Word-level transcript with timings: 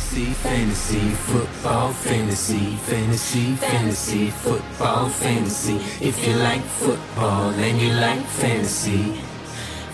Fantasy, 0.00 0.32
fantasy, 0.42 1.10
football, 1.28 1.92
fantasy, 1.92 2.76
fantasy, 2.88 3.54
fantasy, 3.56 4.30
football, 4.30 5.08
fantasy. 5.10 5.76
If 6.00 6.26
you 6.26 6.34
like 6.36 6.62
football 6.80 7.50
and 7.50 7.78
you 7.78 7.92
like 7.92 8.24
fantasy, 8.40 9.20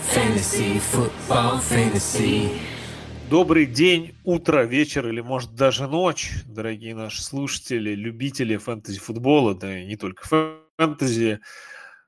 fantasy, 0.01 0.79
football, 0.79 1.59
fantasy. 1.59 2.49
Добрый 3.29 3.65
день, 3.65 4.15
утро, 4.23 4.63
вечер 4.63 5.07
или, 5.09 5.19
может, 5.19 5.53
даже 5.53 5.87
ночь, 5.87 6.31
дорогие 6.45 6.95
наши 6.95 7.21
слушатели, 7.21 7.93
любители 7.93 8.55
фэнтези-футбола, 8.55 9.55
да 9.55 9.77
и 9.77 9.85
не 9.85 9.97
только 9.97 10.25
фэнтези. 10.77 11.41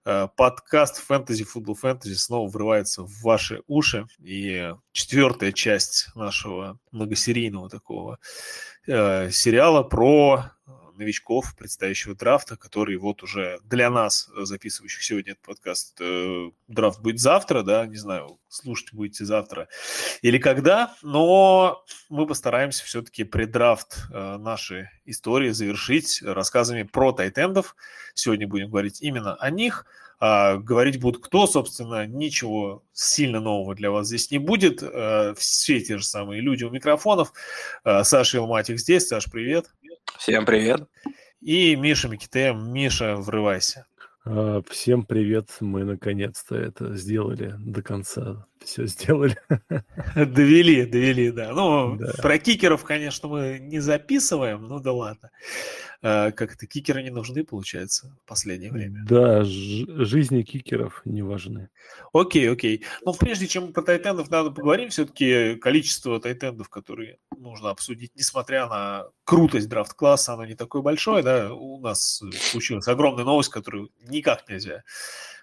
Э, 0.05 0.27
подкаст 0.33 0.97
«Фэнтези, 0.97 1.43
футбол, 1.43 1.75
фэнтези» 1.75 2.13
снова 2.15 2.49
врывается 2.49 3.03
в 3.03 3.21
ваши 3.21 3.61
уши. 3.67 4.07
И 4.23 4.73
четвертая 4.93 5.51
часть 5.51 6.07
нашего 6.15 6.79
многосерийного 6.91 7.69
такого 7.69 8.19
э, 8.87 9.29
сериала 9.31 9.83
про 9.83 10.51
новичков 10.99 11.55
предстоящего 11.55 12.13
драфта, 12.13 12.57
который 12.57 12.97
вот 12.97 13.23
уже 13.23 13.59
для 13.63 13.89
нас, 13.89 14.29
записывающих 14.35 15.01
сегодня 15.03 15.31
этот 15.31 15.45
подкаст, 15.45 15.97
э, 16.01 16.51
драфт 16.67 16.99
будет 17.01 17.19
завтра, 17.19 17.63
да, 17.63 17.87
не 17.87 17.95
знаю, 17.95 18.39
слушать 18.49 18.93
будете 18.93 19.25
завтра 19.25 19.67
или 20.21 20.37
когда, 20.37 20.93
но 21.01 21.83
мы 22.09 22.27
постараемся 22.27 22.83
все-таки 22.85 23.23
преддрафт 23.23 23.97
э, 24.11 24.37
нашей 24.37 24.89
истории 25.05 25.51
завершить 25.51 26.21
рассказами 26.21 26.83
про 26.83 27.13
тайтендов. 27.13 27.75
Сегодня 28.13 28.47
будем 28.47 28.69
говорить 28.69 29.01
именно 29.01 29.35
о 29.35 29.49
них. 29.49 29.85
А, 30.21 30.57
говорить 30.57 30.99
будут 30.99 31.23
кто, 31.23 31.47
собственно, 31.47 32.05
ничего 32.05 32.83
сильно 32.91 33.39
нового 33.39 33.73
для 33.73 33.89
вас 33.89 34.07
здесь 34.07 34.31
не 34.31 34.37
будет. 34.37 34.83
А, 34.83 35.33
все 35.35 35.79
те 35.79 35.97
же 35.97 36.03
самые 36.03 36.41
люди 36.41 36.65
у 36.65 36.69
микрофонов. 36.69 37.31
А, 37.83 38.03
Саша 38.03 38.37
Илматик 38.37 38.79
здесь. 38.79 39.07
Саш, 39.07 39.31
привет. 39.31 39.67
Всем 40.17 40.45
привет. 40.45 40.87
И 41.41 41.75
Миша 41.75 42.09
Микитем. 42.09 42.71
Миша, 42.71 43.15
врывайся. 43.15 43.85
А, 44.25 44.61
всем 44.69 45.05
привет. 45.05 45.49
Мы 45.59 45.83
наконец-то 45.83 46.55
это 46.55 46.95
сделали 46.95 47.55
до 47.57 47.81
конца. 47.81 48.45
Все 48.63 48.85
сделали. 48.87 49.37
Довели, 50.15 50.85
довели, 50.85 51.31
да. 51.31 51.53
Ну, 51.53 51.95
да. 51.95 52.13
про 52.21 52.37
кикеров, 52.37 52.83
конечно, 52.83 53.29
мы 53.29 53.59
не 53.59 53.79
записываем, 53.79 54.67
ну 54.67 54.79
да 54.79 54.91
ладно. 54.91 55.31
А, 56.01 56.31
как 56.31 56.53
это, 56.53 56.65
кикеры 56.65 57.03
не 57.03 57.09
нужны, 57.09 57.43
получается, 57.43 58.15
в 58.23 58.27
последнее 58.27 58.71
время. 58.71 59.03
Да, 59.07 59.43
жизни 59.43 60.43
кикеров 60.43 61.01
не 61.05 61.21
важны. 61.21 61.69
Окей, 62.13 62.49
окей. 62.49 62.85
Но 63.03 63.13
прежде 63.13 63.47
чем 63.47 63.73
про 63.73 63.81
тайтендов 63.81 64.29
надо 64.29 64.51
поговорим, 64.51 64.89
все-таки 64.89 65.55
количество 65.55 66.19
тайтендов, 66.19 66.69
которые 66.69 67.17
нужно 67.37 67.69
обсудить, 67.69 68.11
несмотря 68.15 68.67
на 68.67 69.07
крутость 69.25 69.67
драфт-класса, 69.67 70.33
оно 70.33 70.45
не 70.45 70.55
такое 70.55 70.81
большое, 70.81 71.23
да, 71.23 71.53
у 71.53 71.79
нас 71.79 72.21
случилась 72.51 72.87
огромная 72.87 73.25
новость, 73.25 73.49
которую 73.49 73.89
никак 74.07 74.47
нельзя 74.49 74.83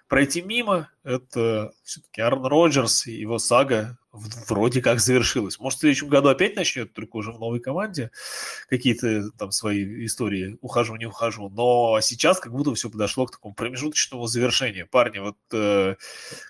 пройти 0.07 0.41
мимо. 0.41 0.89
Это 1.03 1.71
все-таки 1.83 2.21
Аарон 2.21 2.45
Роджерс 2.45 3.07
и 3.07 3.13
его 3.13 3.39
сага 3.39 3.97
вроде 4.11 4.81
как 4.81 4.99
завершилась. 4.99 5.59
Может, 5.59 5.77
в 5.77 5.79
следующем 5.81 6.07
году 6.09 6.29
опять 6.29 6.55
начнет, 6.55 6.93
только 6.93 7.17
уже 7.17 7.31
в 7.31 7.39
новой 7.39 7.59
команде, 7.59 8.11
какие-то 8.69 9.29
там 9.37 9.51
свои 9.51 10.05
истории 10.05 10.57
ухожу, 10.61 10.95
не 10.95 11.05
ухожу. 11.05 11.49
Но 11.49 11.99
сейчас 12.01 12.39
как 12.39 12.51
будто 12.51 12.73
все 12.73 12.89
подошло 12.89 13.25
к 13.25 13.31
такому 13.31 13.53
промежуточному 13.53 14.27
завершению. 14.27 14.87
Парни, 14.87 15.19
вот 15.19 15.37
э, 15.53 15.95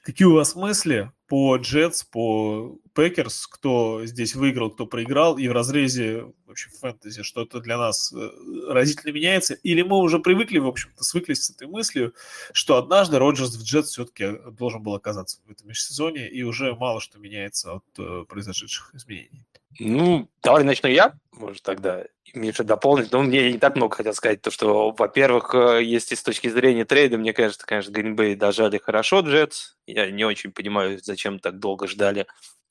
какие 0.02 0.28
у 0.28 0.34
вас 0.34 0.56
мысли 0.56 1.12
по 1.28 1.58
Jets, 1.58 2.04
по 2.04 2.78
Packers, 2.98 3.46
кто 3.46 4.04
здесь 4.08 4.34
выиграл, 4.34 4.72
кто 4.72 4.88
проиграл, 4.88 5.38
и 5.38 5.48
в 5.48 5.52
разрезе 5.52 6.34
вообще 6.48 6.72
фэнтези 6.72 7.22
что-то 7.22 7.60
для 7.60 7.78
нас 7.78 8.12
э, 8.12 8.30
разительно 8.70 9.14
меняется, 9.14 9.54
или 9.54 9.84
мы 9.84 9.98
уже 9.98 10.18
привыкли, 10.18 10.58
в 10.58 10.66
общем-то, 10.66 11.04
свыклись 11.04 11.44
с 11.44 11.52
этой 11.52 11.68
мыслью, 11.68 12.16
что 12.54 12.76
однажды 12.76 13.20
Роджерс 13.20 13.56
в 13.56 13.64
Джетс 13.64 13.92
все-таки 13.92 14.40
должен 14.50 14.82
был 14.82 14.96
оказаться 14.96 15.38
в 15.46 15.52
этом 15.52 15.68
межсезонье, 15.68 16.28
и 16.28 16.42
уже 16.42 16.74
мало 16.74 17.00
что 17.00 17.20
меняется 17.20 17.74
от 17.74 17.84
э, 18.00 18.26
произошедших 18.28 18.96
изменений. 18.96 19.46
Ну, 19.80 20.28
давай 20.42 20.64
начну 20.64 20.90
я, 20.90 21.14
может, 21.34 21.62
тогда 21.62 22.04
Миша 22.34 22.64
дополнить. 22.64 23.12
Ну, 23.12 23.22
мне 23.22 23.52
не 23.52 23.60
так 23.60 23.76
много 23.76 23.96
хотел 23.96 24.16
сказать, 24.16 24.42
то, 24.42 24.50
что, 24.50 24.90
во-первых, 24.90 25.54
э, 25.54 25.84
если 25.84 26.16
с 26.16 26.24
точки 26.24 26.48
зрения 26.48 26.84
трейда, 26.84 27.20
мне 27.20 27.34
кажется, 27.34 27.64
конечно, 27.64 27.92
Гринбей 27.92 28.34
дожали 28.34 28.80
хорошо 28.80 29.20
Джетс. 29.20 29.76
Я 29.86 30.10
не 30.10 30.26
очень 30.26 30.52
понимаю, 30.52 31.00
зачем 31.04 31.38
так 31.38 31.60
долго 31.60 31.88
ждали 31.88 32.26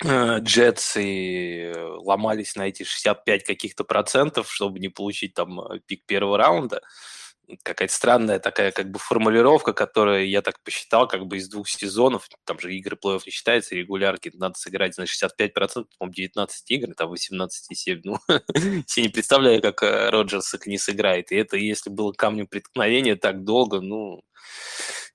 э, 0.05 0.39
Джетс 0.41 0.97
и 0.97 1.73
ломались 1.77 2.57
на 2.57 2.69
эти 2.69 2.83
65 2.85 3.45
каких-то 3.45 3.85
процентов, 3.85 4.53
чтобы 4.53 4.79
не 4.79 4.89
получить 4.89 5.35
там 5.35 5.61
пик 5.87 6.05
первого 6.07 6.39
раунда. 6.39 6.83
Какая-то 7.63 7.95
странная 7.95 8.39
такая 8.41 8.73
как 8.73 8.91
бы 8.91 8.99
формулировка, 8.99 9.73
которая, 9.73 10.25
я 10.25 10.43
так 10.43 10.61
посчитал, 10.65 11.07
как 11.07 11.27
бы 11.27 11.37
из 11.37 11.49
двух 11.49 11.69
сезонов, 11.69 12.29
там 12.45 12.59
же 12.59 12.75
игры 12.75 12.97
плей-офф 12.97 13.23
не 13.25 13.31
считается, 13.31 13.77
регулярки, 13.77 14.33
надо 14.35 14.59
сыграть 14.59 14.99
на 14.99 15.03
65%, 15.03 15.87
по-моему, 15.99 16.13
19 16.13 16.71
игр, 16.73 16.95
там 16.97 17.13
18,7, 17.13 18.01
ну, 18.03 18.19
я 18.29 19.03
не 19.03 19.09
представляю, 19.11 19.63
как 19.63 19.81
э, 19.85 20.11
Роджерс 20.11 20.55
их 20.55 20.67
не 20.67 20.77
сыграет, 20.77 21.31
и 21.31 21.37
это, 21.37 21.57
если 21.57 21.89
было 21.89 22.13
камнем 22.13 22.49
преткновения 22.49 23.15
так 23.15 23.45
долго, 23.45 23.81
ну, 23.81 24.23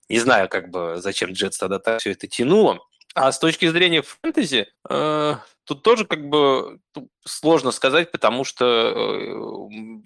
не 0.07 0.19
знаю, 0.19 0.49
как 0.49 0.69
бы, 0.69 0.95
зачем 0.97 1.31
Джетс 1.31 1.57
тогда 1.57 1.79
так 1.79 1.99
все 1.99 2.11
это 2.11 2.27
тянуло. 2.27 2.79
А 3.13 3.31
с 3.31 3.39
точки 3.39 3.67
зрения 3.67 4.01
фэнтези, 4.01 4.67
э, 4.89 5.35
тут 5.66 5.83
тоже 5.83 6.05
как 6.05 6.29
бы 6.29 6.79
сложно 7.25 7.72
сказать, 7.72 8.11
потому 8.11 8.45
что 8.45 8.66
э, 8.66 9.35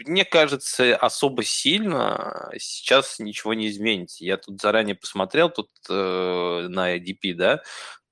мне 0.08 0.26
кажется, 0.26 0.96
особо 0.96 1.44
сильно 1.44 2.50
сейчас 2.58 3.20
ничего 3.20 3.54
не 3.54 3.68
изменится. 3.68 4.26
Я 4.26 4.38
тут 4.38 4.60
заранее 4.60 4.96
посмотрел 4.96 5.50
тут 5.50 5.70
э, 5.88 6.68
на 6.68 6.98
ADP, 6.98 7.36
да, 7.36 7.62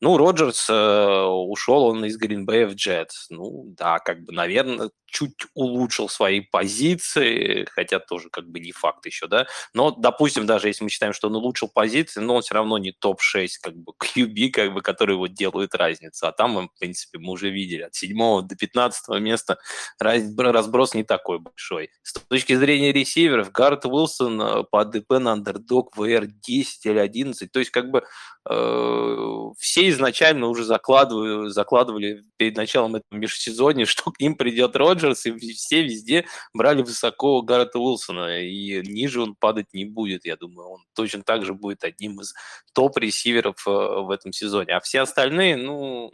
ну, 0.03 0.17
Роджерс 0.17 0.69
э, 0.69 1.23
ушел 1.23 1.85
он 1.85 2.03
из 2.03 2.17
Гринбея 2.17 2.67
в 2.67 2.75
Джетс. 2.75 3.27
Ну, 3.29 3.73
да, 3.77 3.99
как 3.99 4.25
бы, 4.25 4.33
наверное, 4.33 4.89
чуть 5.13 5.45
улучшил 5.53 6.09
свои 6.09 6.41
позиции, 6.41 7.65
хотя 7.71 7.99
тоже 7.99 8.29
как 8.29 8.49
бы 8.49 8.59
не 8.59 8.71
факт 8.71 9.05
еще, 9.05 9.27
да. 9.27 9.47
Но, 9.73 9.91
допустим, 9.91 10.45
даже 10.45 10.67
если 10.67 10.83
мы 10.83 10.89
считаем, 10.89 11.13
что 11.13 11.27
он 11.27 11.35
улучшил 11.35 11.69
позиции, 11.69 12.19
но 12.19 12.35
он 12.35 12.41
все 12.41 12.55
равно 12.55 12.77
не 12.79 12.91
топ-6, 12.91 13.47
как 13.61 13.75
бы, 13.75 13.93
QB, 14.03 14.49
как 14.49 14.73
бы, 14.73 14.81
которые 14.81 15.17
вот 15.17 15.33
делают 15.33 15.75
разницу. 15.75 16.27
А 16.27 16.31
там, 16.31 16.67
в 16.67 16.79
принципе, 16.79 17.19
мы 17.19 17.31
уже 17.31 17.49
видели 17.49 17.83
от 17.83 17.95
7 17.95 18.47
до 18.47 18.55
15 18.55 19.19
места 19.19 19.57
разброс 19.99 20.93
не 20.93 21.03
такой 21.03 21.39
большой. 21.39 21.89
С 22.01 22.13
точки 22.13 22.55
зрения 22.55 22.91
ресиверов, 22.91 23.51
Гаррет 23.51 23.85
Уилсон 23.85 24.41
э, 24.41 24.63
по 24.71 24.81
АДП 24.81 25.11
на 25.19 25.33
андердог 25.33 25.95
VR 25.97 26.25
10 26.25 26.85
или 26.85 26.97
11, 26.97 27.51
то 27.51 27.59
есть 27.59 27.71
как 27.71 27.89
бы 27.91 28.03
э, 28.49 29.51
все 29.57 29.89
изначально 29.89 30.47
уже 30.47 30.63
закладывали, 30.63 32.23
перед 32.37 32.57
началом 32.57 32.95
этого 32.95 33.19
межсезонья, 33.19 33.85
что 33.93 34.11
к 34.11 34.19
ним 34.19 34.35
придет 34.35 34.75
Роджерс, 34.75 35.02
и 35.11 35.53
все 35.53 35.83
везде 35.83 36.25
брали 36.53 36.81
высоко 36.81 37.41
Гаррета 37.41 37.79
Уилсона, 37.79 38.41
и 38.41 38.81
ниже 38.81 39.21
он 39.21 39.35
падать 39.35 39.73
не 39.73 39.85
будет, 39.85 40.25
я 40.25 40.35
думаю. 40.35 40.69
Он 40.69 40.85
точно 40.93 41.23
так 41.23 41.45
же 41.45 41.53
будет 41.53 41.83
одним 41.83 42.21
из 42.21 42.33
топ-ресиверов 42.73 43.67
э, 43.67 43.71
в 43.71 44.09
этом 44.11 44.33
сезоне. 44.33 44.73
А 44.75 44.79
все 44.79 45.01
остальные, 45.01 45.57
ну, 45.57 46.11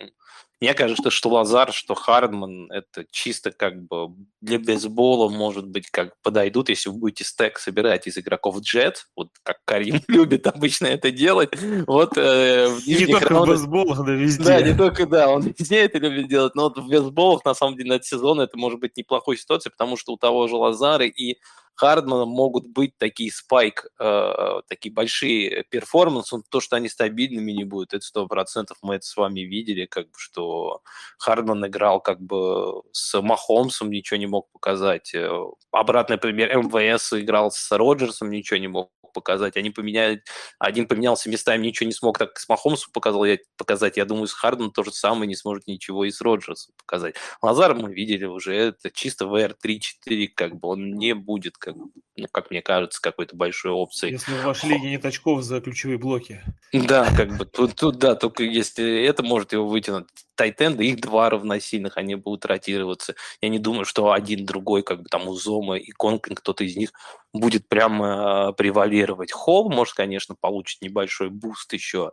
мне 0.62 0.74
кажется, 0.74 1.10
что 1.10 1.30
Лазар, 1.30 1.72
что 1.72 1.96
Хардман, 1.96 2.70
это 2.72 3.06
чисто 3.12 3.52
как 3.52 3.82
бы 3.88 4.10
для 4.42 4.60
бейсбола, 4.60 5.30
может 5.30 5.68
быть, 5.68 5.90
как 5.90 6.14
подойдут, 6.22 6.70
если 6.70 6.90
вы 6.90 6.98
будете 6.98 7.24
стек 7.24 7.60
собирать 7.60 8.08
из 8.08 8.18
игроков 8.18 8.60
джет, 8.60 9.08
вот 9.16 9.30
как 9.44 9.60
Карим 9.64 10.02
любит 10.10 10.48
обычно 10.48 10.88
это 10.88 11.12
делать. 11.12 11.52
Вот 11.88 12.18
э, 12.18 12.68
в 12.68 12.86
Не 12.86 13.06
только 13.06 13.30
раундах... 13.30 13.58
в 13.58 13.60
бейсболах, 13.62 14.06
да, 14.06 14.12
везде. 14.12 14.44
Да, 14.44 14.62
не 14.62 14.76
только, 14.76 15.06
да, 15.06 15.30
он 15.30 15.42
везде 15.42 15.78
это 15.78 15.98
любит 15.98 16.28
делать, 16.28 16.56
но 16.56 16.64
вот 16.64 16.78
в 16.78 16.88
бейсболах, 16.88 17.46
на 17.46 17.54
самом 17.54 17.78
деле, 17.78 17.90
на 17.90 17.94
этот 17.94 18.08
сезон 18.08 18.42
это 18.42 18.58
может 18.58 18.80
быть 18.80 18.98
неплохой 18.98 19.38
ситуация, 19.38 19.72
потому 19.72 19.96
что 19.96 20.12
у 20.12 20.18
того 20.18 20.48
же 20.48 20.56
Лазара 20.56 21.06
и 21.06 21.38
Хардмана 21.76 22.26
могут 22.26 22.68
быть 22.68 22.98
такие 22.98 23.32
спайк, 23.32 23.88
э, 24.00 24.62
такие 24.68 24.94
большие 24.94 25.64
перформансы, 25.70 26.38
то, 26.50 26.60
что 26.60 26.76
они 26.76 26.90
стабильными 26.90 27.52
не 27.52 27.64
будут, 27.64 27.94
это 27.94 28.06
сто 28.06 28.28
процентов 28.28 28.78
мы 28.82 28.96
это 28.96 29.06
с 29.06 29.16
вами 29.16 29.42
видели, 29.42 29.86
как 29.86 30.06
бы, 30.08 30.18
что 30.18 30.82
Хардман 31.20 31.66
играл 31.68 32.02
как 32.02 32.22
бы 32.22 32.82
с 32.92 33.20
Махомсом, 33.22 33.90
ничего 33.90 34.18
не 34.18 34.28
мог 34.28 34.52
показать. 34.52 35.14
Э, 35.16 35.30
обратный 35.72 36.18
пример, 36.18 36.56
МВС 36.58 37.14
играл 37.14 37.52
с 37.52 37.72
Роджерсом, 37.72 38.30
ничего 38.30 38.60
не 38.60 38.68
мог 38.68 38.92
показать. 39.14 39.58
Они 39.58 39.70
поменяли, 39.70 40.24
один 40.60 40.88
поменялся 40.88 41.30
местами, 41.30 41.68
ничего 41.68 41.88
не 41.88 41.94
смог 41.94 42.18
так 42.18 42.38
с 42.40 42.48
Махомсом 42.48 42.92
показал, 42.94 43.26
я, 43.26 43.38
показать. 43.58 43.98
Я 43.98 44.06
думаю, 44.06 44.28
с 44.28 44.34
Хардом 44.34 44.72
то 44.72 44.84
же 44.84 44.92
самое 44.92 45.28
не 45.28 45.36
сможет 45.36 45.68
ничего 45.68 46.06
и 46.06 46.12
с 46.12 46.22
Роджерсом 46.22 46.74
показать. 46.78 47.16
Лазар 47.42 47.76
мы 47.76 47.94
видели 47.94 48.26
уже, 48.26 48.56
это 48.56 48.92
чисто 48.92 49.26
VR 49.26 49.56
3-4, 49.64 50.28
как 50.36 50.56
бы 50.56 50.70
он 50.70 50.94
не 50.94 51.14
будет 51.14 51.58
как, 51.60 51.76
ну, 51.76 52.28
как 52.32 52.50
мне 52.50 52.62
кажется, 52.62 53.02
какой-то 53.02 53.36
большой 53.36 53.72
опцией. 53.72 54.14
Если 54.14 54.34
в 54.34 54.44
вашей 54.44 54.70
лиге 54.70 54.90
нет 54.90 55.06
очков 55.06 55.44
за 55.44 55.62
ключевые 55.62 55.98
блоки. 55.98 56.42
Да, 56.74 57.08
как 57.16 57.38
бы 57.38 57.46
тут, 57.46 57.76
тут 57.76 57.98
да, 57.98 58.16
только 58.16 58.44
если 58.44 59.04
это 59.04 59.24
может 59.24 59.54
его 59.54 59.68
вытянуть. 59.68 60.08
Тайтенды, 60.36 60.86
их 60.86 61.02
два 61.02 61.30
равносильных, 61.30 61.98
они 61.98 62.16
будут 62.16 62.46
ротироваться. 62.46 63.16
Я 63.42 63.50
не 63.50 63.60
думаю, 63.60 63.86
что 63.86 64.14
один 64.14 64.46
другой, 64.46 64.84
как 64.84 65.02
бы 65.02 65.10
там 65.10 65.28
Узома 65.28 65.78
и 65.78 65.92
Конклин, 65.92 66.36
кто-то 66.36 66.64
из 66.64 66.78
них 66.78 66.92
будет 67.34 67.68
прямо 67.68 68.54
превалировать. 68.54 69.32
Холл, 69.32 69.70
может, 69.70 69.96
конечно, 69.96 70.36
получит 70.40 70.82
небольшой 70.82 71.30
буст 71.30 71.74
еще. 71.74 72.12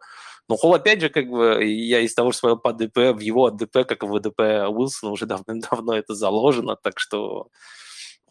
Но 0.48 0.56
Холл, 0.56 0.74
опять 0.74 1.00
же, 1.00 1.08
как 1.08 1.28
бы, 1.28 1.64
я 1.64 2.00
из 2.00 2.14
того, 2.14 2.32
что 2.32 2.40
смотрел 2.40 2.58
по 2.58 2.72
ADP, 2.72 2.96
в 3.16 3.20
его 3.20 3.50
ADP, 3.50 3.86
как 3.86 4.02
и 4.02 4.06
в 4.06 4.20
ADP 4.20 4.40
Уилсона, 4.40 5.12
уже 5.12 5.26
давным-давно 5.26 5.96
это 5.96 6.14
заложено, 6.14 6.76
так 6.76 6.98
что 6.98 7.48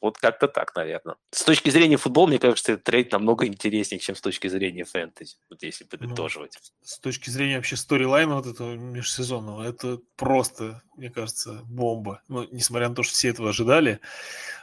вот 0.05 0.17
как-то 0.17 0.47
так, 0.47 0.75
наверное. 0.75 1.15
С 1.31 1.43
точки 1.43 1.69
зрения 1.69 1.97
футбола, 1.97 2.27
мне 2.27 2.39
кажется, 2.39 2.73
этот 2.73 2.85
trade 2.85 3.11
намного 3.11 3.47
интереснее, 3.47 3.99
чем 3.99 4.15
с 4.15 4.21
точки 4.21 4.47
зрения 4.47 4.85
фэнтези, 4.85 5.37
вот 5.49 5.63
если 5.63 5.83
подытоживать. 5.83 6.57
Ну, 6.61 6.87
с 6.87 6.99
точки 6.99 7.29
зрения 7.31 7.57
вообще 7.57 7.75
сторилайна 7.75 8.35
вот 8.35 8.45
этого 8.45 8.75
межсезонного, 8.75 9.63
это 9.63 9.99
просто, 10.15 10.83
мне 10.95 11.09
кажется, 11.09 11.61
бомба. 11.65 12.21
Ну, 12.27 12.47
несмотря 12.51 12.89
на 12.89 12.95
то, 12.95 13.03
что 13.03 13.13
все 13.13 13.29
этого 13.29 13.49
ожидали, 13.49 13.99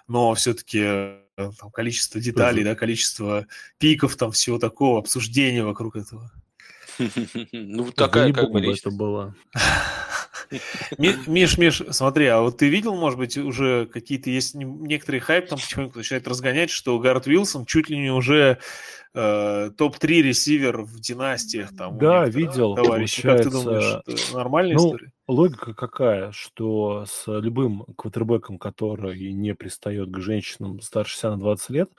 но 0.07 0.33
все-таки 0.35 0.81
э, 0.81 1.21
там, 1.37 1.71
количество 1.73 2.21
деталей, 2.21 2.63
да, 2.63 2.75
количество 2.75 3.47
пиков, 3.79 4.17
там 4.17 4.31
всего 4.31 4.59
такого, 4.59 5.01
обсуждения 5.01 5.65
вокруг 5.65 5.97
этого. 5.97 6.31
Ну, 7.53 7.91
такая 7.91 8.33
как 8.33 8.51
бы 8.51 8.61
это 8.61 8.91
была. 8.91 9.35
Миш, 10.99 11.59
Миш, 11.59 11.83
смотри, 11.91 12.27
а 12.27 12.41
вот 12.41 12.59
ты 12.59 12.69
видел, 12.69 12.95
может 12.95 13.19
быть, 13.19 13.37
уже 13.37 13.87
какие-то 13.87 14.31
есть 14.31 14.55
некоторые 14.55 15.21
хайп, 15.21 15.49
там 15.49 15.59
потихоньку 15.59 15.99
начинает 15.99 16.29
разгонять, 16.29 16.71
что 16.71 16.99
Гаррет 16.99 17.27
Уилсон 17.27 17.67
чуть 17.67 17.89
ли 17.89 17.99
не 17.99 18.11
уже 18.11 18.59
э, 19.15 19.71
топ-3 19.77 20.07
ресивер 20.23 20.83
в 20.83 21.01
династиях. 21.01 21.77
Там, 21.77 21.99
да, 21.99 22.27
видел. 22.27 22.75
Товарищи, 22.75 23.23
как 23.23 23.43
ты 23.43 23.51
думаешь, 23.51 24.03
это 24.07 24.37
нормальная 24.37 24.77
ну, 24.77 24.89
история? 24.89 25.13
Логика 25.29 25.75
какая, 25.75 26.33
что 26.33 27.05
с 27.07 27.25
любым 27.27 27.85
квотербеком, 27.97 28.59
который 28.59 29.33
не 29.33 29.55
пристает 29.55 30.11
к 30.11 30.21
женщинам 30.21 30.81
старше 30.81 31.19
себя 31.19 31.31
на 31.31 31.39
20 31.39 31.71
лет, 31.71 31.91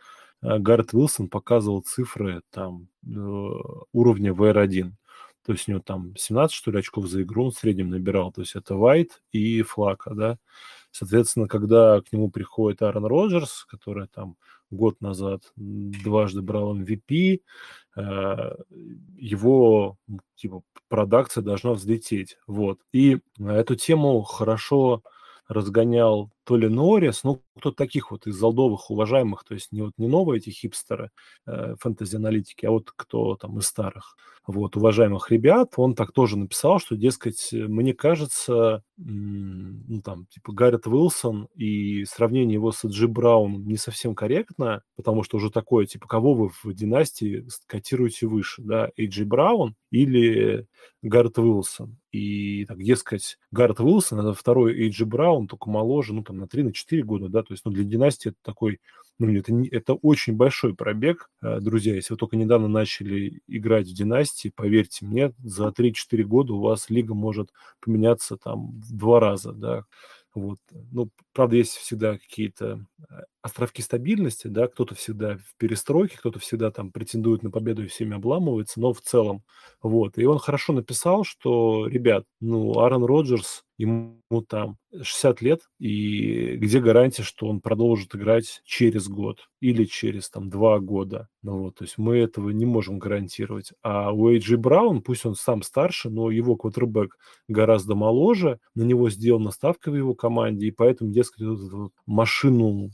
э, 0.41 0.57
Гаррет 0.59 0.93
Уилсон 0.93 1.29
показывал 1.29 1.81
цифры 1.81 2.41
там 2.51 2.87
э, 3.05 3.09
уровня 3.91 4.31
VR1. 4.31 4.91
То 5.45 5.51
есть 5.51 5.67
у 5.67 5.71
него 5.71 5.81
там 5.81 6.15
17, 6.15 6.55
что 6.55 6.71
ли, 6.71 6.79
очков 6.79 7.07
за 7.07 7.23
игру 7.23 7.45
он 7.45 7.51
в 7.51 7.57
среднем 7.57 7.89
набирал. 7.89 8.31
То 8.31 8.41
есть 8.41 8.55
это 8.55 8.75
Вайт 8.75 9.21
и 9.31 9.61
Флака, 9.61 10.13
да. 10.13 10.37
Соответственно, 10.91 11.47
когда 11.47 12.01
к 12.01 12.11
нему 12.13 12.29
приходит 12.29 12.81
Аарон 12.81 13.05
Роджерс, 13.05 13.65
который 13.65 14.07
там 14.07 14.37
год 14.69 15.01
назад 15.01 15.41
дважды 15.55 16.41
брал 16.41 16.77
MVP, 16.77 17.41
э, 17.95 18.55
его 19.17 19.97
типа 20.35 20.61
продакция 20.87 21.41
должна 21.41 21.73
взлететь. 21.73 22.37
Вот. 22.47 22.79
И 22.91 23.19
эту 23.39 23.75
тему 23.75 24.21
хорошо 24.21 25.03
разгонял 25.47 26.31
то 26.43 26.57
ли 26.57 26.67
Норрис, 26.67 27.23
ну, 27.23 27.41
кто-то 27.57 27.75
таких 27.75 28.11
вот 28.11 28.27
из 28.27 28.35
залдовых 28.35 28.89
уважаемых, 28.91 29.43
то 29.43 29.53
есть 29.53 29.71
не 29.71 29.81
вот 29.81 29.93
не 29.97 30.07
новые 30.07 30.39
эти 30.39 30.49
хипстеры 30.49 31.11
э, 31.45 31.75
фэнтези-аналитики, 31.79 32.65
а 32.65 32.71
вот 32.71 32.91
кто 32.95 33.35
там 33.35 33.57
из 33.59 33.65
старых, 33.65 34.15
вот, 34.45 34.75
уважаемых 34.75 35.31
ребят, 35.31 35.73
он 35.77 35.95
так 35.95 36.11
тоже 36.11 36.37
написал, 36.37 36.79
что, 36.79 36.97
дескать, 36.97 37.49
мне 37.53 37.93
кажется, 37.93 38.83
ну, 38.97 40.01
там, 40.01 40.25
типа, 40.25 40.51
Гаррет 40.51 40.85
Уилсон 40.85 41.47
и 41.55 42.03
сравнение 42.03 42.55
его 42.55 42.73
с 42.73 42.85
Джи 42.85 43.07
Брауном 43.07 43.65
не 43.65 43.77
совсем 43.77 44.15
корректно, 44.15 44.83
потому 44.97 45.23
что 45.23 45.37
уже 45.37 45.49
такое, 45.49 45.85
типа, 45.85 46.09
кого 46.09 46.33
вы 46.33 46.49
в 46.49 46.73
династии 46.73 47.47
котируете 47.67 48.27
выше, 48.27 48.61
да, 48.63 48.89
Эйджи 48.97 49.23
Браун 49.23 49.75
или 49.91 50.67
Гаррет 51.01 51.37
Уилсон. 51.37 51.97
И, 52.11 52.65
так, 52.65 52.83
дескать, 52.83 53.37
Гаррет 53.51 53.79
Уилсон– 53.79 54.19
это 54.21 54.33
второй 54.33 54.73
Эйджи 54.73 55.05
Браун, 55.05 55.47
только 55.47 55.69
моложе, 55.69 56.13
ну, 56.13 56.21
там, 56.21 56.32
на 56.33 56.47
3 56.47 56.63
на 56.63 56.73
4 56.73 57.03
года, 57.03 57.29
да, 57.29 57.43
то 57.43 57.53
есть, 57.53 57.63
ну, 57.65 57.71
для 57.71 57.83
династии 57.83 58.29
это 58.29 58.37
такой, 58.43 58.79
ну, 59.19 59.31
это, 59.33 59.53
это 59.71 59.93
очень 59.93 60.35
большой 60.35 60.75
пробег, 60.75 61.29
э, 61.41 61.59
друзья, 61.59 61.95
если 61.95 62.13
вы 62.13 62.17
только 62.17 62.37
недавно 62.37 62.67
начали 62.67 63.41
играть 63.47 63.87
в 63.87 63.93
династии, 63.93 64.51
поверьте 64.55 65.05
мне, 65.05 65.33
за 65.43 65.71
3-4 65.71 66.23
года 66.23 66.53
у 66.53 66.61
вас 66.61 66.89
лига 66.89 67.13
может 67.13 67.51
поменяться 67.81 68.37
там 68.37 68.71
в 68.81 68.93
два 68.95 69.19
раза, 69.19 69.53
да, 69.53 69.85
вот. 70.35 70.57
Ну, 70.91 71.09
правда, 71.33 71.57
есть 71.57 71.75
всегда 71.75 72.17
какие-то 72.17 72.85
э, 73.09 73.21
островки 73.41 73.81
стабильности, 73.81 74.47
да, 74.47 74.67
кто-то 74.67 74.95
всегда 74.95 75.37
в 75.37 75.55
перестройке, 75.57 76.17
кто-то 76.17 76.39
всегда 76.39 76.71
там 76.71 76.91
претендует 76.91 77.43
на 77.43 77.51
победу 77.51 77.83
и 77.83 77.87
всеми 77.87 78.15
обламывается, 78.15 78.79
но 78.79 78.93
в 78.93 79.01
целом, 79.01 79.43
вот. 79.81 80.17
И 80.17 80.25
он 80.25 80.39
хорошо 80.39 80.73
написал, 80.73 81.23
что, 81.25 81.87
ребят, 81.87 82.25
ну, 82.39 82.79
Аарон 82.79 83.03
Роджерс 83.05 83.63
ему 83.77 84.21
там 84.47 84.77
60 85.01 85.41
лет, 85.41 85.61
и 85.79 86.55
где 86.57 86.79
гарантия, 86.79 87.23
что 87.23 87.47
он 87.47 87.59
продолжит 87.59 88.15
играть 88.15 88.61
через 88.63 89.07
год 89.07 89.49
или 89.59 89.85
через 89.85 90.29
там 90.29 90.49
два 90.49 90.79
года? 90.79 91.27
Ну 91.41 91.63
вот, 91.63 91.75
то 91.75 91.83
есть 91.83 91.97
мы 91.97 92.17
этого 92.17 92.49
не 92.51 92.65
можем 92.65 92.99
гарантировать. 92.99 93.73
А 93.81 94.11
у 94.13 94.29
Эйджи 94.29 94.57
Браун, 94.57 95.01
пусть 95.01 95.25
он 95.25 95.35
сам 95.35 95.63
старше, 95.63 96.09
но 96.09 96.29
его 96.31 96.55
квотербек 96.55 97.17
гораздо 97.47 97.95
моложе, 97.95 98.59
на 98.75 98.83
него 98.83 99.09
сделана 99.09 99.51
ставка 99.51 99.91
в 99.91 99.95
его 99.95 100.13
команде, 100.13 100.67
и 100.67 100.71
поэтому, 100.71 101.11
дескать, 101.23 101.41
вот 101.41 101.67
эту 101.67 101.93
машину 102.05 102.91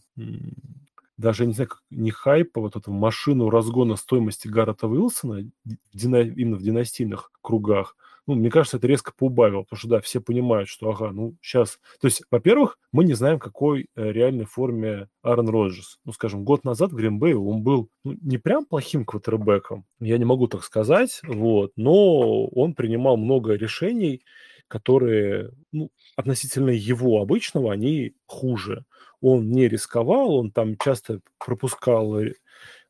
даже, 1.17 1.45
не 1.45 1.53
знаю, 1.53 1.69
как, 1.69 1.81
не 1.89 2.11
хайпа, 2.11 2.61
вот 2.61 2.77
эту 2.77 2.91
машину 2.91 3.49
разгона 3.49 3.97
стоимости 3.97 4.47
Гаррета 4.47 4.87
Уилсона 4.87 5.49
именно 5.91 6.55
в 6.55 6.63
династийных 6.63 7.31
кругах, 7.41 7.95
ну, 8.29 8.35
мне 8.35 8.51
кажется, 8.51 8.77
это 8.77 8.85
резко 8.85 9.11
поубавило, 9.11 9.63
потому 9.63 9.79
что, 9.79 9.87
да, 9.87 10.01
все 10.01 10.21
понимают, 10.21 10.69
что, 10.69 10.91
ага, 10.91 11.11
ну, 11.11 11.35
сейчас... 11.41 11.79
То 11.99 12.05
есть, 12.05 12.21
во-первых, 12.29 12.77
мы 12.91 13.03
не 13.03 13.15
знаем, 13.15 13.39
какой 13.39 13.87
э, 13.95 14.11
реальной 14.11 14.45
форме 14.45 15.07
Аарон 15.23 15.49
Роджерс. 15.49 15.97
Ну, 16.05 16.11
скажем, 16.11 16.43
год 16.43 16.63
назад 16.63 16.91
в 16.91 16.95
Гринбэе 16.95 17.35
он 17.35 17.63
был 17.63 17.89
ну, 18.03 18.15
не 18.21 18.37
прям 18.37 18.65
плохим 18.65 19.03
квотербеком, 19.03 19.83
я 19.99 20.19
не 20.19 20.25
могу 20.25 20.47
так 20.47 20.63
сказать, 20.63 21.21
вот, 21.23 21.71
но 21.75 22.45
он 22.45 22.75
принимал 22.75 23.17
много 23.17 23.55
решений, 23.55 24.21
которые, 24.69 25.51
ну, 25.73 25.91
относительно 26.15 26.71
его 26.71 27.21
обычного, 27.21 27.73
они 27.73 28.13
хуже. 28.27 28.85
Он 29.21 29.51
не 29.51 29.67
рисковал, 29.69 30.35
он 30.35 30.51
там 30.51 30.77
часто 30.77 31.21
пропускал 31.39 32.19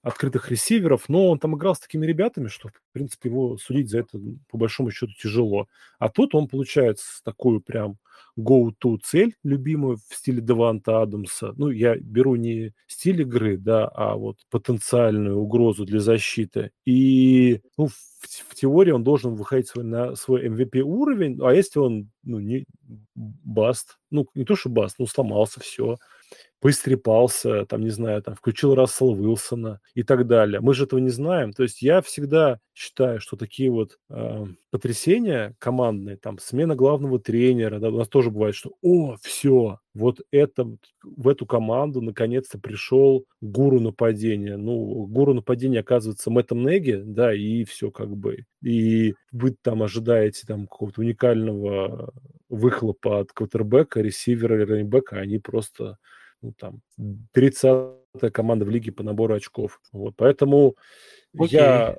открытых 0.01 0.49
ресиверов, 0.49 1.09
но 1.09 1.29
он 1.29 1.39
там 1.39 1.55
играл 1.55 1.75
с 1.75 1.79
такими 1.79 2.05
ребятами, 2.05 2.47
что, 2.47 2.69
в 2.69 2.93
принципе, 2.93 3.29
его 3.29 3.57
судить 3.57 3.89
за 3.89 3.99
это, 3.99 4.19
по 4.49 4.57
большому 4.57 4.91
счету, 4.91 5.11
тяжело. 5.21 5.67
А 5.97 6.09
тут 6.09 6.35
он 6.35 6.47
получает 6.47 6.99
такую 7.23 7.61
прям 7.61 7.97
go-to 8.37 8.97
цель 9.03 9.35
любимую 9.43 9.97
в 9.97 10.15
стиле 10.15 10.41
Деванта 10.41 11.01
Адамса. 11.01 11.53
Ну, 11.57 11.69
я 11.69 11.95
беру 11.97 12.35
не 12.35 12.73
стиль 12.87 13.21
игры, 13.21 13.57
да, 13.57 13.87
а 13.87 14.15
вот 14.15 14.37
потенциальную 14.49 15.37
угрозу 15.37 15.85
для 15.85 15.99
защиты. 15.99 16.71
И 16.85 17.61
ну, 17.77 17.87
в, 17.87 17.93
в 17.93 18.55
теории 18.55 18.91
он 18.91 19.03
должен 19.03 19.35
выходить 19.35 19.67
свой, 19.67 19.83
на 19.83 20.15
свой 20.15 20.47
MVP 20.47 20.79
уровень, 20.79 21.39
а 21.41 21.53
если 21.53 21.79
он, 21.79 22.09
ну, 22.23 22.39
не 22.39 22.65
баст, 23.15 23.97
ну, 24.11 24.27
не 24.33 24.45
то, 24.45 24.55
что 24.55 24.69
баст, 24.69 24.95
ну, 24.99 25.07
сломался, 25.07 25.59
все, 25.59 25.97
поистрепался, 26.59 27.65
там, 27.65 27.81
не 27.81 27.89
знаю, 27.89 28.21
там, 28.21 28.35
включил 28.35 28.75
Рассела 28.75 29.11
Уилсона 29.11 29.79
и 29.93 30.03
так 30.03 30.27
далее. 30.27 30.59
Мы 30.59 30.73
же 30.73 30.83
этого 30.85 30.99
не 30.99 31.09
знаем. 31.09 31.53
То 31.53 31.63
есть 31.63 31.81
я 31.81 32.01
всегда 32.01 32.59
считаю, 32.73 33.19
что 33.19 33.37
такие 33.37 33.71
вот 33.71 33.97
э, 34.09 34.45
потрясения 34.71 35.55
командные, 35.59 36.17
там, 36.17 36.37
смена 36.39 36.75
главного 36.75 37.19
тренера, 37.19 37.79
да, 37.79 37.89
у 37.89 37.97
нас 37.97 38.07
тоже 38.07 38.29
бывает, 38.29 38.55
что, 38.55 38.73
о, 38.81 39.15
все, 39.21 39.79
вот 39.93 40.21
это, 40.31 40.65
в 41.03 41.27
эту 41.27 41.45
команду 41.45 42.01
наконец-то 42.01 42.59
пришел 42.59 43.25
гуру 43.41 43.79
нападения. 43.79 44.57
Ну, 44.57 45.05
гуру 45.07 45.33
нападения 45.33 45.79
оказывается 45.79 46.29
Мэттом 46.29 46.65
Неги, 46.65 47.01
да, 47.03 47.33
и 47.33 47.63
все 47.63 47.91
как 47.91 48.09
бы. 48.15 48.45
И 48.61 49.13
вы 49.31 49.55
там 49.61 49.83
ожидаете 49.83 50.45
там 50.45 50.67
какого-то 50.67 51.01
уникального 51.01 52.11
выхлопа 52.49 53.19
от 53.19 53.31
квотербека, 53.31 54.01
ресивера 54.01 54.55
или 54.55 54.71
раннибека, 54.71 55.17
они 55.17 55.39
просто 55.39 55.97
ну, 56.41 56.53
там, 56.57 56.81
30 57.31 58.33
команда 58.33 58.65
в 58.65 58.69
лиге 58.69 58.91
по 58.91 59.03
набору 59.03 59.35
очков. 59.35 59.81
Вот, 59.91 60.15
поэтому 60.17 60.75
я 61.33 61.97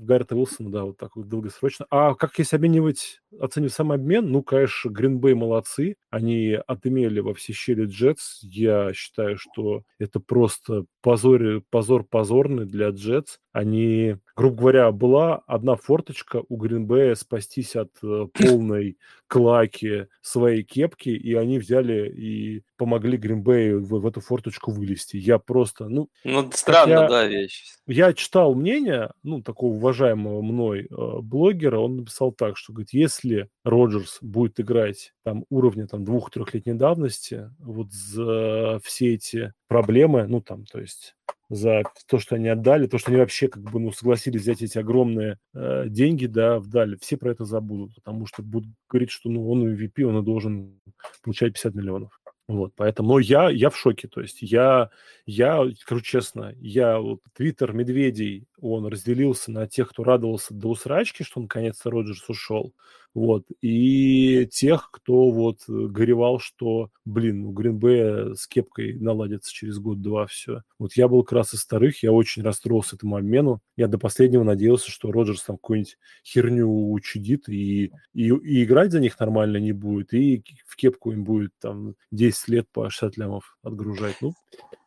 Гаррета 0.00 0.34
Уилсона, 0.34 0.70
да, 0.70 0.84
вот 0.84 0.96
так 0.96 1.16
вот 1.16 1.28
долгосрочно. 1.28 1.86
А 1.90 2.14
как 2.14 2.38
если 2.38 2.56
обменивать, 2.56 3.20
оценивать 3.38 3.74
сам 3.74 3.92
обмен? 3.92 4.30
Ну, 4.30 4.42
конечно, 4.42 4.88
Гринбей 4.88 5.34
молодцы. 5.34 5.96
Они 6.10 6.58
отымели 6.66 7.20
во 7.20 7.34
все 7.34 7.52
щели 7.52 7.84
Джетс. 7.84 8.40
Я 8.42 8.92
считаю, 8.94 9.36
что 9.36 9.82
это 9.98 10.18
просто 10.18 10.84
позор, 11.02 11.62
позор 11.70 12.04
позорный 12.04 12.64
для 12.64 12.90
Джетс. 12.90 13.38
Они, 13.52 14.16
грубо 14.36 14.56
говоря, 14.56 14.92
была 14.92 15.42
одна 15.46 15.74
форточка 15.74 16.42
у 16.48 16.56
Гринбея 16.56 17.14
спастись 17.14 17.76
от 17.76 17.90
э, 18.02 18.26
полной 18.32 18.96
клаки 19.26 20.06
своей 20.22 20.62
кепки, 20.62 21.10
и 21.10 21.34
они 21.34 21.58
взяли 21.58 22.08
и 22.08 22.62
помогли 22.76 23.16
Гринбею 23.16 23.84
в, 23.84 24.00
в 24.00 24.06
эту 24.06 24.20
форточку 24.20 24.70
вылезти. 24.70 25.16
Я 25.16 25.38
просто, 25.38 25.88
ну... 25.88 26.08
Ну, 26.24 26.50
странно, 26.52 26.92
я, 26.92 27.08
да, 27.08 27.26
вещь. 27.26 27.64
Я 27.86 28.12
читал 28.12 28.54
мнение, 28.70 29.10
ну, 29.22 29.42
такого 29.42 29.74
уважаемого 29.74 30.42
мной 30.42 30.86
э, 30.90 31.20
блогера, 31.22 31.78
он 31.78 31.96
написал 31.96 32.32
так, 32.32 32.56
что, 32.56 32.72
говорит, 32.72 32.92
если 32.92 33.48
Роджерс 33.64 34.18
будет 34.22 34.60
играть 34.60 35.12
там 35.24 35.44
уровня 35.50 35.86
там 35.86 36.04
двух-трехлетней 36.04 36.74
давности, 36.74 37.50
вот 37.58 37.92
за 37.92 38.80
все 38.84 39.14
эти 39.14 39.52
проблемы, 39.68 40.26
ну, 40.26 40.40
там, 40.40 40.64
то 40.64 40.80
есть 40.80 41.14
за 41.48 41.82
то, 42.06 42.20
что 42.20 42.36
они 42.36 42.48
отдали, 42.48 42.86
то, 42.86 42.96
что 42.98 43.10
они 43.10 43.18
вообще 43.18 43.48
как 43.48 43.64
бы 43.64 43.80
ну, 43.80 43.90
согласились 43.90 44.42
взять 44.42 44.62
эти 44.62 44.78
огромные 44.78 45.38
э, 45.52 45.86
деньги, 45.88 46.26
да, 46.26 46.60
вдали, 46.60 46.96
все 47.00 47.16
про 47.16 47.32
это 47.32 47.44
забудут, 47.44 47.96
потому 47.96 48.26
что 48.26 48.42
будут 48.42 48.70
говорить, 48.88 49.10
что 49.10 49.28
ну, 49.28 49.50
он 49.50 49.66
MVP, 49.66 50.04
он 50.04 50.18
и 50.20 50.24
должен 50.24 50.80
получать 51.22 51.54
50 51.54 51.74
миллионов. 51.74 52.19
Вот, 52.50 52.72
поэтому, 52.74 53.18
я, 53.20 53.48
я 53.48 53.70
в 53.70 53.76
шоке, 53.76 54.08
то 54.08 54.20
есть 54.20 54.42
я, 54.42 54.90
я, 55.24 55.64
скажу 55.78 56.00
честно, 56.00 56.52
я 56.58 56.98
вот 56.98 57.20
твиттер 57.32 57.72
Медведей, 57.72 58.48
он 58.60 58.86
разделился 58.86 59.52
на 59.52 59.68
тех, 59.68 59.90
кто 59.90 60.02
радовался 60.02 60.52
до 60.52 60.70
усрачки, 60.70 61.22
что 61.22 61.40
наконец-то 61.40 61.90
Роджерс 61.90 62.28
ушел, 62.28 62.74
вот, 63.14 63.44
и 63.60 64.46
тех, 64.52 64.90
кто 64.92 65.30
вот 65.30 65.62
горевал, 65.66 66.38
что, 66.38 66.90
блин, 67.04 67.44
у 67.44 67.52
Гринбея 67.52 68.34
с 68.34 68.46
кепкой 68.46 68.94
наладится 68.98 69.52
через 69.52 69.78
год-два 69.78 70.26
все. 70.26 70.62
Вот 70.78 70.94
я 70.94 71.08
был 71.08 71.24
как 71.24 71.32
раз 71.32 71.54
из 71.54 71.60
старых, 71.60 72.02
я 72.02 72.12
очень 72.12 72.42
расстроился 72.42 72.96
этому 72.96 73.16
обмену, 73.16 73.60
я 73.76 73.88
до 73.88 73.98
последнего 73.98 74.44
надеялся, 74.44 74.90
что 74.90 75.10
Роджерс 75.10 75.42
там 75.42 75.56
какую-нибудь 75.56 75.98
херню 76.24 76.92
учудит 76.92 77.48
и, 77.48 77.92
и, 78.14 78.28
и 78.28 78.64
играть 78.64 78.92
за 78.92 79.00
них 79.00 79.18
нормально 79.18 79.56
не 79.56 79.72
будет, 79.72 80.14
и 80.14 80.44
в 80.66 80.76
кепку 80.76 81.12
им 81.12 81.24
будет 81.24 81.50
там 81.60 81.94
10 82.12 82.48
лет 82.48 82.68
по 82.72 82.88
60 82.90 83.16
лямов 83.16 83.58
отгружать. 83.62 84.16
Ну. 84.20 84.34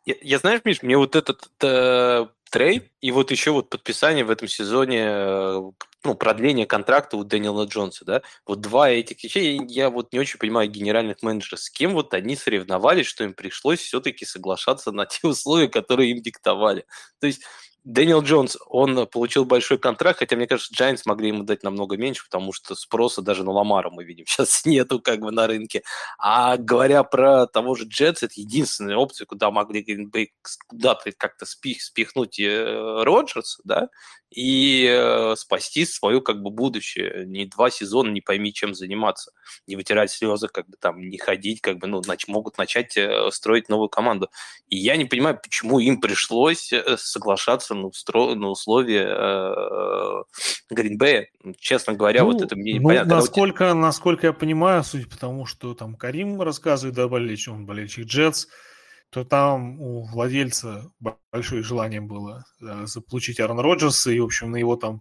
Я, 0.06 0.16
я 0.22 0.40
знаешь, 0.40 0.62
Миш, 0.66 0.84
мне 0.84 0.98
вот 0.98 1.16
этот 1.16 1.50
э, 1.62 2.28
трейд 2.52 2.92
и 3.02 3.12
вот 3.12 3.32
еще 3.32 3.52
вот 3.52 3.70
подписание 3.70 4.26
в 4.26 4.32
этом 4.32 4.48
сезоне 4.48 5.06
э, 5.08 5.62
ну, 6.04 6.16
продление 6.16 6.66
контракта 6.66 7.16
у 7.16 7.24
Дэниела 7.24 7.66
Джонса, 7.66 8.04
да, 8.04 8.22
вот 8.46 8.60
два 8.60 8.90
этих 8.90 9.24
вещей, 9.24 9.60
я 9.68 9.90
вот 9.90 10.12
не 10.12 10.20
очень 10.20 10.38
понимаю 10.40 10.70
генеральных 10.70 11.22
менеджеров, 11.22 11.62
с 11.62 11.70
кем 11.70 11.94
вот 11.94 12.14
они 12.14 12.36
соревновались, 12.36 13.06
что 13.08 13.24
им 13.24 13.34
пришлось 13.34 13.80
все-таки 13.80 14.26
соглашаться 14.26 14.92
на 14.92 15.06
те 15.06 15.26
условия, 15.28 15.70
которые 15.70 16.12
им 16.12 16.22
диктовали. 16.22 16.86
То 17.20 17.28
есть 17.28 17.44
Дэниел 17.84 18.22
Джонс, 18.22 18.58
он 18.68 19.08
получил 19.08 19.44
большой 19.44 19.78
контракт, 19.78 20.20
хотя, 20.20 20.38
мне 20.38 20.48
кажется, 20.48 20.74
Giants 20.74 21.02
могли 21.06 21.28
ему 21.28 21.44
дать 21.44 21.64
намного 21.64 21.98
меньше, 21.98 22.24
потому 22.24 22.54
что 22.54 22.76
спроса 22.76 23.22
даже 23.22 23.44
на 23.44 23.52
Ламара 23.52 23.90
мы 23.90 24.06
видим 24.06 24.26
сейчас 24.28 24.66
нету 24.66 25.02
как 25.02 25.20
бы 25.20 25.32
на 25.32 25.48
рынке. 25.48 25.84
А 26.18 26.58
говоря 26.58 27.04
про 27.04 27.46
того 27.48 27.76
же 27.76 27.86
Джетс, 27.86 28.24
это 28.24 28.34
единственная 28.38 28.96
опция, 28.96 29.26
куда 29.26 29.52
могли 29.52 29.84
куда-то 30.68 31.12
как-то 31.18 31.46
спих, 31.46 31.82
спихнуть 31.82 32.40
э, 32.40 33.04
Роджерс, 33.04 33.60
да, 33.66 33.90
и 34.34 34.88
э, 34.90 35.36
спасти 35.38 35.86
свое 35.86 36.20
как 36.20 36.42
бы 36.42 36.50
будущее. 36.50 37.26
Не 37.26 37.46
два 37.46 37.70
сезона, 37.70 38.10
не 38.10 38.22
пойми, 38.22 38.52
чем 38.52 38.74
заниматься. 38.74 39.32
Не 39.68 39.76
вытирать 39.76 40.12
слезы, 40.12 40.48
как 40.48 40.68
бы 40.68 40.76
там, 40.80 41.08
не 41.08 41.18
ходить, 41.18 41.62
как 41.62 41.78
бы, 41.78 41.88
ну, 41.88 42.02
нач- 42.02 42.26
могут 42.28 42.58
начать 42.58 42.98
э, 42.98 43.30
строить 43.32 43.70
новую 43.70 43.90
команду. 43.90 44.30
И 44.70 44.78
я 44.78 44.98
не 44.98 45.06
понимаю, 45.06 45.40
почему 45.42 45.80
им 45.80 46.02
пришлось 46.02 46.74
э, 46.74 46.98
соглашаться 46.98 47.76
на, 47.76 47.88
устро- 47.88 48.34
на 48.34 48.50
условия 48.50 49.06
э, 49.08 50.24
Гринбея. 50.72 51.28
Честно 51.60 51.94
говоря, 51.94 52.22
ну, 52.22 52.32
вот 52.32 52.42
это 52.42 52.56
мне 52.56 52.74
ну, 52.74 52.80
непонятно. 52.80 53.16
Насколько, 53.18 53.74
насколько 53.76 54.28
я 54.28 54.34
понимаю, 54.34 54.84
суть 54.84 55.10
потому, 55.10 55.46
что 55.46 55.76
там 55.76 55.96
Карим 55.96 56.42
рассказывает, 56.42 56.96
да, 56.96 57.08
болельщик, 57.08 57.54
он 57.54 57.66
болельщик 57.68 58.06
Джетс, 58.06 58.48
то 59.14 59.24
там 59.24 59.80
у 59.80 60.04
владельца 60.04 60.92
большое 61.32 61.62
желание 61.62 62.02
было 62.02 62.46
э, 62.62 62.86
заполучить 62.86 63.40
Аарона 63.40 63.62
Роджерса, 63.62 64.12
и, 64.12 64.20
в 64.20 64.26
общем, 64.26 64.52
на 64.52 64.58
его 64.58 64.76
там 64.76 65.00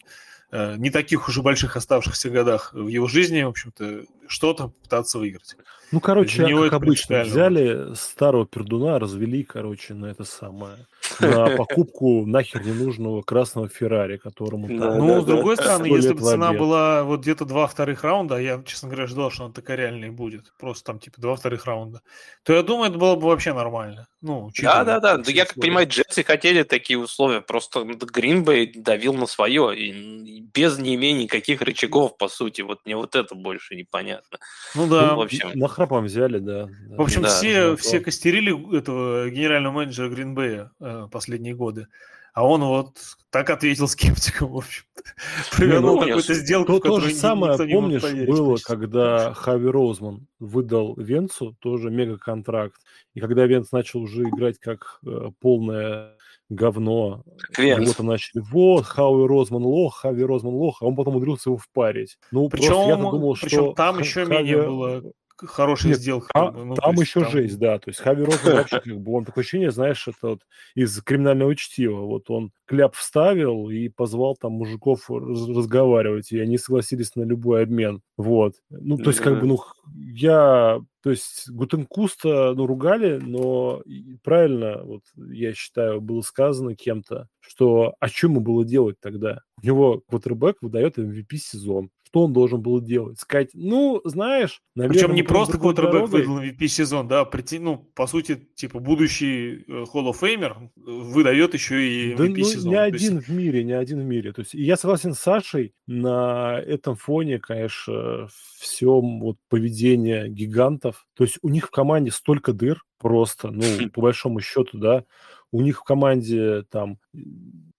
э, 0.51 0.77
не 0.77 0.91
таких 0.91 1.29
уже 1.29 1.43
больших 1.43 1.77
оставшихся 1.77 2.29
годах 2.29 2.75
в 2.75 2.89
его 2.89 3.09
жизни, 3.09 3.43
в 3.43 3.49
общем-то, 3.49 4.03
что-то 4.29 4.69
пытаться 4.83 5.19
выиграть. 5.19 5.57
Ну, 5.93 6.01
короче, 6.01 6.47
как 6.47 6.73
обычно, 6.75 7.23
взяли 7.23 7.95
старого 7.95 8.47
пердуна, 8.47 8.99
развели, 8.99 9.45
короче, 9.45 9.95
на 9.95 10.07
это 10.07 10.25
самое 10.25 10.87
на 11.21 11.47
покупку 11.57 12.27
нахер 12.27 12.65
ненужного 12.65 13.23
красного 13.23 13.69
Феррари, 13.69 14.17
которому... 14.17 14.69
Да, 14.69 14.97
ну, 14.97 15.07
да, 15.17 15.21
с 15.21 15.25
другой 15.25 15.57
да. 15.57 15.63
стороны, 15.63 15.87
если 15.87 16.13
бы 16.13 16.21
цена 16.21 16.53
была 16.53 17.05
вот 17.05 17.21
где-то 17.21 17.45
два 17.45 17.67
вторых 17.67 18.05
раунда, 18.05 18.37
а 18.37 18.41
я, 18.41 18.63
честно 18.65 18.89
говоря, 18.89 19.07
ждал, 19.07 19.31
что 19.31 19.45
она 19.45 19.53
такая 19.55 19.77
реальная 19.77 20.11
будет, 20.11 20.53
просто 20.59 20.85
там 20.85 20.99
типа 20.99 21.21
два 21.21 21.37
вторых 21.37 21.65
раунда, 21.67 22.03
то 22.43 22.53
я 22.53 22.63
думаю, 22.63 22.91
это 22.91 22.99
было 22.99 23.17
бы 23.17 23.27
вообще 23.27 23.53
нормально. 23.53 24.07
Ну, 24.21 24.51
да, 24.63 24.85
да, 24.85 25.01
да. 25.01 25.23
Я 25.27 25.47
как 25.47 25.57
понимаю, 25.57 25.89
Джетсы 25.89 26.23
хотели 26.23 26.63
такие 26.63 26.99
условия, 26.99 27.41
просто 27.41 27.83
Гринбей 27.85 28.73
давил 28.73 29.15
на 29.15 29.27
свое, 29.27 29.77
и 29.77 30.41
без 30.55 30.79
не 30.79 30.95
имения 30.95 31.25
никаких 31.25 31.61
рычагов, 31.63 32.17
по 32.17 32.29
сути. 32.29 32.63
Вот 32.63 32.81
мне 32.85 32.97
вот 32.97 33.17
это 33.17 33.35
больше 33.35 33.75
непонятно. 33.75 34.39
Ну 34.75 34.87
да. 34.87 35.09
Ну, 35.09 35.17
в 35.17 35.21
общем... 35.23 35.51
Нахрапом 35.55 36.05
взяли, 36.05 36.39
да. 36.39 36.69
В 36.89 37.03
общем, 37.03 37.23
да, 37.23 37.29
все, 37.29 37.71
да, 37.71 37.77
все 37.77 38.01
костерили 38.01 38.79
этого 38.79 39.29
генерального 39.29 39.73
менеджера 39.73 40.09
Гринбея 40.09 40.71
э, 40.81 41.02
последние 41.09 41.55
годы. 41.55 41.87
А 42.35 42.47
он 42.47 42.63
вот 42.65 42.97
так 43.31 43.51
ответил 43.51 43.89
скептикам, 43.89 44.53
в 44.53 44.57
общем 44.57 44.85
Провернул 45.57 45.97
ну, 45.97 46.07
какую-то 46.07 46.35
сделку, 46.35 46.81
то, 46.81 47.01
же 47.01 47.15
самое, 47.15 47.57
помнишь, 47.57 48.03
было, 48.27 48.53
почти. 48.53 48.67
когда 48.67 49.35
Хави 49.35 49.69
Роузман 49.69 50.27
выдал 50.39 50.95
Венцу 50.97 51.57
тоже 51.61 51.91
мега-контракт. 51.91 52.77
И 53.15 53.21
когда 53.21 53.47
Венц 53.47 53.73
начал 53.73 54.01
уже 54.01 54.23
играть 54.23 54.59
как 54.59 55.01
э, 55.07 55.31
полное 55.41 56.17
говно, 56.49 57.25
Венц. 57.57 57.83
его 57.83 57.93
там 57.93 58.07
начали, 58.07 58.43
вот, 58.51 58.85
Хави 58.85 59.27
Розман 59.27 59.65
лох, 59.65 60.01
Хави 60.01 60.25
Розман 60.25 60.55
лох, 60.55 60.83
а 60.83 60.87
он 60.87 60.97
потом 60.97 61.17
умудрился 61.17 61.51
его 61.51 61.57
впарить. 61.57 62.19
Ну, 62.31 62.49
причем, 62.49 62.89
я 62.89 62.97
думал, 62.97 63.35
причем 63.35 63.49
что 63.49 63.73
там 63.73 63.99
еще 63.99 64.25
Хави... 64.25 64.39
менее 64.39 64.63
было 64.63 65.03
хорошая 65.47 65.93
Нет, 65.93 66.01
сделка. 66.01 66.29
А, 66.35 66.51
ну, 66.51 66.75
там 66.75 66.95
еще 66.95 67.21
там... 67.21 67.31
жесть, 67.31 67.59
да. 67.59 67.79
То 67.79 67.91
есть 67.91 68.01
Хави 68.01 68.25
Розен 68.25 68.57
вообще 68.57 68.81
как 68.81 69.01
бы, 69.01 69.13
он 69.13 69.25
такое 69.25 69.43
ощущение, 69.43 69.71
знаешь, 69.71 70.07
это 70.09 70.29
вот 70.29 70.41
из 70.75 71.01
криминального 71.03 71.55
чтива. 71.57 72.01
Вот 72.01 72.31
он 72.31 72.53
кляп 72.67 72.95
вставил 72.95 73.69
и 73.71 73.89
позвал 73.89 74.37
там 74.37 74.53
мужиков 74.53 75.11
разговаривать, 75.11 76.33
и 76.33 76.39
они 76.41 76.59
согласились 76.59 77.15
на 77.17 77.23
любой 77.23 77.65
обмен. 77.65 78.03
Вот. 78.17 78.55
Ну, 78.71 78.97
то 78.97 79.11
есть, 79.11 79.21
как 79.21 79.41
бы, 79.41 79.47
ну, 79.47 79.61
я... 79.95 80.81
То 81.03 81.11
есть 81.11 81.51
Гутенкуста, 81.51 82.55
ну, 82.55 82.67
ругали, 82.67 83.19
но 83.21 83.83
правильно, 84.23 84.85
вот 84.85 85.03
я 85.17 85.53
считаю, 85.53 86.01
было 86.01 86.21
сказано 86.21 86.77
кем-то, 86.77 87.27
что 87.41 87.95
а 87.99 88.07
что 88.07 88.29
ему 88.29 88.41
было 88.41 88.65
делать 88.65 88.97
тогда? 89.01 89.41
У 89.61 89.67
него 89.67 90.03
квотербек 90.09 90.59
выдает 90.61 90.99
MVP 90.99 91.37
сезон 91.39 91.91
что 92.13 92.25
он 92.25 92.35
должен 92.35 92.61
был 92.61 92.81
делать? 92.81 93.19
Сказать, 93.19 93.51
ну, 93.55 94.03
знаешь... 94.05 94.61
Наверное, 94.75 94.95
Причем 94.95 95.15
не 95.15 95.23
просто 95.23 95.59
квотербек 95.59 96.09
выдал 96.09 96.43
MVP 96.43 96.67
сезон, 96.67 97.09
да, 97.09 97.25
прийти, 97.25 97.59
ну, 97.59 97.79
по 97.95 98.07
сути, 98.07 98.35
типа, 98.55 98.81
будущий 98.81 99.65
э, 99.67 99.85
Hall 99.93 100.13
of 100.13 100.21
Famer 100.21 100.69
выдает 100.77 101.55
еще 101.55 101.83
и 101.83 102.13
MVP 102.13 102.17
да, 102.17 102.25
ну, 102.25 102.71
не 102.71 102.77
один 102.77 103.17
есть... 103.17 103.29
в 103.29 103.33
мире, 103.33 103.65
не 103.65 103.73
один 103.73 104.01
в 104.01 104.05
мире. 104.05 104.33
То 104.35 104.43
есть 104.43 104.53
я 104.53 104.77
согласен 104.77 105.15
с 105.15 105.21
Сашей, 105.21 105.75
на 105.87 106.61
этом 106.61 106.97
фоне, 106.97 107.39
конечно, 107.39 108.29
все 108.59 109.01
вот 109.01 109.39
поведение 109.49 110.29
гигантов. 110.29 111.07
То 111.15 111.25
есть 111.25 111.39
у 111.41 111.49
них 111.49 111.69
в 111.69 111.71
команде 111.71 112.11
столько 112.11 112.53
дыр 112.53 112.83
просто, 112.99 113.51
ну, 113.51 113.65
по 113.91 114.03
большому 114.03 114.41
счету, 114.41 114.77
да, 114.77 115.05
у 115.51 115.63
них 115.63 115.81
в 115.81 115.85
команде 115.85 116.65
там 116.71 116.99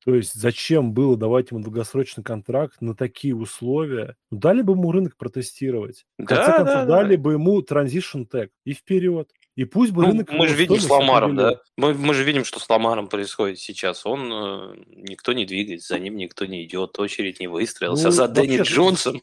то 0.06 0.16
есть 0.16 0.34
зачем 0.34 0.94
было 0.94 1.16
давать 1.16 1.52
ему 1.52 1.62
долгосрочный 1.62 2.24
контракт 2.24 2.82
на 2.82 2.96
такие 2.96 3.36
условия? 3.36 4.16
Ну, 4.32 4.40
дали 4.40 4.62
бы 4.62 4.74
ему 4.74 4.92
рынок 4.92 5.16
протестировать. 5.18 6.06
В 6.18 6.26
конце 6.26 6.52
да, 6.52 6.58
концов, 6.58 6.76
да, 6.76 6.86
дали 6.86 7.16
да. 7.16 7.22
бы 7.22 7.34
ему 7.34 7.62
transition 7.62 8.28
tag 8.30 8.50
и 8.66 8.74
вперед. 8.74 9.32
И 9.56 9.66
пусть 9.66 9.92
бы 9.92 10.02
Ну, 10.04 10.10
рынок... 10.10 10.32
мы 10.32 10.48
же 10.48 10.56
видим 10.56 10.76
с 10.78 10.84
стоимость 10.84 11.08
Ламаром, 11.08 11.32
определил. 11.32 11.52
да? 11.56 11.62
Мы, 11.78 11.94
мы 11.94 12.14
же 12.14 12.24
видим, 12.24 12.44
что 12.44 12.60
с 12.60 12.68
Ламаром 12.70 13.08
происходит 13.08 13.60
сейчас. 13.60 14.06
Он 14.06 14.32
э, 14.34 14.76
никто 14.88 15.34
не 15.34 15.46
двигается, 15.46 15.94
за 15.96 16.00
ним 16.00 16.16
никто 16.18 16.46
не 16.46 16.64
идет, 16.66 16.98
очередь 17.00 17.40
не 17.40 17.48
выстроился. 17.48 18.06
Ну, 18.06 18.12
за 18.12 18.28
Дэнни 18.28 18.62
Джонсом. 18.64 19.22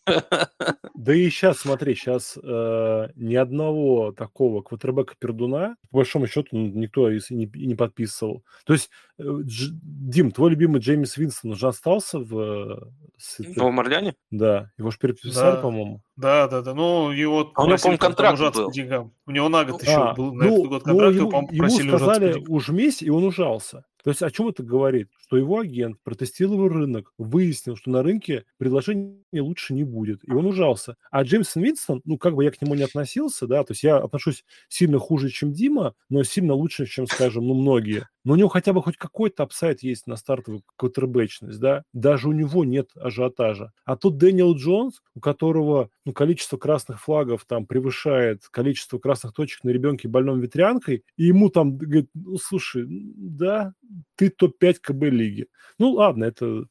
Да 0.95 1.15
и 1.15 1.29
сейчас, 1.31 1.59
смотри, 1.61 1.95
сейчас 1.95 2.37
ни 2.37 3.35
одного 3.35 4.13
такого 4.13 4.63
квотербека-пердуна, 4.63 5.77
по 5.91 5.99
большому 5.99 6.27
счету, 6.27 6.49
никто 6.57 7.11
и 7.11 7.21
не, 7.31 7.47
и 7.47 7.67
не 7.67 7.75
подписывал. 7.75 8.45
То 8.67 8.73
есть, 8.75 8.91
э, 9.19 9.23
Дж- 9.23 9.71
Дим, 9.83 10.31
твой 10.31 10.51
любимый 10.51 10.81
Джеймис 10.81 11.17
Винстон 11.17 11.53
уже 11.53 11.69
остался 11.69 12.19
в... 12.19 12.39
э, 12.39 12.81
с 13.19 13.39
В 13.39 13.79
Орлеане? 13.81 14.15
Да, 14.31 14.71
его 14.79 14.91
же 14.91 14.99
переписали, 14.99 15.57
Да. 15.57 15.63
по-моему. 15.63 16.03
Да, 16.21 16.49
да, 16.49 16.61
да. 16.61 16.75
Ну, 16.75 17.13
его 17.13 17.51
А 17.55 17.63
у 17.63 17.67
него, 17.67 17.79
по-моему, 17.79 17.99
контракт 17.99 18.39
был. 18.39 18.67
по 18.67 18.73
деньгам. 18.73 19.13
У 19.27 19.31
него 19.31 19.49
на 19.49 19.65
год 19.65 19.83
еще 19.83 19.93
А, 19.93 20.15
был 20.15 20.35
на 20.35 20.45
ну, 20.45 20.53
этот 20.59 20.69
год 20.69 20.87
ну, 20.87 20.93
контракт, 20.93 21.15
его, 21.15 21.21
ему, 21.23 21.31
по-моему, 21.31 21.53
ему 21.53 21.63
попросили 21.63 21.91
по 21.91 21.99
сказали 21.99 22.45
ужмись, 22.47 23.03
и 23.03 23.11
он 23.11 23.25
ужался. 23.25 23.85
То 24.03 24.11
есть 24.11 24.23
о 24.23 24.31
чем 24.31 24.49
это 24.49 24.63
говорит? 24.63 25.09
Что 25.27 25.37
его 25.37 25.59
агент 25.59 25.99
протестировал 26.03 26.69
рынок, 26.69 27.13
выяснил, 27.19 27.77
что 27.77 27.91
на 27.91 28.03
рынке 28.03 28.45
предложений 28.59 29.23
лучше 29.33 29.75
не 29.75 29.85
будет, 29.85 30.21
и 30.27 30.33
он 30.33 30.47
ужался. 30.47 30.97
А 31.11 31.23
Джеймсон 31.23 31.63
Винстон, 31.63 32.03
ну, 32.05 32.19
как 32.19 32.35
бы 32.35 32.45
я 32.45 32.51
к 32.51 32.61
нему 32.61 32.75
не 32.75 32.83
относился, 32.83 33.47
да, 33.47 33.63
то 33.65 33.73
есть 33.73 33.83
я 33.83 33.97
отношусь 33.99 34.45
сильно 34.69 34.99
хуже, 34.99 35.29
чем 35.31 35.53
Дима, 35.53 35.95
но 36.09 36.23
сильно 36.23 36.55
лучше, 36.55 36.87
чем, 36.87 37.07
скажем, 37.07 37.47
ну, 37.47 37.55
многие. 37.55 38.09
Но 38.25 38.35
у 38.35 38.37
него 38.37 38.49
хотя 38.49 38.73
бы 38.73 38.83
хоть 38.83 38.97
какой-то 38.97 39.45
апсайт 39.45 39.83
есть 39.83 40.07
на 40.07 40.17
стартовую 40.17 40.63
квотербечность, 40.77 41.59
да, 41.59 41.85
даже 41.93 42.29
у 42.29 42.33
него 42.33 42.65
нет 42.65 42.91
ажиотажа. 42.95 43.73
А 43.85 43.97
тут 43.97 44.19
Дэниел 44.19 44.55
Джонс, 44.55 45.01
у 45.15 45.21
которого 45.21 45.91
ну, 46.05 46.13
количество 46.13 46.57
красных 46.57 47.01
флагов 47.01 47.45
там 47.47 47.67
превышает 47.67 48.49
количество 48.51 48.99
красных 48.99 49.33
точек 49.33 49.65
на 49.65 49.71
ребенке 49.71 50.09
больном 50.09 50.41
ветрянкой, 50.41 51.05
и 51.17 51.25
ему 51.25 51.49
там 51.49 51.77
говорит, 51.77 52.11
ну, 52.15 52.37
слушай, 52.37 52.85
да, 52.87 53.73
ты 54.17 54.31
топ-5 54.31 54.77
КБ 54.81 55.03
лиги. 55.05 55.47
Ну, 55.79 55.93
ладно, 55.93 56.25
это... 56.25 56.65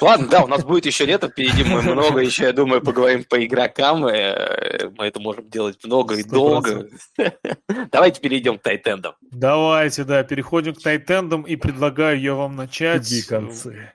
Ладно, 0.00 0.28
да, 0.28 0.44
у 0.44 0.46
нас 0.46 0.64
будет 0.64 0.86
еще 0.86 1.06
лето 1.06 1.28
впереди, 1.28 1.64
мы 1.64 1.82
много 1.82 2.20
еще, 2.20 2.44
я 2.44 2.52
думаю, 2.52 2.82
поговорим 2.82 3.24
по 3.24 3.44
игрокам, 3.44 4.06
э, 4.06 4.90
мы 4.96 5.06
это 5.06 5.20
можем 5.20 5.48
делать 5.48 5.82
много 5.84 6.16
и 6.16 6.22
Сто 6.22 6.30
долго. 6.30 6.88
Давайте 7.90 8.20
перейдем 8.20 8.58
к 8.58 8.62
тайтендам. 8.62 9.14
Давайте, 9.20 10.04
да, 10.04 10.22
переходим 10.24 10.74
к 10.74 10.82
тайтендам 10.82 11.42
и 11.42 11.56
предлагаю 11.56 12.20
я 12.20 12.34
вам 12.34 12.56
начать. 12.56 13.02
Тугие 13.02 13.24
концы. 13.24 13.92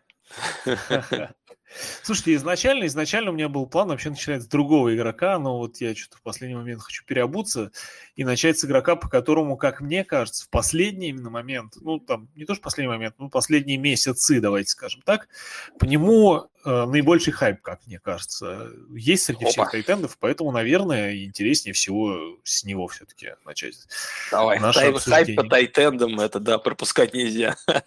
Слушайте, 2.02 2.36
изначально, 2.36 2.86
изначально 2.86 3.32
у 3.32 3.34
меня 3.34 3.50
был 3.50 3.66
план 3.66 3.90
вообще 3.90 4.10
начинать 4.10 4.44
с 4.44 4.48
другого 4.48 4.96
игрока, 4.96 5.38
но 5.40 5.58
вот 5.58 5.78
я 5.78 5.96
что-то 5.96 6.18
в 6.18 6.22
последний 6.22 6.56
момент 6.56 6.82
хочу 6.82 7.04
переобуться 7.06 7.72
и 8.16 8.24
начать 8.24 8.60
с 8.60 8.66
игрока, 8.66 8.96
по 8.96 9.10
которому, 9.10 9.58
как 9.58 9.82
мне 9.82 10.04
кажется, 10.04 10.46
в 10.46 10.50
последний 10.50 11.10
именно 11.10 11.30
момент, 11.30 11.74
ну 11.82 12.00
там 12.00 12.30
не 12.36 12.46
то 12.46 12.54
что 12.54 12.64
последний 12.64 12.92
момент, 12.92 13.16
ну 13.18 13.30
последние 13.30 13.78
месяцы, 13.78 14.40
давайте 14.40 14.70
скажем 14.70 15.02
так, 15.02 15.28
по 15.80 15.86
нему 15.86 16.50
э, 16.66 16.86
наибольший 16.86 17.34
хайп, 17.34 17.62
как 17.62 17.86
мне 17.86 18.00
кажется, 18.00 18.70
есть 18.90 19.26
среди 19.26 19.46
всех 19.46 19.64
Опа. 19.64 19.72
тайтендов, 19.72 20.18
поэтому, 20.20 20.52
наверное, 20.52 21.24
интереснее 21.24 21.74
всего 21.74 22.38
с 22.44 22.64
него 22.64 22.88
все-таки 22.88 23.32
начать. 23.46 23.76
Давай, 24.32 24.60
Наше 24.60 24.80
хайп 24.80 24.96
обсуждение. 24.96 25.36
по 25.36 25.44
тайтендам, 25.44 26.20
это, 26.20 26.40
да, 26.40 26.58
пропускать 26.58 27.14
нельзя. 27.14 27.56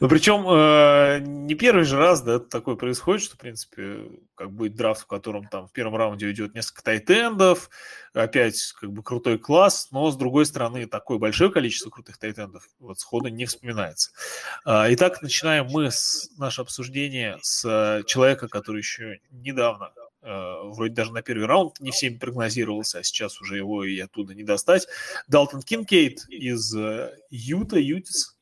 Ну, 0.00 0.08
причем 0.08 0.44
э, 0.48 1.20
не 1.20 1.54
первый 1.54 1.84
же 1.84 1.96
раз, 1.96 2.22
да, 2.22 2.38
такое 2.38 2.74
происходит, 2.74 3.22
что, 3.22 3.36
в 3.36 3.38
принципе, 3.38 4.08
как 4.34 4.50
будет 4.50 4.74
драфт, 4.74 5.02
в 5.02 5.06
котором 5.06 5.46
там 5.46 5.68
в 5.68 5.72
первом 5.72 5.94
раунде 5.96 6.26
уйдет 6.26 6.54
несколько 6.54 6.82
тайтендов, 6.82 7.70
опять 8.14 8.72
как 8.72 8.92
бы 8.92 9.02
крутой 9.02 9.38
класс, 9.38 9.88
но, 9.90 10.10
с 10.10 10.16
другой 10.16 10.46
стороны, 10.46 10.86
такое 10.86 11.18
большое 11.18 11.50
количество 11.50 11.90
крутых 11.90 12.18
тайтендов 12.18 12.68
вот 12.78 12.98
сходу 12.98 13.28
не 13.28 13.46
вспоминается. 13.46 14.10
А, 14.64 14.92
Итак, 14.92 15.22
начинаем 15.22 15.66
мы 15.66 15.90
с, 15.90 16.30
наше 16.36 16.60
обсуждение 16.60 17.38
с 17.42 17.64
э, 17.64 18.02
человека, 18.04 18.48
который 18.48 18.78
еще 18.78 19.20
недавно 19.30 19.92
э, 20.22 20.28
вроде 20.64 20.94
даже 20.94 21.12
на 21.12 21.22
первый 21.22 21.46
раунд 21.46 21.80
не 21.80 21.90
всеми 21.90 22.18
прогнозировался, 22.18 22.98
а 22.98 23.02
сейчас 23.02 23.40
уже 23.40 23.56
его 23.56 23.84
и 23.84 23.98
оттуда 23.98 24.34
не 24.34 24.44
достать. 24.44 24.86
Далтон 25.28 25.62
Кинкейт 25.62 26.26
из 26.28 26.74
э, 26.74 27.16
Юта, 27.30 27.78
Utes. 27.78 28.36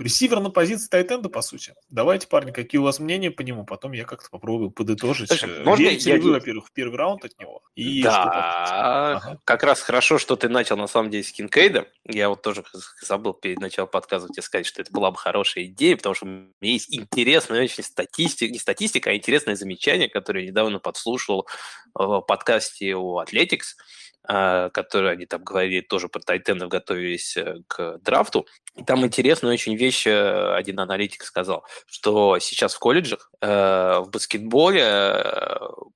Э, 0.00 0.02
Ресивер 0.02 0.40
на 0.40 0.50
позиции 0.50 0.88
тайтенда, 0.88 1.28
по 1.28 1.42
сути. 1.42 1.74
Давайте, 1.90 2.26
парни, 2.26 2.50
какие 2.50 2.78
у 2.80 2.84
вас 2.84 2.98
мнения 2.98 3.30
по 3.30 3.42
нему? 3.42 3.64
Потом 3.64 3.92
я 3.92 4.04
как-то 4.04 4.30
попробую 4.30 4.70
подытожить. 4.70 5.28
Слушай, 5.28 5.50
Э, 5.50 5.64
можно 5.64 5.82
Верите 5.82 6.10
я 6.10 6.16
ли 6.16 6.22
вы, 6.22 6.32
во-первых, 6.32 6.68
в 6.68 6.72
первый 6.72 6.96
раунд 6.96 7.24
от 7.24 7.38
него? 7.38 7.62
И 7.74 8.02
Да? 8.02 9.16
Ага. 9.16 9.38
как 9.44 9.62
раз 9.62 9.80
хорошо, 9.80 10.18
что 10.18 10.36
ты 10.36 10.48
начал 10.48 10.76
на 10.76 10.86
самом 10.86 11.10
деле 11.10 11.22
с 11.22 11.32
Кинкейда. 11.32 11.86
Я 12.06 12.28
вот 12.28 12.42
тоже 12.42 12.64
забыл 13.02 13.34
перед 13.34 13.60
началом 13.60 13.90
подкаста 13.90 14.28
тебе 14.28 14.42
сказать, 14.42 14.66
что 14.66 14.82
это 14.82 14.92
была 14.92 15.10
бы 15.10 15.18
хорошая 15.18 15.64
идея, 15.64 15.96
потому 15.96 16.14
что 16.14 16.26
у 16.26 16.28
меня 16.28 16.52
есть 16.60 16.94
интересная 16.94 17.62
очень 17.62 17.84
статистика, 17.84 18.52
не 18.52 18.58
статистика, 18.58 19.10
а 19.10 19.14
интересное 19.14 19.54
замечание, 19.54 20.08
которое 20.08 20.44
я 20.44 20.50
недавно 20.50 20.78
подслушал 20.78 21.46
в 21.94 22.20
подкасте 22.20 22.94
у 22.94 23.20
Athletics, 23.20 23.76
э, 23.76 23.82
которые 24.26 25.12
они 25.12 25.26
там 25.26 25.42
говорили 25.42 25.80
тоже 25.80 26.08
про 26.08 26.20
тайтендов, 26.20 26.68
готовились 26.68 27.36
э, 27.36 27.62
к 27.66 27.98
драфту. 28.02 28.46
И 28.76 28.84
там 28.84 29.04
интересную 29.04 29.54
очень 29.54 29.74
вещь 29.74 30.06
э, 30.06 30.54
один 30.54 30.78
аналитик 30.78 31.24
сказал, 31.24 31.64
что 31.86 32.38
сейчас 32.38 32.74
в 32.74 32.78
колледжах 32.78 33.30
э, 33.40 34.00
в 34.00 34.10
баскетболе 34.10 35.24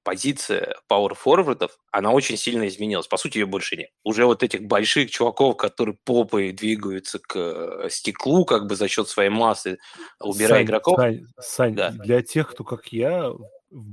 позиция 0.03 0.77
пауэр-форвардов, 0.89 1.77
она 1.93 2.11
очень 2.13 2.37
сильно 2.37 2.67
изменилась. 2.67 3.07
По 3.07 3.19
сути, 3.19 3.39
ее 3.39 3.47
больше 3.47 3.77
нет. 3.77 3.91
Уже 4.03 4.25
вот 4.25 4.43
этих 4.43 4.63
больших 4.63 5.11
чуваков, 5.11 5.57
которые 5.57 5.97
попой 6.05 6.53
двигаются 6.53 7.19
к 7.19 7.89
стеклу, 7.91 8.45
как 8.45 8.67
бы 8.67 8.75
за 8.75 8.89
счет 8.89 9.09
своей 9.09 9.31
массы, 9.31 9.79
убирая 10.21 10.61
Сань, 10.61 10.65
игроков. 10.65 10.97
Сань, 10.97 11.27
Сань, 11.39 11.75
Да. 11.75 11.91
для 11.91 12.23
тех, 12.23 12.51
кто, 12.51 12.65
как 12.65 12.89
я, 12.89 13.33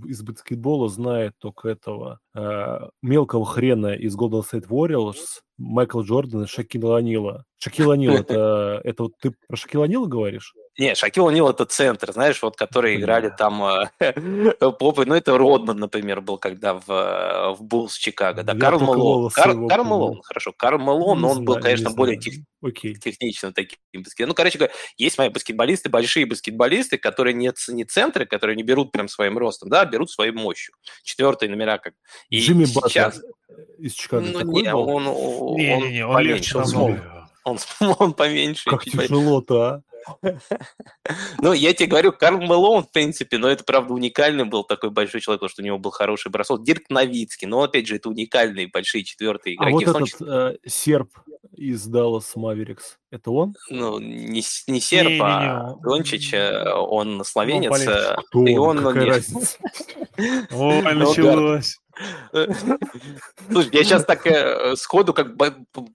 из 0.05 0.21
баскетбола 0.21 0.89
знает 0.89 1.34
только 1.39 1.69
этого 1.69 2.19
мелкого 3.01 3.45
хрена 3.45 3.93
из 3.93 4.15
Golden 4.17 4.43
State 4.49 4.67
Warriors, 4.67 5.41
Майкла 5.57 6.01
Джордана, 6.01 6.47
Шакила 6.47 6.97
Анила. 6.97 7.45
Шакил 7.59 7.91
Анил, 7.91 8.13
это, 8.13 8.81
это 8.83 9.03
вот 9.03 9.13
ты 9.19 9.33
про 9.47 9.57
Шакила 9.57 9.85
Анила 9.85 10.05
говоришь? 10.05 10.53
Не, 10.77 10.95
Шакил 10.95 11.29
О'Нил 11.29 11.49
это 11.49 11.65
центр, 11.65 12.13
знаешь, 12.13 12.41
вот 12.41 12.55
которые 12.55 12.97
играли 12.97 13.29
там 13.37 13.61
э, 13.63 13.89
попы. 14.59 15.05
Ну, 15.05 15.15
это 15.15 15.37
Родман, 15.37 15.77
например, 15.77 16.21
был, 16.21 16.37
когда 16.37 16.75
в, 16.75 16.89
э, 16.89 17.55
в 17.55 17.61
Буллс 17.61 17.95
Чикаго. 17.95 18.43
Да, 18.43 18.55
Карл 18.55 18.79
Малон. 18.79 19.29
Карл. 19.31 19.83
Малон, 19.83 20.21
хорошо. 20.23 20.53
Карл 20.53 20.79
Малон, 20.79 21.23
он 21.25 21.43
был, 21.43 21.59
конечно, 21.59 21.89
не 21.89 21.95
более 21.95 22.17
технично 22.17 23.51
таким 23.51 23.77
баскетболистом. 23.91 24.27
Ну, 24.29 24.33
короче 24.33 24.57
говоря, 24.59 24.73
есть 24.97 25.17
мои 25.17 25.27
баскетболисты, 25.27 25.89
большие 25.89 26.25
баскетболисты, 26.25 26.97
которые 26.97 27.33
не, 27.33 27.51
не 27.67 27.83
центры, 27.83 28.25
которые 28.25 28.55
не 28.55 28.63
берут 28.63 28.93
прям 28.93 29.09
своим 29.09 29.37
ростом, 29.37 29.69
да, 29.69 29.81
а 29.81 29.85
берут 29.85 30.09
своей 30.09 30.31
мощью. 30.31 30.73
Четвертые 31.03 31.49
номера 31.49 31.79
как. 31.79 31.95
И 32.29 32.39
Джимми 32.39 32.65
сейчас... 32.65 33.15
Батлер 33.17 33.31
из 33.79 33.93
Чикаго 33.93 34.25
Ну, 34.27 34.39
такой 34.39 34.62
не, 34.62 34.71
был? 34.73 34.88
он, 34.89 35.07
он, 35.07 35.55
Не-не-не, 35.57 36.05
он 36.05 36.19
легче 36.21 36.53
поменьше, 36.53 36.77
он, 36.77 36.89
намного. 36.89 37.29
он, 37.43 37.57
он 37.99 38.13
поменьше. 38.13 38.69
Как 38.69 38.84
по- 38.86 38.89
тяжело-то, 38.91 39.62
а? 39.63 39.81
Ну, 41.39 41.53
я 41.53 41.73
тебе 41.73 41.88
говорю, 41.88 42.12
Карл 42.12 42.39
Мэлоун, 42.41 42.84
в 42.84 42.91
принципе, 42.91 43.38
но 43.38 43.47
это, 43.47 43.63
правда, 43.63 43.93
уникальный 43.93 44.45
был 44.45 44.63
такой 44.63 44.89
большой 44.89 45.21
человек, 45.21 45.41
потому 45.41 45.49
что 45.51 45.62
у 45.62 45.65
него 45.65 45.77
был 45.77 45.91
хороший 45.91 46.31
бросок. 46.31 46.63
Дирк 46.63 46.89
Новицкий, 46.89 47.47
но, 47.47 47.62
опять 47.63 47.88
же, 47.88 47.95
это 47.97 48.10
уникальные 48.10 48.67
большие 48.67 49.03
четвертые 49.03 49.57
А 49.60 49.69
игроки. 49.69 49.86
вот 49.86 49.89
в 49.89 49.93
том 49.93 50.03
этот 50.03 50.57
э, 50.65 50.69
серб 50.69 51.10
из 51.55 51.86
Даллас 51.86 52.36
Маверикс, 52.36 52.97
это 53.12 53.29
он? 53.31 53.55
ну, 53.69 53.99
не, 53.99 54.41
не 54.67 54.79
серб, 54.79 55.10
Не-не-не, 55.10 55.21
а 55.23 55.73
он- 55.73 55.81
Дончич, 55.81 56.34
э, 56.34 56.71
он 56.73 57.23
словенец. 57.23 57.71
э, 57.88 58.15
Кто 58.27 58.45
и 58.45 58.55
он? 58.57 58.77
он, 58.79 58.84
ну, 58.84 58.89
Какая 58.89 59.03
не- 59.03 59.10
разница? 59.12 59.57
Ой, 60.51 60.81
Ну, 60.81 61.10
началось. 61.10 61.77
Слушай, 62.32 63.69
я 63.73 63.84
сейчас 63.84 64.06
так 64.06 64.25
э, 64.25 64.75
сходу, 64.75 65.13
как 65.13 65.36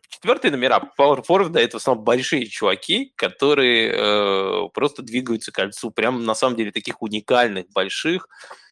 четвертые 0.09 0.51
номера, 0.51 0.91
Power 0.99 1.25
Forward, 1.27 1.59
это 1.59 1.79
в 1.79 1.81
основном 1.81 2.05
большие 2.05 2.47
чуваки, 2.47 3.13
которые 3.17 3.93
э, 3.93 4.69
просто 4.75 5.03
двигаются 5.03 5.53
к 5.53 5.55
кольцу, 5.55 5.91
прям 5.91 6.25
на 6.25 6.35
самом 6.35 6.57
деле 6.57 6.73
таких 6.73 7.03
уникальных, 7.03 7.67
больших. 7.73 8.29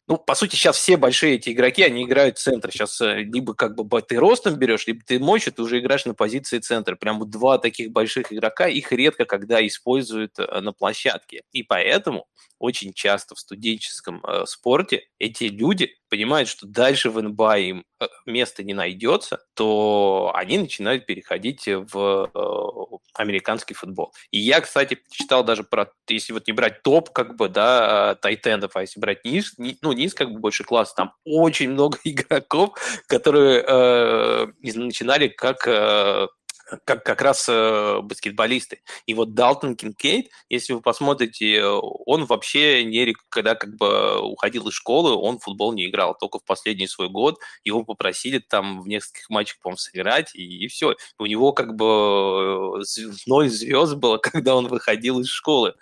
Ну, 0.07 0.17
по 0.17 0.35
сути, 0.35 0.55
сейчас 0.55 0.77
все 0.77 0.97
большие 0.97 1.35
эти 1.35 1.49
игроки, 1.49 1.81
они 1.81 2.03
играют 2.03 2.37
в 2.37 2.41
центр. 2.41 2.71
Сейчас 2.71 3.01
э, 3.01 3.23
либо 3.23 3.55
как 3.55 3.75
бы 3.75 4.01
ты 4.03 4.17
ростом 4.17 4.55
берешь, 4.55 4.85
либо 4.85 5.01
ты 5.03 5.17
мощью, 5.17 5.51
ты 5.51 5.63
уже 5.63 5.79
играешь 5.79 6.05
на 6.05 6.13
позиции 6.13 6.59
центра. 6.59 6.95
Прям 6.95 7.27
два 7.29 7.57
таких 7.57 7.91
больших 7.91 8.31
игрока, 8.31 8.67
их 8.67 8.91
редко 8.91 9.25
когда 9.25 9.65
используют 9.65 10.37
э, 10.37 10.61
на 10.61 10.73
площадке. 10.73 11.41
И 11.51 11.63
поэтому 11.63 12.27
очень 12.59 12.93
часто 12.93 13.33
в 13.33 13.39
студенческом 13.39 14.23
э, 14.23 14.45
спорте 14.45 15.07
эти 15.17 15.45
люди 15.45 15.95
понимают, 16.09 16.49
что 16.49 16.67
дальше 16.67 17.09
в 17.09 17.21
НБА 17.21 17.57
им 17.59 17.85
э, 17.99 18.07
места 18.25 18.63
не 18.63 18.73
найдется, 18.73 19.43
то 19.53 20.31
они 20.35 20.57
начинают 20.57 21.05
переходить 21.05 21.67
в, 21.67 22.29
э, 22.33 22.97
американский 23.13 23.73
футбол. 23.73 24.13
И 24.31 24.39
я, 24.39 24.61
кстати, 24.61 24.99
читал 25.11 25.43
даже 25.43 25.63
про, 25.63 25.91
если 26.07 26.33
вот 26.33 26.47
не 26.47 26.53
брать 26.53 26.83
топ, 26.83 27.11
как 27.11 27.35
бы, 27.35 27.49
да, 27.49 28.15
тайтендов, 28.15 28.75
а 28.75 28.81
если 28.81 28.99
брать 28.99 29.25
низ, 29.25 29.55
ну, 29.57 29.93
низ, 29.93 30.13
как 30.13 30.31
бы, 30.31 30.39
больше 30.39 30.63
класс, 30.63 30.93
там 30.93 31.13
очень 31.23 31.71
много 31.71 31.97
игроков, 32.03 32.77
которые 33.07 33.63
э, 33.67 34.47
начинали 34.61 35.27
как 35.27 35.67
э, 35.67 36.27
как, 36.83 37.03
как 37.03 37.21
раз 37.21 37.47
э, 37.49 37.99
баскетболисты. 38.01 38.81
И 39.05 39.13
вот 39.13 39.33
Далтон 39.33 39.75
Кинкейд, 39.75 40.29
если 40.49 40.73
вы 40.73 40.81
посмотрите, 40.81 41.63
он 41.63 42.25
вообще 42.25 42.83
не, 42.83 43.13
когда 43.29 43.55
как 43.55 43.75
бы 43.77 44.19
уходил 44.21 44.67
из 44.67 44.73
школы, 44.73 45.13
он 45.13 45.39
в 45.39 45.43
футбол 45.43 45.73
не 45.73 45.87
играл. 45.87 46.15
Только 46.17 46.39
в 46.39 46.45
последний 46.45 46.87
свой 46.87 47.09
год 47.09 47.39
его 47.63 47.83
попросили 47.83 48.39
там 48.39 48.81
в 48.81 48.87
нескольких 48.87 49.29
матчах, 49.29 49.59
по-моему, 49.59 49.77
сыграть, 49.77 50.33
и, 50.35 50.65
и 50.65 50.67
все. 50.67 50.95
У 51.19 51.25
него 51.25 51.53
как 51.53 51.75
бы 51.75 52.81
ноль 53.27 53.49
звезд 53.49 53.95
было, 53.95 54.17
когда 54.21 54.55
он 54.55 54.67
выходил 54.67 55.19
из 55.19 55.27
школы. 55.27 55.75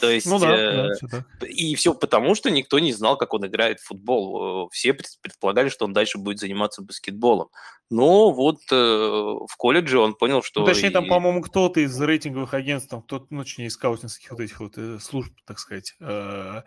То 0.00 0.10
есть, 0.10 0.26
ну, 0.26 0.38
да, 0.38 0.56
э, 0.56 0.88
да, 1.02 1.46
и 1.46 1.74
все 1.74 1.92
потому, 1.92 2.34
что 2.34 2.50
никто 2.50 2.78
не 2.78 2.92
знал, 2.92 3.16
как 3.16 3.34
он 3.34 3.46
играет 3.46 3.80
в 3.80 3.86
футбол. 3.86 4.68
Все 4.70 4.94
предполагали, 4.94 5.68
что 5.68 5.84
он 5.84 5.92
дальше 5.92 6.18
будет 6.18 6.38
заниматься 6.38 6.82
баскетболом. 6.82 7.48
Но 7.90 8.30
вот 8.30 8.60
э, 8.70 8.76
в 8.76 9.56
колледже 9.56 9.98
он 9.98 10.14
понял, 10.14 10.42
что... 10.42 10.60
Ну, 10.60 10.66
точнее, 10.66 10.90
там, 10.90 11.08
по-моему, 11.08 11.40
кто-то 11.42 11.80
из 11.80 11.98
рейтинговых 12.00 12.52
агентств, 12.52 12.94
кто-то, 13.06 13.26
ну, 13.30 13.42
точнее, 13.42 13.66
из 13.66 13.74
скаутинских 13.74 14.30
вот 14.30 14.40
этих 14.40 14.60
вот 14.60 14.74
э, 14.76 14.98
служб, 15.00 15.32
так 15.46 15.58
сказать, 15.58 15.94
э, 16.00 16.62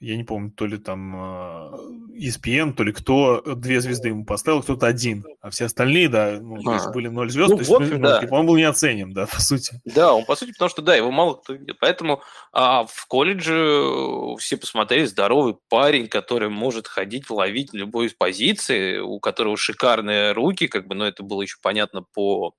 я 0.00 0.16
не 0.16 0.24
помню, 0.24 0.50
то 0.50 0.66
ли 0.66 0.78
там 0.78 1.14
а, 1.14 1.78
ESPN, 2.18 2.72
то 2.72 2.82
ли 2.82 2.92
кто, 2.92 3.42
две 3.54 3.80
звезды 3.82 4.08
ему 4.08 4.24
поставил, 4.24 4.62
кто-то 4.62 4.86
один, 4.86 5.26
а 5.42 5.50
все 5.50 5.66
остальные, 5.66 6.08
да, 6.08 6.38
ну, 6.40 6.56
а. 6.66 6.74
есть 6.74 6.90
были 6.90 7.08
ноль 7.08 7.30
звезд, 7.30 7.50
ну, 7.50 7.56
то 7.56 7.60
есть, 7.60 7.72
общем, 7.72 8.00
ну, 8.00 8.08
да. 8.08 8.20
Типа, 8.20 8.34
он 8.34 8.46
был 8.46 8.56
не 8.56 8.64
оценен, 8.64 9.12
да, 9.12 9.26
по 9.30 9.40
сути. 9.40 9.80
Да, 9.84 10.14
он 10.14 10.24
по 10.24 10.36
сути, 10.36 10.52
потому 10.52 10.70
что, 10.70 10.80
да, 10.80 10.96
его 10.96 11.10
мало 11.10 11.34
кто 11.34 11.52
видит, 11.52 11.76
поэтому 11.78 12.22
а 12.52 12.86
в 12.86 13.06
колледже 13.06 13.84
все 14.38 14.56
посмотрели, 14.56 15.04
здоровый 15.04 15.56
парень, 15.68 16.08
который 16.08 16.48
может 16.48 16.88
ходить, 16.88 17.28
ловить 17.28 17.74
любой 17.74 18.06
из 18.06 18.14
позиций, 18.14 19.00
у 19.00 19.20
которого 19.20 19.58
шикарные 19.58 20.32
руки, 20.32 20.66
как 20.66 20.86
бы, 20.86 20.94
но 20.94 21.06
это 21.06 21.22
было 21.22 21.42
еще 21.42 21.58
понятно 21.60 22.02
по 22.02 22.54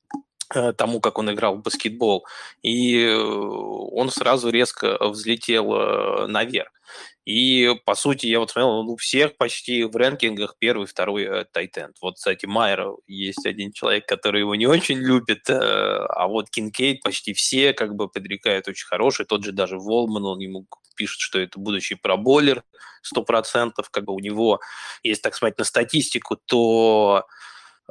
Э, 0.54 0.74
тому, 0.74 1.00
как 1.00 1.18
он 1.18 1.32
играл 1.32 1.56
в 1.56 1.62
баскетбол, 1.62 2.26
и 2.62 3.06
э, 3.06 3.16
он 3.16 4.10
сразу 4.10 4.50
резко 4.50 4.98
взлетел 5.00 5.74
э, 5.74 6.28
наверх. 6.28 6.72
И, 7.26 7.70
по 7.86 7.96
сути, 7.96 8.26
я 8.26 8.40
вот 8.40 8.50
смотрел, 8.50 8.84
ну, 8.84 8.94
у 8.94 8.98
всех 8.98 9.38
почти 9.38 9.84
в 9.84 9.96
рэнкингах 9.96 10.56
первый, 10.58 10.88
второй 10.88 11.46
тайтенд. 11.52 11.96
Вот, 12.02 12.16
кстати, 12.16 12.46
Майер 12.46 12.94
есть 13.08 13.46
один 13.46 13.72
человек, 13.72 14.08
который 14.08 14.42
его 14.42 14.56
не 14.56 14.66
очень 14.66 14.98
любит, 14.98 15.50
а 15.50 16.28
вот 16.28 16.50
Кинкейд 16.50 17.02
почти 17.04 17.34
все 17.34 17.74
как 17.74 17.96
бы 17.96 18.10
предрекают 18.10 18.68
очень 18.68 18.88
хороший. 18.88 19.26
Тот 19.26 19.44
же 19.44 19.52
даже 19.52 19.78
Волман, 19.78 20.26
он 20.26 20.40
ему 20.40 20.66
пишет, 20.96 21.20
что 21.20 21.40
это 21.40 21.60
будущий 21.60 21.96
проболер, 21.96 22.64
процентов 23.26 23.90
как 23.92 24.06
бы 24.06 24.14
у 24.14 24.20
него, 24.20 24.60
есть, 25.04 25.22
так 25.22 25.36
сказать, 25.36 25.58
на 25.58 25.64
статистику, 25.64 26.38
то 26.46 27.26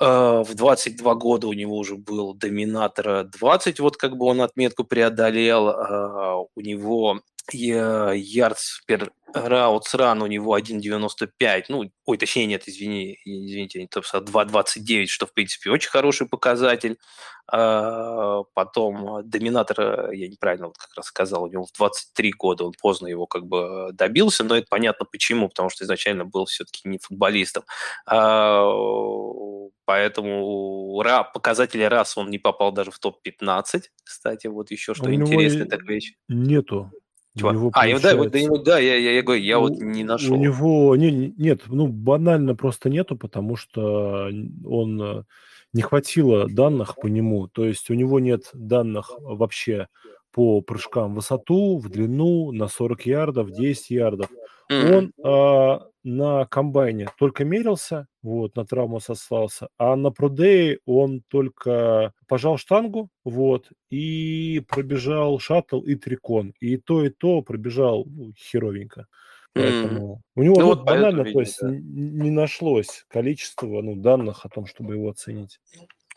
Э, 0.00 0.42
в 0.46 0.54
22 0.54 1.14
года 1.16 1.46
у 1.46 1.52
него 1.52 1.76
уже 1.76 1.96
был 1.96 2.32
доминатор 2.34 3.24
20, 3.24 3.80
вот 3.80 3.98
как 3.98 4.16
бы 4.16 4.26
он 4.26 4.40
отметку 4.40 4.84
преодолел. 4.84 5.68
Э, 5.68 6.46
у 6.54 6.60
него 6.60 7.20
ярдс 7.52 8.80
пер 8.86 9.12
раутс 9.34 9.94
ран 9.94 10.22
у 10.22 10.26
него 10.26 10.56
1.95, 10.58 11.64
ну, 11.68 11.90
ой, 12.04 12.18
точнее, 12.18 12.46
нет, 12.46 12.64
извини, 12.66 13.18
извините, 13.24 13.82
это 13.84 14.00
2.29, 14.00 15.06
что, 15.06 15.26
в 15.26 15.32
принципе, 15.32 15.70
очень 15.70 15.90
хороший 15.90 16.26
показатель. 16.26 16.98
А, 17.52 18.42
потом 18.54 19.28
доминатор, 19.28 20.12
я 20.12 20.28
неправильно 20.28 20.68
вот 20.68 20.78
как 20.78 20.90
раз 20.96 21.06
сказал, 21.06 21.44
у 21.44 21.46
него 21.48 21.64
в 21.64 21.72
23 21.76 22.32
года, 22.32 22.64
он 22.64 22.72
поздно 22.80 23.08
его 23.08 23.26
как 23.26 23.46
бы 23.46 23.90
добился, 23.92 24.44
но 24.44 24.56
это 24.56 24.66
понятно 24.70 25.04
почему, 25.04 25.48
потому 25.48 25.68
что 25.68 25.84
изначально 25.84 26.24
был 26.24 26.44
все-таки 26.44 26.88
не 26.88 26.98
футболистом. 26.98 27.64
А, 28.06 28.68
поэтому 29.84 31.02
показатели 31.34 31.82
раз 31.82 32.16
он 32.16 32.30
не 32.30 32.38
попал 32.38 32.72
даже 32.72 32.90
в 32.90 32.98
топ-15, 32.98 33.82
кстати, 34.04 34.46
вот 34.46 34.70
еще 34.70 34.94
что 34.94 35.12
интересная 35.12 35.66
такая 35.66 35.86
вещь. 35.86 36.14
Нету 36.28 36.90
Чего? 37.36 37.52
него 37.52 37.68
а, 37.68 37.80
получается... 37.80 38.10
да, 38.10 38.16
вот, 38.16 38.32
да, 38.32 38.72
да, 38.72 38.78
я, 38.78 38.96
я, 38.96 39.12
я 39.12 39.22
говорю, 39.22 39.42
я 39.42 39.58
у, 39.58 39.62
вот 39.62 39.78
не 39.78 40.02
нашел. 40.02 40.34
У 40.34 40.36
него 40.36 40.96
не, 40.96 41.32
нет, 41.36 41.62
ну 41.68 41.86
банально 41.86 42.56
просто 42.56 42.90
нету, 42.90 43.16
потому 43.16 43.56
что 43.56 44.30
он 44.64 45.02
э, 45.02 45.22
не 45.72 45.82
хватило 45.82 46.48
данных 46.48 46.96
по 46.96 47.06
нему, 47.06 47.46
то 47.46 47.64
есть 47.64 47.88
у 47.90 47.94
него 47.94 48.18
нет 48.18 48.50
данных 48.52 49.12
вообще 49.20 49.86
по 50.32 50.60
прыжкам 50.60 51.12
в 51.12 51.16
высоту, 51.16 51.78
в 51.78 51.88
длину, 51.88 52.52
на 52.52 52.68
40 52.68 53.06
ярдов, 53.06 53.52
10 53.52 53.90
ярдов. 53.90 54.28
Mm-hmm. 54.70 54.96
Он 54.96 55.12
а, 55.24 55.86
на 56.04 56.46
комбайне 56.46 57.08
только 57.18 57.44
мерился, 57.44 58.06
вот, 58.22 58.54
на 58.56 58.64
травму 58.64 59.00
сослался, 59.00 59.68
а 59.78 59.96
на 59.96 60.10
продее 60.10 60.78
он 60.86 61.22
только 61.28 62.12
пожал 62.28 62.56
штангу, 62.56 63.08
вот, 63.24 63.70
и 63.90 64.62
пробежал 64.68 65.38
шаттл 65.40 65.80
и 65.80 65.96
трикон. 65.96 66.54
И 66.60 66.76
то, 66.76 67.04
и 67.04 67.10
то 67.10 67.42
пробежал 67.42 68.04
ну, 68.06 68.32
херовенько. 68.38 69.06
Поэтому 69.52 70.14
mm. 70.14 70.18
у 70.36 70.42
него 70.44 70.60
ну, 70.60 70.66
вот 70.66 70.84
банально, 70.84 71.24
то 71.24 71.40
есть 71.40 71.58
да. 71.60 71.68
не 71.70 72.30
нашлось 72.30 73.04
количества 73.08 73.66
ну, 73.82 73.96
данных 73.96 74.46
о 74.46 74.48
том, 74.48 74.66
чтобы 74.66 74.94
его 74.94 75.10
оценить. 75.10 75.58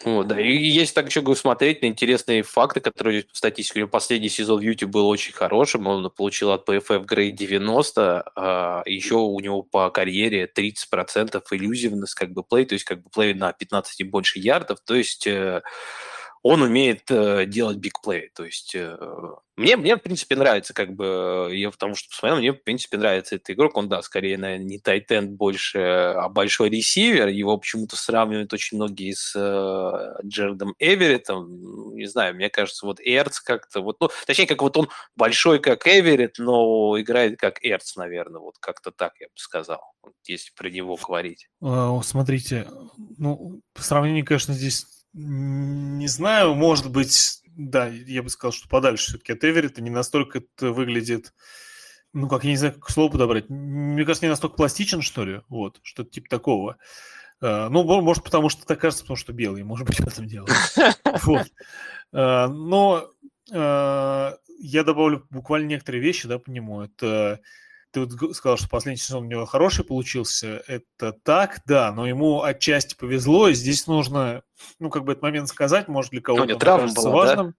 Вот, 0.04 0.28
да. 0.28 0.40
И 0.40 0.52
если 0.52 0.94
так 0.94 1.08
еще 1.08 1.36
смотреть 1.36 1.82
на 1.82 1.86
интересные 1.86 2.44
факты, 2.44 2.82
которые 2.82 3.24
по 3.24 3.36
статистике, 3.36 3.88
последний 3.88 4.28
сезон 4.28 4.60
в 4.60 4.64
YouTube 4.64 4.92
был 4.92 5.08
очень 5.08 5.34
хорошим, 5.34 5.88
он 5.88 6.10
получил 6.10 6.52
от 6.52 6.68
PFF 6.68 7.06
грейд 7.06 7.36
90, 7.36 8.32
а 8.36 8.84
еще 8.86 9.16
у 9.16 9.40
него 9.40 9.62
по 9.62 9.90
карьере 9.92 10.50
30% 10.54 11.42
иллюзивность 11.52 12.16
как 12.16 12.32
бы 12.32 12.44
плей, 12.44 12.66
то 12.66 12.74
есть 12.74 12.86
как 12.86 13.02
бы 13.02 13.10
плей 13.10 13.34
на 13.34 13.54
15 13.54 14.00
и 14.02 14.04
больше 14.04 14.40
ярдов, 14.40 14.80
то 14.86 14.96
есть 14.96 15.26
э, 15.26 15.62
он 16.44 16.62
умеет 16.62 17.10
э, 17.10 17.46
делать 17.46 17.78
бигплей. 17.78 18.30
То 18.36 18.44
есть 18.44 18.76
э, 18.76 18.98
мне, 19.56 19.78
мне, 19.78 19.96
в 19.96 20.02
принципе, 20.02 20.36
нравится, 20.36 20.74
как 20.74 20.94
бы, 20.94 21.50
я 21.54 21.72
потому 21.72 21.96
что 21.96 22.10
посмотрел, 22.10 22.40
мне, 22.40 22.52
в 22.52 22.62
принципе, 22.64 22.98
нравится 22.98 23.36
этот 23.36 23.52
игрок. 23.52 23.78
Он, 23.78 23.88
да, 23.88 24.02
скорее, 24.02 24.38
наверное, 24.38 24.66
не 24.66 24.78
тайтенд 24.78 25.32
больше, 25.32 25.80
а 25.80 26.28
большой 26.28 26.70
ресивер. 26.70 27.30
Его 27.30 27.58
почему-то 27.58 27.96
сравнивают 27.96 28.52
очень 28.52 28.76
многие 28.76 29.14
с 29.14 29.34
э, 29.36 30.28
Джердом 30.28 30.76
Эвереттом. 30.80 31.96
Не 31.96 32.08
знаю, 32.08 32.36
мне 32.36 32.50
кажется, 32.50 32.86
вот 32.86 33.00
Эрц 33.00 33.40
как-то, 33.40 33.80
вот, 33.80 34.02
ну, 34.02 34.10
точнее, 34.28 34.48
как 34.48 34.62
вот 34.62 34.76
он 34.76 34.90
большой, 35.16 35.60
как 35.60 35.88
Эверетт, 35.88 36.40
но 36.40 37.00
играет 37.00 37.40
как 37.40 37.64
Эрц, 37.64 37.96
наверное, 37.96 38.42
вот 38.42 38.56
как-то 38.60 38.92
так 38.92 39.14
я 39.22 39.28
бы 39.28 39.34
сказал, 39.36 39.82
если 40.26 40.52
про 40.58 40.70
него 40.70 40.98
говорить. 40.98 41.48
Смотрите, 42.04 42.68
ну, 43.18 43.62
по 43.74 43.82
сравнению, 43.82 44.26
конечно, 44.26 44.54
здесь 44.54 45.03
не 45.14 46.08
знаю, 46.08 46.56
может 46.56 46.92
быть, 46.92 47.42
да, 47.46 47.88
я 47.88 48.24
бы 48.24 48.30
сказал, 48.30 48.52
что 48.52 48.68
подальше 48.68 49.10
все-таки 49.10 49.34
от 49.34 49.44
Эверетта 49.44 49.82
не 49.82 49.90
настолько 49.90 50.40
это 50.40 50.72
выглядит, 50.72 51.34
ну, 52.14 52.28
как 52.28 52.44
я 52.44 52.52
не 52.52 52.58
знаю, 52.58 52.74
как 52.74 52.90
слово 52.90 53.12
подобрать. 53.12 53.50
Мне 53.50 54.06
кажется, 54.06 54.26
не 54.26 54.30
настолько 54.30 54.56
пластичен, 54.56 55.02
что 55.02 55.26
ли, 55.26 55.42
вот, 55.50 55.80
что-то 55.84 56.10
типа 56.10 56.30
такого. 56.30 56.78
Uh, 57.42 57.68
ну, 57.70 57.84
может, 58.02 58.24
потому 58.24 58.48
что 58.48 58.66
так 58.66 58.80
кажется, 58.80 59.04
потому 59.04 59.18
что 59.18 59.34
белый, 59.34 59.64
может 59.64 59.86
быть, 59.86 60.00
в 60.00 60.08
этом 60.08 60.28
дело. 60.28 60.48
Вот. 61.24 61.48
Uh, 62.14 62.48
но 62.48 63.10
uh, 63.52 64.34
я 64.60 64.84
добавлю 64.84 65.28
буквально 65.30 65.68
некоторые 65.68 66.02
вещи, 66.02 66.28
да, 66.28 66.40
по 66.40 66.50
нему. 66.50 66.82
Это 66.82 67.42
ты 67.94 68.00
вот 68.02 68.36
сказал, 68.36 68.58
что 68.58 68.68
последний 68.68 68.98
сезон 68.98 69.26
у 69.26 69.28
него 69.28 69.46
хороший 69.46 69.86
получился. 69.86 70.64
Это 70.68 71.14
так, 71.14 71.62
да, 71.66 71.92
но 71.92 72.08
ему 72.08 72.42
отчасти 72.42 72.96
повезло, 72.96 73.48
и 73.48 73.54
здесь 73.54 73.86
нужно, 73.86 74.42
ну, 74.80 74.90
как 74.90 75.04
бы 75.04 75.12
этот 75.12 75.22
момент 75.22 75.48
сказать, 75.48 75.88
может, 75.88 76.12
для 76.12 76.22
кого-то 76.22 76.54
ну, 76.54 76.60
кажется 76.60 77.02
была, 77.02 77.12
важным. 77.12 77.48
Да? 77.48 77.56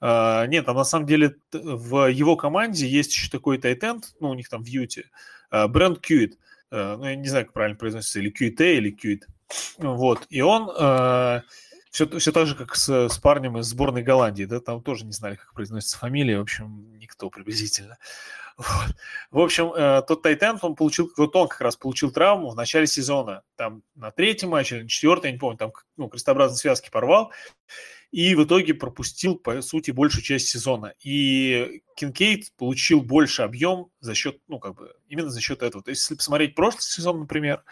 А, 0.00 0.46
нет, 0.46 0.68
а 0.68 0.72
на 0.72 0.84
самом 0.84 1.06
деле 1.06 1.36
в 1.52 2.10
его 2.10 2.36
команде 2.36 2.88
есть 2.88 3.12
еще 3.12 3.30
такой 3.30 3.58
тайтенд, 3.58 4.14
ну, 4.20 4.30
у 4.30 4.34
них 4.34 4.48
там 4.48 4.64
в 4.64 4.66
Юте, 4.66 5.10
а, 5.50 5.68
Брэнд 5.68 6.00
Кьюит. 6.00 6.38
А, 6.70 6.96
ну, 6.96 7.04
я 7.04 7.14
не 7.14 7.28
знаю, 7.28 7.44
как 7.44 7.52
правильно 7.52 7.76
произносится, 7.76 8.20
или 8.20 8.30
Кьюите, 8.30 8.78
или 8.78 8.90
Кьюит. 8.90 9.26
Вот, 9.76 10.26
и 10.30 10.40
он... 10.40 10.70
А, 10.78 11.42
все, 11.90 12.08
все 12.18 12.32
так 12.32 12.48
же, 12.48 12.56
как 12.56 12.74
с, 12.74 12.88
с 12.88 13.18
парнем 13.18 13.56
из 13.58 13.66
сборной 13.66 14.02
Голландии, 14.02 14.46
да, 14.46 14.58
там 14.58 14.82
тоже 14.82 15.04
не 15.04 15.12
знали, 15.12 15.36
как 15.36 15.52
произносится 15.52 15.96
фамилия, 15.96 16.38
в 16.38 16.42
общем, 16.42 16.98
никто 16.98 17.30
приблизительно. 17.30 17.98
Вот. 18.56 18.94
В 19.30 19.40
общем, 19.40 19.72
э, 19.72 20.02
тот 20.06 20.22
tight 20.22 20.42
end, 20.42 20.58
он 20.62 20.76
получил, 20.76 21.10
вот 21.16 21.34
он 21.34 21.48
как 21.48 21.60
раз 21.60 21.76
получил 21.76 22.12
травму 22.12 22.50
в 22.50 22.54
начале 22.54 22.86
сезона. 22.86 23.42
Там 23.56 23.82
на 23.94 24.10
третьем 24.10 24.50
матче 24.50 24.76
или 24.76 24.82
на 24.84 24.88
четвертом, 24.88 25.26
я 25.26 25.32
не 25.32 25.38
помню, 25.38 25.58
там 25.58 25.72
ну, 25.96 26.08
крестообразные 26.08 26.58
связки 26.58 26.90
порвал. 26.90 27.32
И 28.12 28.36
в 28.36 28.44
итоге 28.44 28.74
пропустил, 28.74 29.36
по 29.36 29.60
сути, 29.60 29.90
большую 29.90 30.22
часть 30.22 30.46
сезона. 30.46 30.94
И 31.02 31.82
Кинкейт 31.96 32.52
получил 32.56 33.00
больше 33.00 33.42
объем 33.42 33.88
за 33.98 34.14
счет, 34.14 34.38
ну, 34.46 34.60
как 34.60 34.76
бы, 34.76 34.94
именно 35.08 35.30
за 35.30 35.40
счет 35.40 35.62
этого. 35.62 35.82
То 35.82 35.90
есть, 35.90 36.02
если 36.02 36.14
посмотреть 36.14 36.54
прошлый 36.54 36.82
сезон, 36.82 37.18
например, 37.18 37.64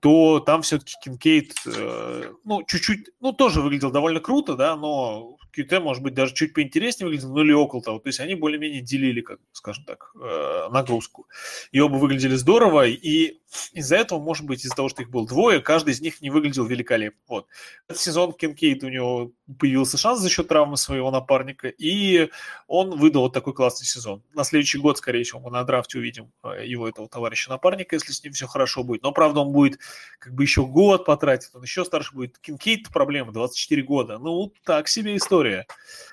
то 0.00 0.40
там 0.40 0.60
все-таки 0.60 0.94
Кинкейт, 1.02 1.54
э, 1.64 2.32
ну, 2.44 2.62
чуть-чуть, 2.64 3.08
ну, 3.20 3.32
тоже 3.32 3.62
выглядел 3.62 3.90
довольно 3.90 4.20
круто, 4.20 4.54
да, 4.54 4.76
но 4.76 5.38
Куити, 5.56 5.80
может 5.80 6.02
быть, 6.02 6.14
даже 6.14 6.34
чуть 6.34 6.54
поинтереснее 6.54 7.06
выглядел, 7.06 7.32
ну 7.32 7.42
или 7.42 7.52
около 7.52 7.82
того. 7.82 7.98
То 7.98 8.08
есть 8.08 8.20
они 8.20 8.34
более-менее 8.34 8.80
делили, 8.80 9.20
как, 9.20 9.40
скажем 9.52 9.84
так, 9.84 10.12
э, 10.20 10.68
нагрузку. 10.70 11.26
И 11.72 11.80
оба 11.80 11.96
выглядели 11.96 12.34
здорово, 12.34 12.86
и 12.86 13.40
из-за 13.72 13.96
этого, 13.96 14.20
может 14.20 14.46
быть, 14.46 14.64
из-за 14.64 14.74
того, 14.74 14.88
что 14.88 15.02
их 15.02 15.10
было 15.10 15.26
двое, 15.26 15.60
каждый 15.60 15.94
из 15.94 16.00
них 16.00 16.20
не 16.20 16.30
выглядел 16.30 16.64
великолепно. 16.66 17.20
Вот. 17.28 17.46
Этот 17.88 18.00
сезон 18.00 18.32
Кинкейд 18.32 18.82
у 18.84 18.88
него 18.88 19.32
появился 19.58 19.96
шанс 19.96 20.20
за 20.20 20.28
счет 20.28 20.48
травмы 20.48 20.76
своего 20.76 21.10
напарника, 21.10 21.68
и 21.68 22.30
он 22.66 22.98
выдал 22.98 23.22
вот 23.22 23.32
такой 23.32 23.54
классный 23.54 23.86
сезон. 23.86 24.22
На 24.34 24.44
следующий 24.44 24.78
год, 24.78 24.98
скорее 24.98 25.24
всего, 25.24 25.40
мы 25.40 25.50
на 25.50 25.64
драфте 25.64 25.98
увидим 25.98 26.30
э, 26.42 26.66
его, 26.66 26.88
этого 26.88 27.08
товарища-напарника, 27.08 27.96
если 27.96 28.12
с 28.12 28.22
ним 28.22 28.32
все 28.32 28.46
хорошо 28.46 28.82
будет. 28.82 29.02
Но, 29.02 29.12
правда, 29.12 29.40
он 29.40 29.52
будет 29.52 29.78
как 30.18 30.34
бы 30.34 30.42
еще 30.42 30.66
год 30.66 31.04
потратить, 31.04 31.50
он 31.54 31.62
еще 31.62 31.84
старше 31.84 32.14
будет. 32.14 32.38
Кинкейд 32.38 32.90
проблема, 32.90 33.32
24 33.32 33.82
года. 33.82 34.18
Ну, 34.18 34.52
так 34.64 34.88
себе 34.88 35.16
история. 35.16 35.66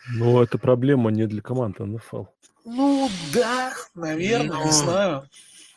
Но 0.10 0.42
это 0.42 0.58
проблема 0.58 1.12
не 1.12 1.28
для 1.28 1.42
команды 1.42 1.86
НФЛ. 1.86 2.26
Ну, 2.66 3.10
да, 3.34 3.74
наверное, 3.96 4.58
Но... 4.58 4.66
не 4.66 4.72
знаю. 4.72 5.30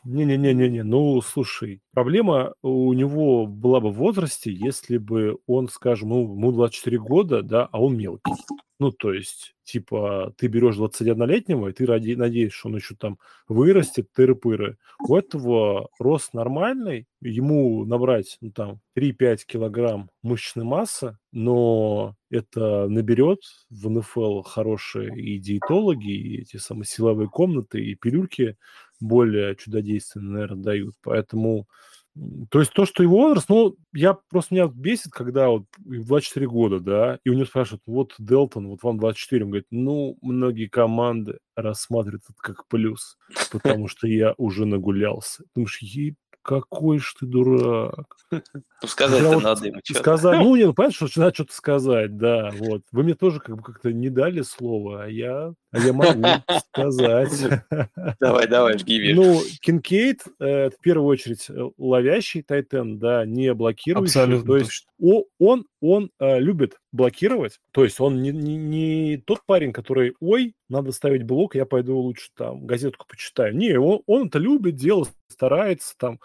Не-не-не-не-не, 0.05 0.83
ну, 0.83 1.21
слушай, 1.21 1.83
проблема 1.93 2.55
у 2.63 2.91
него 2.95 3.47
была 3.47 3.81
бы 3.81 3.91
в 3.91 3.97
возрасте, 3.97 4.51
если 4.51 4.97
бы 4.97 5.37
он, 5.47 5.69
скажем, 5.69 6.09
ну, 6.09 6.23
ему 6.23 6.53
24 6.53 6.99
года, 6.99 7.43
да, 7.43 7.69
а 7.71 7.83
он 7.83 7.99
мелкий. 7.99 8.33
Ну, 8.79 8.93
то 8.93 9.13
есть, 9.13 9.55
типа, 9.65 10.33
ты 10.39 10.47
берешь 10.47 10.77
21-летнего, 10.79 11.69
и 11.69 11.73
ты 11.75 11.85
ради, 11.85 12.15
надеешься, 12.15 12.59
что 12.61 12.69
он 12.71 12.77
еще 12.77 12.95
там 12.95 13.19
вырастет, 13.47 14.09
тыры-пыры. 14.17 14.79
У 15.07 15.15
этого 15.15 15.91
рост 15.99 16.33
нормальный, 16.33 17.07
ему 17.21 17.85
набрать, 17.85 18.39
ну, 18.41 18.53
там, 18.53 18.81
3-5 18.97 19.45
килограмм 19.47 20.09
мышечной 20.23 20.65
массы, 20.65 21.19
но 21.31 22.15
это 22.31 22.89
наберет 22.89 23.41
в 23.69 23.91
НФЛ 23.91 24.41
хорошие 24.43 25.15
и 25.15 25.39
диетологи, 25.39 26.11
и 26.11 26.41
эти 26.41 26.57
самые 26.57 26.87
силовые 26.87 27.29
комнаты, 27.29 27.85
и 27.85 27.97
пилюльки 27.97 28.57
более 29.01 29.57
чудодейственные, 29.57 30.33
наверное, 30.33 30.63
дают. 30.63 30.95
Поэтому 31.03 31.67
то 32.51 32.59
есть 32.59 32.73
то, 32.73 32.87
что 32.87 33.03
его 33.03 33.19
возраст, 33.19 33.49
ну, 33.49 33.77
я 33.93 34.15
просто 34.15 34.55
меня 34.55 34.67
бесит, 34.67 35.13
когда 35.13 35.49
вот 35.49 35.65
24 35.79 36.47
года, 36.49 36.81
да, 36.81 37.19
и 37.25 37.31
у 37.31 37.35
него 37.35 37.47
спрашивают, 37.47 37.83
вот 37.87 38.15
Делтон, 38.19 38.69
вот 38.69 38.83
вам 38.83 38.99
24, 38.99 39.45
он 39.45 39.51
говорит, 39.51 39.69
ну, 39.71 40.19
многие 40.21 40.67
команды 40.67 41.39
рассматривают 41.55 42.25
это 42.25 42.35
как 42.39 42.67
плюс, 42.67 43.17
потому 43.53 43.87
что 43.87 44.09
я 44.09 44.35
уже 44.39 44.67
нагулялся. 44.67 45.45
Думаешь, 45.55 45.79
ей 45.81 46.17
какой 46.43 46.99
ж 46.99 47.15
ты 47.19 47.27
дурак. 47.27 48.17
Ну, 48.31 48.41
сказать-то 48.87 49.29
вот 49.35 49.43
надо 49.43 49.67
ему 49.67 49.81
что 49.85 49.99
Сказать, 49.99 50.39
ну, 50.43 50.57
не, 50.57 50.65
ну, 50.65 50.75
понятно, 50.75 51.07
что 51.07 51.21
надо 51.21 51.35
что-то 51.35 51.53
сказать, 51.55 52.17
да, 52.17 52.51
вот. 52.59 52.83
Вы 52.93 53.03
мне 53.03 53.15
тоже 53.15 53.41
как 53.41 53.57
бы 53.57 53.63
как-то 53.63 53.93
не 53.93 54.09
дали 54.09 54.43
слово, 54.43 55.05
а 55.05 55.09
я, 55.09 55.53
а 55.73 55.79
я 55.79 55.93
могу 55.93 56.23
сказать. 56.59 57.63
Давай, 58.21 58.49
давай, 58.49 58.79
жги 58.79 59.13
Ну, 59.13 59.41
Кинкейт, 59.61 60.23
э, 60.39 60.71
в 60.71 60.81
первую 60.81 61.07
очередь, 61.07 61.47
э, 61.49 61.71
ловящий 61.79 62.43
Тайтен, 62.43 62.99
да, 62.99 63.25
не 63.25 63.55
блокирующий. 63.55 64.21
Абсолютно. 64.21 64.47
То 64.47 64.57
есть 64.57 64.87
он, 65.01 65.25
он, 65.39 65.67
он 65.81 66.11
э, 66.19 66.41
любит 66.41 66.79
блокировать, 66.93 67.61
то 67.71 67.85
есть 67.85 68.01
он 68.01 68.23
не, 68.23 68.31
не, 68.31 68.57
не 68.57 69.17
тот 69.19 69.41
парень, 69.47 69.73
который, 69.73 70.15
ой, 70.21 70.55
надо 70.69 70.93
ставить 70.93 71.23
блок, 71.23 71.55
я 71.55 71.67
пойду 71.67 71.97
лучше 71.99 72.31
там 72.37 72.67
газетку 72.67 73.07
почитаю. 73.07 73.57
Не, 73.57 73.79
он, 73.79 74.03
он 74.07 74.27
это 74.27 74.39
любит, 74.39 74.77
делать, 74.77 75.11
старается 75.29 75.95
там, 75.97 76.19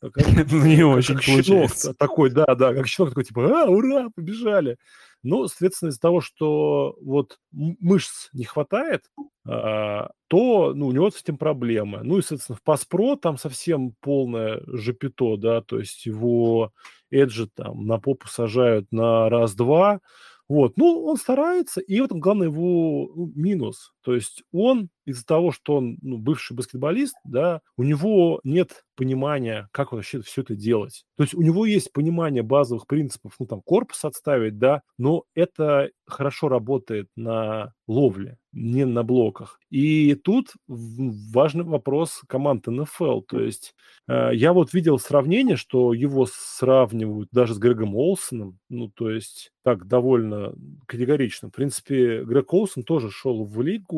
как, 0.00 0.26
ну, 0.50 0.64
не 0.64 0.82
очень 0.84 1.16
как 1.16 1.24
получается. 1.24 1.94
такой, 1.94 2.30
да, 2.30 2.46
да, 2.54 2.74
как 2.74 2.86
щенок 2.86 3.10
такой, 3.10 3.24
типа, 3.24 3.62
а, 3.62 3.68
ура, 3.68 4.08
побежали. 4.14 4.76
Но, 5.22 5.46
соответственно, 5.46 5.90
из-за 5.90 6.00
того, 6.00 6.20
что 6.20 6.96
вот 7.00 7.38
мышц 7.52 8.28
не 8.32 8.44
хватает, 8.44 9.04
а, 9.46 10.10
то 10.28 10.72
ну, 10.74 10.88
у 10.88 10.92
него 10.92 11.10
с 11.10 11.20
этим 11.20 11.36
проблемы. 11.36 12.00
Ну 12.02 12.18
и, 12.18 12.22
соответственно, 12.22 12.56
в 12.56 12.62
Паспро 12.62 13.16
там 13.16 13.38
совсем 13.38 13.94
полное 14.00 14.62
жопито, 14.66 15.36
да, 15.36 15.60
то 15.60 15.78
есть 15.78 16.06
его 16.06 16.72
Эджи 17.10 17.48
там 17.48 17.86
на 17.86 17.98
попу 17.98 18.26
сажают 18.28 18.90
на 18.90 19.28
раз-два, 19.28 20.00
вот, 20.48 20.76
ну, 20.76 21.04
он 21.04 21.16
старается, 21.16 21.80
и 21.80 22.00
в 22.00 22.04
этом 22.04 22.20
главный 22.20 22.46
его 22.46 23.10
ну, 23.14 23.32
минус. 23.34 23.91
То 24.02 24.14
есть 24.14 24.42
он 24.52 24.88
из-за 25.04 25.24
того, 25.24 25.52
что 25.52 25.76
он 25.76 25.98
ну, 26.02 26.18
бывший 26.18 26.54
баскетболист, 26.54 27.14
да, 27.24 27.60
у 27.76 27.82
него 27.82 28.40
нет 28.44 28.84
понимания, 28.94 29.68
как 29.72 29.92
вообще 29.92 30.20
все 30.22 30.42
это 30.42 30.54
делать. 30.54 31.04
То 31.16 31.24
есть 31.24 31.34
у 31.34 31.42
него 31.42 31.66
есть 31.66 31.92
понимание 31.92 32.42
базовых 32.42 32.86
принципов, 32.86 33.34
ну, 33.38 33.46
там, 33.46 33.62
корпус 33.62 34.04
отставить, 34.04 34.58
да, 34.58 34.82
но 34.98 35.24
это 35.34 35.90
хорошо 36.06 36.48
работает 36.48 37.08
на 37.16 37.72
ловле, 37.88 38.38
не 38.52 38.84
на 38.84 39.02
блоках. 39.02 39.58
И 39.70 40.14
тут 40.14 40.52
важный 40.68 41.64
вопрос 41.64 42.22
команд 42.28 42.66
НФЛ. 42.66 43.22
То 43.22 43.40
есть 43.40 43.74
э, 44.08 44.30
я 44.34 44.52
вот 44.52 44.72
видел 44.72 44.98
сравнение, 44.98 45.56
что 45.56 45.94
его 45.94 46.26
сравнивают 46.30 47.28
даже 47.32 47.54
с 47.54 47.58
Грегом 47.58 47.96
Олсоном, 47.96 48.58
ну, 48.68 48.88
то 48.88 49.10
есть 49.10 49.52
так 49.64 49.86
довольно 49.86 50.54
категорично. 50.86 51.48
В 51.48 51.52
принципе, 51.52 52.24
Грег 52.24 52.52
Олсон 52.52 52.82
тоже 52.82 53.10
шел 53.10 53.44
в 53.44 53.62
лигу 53.62 53.91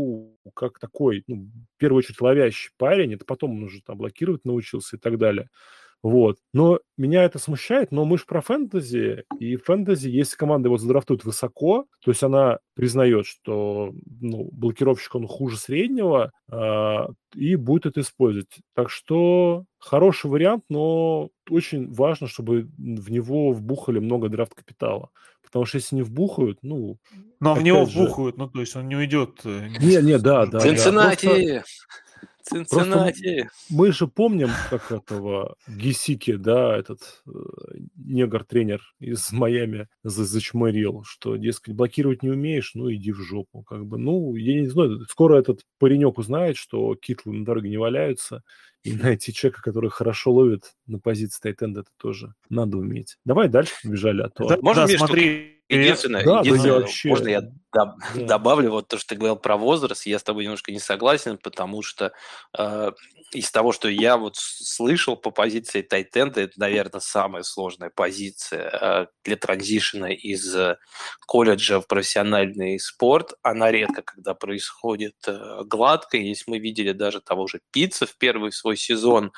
как 0.54 0.78
такой, 0.78 1.24
ну, 1.26 1.48
в 1.76 1.78
первую 1.78 1.98
очередь, 1.98 2.20
ловящий 2.20 2.70
парень, 2.76 3.14
это 3.14 3.24
потом 3.24 3.52
он 3.52 3.64
уже 3.64 3.82
там 3.82 3.98
блокировать 3.98 4.44
научился 4.44 4.96
и 4.96 4.98
так 4.98 5.18
далее. 5.18 5.48
Вот. 6.02 6.36
Но 6.52 6.80
меня 6.98 7.24
это 7.24 7.38
смущает, 7.38 7.90
но 7.90 8.04
мы 8.04 8.18
же 8.18 8.24
про 8.26 8.42
фэнтези, 8.42 9.24
и 9.40 9.56
фэнтези, 9.56 10.10
если 10.10 10.36
команда 10.36 10.68
его 10.68 10.76
задрафтует 10.76 11.24
высоко, 11.24 11.86
то 12.04 12.10
есть 12.10 12.22
она 12.22 12.58
признает, 12.74 13.24
что 13.24 13.94
ну, 14.20 14.50
блокировщик 14.52 15.14
он 15.14 15.26
хуже 15.26 15.56
среднего, 15.56 16.30
э, 16.52 17.06
и 17.34 17.56
будет 17.56 17.86
это 17.86 18.02
использовать. 18.02 18.50
Так 18.74 18.90
что 18.90 19.64
хороший 19.78 20.30
вариант, 20.30 20.64
но 20.68 21.30
очень 21.48 21.90
важно, 21.90 22.26
чтобы 22.26 22.68
в 22.76 23.10
него 23.10 23.52
вбухали 23.52 23.98
много 23.98 24.28
драфт-капитала. 24.28 25.08
Потому 25.54 25.66
что 25.66 25.78
если 25.78 25.94
не 25.94 26.02
вбухают, 26.02 26.58
ну... 26.62 26.98
Но 27.38 27.50
ну, 27.50 27.52
а 27.52 27.54
в 27.54 27.62
него 27.62 27.86
же... 27.86 28.00
вбухают, 28.00 28.36
ну, 28.38 28.48
то 28.48 28.58
есть 28.58 28.74
он 28.74 28.88
не 28.88 28.96
уйдет... 28.96 29.40
Э, 29.44 29.68
не, 29.68 30.02
не, 30.02 30.18
да, 30.18 30.46
да. 30.46 30.58
Цинциннати! 30.58 31.62
Цинциннати. 32.44 33.48
Мы 33.70 33.92
же 33.92 34.06
помним, 34.06 34.50
как 34.68 34.92
этого 34.92 35.56
Гисики, 35.66 36.34
да, 36.34 36.76
этот 36.76 37.22
э, 37.26 37.30
негр-тренер 37.96 38.82
из 39.00 39.32
Майами 39.32 39.88
зачморил, 40.02 41.04
что, 41.04 41.36
дескать, 41.36 41.74
блокировать 41.74 42.22
не 42.22 42.30
умеешь, 42.30 42.72
ну 42.74 42.92
иди 42.92 43.12
в 43.12 43.20
жопу. 43.20 43.62
Как 43.62 43.86
бы, 43.86 43.96
ну, 43.96 44.34
я 44.36 44.60
не 44.60 44.66
знаю, 44.66 45.00
скоро 45.08 45.38
этот 45.38 45.62
паренек 45.78 46.18
узнает, 46.18 46.58
что 46.58 46.94
китлы 46.94 47.32
на 47.32 47.44
дороге 47.46 47.70
не 47.70 47.78
валяются, 47.78 48.42
и 48.82 48.92
найти 48.92 49.32
человека, 49.32 49.62
который 49.62 49.88
хорошо 49.88 50.32
ловит 50.32 50.74
на 50.86 50.98
позиции 50.98 51.40
тайтенда, 51.40 51.80
это 51.80 51.90
тоже 51.96 52.34
надо 52.50 52.76
уметь. 52.76 53.16
Давай 53.24 53.48
дальше 53.48 53.72
побежали, 53.82 54.20
а 54.20 54.28
то... 54.28 54.46
Да, 54.46 54.58
Можно 54.60 54.86
да, 54.86 54.98
смотри, 54.98 55.63
Единственное, 55.68 56.24
да, 56.24 56.40
единственное 56.40 56.74
да, 56.74 56.80
вообще... 56.80 57.08
можно 57.08 57.28
я 57.28 57.40
доб- 57.40 57.94
да. 58.14 58.26
добавлю 58.26 58.70
вот 58.70 58.88
то, 58.88 58.98
что 58.98 59.08
ты 59.08 59.16
говорил 59.16 59.36
про 59.36 59.56
возраст, 59.56 60.06
я 60.06 60.18
с 60.18 60.22
тобой 60.22 60.44
немножко 60.44 60.72
не 60.72 60.78
согласен, 60.78 61.38
потому 61.38 61.82
что 61.82 62.12
э, 62.56 62.92
из 63.32 63.50
того, 63.50 63.72
что 63.72 63.88
я 63.88 64.16
вот 64.16 64.36
слышал 64.36 65.16
по 65.16 65.30
позиции 65.30 65.82
Тайтенда, 65.82 66.42
это, 66.42 66.52
наверное, 66.56 67.00
самая 67.00 67.42
сложная 67.42 67.90
позиция 67.90 68.70
э, 68.70 69.06
для 69.24 69.36
транзишена 69.36 70.12
из 70.12 70.54
э, 70.54 70.76
колледжа 71.26 71.80
в 71.80 71.86
профессиональный 71.86 72.78
спорт. 72.78 73.32
Она 73.42 73.70
редко 73.72 74.02
когда 74.02 74.34
происходит 74.34 75.16
э, 75.26 75.62
гладко. 75.64 76.16
Если 76.16 76.50
мы 76.50 76.58
видели 76.58 76.92
даже 76.92 77.20
того 77.20 77.46
же 77.46 77.60
Пицца 77.72 78.06
в 78.06 78.16
первый 78.16 78.52
свой 78.52 78.76
сезон, 78.76 79.32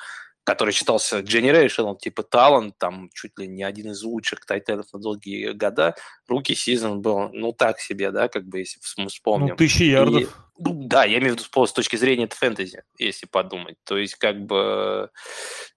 который 0.47 0.73
считался 0.73 1.19
generational, 1.19 1.97
типа 1.97 2.23
талант, 2.23 2.75
там 2.77 3.09
чуть 3.13 3.37
ли 3.37 3.47
не 3.47 3.63
один 3.63 3.91
из 3.91 4.01
лучших 4.03 4.45
тайтенов 4.45 4.85
на 4.93 4.99
долгие 4.99 5.51
года, 5.51 5.93
руки 6.27 6.55
сезон 6.55 7.01
был, 7.01 7.29
ну, 7.33 7.53
так 7.53 7.79
себе, 7.79 8.11
да, 8.11 8.27
как 8.27 8.45
бы, 8.45 8.59
если 8.59 8.79
мы 8.97 9.09
вспомним. 9.09 9.49
Ну, 9.49 9.55
тысячи 9.55 9.83
ярдов. 9.83 10.23
И, 10.23 10.27
ну, 10.59 10.87
да, 10.87 11.05
я 11.05 11.19
имею 11.19 11.35
в 11.35 11.39
виду 11.39 11.65
с 11.65 11.73
точки 11.73 11.95
зрения 11.95 12.27
фэнтези, 12.27 12.83
если 12.97 13.27
подумать. 13.27 13.77
То 13.83 13.97
есть, 13.97 14.15
как 14.15 14.45
бы, 14.45 15.09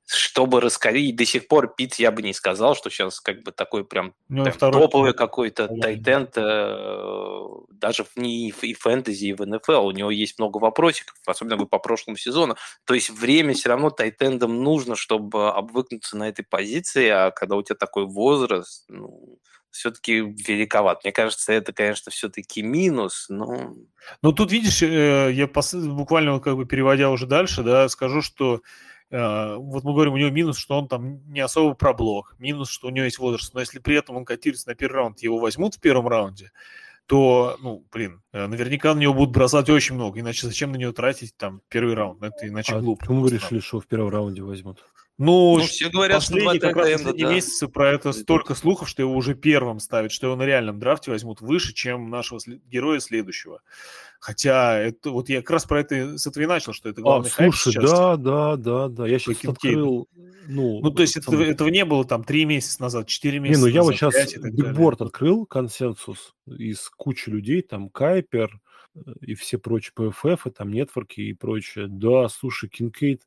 чтобы 0.07 0.61
раскорить, 0.61 1.17
до 1.17 1.25
сих 1.25 1.47
пор 1.47 1.75
Пит 1.75 1.95
я 1.97 2.11
бы 2.11 2.23
не 2.23 2.33
сказал, 2.33 2.75
что 2.75 2.91
сейчас 2.91 3.21
как 3.21 3.43
бы 3.43 3.53
такой 3.53 3.85
прям, 3.85 4.15
ну, 4.29 4.45
прям 4.45 4.73
топовый 4.73 5.15
какой-то 5.15 5.69
тайтенд, 5.69 6.33
э, 6.37 7.47
даже 7.71 8.05
в, 8.05 8.17
не 8.17 8.49
и 8.49 8.75
фэнтези, 8.75 9.27
и 9.27 9.33
в 9.35 9.47
НФЛ. 9.47 9.87
У 9.87 9.93
него 9.93 10.11
есть 10.11 10.39
много 10.39 10.59
вопросиков, 10.59 11.17
особенно 11.27 11.65
по 11.67 11.79
прошлому 11.79 12.17
сезону. 12.17 12.57
То 12.87 12.95
есть 12.95 13.11
время 13.11 13.55
все 13.55 13.69
равно 13.69 13.91
тайтендам 13.91 14.63
нужно, 14.63 14.97
чтобы 14.97 15.51
обвыкнуться 15.51 16.17
на 16.17 16.29
этой 16.29 16.45
позиции, 16.45 17.09
а 17.09 17.31
когда 17.31 17.57
у 17.57 17.63
тебя 17.63 17.77
такой 17.77 18.07
возраст, 18.07 18.85
ну, 18.89 19.39
все-таки 19.71 20.21
великоват. 20.21 21.05
Мне 21.05 21.13
кажется, 21.13 21.53
это, 21.53 21.73
конечно, 21.73 22.11
все-таки 22.11 22.63
минус, 22.63 23.27
но... 23.29 23.75
Ну, 24.23 24.33
тут, 24.33 24.53
видишь, 24.53 24.83
э, 24.83 25.31
я 25.33 25.47
буквально 25.47 26.41
как 26.41 26.57
бы 26.57 26.67
переводя 26.67 27.11
уже 27.11 27.27
дальше, 27.27 27.63
да, 27.63 27.89
скажу, 27.89 28.23
что 28.23 28.63
Э, 29.11 29.57
вот 29.57 29.83
мы 29.85 29.93
говорим, 29.93 30.15
у 30.15 30.17
него 30.17 30.31
минус, 30.31 30.57
что 30.57 30.79
он 30.79 30.89
там 30.89 31.21
не 31.33 31.41
особо 31.41 31.75
проблок, 31.75 32.37
минус, 32.39 32.71
что 32.71 32.89
у 32.89 32.91
него 32.91 33.05
есть 33.05 33.19
возраст, 33.19 33.53
но 33.55 33.61
если 33.61 33.81
при 33.81 33.97
этом 33.97 34.17
он 34.17 34.25
котируется 34.25 34.69
на 34.69 34.75
первый 34.75 34.97
раунд, 34.97 35.21
его 35.21 35.39
возьмут 35.39 35.75
в 35.75 35.81
первом 35.81 36.07
раунде, 36.07 36.53
то, 37.07 37.57
ну, 37.61 37.85
блин, 37.93 38.23
э, 38.33 38.47
наверняка 38.47 38.95
на 38.95 39.01
него 39.01 39.15
будут 39.15 39.35
бросать 39.35 39.69
очень 39.69 39.97
много, 39.97 40.21
иначе 40.21 40.47
зачем 40.47 40.71
на 40.71 40.77
него 40.77 40.93
тратить 40.93 41.37
там 41.37 41.61
первый 41.69 41.95
раунд? 41.95 42.23
Это 42.23 42.47
иначе 42.47 42.77
а 42.77 42.81
глупо. 42.81 43.01
Почему 43.01 43.23
вы 43.23 43.31
решили, 43.31 43.59
что 43.59 43.81
в 43.81 43.87
первом 43.89 44.11
раунде 44.11 44.43
возьмут? 44.43 44.85
Ну, 45.23 45.59
Ну, 45.59 45.65
все 45.65 45.91
говорят, 45.91 46.23
что 46.23 46.33
последние, 46.33 46.61
два 46.61 46.69
как 46.71 46.77
раз 46.79 46.91
последние 47.03 47.27
да. 47.27 47.35
месяцы 47.35 47.69
про 47.69 47.91
это 47.91 48.13
столько 48.13 48.55
слухов, 48.55 48.89
что 48.89 49.03
его 49.03 49.15
уже 49.15 49.35
первым 49.35 49.79
ставят, 49.79 50.13
что 50.13 50.29
его 50.29 50.37
на 50.37 50.45
реальном 50.47 50.79
драфте 50.79 51.11
возьмут 51.11 51.43
выше, 51.43 51.75
чем 51.75 52.09
нашего 52.09 52.41
героя 52.71 53.01
следующего. 53.01 53.61
Хотя 54.19 54.79
это 54.79 55.11
вот 55.11 55.29
я 55.29 55.41
как 55.43 55.51
раз 55.51 55.67
про 55.67 55.81
это 55.81 56.17
с 56.17 56.27
этого 56.27 56.45
и 56.45 56.47
начал, 56.47 56.73
что 56.73 56.89
это 56.89 57.03
А, 57.03 57.05
главный 57.05 57.29
хайп 57.29 57.55
слушай, 57.55 57.73
сейчас. 57.75 57.91
да, 57.91 58.17
да, 58.17 58.57
да, 58.57 58.89
да. 58.89 59.07
Я 59.07 59.19
сейчас 59.19 59.37
Кинкейду. 59.37 60.09
открыл, 60.09 60.09
ну... 60.49 60.81
Ну, 60.81 60.91
то 60.91 61.03
есть 61.03 61.19
это- 61.19 61.31
там- 61.31 61.41
этого 61.43 61.69
не 61.69 61.85
было 61.85 62.07
там 62.07 62.25
три 62.25 62.47
месяца 62.47 62.81
назад, 62.81 63.07
четыре 63.07 63.41
Не, 63.41 63.49
месяца 63.51 63.61
ну 63.61 63.67
я 63.67 63.83
вот 63.83 64.01
назад, 64.01 64.13
сейчас 64.15 64.33
так 64.33 64.43
далее. 64.55 64.57
бигборд 64.73 65.03
открыл, 65.03 65.45
консенсус 65.45 66.35
из 66.47 66.89
кучи 66.97 67.29
людей, 67.29 67.61
там 67.61 67.91
Кайпер 67.91 68.59
э, 68.95 69.01
и 69.21 69.35
все 69.35 69.59
прочие 69.59 69.93
PFF, 69.95 70.41
и 70.47 70.51
там 70.51 70.71
нетворки 70.73 71.21
и 71.21 71.35
прочее. 71.35 71.89
Да, 71.91 72.27
слушай, 72.31 72.71
Кинкейд 72.71 73.23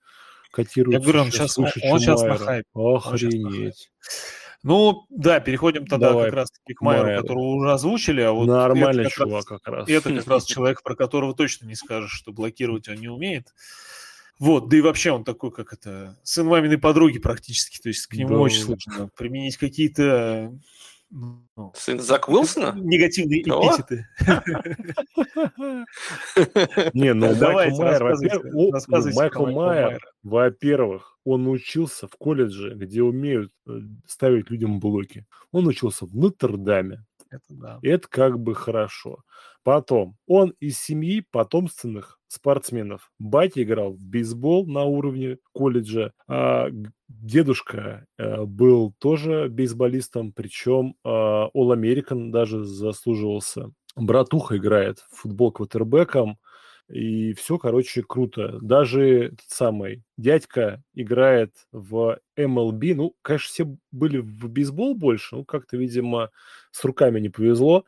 котируется 0.53 0.99
Я 0.99 1.03
говорю, 1.03 1.19
он 1.21 1.25
выше, 1.31 1.81
он 1.83 1.99
чем 1.99 1.99
щас 1.99 2.21
на 2.21 2.37
хайпе. 2.37 2.69
Он 2.73 2.95
Охренеть. 2.97 3.89
Ну, 4.61 5.05
да, 5.09 5.41
переходим 5.41 5.85
тогда 5.85 6.09
Давай, 6.11 6.25
как 6.27 6.35
раз 6.35 6.49
к 6.51 6.81
Майеру, 6.81 7.05
Майеру. 7.07 7.21
которого 7.21 7.43
уже 7.55 7.71
озвучили, 7.73 8.21
а 8.21 8.31
вот 8.31 8.45
Нормальный 8.47 9.03
это 9.07 9.09
как 9.09 9.17
раз- 9.19 9.27
чувак 9.29 9.45
как 9.45 9.67
раз. 9.67 9.89
Это 9.89 10.13
как 10.15 10.27
раз 10.27 10.45
человек, 10.45 10.83
про 10.83 10.95
которого 10.95 11.35
точно 11.35 11.65
не 11.65 11.75
скажешь, 11.75 12.11
что 12.13 12.31
блокировать 12.31 12.87
он 12.87 12.95
не 12.95 13.09
умеет. 13.09 13.53
Вот, 14.39 14.69
да 14.69 14.77
и 14.77 14.81
вообще 14.81 15.11
он 15.11 15.25
такой, 15.25 15.51
как 15.51 15.73
это, 15.73 16.17
сын 16.23 16.47
маминой 16.47 16.77
подруги 16.77 17.19
практически, 17.19 17.79
то 17.81 17.89
есть 17.89 18.07
к 18.07 18.13
нему 18.13 18.29
Да. 18.35 18.39
очень 18.39 18.61
сложно 18.61 19.09
применить 19.17 19.57
какие-то 19.57 20.53
ну, 21.13 21.71
Сын 21.75 21.99
Зак 21.99 22.27
Уилсона? 22.27 22.73
негативные 22.75 23.43
Кого? 23.43 23.67
эпитеты. 23.67 24.07
Не, 26.93 27.13
ну 27.13 27.35
Майкл 27.35 27.81
Майер, 27.81 29.13
Майкл 29.13 29.45
Майер, 29.45 30.01
во-первых, 30.23 31.17
он 31.23 31.47
учился 31.47 32.07
в 32.07 32.15
колледже, 32.17 32.73
где 32.73 33.03
умеют 33.03 33.51
э, 33.67 33.79
ставить 34.07 34.49
людям 34.49 34.79
блоки. 34.79 35.25
Он 35.51 35.67
учился 35.67 36.05
в 36.05 36.15
Нотр-Даме. 36.15 37.05
Это 37.33 37.45
да. 37.49 37.79
Это 37.81 38.07
как 38.07 38.39
бы 38.39 38.53
хорошо. 38.53 39.23
Потом, 39.63 40.17
он 40.27 40.53
из 40.59 40.79
семьи 40.79 41.25
потомственных 41.31 42.19
спортсменов. 42.27 43.11
Батя 43.17 43.63
играл 43.63 43.93
в 43.93 44.05
бейсбол 44.05 44.67
на 44.67 44.83
уровне 44.83 45.37
колледжа, 45.53 46.11
а 46.27 46.69
дедушка 47.07 48.05
э, 48.17 48.43
был 48.43 48.93
тоже 48.99 49.47
бейсболистом, 49.49 50.33
причем 50.33 50.95
э, 51.03 51.09
All 51.09 51.49
American 51.73 52.29
даже 52.31 52.63
заслуживался. 52.65 53.71
Братуха 53.95 54.57
играет 54.57 54.99
в 55.11 55.21
футбол 55.21 55.51
квотербеком, 55.51 56.37
и 56.89 57.33
все, 57.33 57.57
короче, 57.57 58.03
круто. 58.03 58.59
Даже 58.61 59.25
этот 59.25 59.45
самый 59.47 60.03
дядька 60.17 60.83
играет 60.93 61.51
в 61.71 62.19
MLB. 62.37 62.93
Ну, 62.95 63.15
конечно, 63.21 63.47
все 63.47 63.77
были 63.91 64.17
в 64.17 64.49
бейсбол 64.49 64.95
больше, 64.95 65.35
ну, 65.37 65.45
как-то, 65.45 65.77
видимо, 65.77 66.29
с 66.71 66.83
руками 66.83 67.19
не 67.19 67.29
повезло. 67.29 67.85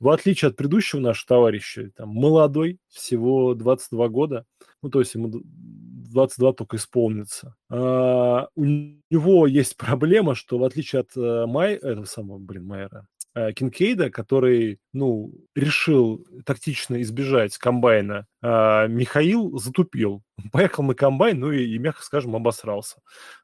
В 0.00 0.08
отличие 0.10 0.50
от 0.50 0.56
предыдущего 0.56 1.00
нашего 1.00 1.28
товарища, 1.28 1.90
там, 1.96 2.10
молодой, 2.10 2.78
всего 2.88 3.54
22 3.54 4.08
года, 4.08 4.46
ну, 4.82 4.90
то 4.90 5.00
есть 5.00 5.14
ему 5.14 5.28
д- 5.28 5.40
22 5.44 6.52
только 6.52 6.76
исполнится. 6.76 7.56
А, 7.68 8.48
у 8.54 8.64
него 8.64 9.46
есть 9.46 9.76
проблема, 9.76 10.34
что 10.34 10.58
в 10.58 10.64
отличие 10.64 11.00
от 11.00 11.16
э, 11.16 11.46
Май, 11.46 11.74
этого 11.74 12.04
самого, 12.04 12.38
блин, 12.38 12.64
Майера, 12.66 13.06
Кинкейда, 13.52 14.10
который, 14.10 14.80
ну, 14.94 15.30
решил 15.54 16.26
тактично 16.46 17.02
избежать 17.02 17.58
комбайна, 17.58 18.26
а, 18.40 18.86
Михаил 18.86 19.58
затупил. 19.58 20.22
Поехал 20.52 20.84
на 20.84 20.94
комбайн, 20.94 21.40
ну 21.40 21.52
и, 21.52 21.64
и, 21.64 21.78
мягко 21.78 22.02
скажем, 22.02 22.34
обосрался. 22.34 22.96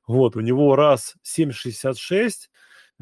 Вот, 0.07 0.35
у 0.37 0.41
него 0.41 0.77
раз 0.77 1.15
7,66, 1.23 2.27
э, 2.27 2.31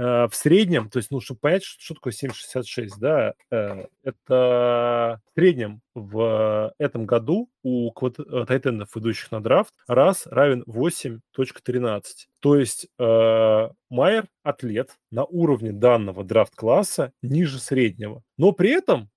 в 0.00 0.30
среднем, 0.32 0.88
то 0.88 0.98
есть, 0.98 1.10
ну, 1.10 1.20
чтобы 1.20 1.40
понять, 1.40 1.62
что, 1.62 1.82
что 1.82 1.94
такое 1.94 2.12
7,66, 2.12 2.88
да, 2.98 3.34
э, 3.50 3.84
это 4.02 5.20
в 5.26 5.34
среднем 5.34 5.82
в 5.94 6.72
этом 6.78 7.04
году 7.04 7.50
у 7.62 7.90
э, 7.90 8.44
тайтендов, 8.46 8.96
идущих 8.96 9.30
на 9.30 9.42
драфт, 9.42 9.74
раз 9.86 10.26
равен 10.26 10.64
8.13. 10.66 12.02
То 12.40 12.56
есть 12.56 12.88
э, 12.98 13.68
Майер 13.90 14.28
атлет 14.42 14.96
на 15.10 15.24
уровне 15.24 15.72
данного 15.72 16.24
драфт-класса 16.24 17.12
ниже 17.22 17.58
среднего. 17.58 18.22
Но 18.38 18.52
при 18.52 18.70
этом 18.70 19.10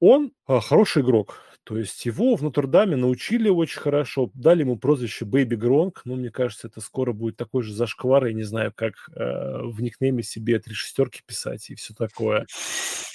он 0.00 0.32
э, 0.48 0.60
хороший 0.60 1.02
игрок. 1.02 1.40
То 1.64 1.78
есть 1.78 2.04
его 2.04 2.36
в 2.36 2.42
Нотр-Даме 2.42 2.94
научили 2.96 3.48
очень 3.48 3.80
хорошо, 3.80 4.30
дали 4.34 4.60
ему 4.60 4.76
прозвище 4.76 5.24
Бэйби 5.24 5.54
Гронк, 5.54 6.02
ну, 6.04 6.14
мне 6.14 6.30
кажется, 6.30 6.68
это 6.68 6.82
скоро 6.82 7.12
будет 7.14 7.36
такой 7.36 7.62
же 7.62 7.72
зашквар, 7.72 8.26
я 8.26 8.34
не 8.34 8.42
знаю, 8.42 8.70
как 8.74 8.92
э, 9.14 9.62
в 9.62 9.80
никнейме 9.80 10.22
себе 10.22 10.58
три 10.58 10.74
шестерки 10.74 11.22
писать 11.26 11.70
и 11.70 11.74
все 11.74 11.94
такое. 11.94 12.46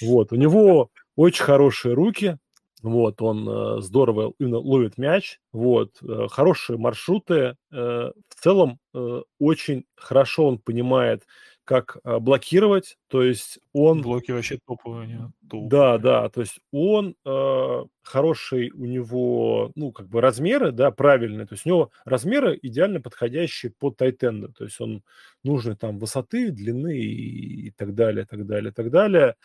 Вот, 0.02 0.32
у 0.32 0.36
него 0.36 0.90
очень 1.14 1.44
хорошие 1.44 1.94
руки, 1.94 2.38
вот, 2.82 3.22
он 3.22 3.48
э, 3.48 3.80
здорово 3.82 4.32
ловит 4.40 4.98
мяч, 4.98 5.38
вот, 5.52 6.02
э, 6.02 6.26
хорошие 6.28 6.76
маршруты, 6.76 7.34
э, 7.34 7.54
в 7.70 8.34
целом 8.42 8.80
э, 8.94 9.22
очень 9.38 9.84
хорошо 9.96 10.46
он 10.46 10.58
понимает, 10.58 11.24
как 11.70 11.98
э, 12.02 12.18
блокировать, 12.18 12.98
то 13.06 13.22
есть 13.22 13.60
он... 13.72 14.02
Блоки 14.02 14.32
вообще 14.32 14.58
топовые. 14.66 15.30
топовые. 15.48 15.68
Да, 15.68 15.98
да, 15.98 16.28
то 16.28 16.40
есть 16.40 16.58
он 16.72 17.14
э, 17.24 17.84
хороший, 18.02 18.72
у 18.72 18.86
него, 18.86 19.70
ну, 19.76 19.92
как 19.92 20.08
бы 20.08 20.20
размеры, 20.20 20.72
да, 20.72 20.90
правильные, 20.90 21.46
то 21.46 21.52
есть 21.52 21.64
у 21.66 21.68
него 21.68 21.92
размеры 22.04 22.58
идеально 22.60 23.00
подходящие 23.00 23.70
под 23.78 23.96
тайтенда, 23.98 24.48
то 24.48 24.64
есть 24.64 24.80
он 24.80 25.04
нужной 25.44 25.76
там 25.76 26.00
высоты, 26.00 26.50
длины 26.50 26.98
и, 26.98 27.68
и 27.68 27.70
так 27.70 27.94
далее, 27.94 28.26
так 28.26 28.44
далее, 28.46 28.72
так 28.72 28.90
далее. 28.90 29.36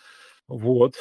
Вот. 0.48 0.96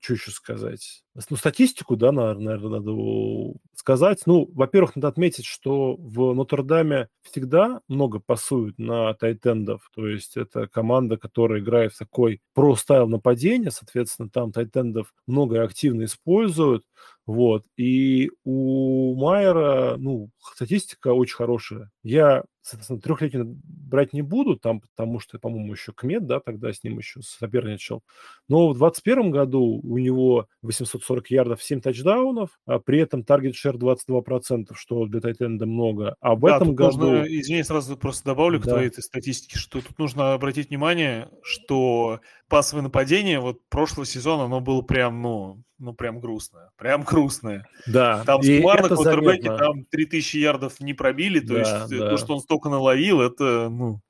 Что 0.00 0.14
еще 0.14 0.30
сказать? 0.32 1.02
Ну, 1.30 1.36
статистику, 1.36 1.96
да, 1.96 2.12
наверное, 2.12 2.58
надо 2.58 3.58
сказать. 3.74 4.22
Ну, 4.26 4.50
во-первых, 4.52 4.96
надо 4.96 5.08
отметить, 5.08 5.46
что 5.46 5.96
в 5.96 6.34
Нотр-Даме 6.34 7.08
всегда 7.22 7.80
много 7.88 8.20
пасуют 8.20 8.78
на 8.78 9.14
тайтендов. 9.14 9.88
То 9.94 10.06
есть 10.06 10.36
это 10.36 10.66
команда, 10.66 11.16
которая 11.16 11.60
играет 11.60 11.94
в 11.94 11.98
такой 11.98 12.42
про-стайл 12.52 13.08
нападения, 13.08 13.70
соответственно, 13.70 14.28
там 14.28 14.52
тайтендов 14.52 15.14
много 15.26 15.56
и 15.56 15.60
активно 15.60 16.04
используют. 16.04 16.84
Вот. 17.26 17.64
И 17.76 18.30
у 18.44 19.14
Майера, 19.16 19.96
ну, 19.96 20.30
статистика 20.54 21.08
очень 21.14 21.36
хорошая. 21.36 21.90
Я, 22.02 22.44
соответственно, 22.60 23.00
трехлетнего 23.00 23.46
брать 23.46 24.12
не 24.12 24.20
буду, 24.20 24.56
там, 24.56 24.80
потому 24.80 25.20
что, 25.20 25.38
по-моему, 25.38 25.72
еще 25.72 25.92
Кмет, 25.92 26.26
да, 26.26 26.40
тогда 26.40 26.70
с 26.72 26.84
ним 26.84 26.98
еще 26.98 27.22
соперничал. 27.22 28.02
Но 28.48 28.68
в 28.68 28.78
2021 28.78 29.30
году 29.30 29.80
у 29.82 29.96
него 29.98 30.48
840 30.60 31.30
ярдов, 31.30 31.62
7 31.62 31.80
тачдаунов, 31.80 32.50
а 32.66 32.78
при 32.78 32.98
этом 32.98 33.24
таргет 33.24 33.54
шер 33.56 33.76
22%, 33.76 34.74
что 34.74 35.06
для 35.06 35.20
Тайтенда 35.22 35.64
много. 35.64 36.16
А 36.20 36.34
в 36.34 36.40
Да, 36.40 36.56
этом 36.56 36.74
году... 36.74 36.98
нужно, 36.98 37.24
извини, 37.26 37.62
сразу 37.62 37.96
просто 37.96 38.24
добавлю 38.26 38.60
к 38.60 38.64
Да. 38.64 38.72
твоей 38.72 38.88
этой 38.88 39.02
статистике, 39.02 39.58
что 39.58 39.80
тут 39.80 39.98
нужно 39.98 40.34
обратить 40.34 40.68
внимание, 40.68 41.30
что 41.42 42.20
пасовое 42.48 42.82
нападение 42.82 43.40
вот 43.40 43.60
прошлого 43.70 44.04
сезона, 44.04 44.44
оно 44.44 44.60
было 44.60 44.82
прям, 44.82 45.22
ну, 45.22 45.62
ну 45.84 45.92
прям 45.94 46.18
грустное, 46.20 46.70
прям 46.76 47.02
грустное. 47.02 47.68
Да, 47.86 48.24
Там 48.24 48.40
и 48.40 48.58
суммарно 48.58 48.88
квотербеки 48.88 49.46
там 49.46 49.84
3000 49.84 50.36
ярдов 50.38 50.80
не 50.80 50.94
пробили, 50.94 51.40
то 51.40 51.54
Да, 51.54 51.58
есть 51.60 51.92
э, 51.92 51.98
да. 51.98 52.10
то, 52.10 52.16
что 52.16 52.34
он 52.34 52.40
столько 52.40 52.68
наловил, 52.68 53.20
это, 53.20 53.68
ну, 53.70 54.00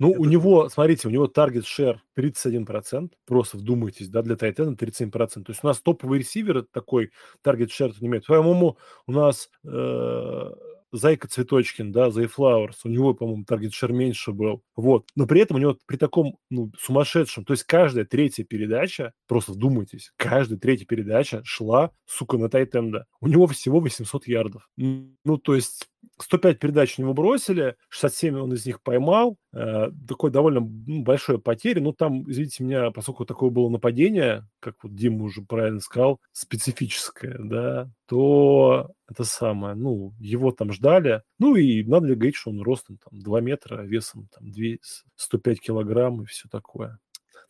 Ну, 0.00 0.12
Это- 0.12 0.20
у 0.20 0.24
него, 0.26 0.68
смотрите, 0.68 1.08
у 1.08 1.10
него 1.10 1.26
target 1.26 1.66
share 1.66 2.00
31%, 2.14 3.10
просто 3.26 3.56
вдумайтесь, 3.56 4.08
да, 4.08 4.22
для 4.22 4.36
тайтенда 4.36 4.76
37%. 4.76 5.44
То 5.46 5.50
есть 5.50 5.64
у 5.64 5.66
нас 5.66 5.80
топовый 5.80 6.20
ресивер 6.20 6.62
такой 6.70 7.10
target 7.42 7.72
share 7.72 7.90
не 8.00 8.06
имеет. 8.06 8.24
По-моему, 8.24 8.76
у 9.08 9.12
нас 9.12 9.50
э, 9.64 10.50
Зайка 10.92 11.28
Цветочкин, 11.28 11.92
да, 11.92 12.10
Зей 12.10 12.29
Флауэрс, 12.29 12.80
у 12.84 12.88
него, 12.88 13.14
по-моему, 13.14 13.44
target 13.44 13.74
share 13.74 13.92
меньше 13.92 14.32
был. 14.32 14.62
Вот. 14.76 15.08
Но 15.16 15.26
при 15.26 15.40
этом 15.40 15.56
у 15.56 15.60
него 15.60 15.76
при 15.86 15.96
таком, 15.96 16.38
ну, 16.50 16.72
сумасшедшем, 16.78 17.44
то 17.44 17.52
есть 17.52 17.64
каждая 17.64 18.04
третья 18.04 18.44
передача, 18.44 19.12
просто 19.26 19.52
вдумайтесь, 19.52 20.12
каждая 20.16 20.58
третья 20.58 20.86
передача 20.86 21.42
шла, 21.44 21.90
сука, 22.06 22.38
на 22.38 22.48
тайтенда. 22.48 23.06
У 23.20 23.28
него 23.28 23.46
всего 23.46 23.80
800 23.80 24.26
ярдов. 24.26 24.68
Ну, 24.76 25.38
то 25.38 25.54
есть 25.54 25.88
105 26.20 26.58
передач 26.58 26.98
у 26.98 27.02
него 27.02 27.14
бросили, 27.14 27.76
67 27.88 28.36
он 28.36 28.52
из 28.52 28.66
них 28.66 28.82
поймал. 28.82 29.36
Э, 29.52 29.90
такой 30.06 30.30
довольно 30.30 30.60
ну, 30.60 31.02
большой 31.02 31.40
потери. 31.40 31.80
Ну, 31.80 31.92
там, 31.92 32.28
извините 32.30 32.64
меня, 32.64 32.90
поскольку 32.90 33.24
такое 33.24 33.50
было 33.50 33.68
нападение, 33.68 34.46
как 34.60 34.74
вот 34.82 34.94
Дима 34.94 35.24
уже 35.24 35.42
правильно 35.42 35.80
сказал, 35.80 36.20
специфическое, 36.32 37.36
да, 37.38 37.90
то 38.06 38.90
это 39.08 39.24
самое, 39.24 39.74
ну, 39.74 40.12
его 40.18 40.52
там 40.52 40.72
ждали. 40.72 41.22
Ну, 41.38 41.56
и 41.56 41.82
надо 41.84 42.08
ли 42.08 42.14
говорить, 42.14 42.36
что 42.36 42.50
он 42.50 42.60
ростом 42.60 42.98
там 42.98 43.18
2 43.20 43.40
метра, 43.40 43.82
весом 43.82 44.28
там 44.36 44.50
2, 44.50 44.76
105 45.16 45.60
килограмм 45.60 46.22
и 46.22 46.26
все 46.26 46.48
такое. 46.50 46.98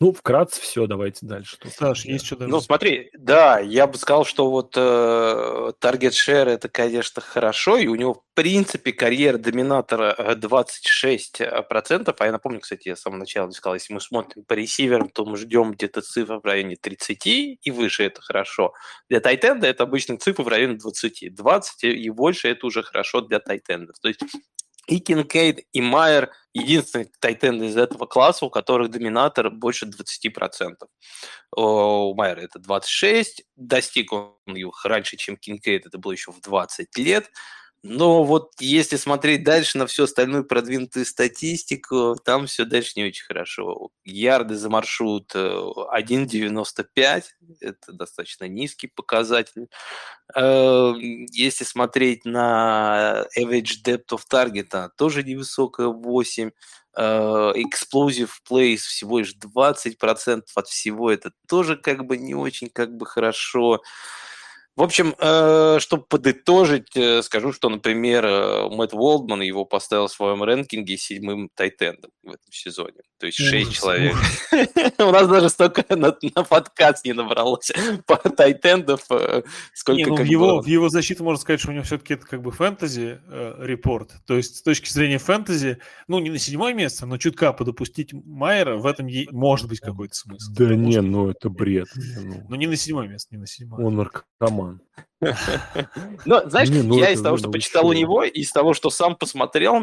Ну, 0.01 0.13
вкратце 0.13 0.61
все, 0.61 0.87
давайте 0.87 1.27
дальше. 1.27 1.57
Саш, 1.77 2.05
есть 2.05 2.25
что 2.25 2.37
Ну, 2.47 2.61
смотри, 2.61 3.11
да, 3.15 3.59
я 3.59 3.89
бы 3.89 3.99
сказал, 3.99 4.25
что 4.25 4.49
вот 4.49 4.75
э, 4.77 5.73
target 5.81 6.13
share 6.13 6.49
это, 6.49 6.69
конечно, 6.69 7.21
хорошо, 7.21 7.77
и 7.77 7.89
у 7.89 7.97
него, 7.97 8.15
в 8.15 8.23
принципе, 8.35 8.93
карьера 8.93 9.39
доминатора 9.39 10.15
26%, 10.37 12.15
а 12.17 12.25
я 12.25 12.31
напомню, 12.31 12.61
кстати, 12.61 12.89
я 12.89 12.95
с 12.95 13.01
самого 13.01 13.19
начала 13.19 13.51
сказал, 13.51 13.75
если 13.75 13.93
мы 13.93 14.01
смотрим 14.01 14.45
по 14.45 14.53
ресиверам, 14.53 15.09
то 15.09 15.25
мы 15.25 15.37
ждем 15.37 15.73
где-то 15.73 16.01
цифр 16.01 16.39
в 16.39 16.45
районе 16.45 16.77
30 16.77 17.27
и 17.27 17.71
выше, 17.73 18.05
это 18.05 18.23
хорошо. 18.23 18.75
Для 19.09 19.19
тайтенда 19.19 19.67
это 19.67 19.83
обычно 19.83 20.17
цифры 20.17 20.45
в 20.45 20.49
районе 20.49 20.75
20. 20.75 21.35
20 21.35 21.85
и 21.85 22.11
больше 22.11 22.49
это 22.49 22.67
уже 22.67 22.85
хорошо 22.85 23.21
для 23.21 23.41
тайтендов. 23.41 23.99
То 23.99 24.07
есть 24.07 24.21
и 24.89 24.99
Кинкейд, 25.01 25.67
и 25.73 25.81
Майер– 25.81 26.33
единственные 26.55 27.11
тайтенды 27.21 27.67
из 27.67 27.77
этого 27.77 28.07
класса, 28.07 28.47
у 28.47 28.51
которых 28.51 28.91
доминатор 28.91 29.51
больше 29.51 29.87
20%. 29.87 30.75
У 31.57 32.15
Майера 32.15 32.41
это 32.41 32.59
26, 32.59 33.45
достиг 33.57 34.13
он 34.13 34.35
их 34.47 34.85
раньше, 34.85 35.17
чем 35.17 35.37
Кинкейд, 35.37 35.87
это 35.87 35.99
было 35.99 36.13
еще 36.13 36.33
в 36.33 36.41
20 36.41 36.97
лет– 36.99 37.31
но 37.83 38.24
вот 38.24 38.52
если 38.58 38.96
смотреть 38.96 39.44
дальше 39.44 39.79
на 39.79 39.87
всю 39.87 40.04
остальную 40.04 40.44
продвинутую 40.44 41.06
статистику, 41.06 42.16
там 42.24 42.46
все 42.46 42.64
дальше 42.64 42.92
не 42.96 43.04
очень 43.04 43.24
хорошо. 43.24 43.90
Ярды 44.04 44.56
за 44.56 44.68
маршрут 44.68 45.33
1.95, 45.35 46.87
э, 46.96 47.22
это 47.60 47.92
достаточно 47.92 48.48
низкий 48.48 48.88
показатель. 48.88 49.68
Э, 50.35 50.92
если 50.98 51.64
смотреть 51.64 52.24
на 52.24 53.26
average 53.38 53.83
depth 53.85 54.08
of 54.10 54.22
target, 54.31 54.90
тоже 54.96 55.22
невысокая 55.22 55.87
8. 55.87 56.50
Э, 56.96 57.52
explosive 57.54 58.31
plays 58.50 58.79
всего 58.79 59.20
лишь 59.20 59.37
20% 59.37 60.42
от 60.56 60.66
всего, 60.66 61.12
это 61.12 61.31
тоже 61.48 61.76
как 61.76 62.04
бы 62.04 62.16
не 62.16 62.35
очень 62.35 62.68
как 62.70 62.96
бы 62.96 63.06
хорошо. 63.06 63.83
В 64.79 64.83
общем, 64.85 65.12
э, 65.18 65.79
чтобы 65.81 66.04
подытожить, 66.04 66.94
э, 66.94 67.20
скажу, 67.22 67.52
что, 67.52 67.68
например, 67.68 68.24
э, 68.24 68.68
Мэтт 68.68 68.94
Уолдман 68.94 69.40
его 69.40 69.64
поставил 69.64 70.06
в 70.06 70.12
своем 70.12 70.40
рэнкинге 70.44 70.96
седьмым 70.96 71.50
тайтендом 71.52 72.12
в 72.22 72.29
этом 72.29 72.52
сезоне. 72.52 73.00
То 73.18 73.26
есть 73.26 73.38
шесть 73.38 73.72
человек. 73.72 74.14
У 74.99 75.11
нас 75.11 75.29
даже 75.29 75.49
столько 75.49 75.85
на 75.97 76.13
подкаст 76.45 77.05
не 77.05 77.13
набралось 77.13 77.73
по 78.07 78.17
тайтендов, 78.17 79.03
сколько 79.75 80.11
ну, 80.11 80.17
в 80.17 80.25
его 80.25 80.61
В 80.61 80.67
его 80.67 80.89
защиту 80.89 81.25
можно 81.25 81.41
сказать, 81.41 81.61
что 81.61 81.71
у 81.71 81.73
него 81.73 81.85
все-таки 81.85 82.15
это 82.15 82.27
как 82.27 82.43
бы 82.43 82.51
фэнтези 82.51 83.21
репорт. 83.59 84.13
То 84.27 84.37
есть 84.37 84.57
с 84.57 84.63
точки 84.63 84.91
зрения 84.91 85.19
фэнтези, 85.19 85.79
ну, 86.07 86.19
не 86.19 86.31
на 86.31 86.39
седьмое 86.39 86.75
место, 86.75 87.07
но 87.07 87.19
чутка 87.19 87.53
подопустить 87.53 88.13
Майера, 88.13 88.77
в 88.77 88.87
этом 88.87 89.09
может 89.31 89.69
быть 89.69 89.81
какой-то 89.81 90.15
смысл. 90.15 90.53
Да 90.53 90.75
не, 90.75 91.01
ну 91.01 91.31
это 91.31 91.49
бред. 91.49 91.89
Ну 92.49 92.57
не 92.57 92.67
на 92.67 92.77
седьмое 92.77 93.09
место, 93.09 93.35
не 93.35 93.41
на 93.41 93.47
седьмое. 93.47 93.85
Он 93.85 93.97
наркоман. 93.97 94.81
Но, 95.21 96.49
знаешь, 96.49 96.71
не, 96.71 96.83
ну 96.83 96.99
я 96.99 97.11
из 97.11 97.21
того, 97.21 97.37
что 97.37 97.51
почитал 97.51 97.87
у 97.87 97.93
него, 97.93 98.23
и 98.23 98.41
из 98.41 98.53
того, 98.53 98.75
что 98.75 98.91
сам 98.91 99.17
посмотрел, 99.17 99.75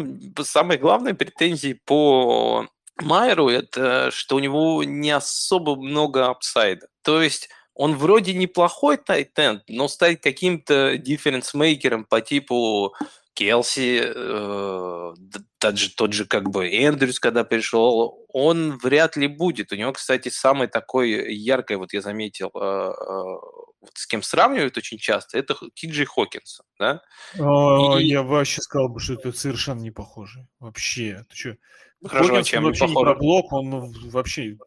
самые 0.41 0.77
главные 0.77 1.13
претензии 1.13 1.79
по 1.85 2.67
Майеру, 3.01 3.49
это 3.49 4.09
что 4.11 4.37
у 4.37 4.39
него 4.39 4.83
не 4.83 5.11
особо 5.11 5.75
много 5.75 6.27
апсайда. 6.27 6.87
То 7.01 7.21
есть 7.21 7.49
он 7.73 7.95
вроде 7.95 8.33
неплохой 8.33 8.97
тайтенд, 8.97 9.63
но 9.67 9.87
стать 9.87 10.21
каким-то 10.21 10.97
дифференс-мейкером 10.97 12.05
по 12.05 12.21
типу 12.21 12.95
Келси, 13.35 14.01
э, 14.15 15.13
тот, 15.59 15.77
же, 15.77 15.93
тот 15.93 16.13
же 16.13 16.25
как 16.25 16.49
бы 16.49 16.67
Эндрюс, 16.69 17.19
когда 17.19 17.43
пришел, 17.43 18.25
он 18.29 18.77
вряд 18.77 19.17
ли 19.17 19.27
будет. 19.27 19.73
У 19.73 19.75
него, 19.75 19.91
кстати, 19.91 20.29
самый 20.29 20.67
такой 20.67 21.35
яркий, 21.35 21.75
вот 21.75 21.91
я 21.91 22.01
заметил, 22.01 22.49
э, 22.55 22.59
э, 22.59 22.93
вот 23.81 23.91
с 23.93 24.07
кем 24.07 24.23
сравнивают 24.23 24.77
очень 24.77 24.97
часто, 24.97 25.37
это 25.37 25.55
Киджи 25.73 26.05
Хокинс, 26.05 26.61
да? 26.79 27.01
О, 27.37 27.99
и... 27.99 28.05
Я 28.05 28.23
вообще 28.23 28.61
сказал 28.61 28.87
бы, 28.87 29.01
что 29.01 29.15
это 29.15 29.33
совершенно 29.33 29.81
не 29.81 29.91
похоже. 29.91 30.47
Вообще. 30.59 31.25
Ты 31.29 31.35
что? 31.35 31.57
Хорошо, 32.03 32.29
Хокинс, 32.29 32.47
чем 32.47 32.63
вообще 32.63 32.85
не 32.85 32.93
не 32.93 33.01
про 33.01 33.15
блок, 33.15 33.51
он 33.51 33.91
вообще 34.09 34.57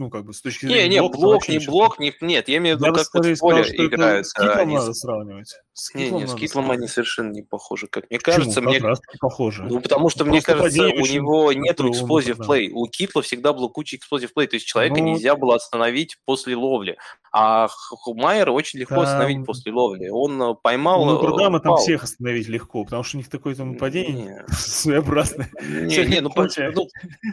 ну, 0.00 0.08
как 0.08 0.24
бы, 0.24 0.32
с 0.32 0.40
точки 0.40 0.64
зрения 0.64 0.88
Не, 0.88 0.94
не, 0.94 1.08
блок, 1.08 1.46
не 1.46 1.58
блок, 1.58 1.98
не, 1.98 2.14
нет, 2.22 2.48
я 2.48 2.56
имею 2.56 2.78
в 2.78 2.80
виду, 2.80 2.94
как 2.94 3.06
в 3.06 3.38
поле 3.38 3.62
играют. 3.62 4.26
С 4.26 4.32
Китлом 4.32 4.58
они... 4.58 4.74
надо 4.76 4.94
сравнивать. 4.94 5.54
С 5.74 5.94
не, 5.94 6.10
не, 6.10 6.26
с 6.26 6.34
Китлом 6.34 6.70
они 6.70 6.88
совершенно 6.88 7.30
не 7.30 7.42
похожи, 7.42 7.86
как 7.86 8.08
мне 8.08 8.18
кажется. 8.18 8.62
Почему? 8.62 8.70
Мне... 8.70 8.80
Как 8.80 9.18
похожи. 9.20 9.62
Ну, 9.62 9.78
потому 9.80 10.08
что, 10.08 10.24
мне 10.24 10.40
кажется, 10.40 10.84
у 10.84 11.06
него 11.06 11.52
нет 11.52 11.78
explosive 11.80 12.38
play. 12.38 12.70
У 12.72 12.86
Китла 12.86 13.20
всегда 13.20 13.52
был 13.52 13.68
куча 13.68 13.96
explosive 13.96 14.30
play, 14.34 14.46
то 14.46 14.56
есть 14.56 14.66
человека 14.66 15.00
ну... 15.00 15.12
нельзя 15.12 15.36
было 15.36 15.56
остановить 15.56 16.16
после 16.24 16.56
ловли. 16.56 16.96
А 17.32 17.68
Майера 18.06 18.50
очень 18.50 18.80
легко 18.80 18.96
там... 18.96 19.04
остановить 19.04 19.46
после 19.46 19.72
ловли. 19.72 20.08
Он 20.08 20.42
э, 20.42 20.54
поймал... 20.60 21.04
Ну, 21.04 21.12
Нотр-Дама 21.12 21.60
там 21.60 21.76
всех 21.76 22.02
остановить 22.02 22.48
легко, 22.48 22.84
потому 22.84 23.04
что 23.04 23.16
у 23.16 23.20
них 23.20 23.28
такое 23.28 23.54
там 23.54 23.72
нападение 23.72 24.44
своеобразное. 24.48 25.48
Не, 25.62 26.06
не, 26.06 26.20
ну, 26.20 26.30
ну, 26.34 26.88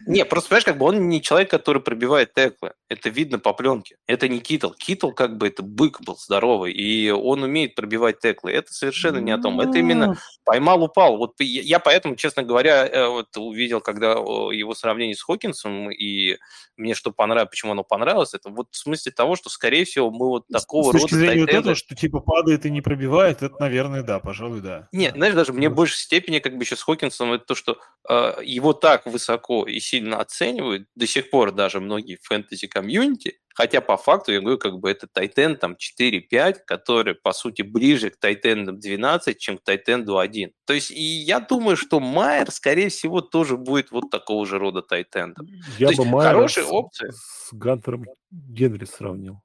не, 0.05 0.24
просто, 0.26 0.49
понимаешь, 0.49 0.65
как 0.65 0.78
бы 0.78 0.86
он 0.86 1.09
не 1.09 1.22
человек, 1.22 1.49
который 1.49 1.82
пробивает 1.82 2.34
теклы. 2.58 2.74
Это 2.89 3.10
видно 3.10 3.39
по 3.39 3.53
пленке. 3.53 3.97
Это 4.08 4.28
не 4.28 4.39
Китл. 4.39 4.72
Китл 4.72 5.12
как 5.12 5.38
бы 5.38 5.47
это 5.47 5.64
бык 5.64 6.01
был 6.01 6.16
здоровый, 6.18 6.74
и 6.74 7.10
он 7.10 7.43
умеет 7.43 7.76
пробивать 7.76 8.20
теклы. 8.20 8.51
Это 8.51 8.74
совершенно 8.74 9.18
не 9.18 9.32
о 9.32 9.38
том. 9.38 9.60
Это 9.60 9.78
именно 9.78 10.18
поймал, 10.43 10.84
упал. 10.84 11.18
Вот 11.18 11.36
я 11.39 11.80
поэтому, 11.80 12.16
честно 12.16 12.43
говоря, 12.43 12.88
э, 12.88 13.08
вот 13.08 13.36
увидел, 13.38 13.82
когда 13.82 14.12
его 14.14 14.74
сравнение 14.74 15.16
с 15.16 15.22
Хокинсом, 15.22 15.91
и 15.91 16.38
мне 16.78 16.93
что 16.93 17.12
понравилось, 17.12 17.49
почему 17.49 17.72
оно 17.72 17.84
понравилось, 17.84 18.34
это 18.34 18.49
вот 18.49 18.68
в 18.72 18.78
смысле 18.78 19.12
того, 19.12 19.36
что, 19.36 19.49
скорее 19.49 19.86
всего, 19.86 20.12
мы 20.12 20.28
вот 20.28 20.47
такого 20.47 20.93
рода... 20.93 20.99
С 20.99 21.01
точки 21.01 21.16
зрения 21.16 21.41
вот 21.41 21.49
этого, 21.49 21.76
что 21.76 21.95
типа 21.95 22.20
падает 22.20 22.66
и 22.66 22.72
не 22.72 22.82
пробивает, 22.82 23.41
это, 23.41 23.55
наверное, 23.60 24.03
да, 24.03 24.20
пожалуй, 24.20 24.62
да. 24.62 24.88
Нет, 24.91 25.16
знаешь, 25.16 25.34
даже 25.34 25.53
мне 25.53 25.70
в 25.70 25.76
большей 25.76 25.97
степени 25.97 26.39
как 26.39 26.55
бы 26.55 26.64
еще 26.64 26.76
с 26.76 26.84
Хокенсоном 26.84 27.34
это 27.34 27.45
то, 27.45 27.55
что 27.55 27.80
э, 28.08 28.36
его 28.43 28.74
так 28.74 29.05
высоко 29.05 29.66
и 29.66 29.80
сильно 29.80 30.20
оценивают, 30.20 30.88
до 30.95 31.08
сих 31.08 31.30
пор 31.30 31.51
даже 31.51 31.80
многие 31.80 32.18
фэнтези-комьюнити, 32.47 33.39
Хотя 33.57 33.81
по 33.81 33.97
факту, 33.97 34.31
я 34.31 34.39
говорю, 34.39 34.59
как 34.59 34.77
бы 34.79 34.87
это 34.87 35.07
тайтенд 35.07 35.55
там 35.55 35.75
4-5, 35.99 36.57
который, 36.67 37.15
по 37.15 37.33
сути, 37.33 37.63
ближе 37.63 38.11
к 38.11 38.23
тайтенд 38.23 38.65
12, 38.73 39.39
чем 39.39 39.57
к 39.57 39.67
тайтенд 39.67 40.05
1. 40.21 40.51
То 40.65 40.73
есть 40.73 40.91
и 40.91 41.01
я 41.01 41.39
думаю, 41.39 41.75
что 41.75 41.99
Майер, 41.99 42.51
скорее 42.51 42.89
всего, 42.89 43.19
тоже 43.21 43.57
будет 43.57 43.89
вот 43.89 44.11
такого 44.11 44.45
же 44.45 44.59
рода 44.59 44.83
тайтенд. 44.88 45.34
Я 45.79 45.89
То 45.89 46.03
бы 46.03 46.05
Майера 46.05 46.35
хорошие 46.35 46.67
с, 46.67 46.69
опции. 46.69 47.09
с 47.09 47.49
Гантером 47.51 48.05
Генри 48.29 48.85
сравнил. 48.85 49.41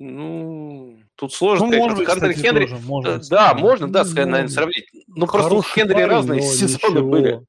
Ну, 0.00 0.98
тут 1.14 1.32
сложно 1.32 1.66
ну, 1.66 1.72
сказать. 1.72 1.90
Может, 1.90 2.08
Хантер 2.08 2.32
Хенри, 2.32 2.66
тоже, 2.66 2.78
может, 2.78 3.28
да, 3.28 3.54
можно, 3.54 3.88
да, 3.88 4.04
сказать, 4.04 4.26
наверное, 4.26 4.52
сравнить. 4.52 4.86
Ну, 5.14 5.26
просто 5.26 5.54
у 5.54 5.62
Хенри 5.62 5.92
парень, 5.92 6.06
разные 6.06 6.42
сезоны 6.42 6.94
ничего. 6.98 7.08
были. 7.08 7.46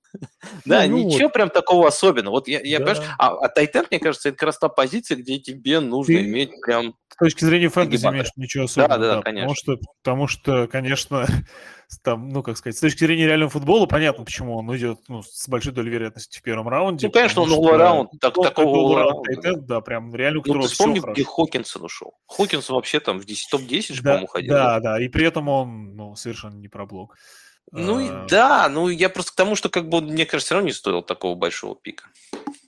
да, 0.66 0.86
ну, 0.88 0.97
ничего 0.97 1.24
вот. 1.24 1.34
прям 1.34 1.49
такого 1.49 1.88
особенного. 1.88 2.34
Вот 2.36 2.47
я, 2.47 2.59
я 2.61 2.80
да. 2.80 2.86
понимаешь, 2.86 3.09
а, 3.18 3.30
а 3.30 3.49
Тайтен, 3.49 3.86
мне 3.89 3.99
кажется, 3.99 4.30
это 4.30 4.38
как 4.38 4.47
раз 4.47 4.59
та 4.59 4.70
позиция, 4.70 5.18
где 5.18 5.39
тебе 5.39 5.80
нужно 5.80 6.16
Ты... 6.16 6.26
иметь 6.26 6.51
прям... 6.61 6.95
С 7.09 7.16
точки 7.16 7.45
зрения 7.45 7.70
фэнтези 7.70 8.05
имеешь 8.07 8.30
ничего 8.36 8.66
особенного. 8.66 8.99
Да, 8.99 9.07
да, 9.07 9.16
да, 9.16 9.22
конечно. 9.22 9.53
Потому 9.53 9.55
что, 9.55 9.88
потому 10.01 10.28
что, 10.28 10.68
конечно, 10.68 11.28
там, 12.03 12.30
ну, 12.30 12.43
как 12.43 12.57
сказать, 12.57 12.78
с 12.78 12.82
точки 12.82 12.99
зрения 12.99 13.28
реального 13.28 13.51
футбола, 13.51 13.86
понятно, 13.86 14.26
почему 14.26 14.57
он 14.57 14.76
идет 14.76 14.99
ну, 15.07 15.22
с 15.22 15.47
большой 15.47 15.74
долей 15.74 15.91
вероятности 15.91 16.39
в 16.39 16.41
первом 16.41 16.68
раунде. 16.68 17.07
Ну, 17.07 17.14
конечно, 17.14 17.41
он 17.43 17.51
all 17.51 17.78
раунд, 17.78 18.11
так, 18.20 18.34
такого 18.34 19.22
all 19.22 19.55
Да, 19.57 19.82
прям 19.82 20.14
реально, 20.16 20.39
у 20.39 20.43
ну, 20.45 20.61
ты 20.61 20.68
вспомни, 20.68 20.99
где 20.99 21.24
Хокинсон 21.24 21.84
ушел. 21.84 22.14
Хокинсон 22.28 22.76
вообще 22.76 22.99
там 22.99 23.20
в 23.20 23.26
10, 23.26 23.49
топ-10 23.51 23.93
же, 23.93 24.03
по-моему, 24.03 24.28
ходил. 24.28 24.53
Да, 24.53 24.80
да, 24.80 25.01
и 25.01 25.07
при 25.07 25.26
этом 25.26 25.47
он, 25.47 25.95
ну, 25.95 26.16
совершенно 26.16 26.55
не 26.55 26.68
про 26.68 26.86
блок. 26.86 27.16
Ну, 27.72 28.07
а... 28.07 28.28
да, 28.30 28.70
ну, 28.70 28.89
я 28.89 29.09
просто 29.09 29.32
к 29.32 29.36
тому, 29.36 29.55
что, 29.55 29.70
как 29.70 29.89
бы, 29.89 30.01
мне 30.01 30.26
кажется, 30.26 30.47
все 30.47 30.55
равно 30.55 30.68
не 30.68 30.74
стоил 30.74 31.01
такого 31.01 31.36
большого 31.36 31.76
пика. 31.76 32.05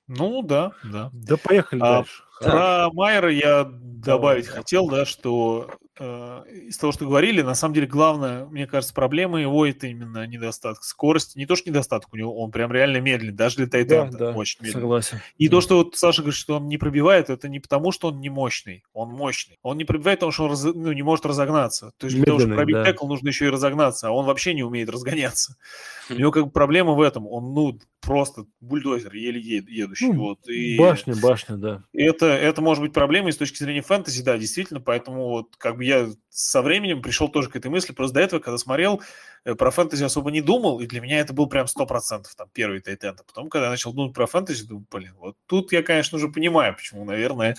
Ну, 0.08 0.42
да, 0.44 0.72
да. 0.84 1.10
Да 1.14 1.38
поехали 1.38 1.80
а, 1.82 1.98
дальше. 1.98 2.24
Про 2.40 2.90
Майера 2.94 3.32
я 3.32 3.68
добавить 4.06 4.48
хотел, 4.48 4.88
да, 4.88 5.06
что 5.06 5.72
э, 6.00 6.44
из 6.68 6.78
того, 6.78 6.92
что 6.92 7.06
говорили, 7.06 7.42
на 7.42 7.56
самом 7.56 7.74
деле 7.74 7.88
главная, 7.88 8.46
мне 8.46 8.68
кажется, 8.68 8.94
проблема 8.94 9.42
его 9.42 9.66
это 9.66 9.88
именно 9.88 10.28
недостаток 10.28 10.84
скорости. 10.84 11.38
Не 11.38 11.46
то, 11.46 11.56
что 11.56 11.70
недостаток 11.70 12.14
у 12.14 12.18
него, 12.18 12.38
он 12.38 12.52
прям 12.52 12.72
реально 12.72 12.98
медленный, 12.98 13.34
даже 13.34 13.58
для 13.58 13.68
Тайтенда 13.68 14.18
да, 14.18 14.32
да, 14.32 14.38
очень 14.38 14.60
медленный. 14.62 14.82
Согласен. 14.82 15.22
И 15.38 15.48
да. 15.48 15.52
то, 15.52 15.62
что 15.62 15.78
вот 15.78 15.96
Саша 15.96 16.22
говорит, 16.22 16.40
что 16.40 16.58
он 16.58 16.68
не 16.68 16.78
пробивает, 16.78 17.30
это 17.30 17.50
не 17.50 17.60
потому, 17.60 17.92
что 17.92 18.10
он 18.10 18.20
не 18.20 18.30
мощный, 18.30 18.84
он 18.94 19.10
мощный. 19.10 19.58
Он 19.64 19.78
не 19.78 19.86
пробивает, 19.86 20.20
потому 20.20 20.32
что 20.32 20.44
он 20.44 20.50
раз, 20.52 20.64
ну, 20.64 20.92
не 20.92 21.04
может 21.04 21.26
разогнаться. 21.26 21.94
То 21.98 22.08
есть 22.08 22.18
для 22.18 22.26
того, 22.26 22.40
чтобы 22.40 22.56
пробить 22.56 22.76
да. 22.76 22.86
текл, 22.86 23.08
нужно 23.08 23.30
еще 23.30 23.46
и 23.46 23.50
разогнаться, 23.50 24.10
а 24.10 24.12
он 24.12 24.26
вообще 24.26 24.54
не 24.54 24.64
умеет 24.64 24.90
разгоняться. 24.90 25.56
У 26.10 26.14
него 26.14 26.32
как 26.32 26.46
бы 26.46 26.52
проблема 26.52 26.94
в 26.94 27.02
этом. 27.02 27.26
Он, 27.28 27.54
ну, 27.54 27.80
просто 28.06 28.46
бульдозер, 28.62 29.14
еле 29.14 29.40
едущий. 29.42 30.08
Ну, 30.08 30.20
вот, 30.20 30.48
и 30.48 30.78
башня, 30.78 31.16
башня, 31.16 31.58
да. 31.58 31.84
Это, 31.94 32.28
это 32.28 32.62
может 32.62 32.84
быть 32.84 32.94
проблемой 32.94 33.34
с 33.34 33.38
точки 33.38 33.58
зрения 33.58 33.82
фэнтези, 33.82 34.24
да, 34.24 34.38
действительно, 34.38 34.80
поэтому 34.80 35.30
вот 35.30 35.56
как 35.58 35.78
бы 35.78 35.86
я 35.86 36.10
со 36.30 36.62
временем 36.62 37.02
пришел 37.02 37.30
тоже 37.30 37.50
к 37.50 37.56
этой 37.56 37.72
мысли, 37.72 37.94
просто 37.94 38.16
до 38.16 38.22
этого, 38.22 38.40
когда 38.40 38.58
смотрел, 38.58 39.02
э, 39.44 39.56
про 39.56 39.72
фэнтези 39.72 40.04
особо 40.04 40.32
не 40.32 40.42
думал, 40.42 40.80
и 40.80 40.86
для 40.86 41.02
меня 41.02 41.20
это 41.20 41.34
был 41.34 41.48
прям 41.48 41.66
100%, 41.66 42.26
там, 42.38 42.50
первый 42.54 42.80
тайтенд. 42.82 43.22
А 43.22 43.24
потом, 43.24 43.50
когда 43.50 43.66
я 43.66 43.72
начал 43.72 43.94
думать 43.94 44.14
про 44.14 44.28
фэнтези, 44.28 44.68
думаю, 44.68 44.86
блин, 44.92 45.14
вот 45.18 45.38
тут 45.48 45.72
я, 45.72 45.82
конечно, 45.82 46.18
уже 46.18 46.30
понимаю, 46.30 46.76
почему, 46.76 47.06
наверное, 47.06 47.56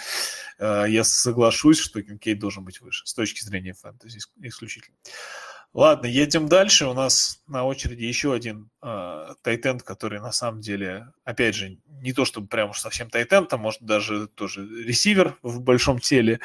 э, 0.58 0.84
я 0.88 1.04
соглашусь, 1.04 1.78
что 1.78 2.02
Кинкейд 2.02 2.38
должен 2.38 2.64
быть 2.64 2.80
выше 2.80 3.06
с 3.06 3.14
точки 3.14 3.42
зрения 3.42 3.74
фэнтези 3.74 4.20
исключительно. 4.42 4.96
Ладно, 5.76 6.06
едем 6.06 6.48
дальше. 6.48 6.86
У 6.86 6.94
нас 6.94 7.42
на 7.46 7.66
очереди 7.66 8.04
еще 8.04 8.32
один 8.32 8.70
э, 8.80 9.34
тайтенд, 9.42 9.82
который 9.82 10.20
на 10.20 10.32
самом 10.32 10.62
деле, 10.62 11.12
опять 11.22 11.54
же, 11.54 11.76
не 12.00 12.14
то 12.14 12.24
чтобы 12.24 12.46
прям 12.46 12.70
уж 12.70 12.80
совсем 12.80 13.10
тайтенд, 13.10 13.52
а 13.52 13.58
может 13.58 13.82
даже 13.82 14.26
тоже 14.26 14.66
ресивер 14.66 15.36
в 15.42 15.60
большом 15.60 15.98
теле, 15.98 16.40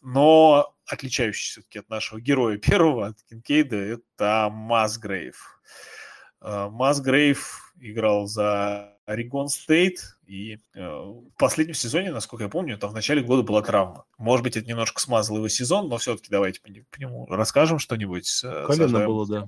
но 0.00 0.76
отличающийся 0.86 1.54
все-таки 1.54 1.80
от 1.80 1.88
нашего 1.88 2.20
героя 2.20 2.56
первого, 2.56 3.08
от 3.08 3.16
Кинкейда, 3.28 3.76
это 3.76 4.48
Масгрейв. 4.48 5.60
Масгрейв 6.40 7.74
играл 7.80 8.28
за 8.28 8.96
Oregon 9.06 9.48
State, 9.48 10.17
и 10.28 10.58
э, 10.74 10.80
в 10.80 11.30
последнем 11.38 11.74
сезоне, 11.74 12.12
насколько 12.12 12.44
я 12.44 12.50
помню, 12.50 12.76
там 12.78 12.90
в 12.90 12.94
начале 12.94 13.22
года 13.22 13.42
была 13.42 13.62
травма. 13.62 14.04
Может 14.18 14.44
быть, 14.44 14.56
это 14.56 14.66
немножко 14.68 15.00
смазало 15.00 15.38
его 15.38 15.48
сезон, 15.48 15.88
но 15.88 15.96
все-таки 15.96 16.28
давайте 16.30 16.60
по, 16.60 16.68
по 16.68 17.00
нему 17.00 17.26
расскажем 17.26 17.78
что-нибудь. 17.78 18.42
Колено 18.66 19.06
было, 19.06 19.26
да. 19.26 19.46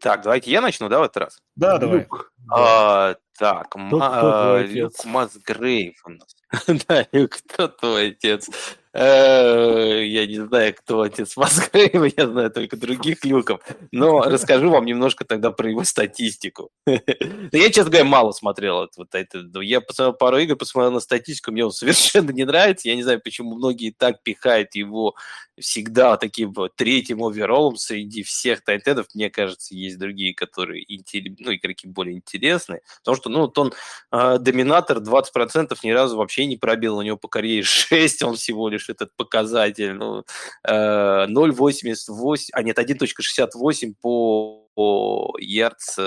Так, 0.00 0.22
давайте 0.22 0.50
я 0.50 0.60
начну, 0.60 0.88
да, 0.88 0.98
в 0.98 1.04
этот 1.04 1.16
раз? 1.16 1.42
Да, 1.54 1.78
давай. 1.78 2.08
А, 2.50 3.16
так, 3.38 3.68
кто, 3.68 3.98
кто 3.98 4.58
Люк 4.66 5.04
Масгрейв 5.04 5.94
у 6.04 6.10
нас. 6.10 6.36
да, 6.88 7.06
Люк, 7.12 7.38
кто 7.46 7.68
твой 7.68 8.08
отец? 8.08 8.48
Э, 8.94 10.02
я 10.04 10.26
не 10.26 10.40
знаю, 10.46 10.74
кто 10.74 11.02
отец 11.02 11.36
Масгрейва, 11.36 12.08
я 12.16 12.26
знаю 12.26 12.50
только 12.50 12.76
других 12.76 13.24
люков. 13.24 13.60
Но 13.92 14.22
расскажу 14.22 14.70
вам 14.70 14.86
немножко 14.86 15.24
тогда 15.24 15.52
про 15.52 15.70
его 15.70 15.84
статистику. 15.84 16.70
я, 16.86 17.70
честно 17.70 17.90
говоря, 17.90 18.04
мало 18.04 18.32
смотрел 18.32 18.88
вот 18.96 19.14
это. 19.14 19.44
Я 19.60 19.80
посмотрел 19.80 20.14
пару 20.14 20.38
игр, 20.38 20.56
посмотрел 20.56 20.92
на 20.92 21.00
статистику, 21.00 21.52
мне 21.52 21.64
он 21.64 21.72
совершенно 21.72 22.30
не 22.30 22.44
нравится. 22.44 22.88
Я 22.88 22.96
не 22.96 23.02
знаю, 23.02 23.20
почему 23.22 23.54
многие 23.54 23.90
так 23.90 24.22
пихают 24.22 24.74
его 24.74 25.14
всегда 25.60 26.16
таким 26.16 26.54
третьим 26.76 27.22
оверолом 27.22 27.76
среди 27.76 28.22
всех 28.22 28.64
тайтедов. 28.64 29.06
Мне 29.14 29.28
кажется, 29.28 29.74
есть 29.74 29.98
другие, 29.98 30.34
которые 30.34 30.84
ну, 30.88 31.54
игроки 31.54 31.86
более 31.86 32.16
интересные. 32.16 32.80
Потому 32.98 33.16
что, 33.16 33.27
ну, 33.28 33.40
вот 33.40 33.58
он 33.58 33.72
э, 34.12 34.38
доминатор 34.38 34.98
20% 34.98 35.76
ни 35.82 35.90
разу 35.90 36.16
вообще 36.16 36.46
не 36.46 36.56
пробил. 36.56 36.96
У 36.96 37.02
него 37.02 37.16
по 37.16 37.28
карьере 37.28 37.62
6, 37.64 38.22
он 38.22 38.36
всего 38.36 38.68
лишь 38.68 38.88
этот 38.88 39.10
показатель. 39.16 39.92
Ну, 39.92 40.24
э, 40.66 41.26
0,88, 41.26 42.48
а 42.52 42.62
нет, 42.62 42.78
1.68 42.78 43.94
по, 44.00 44.68
по 44.74 45.34
ярдс, 45.38 45.98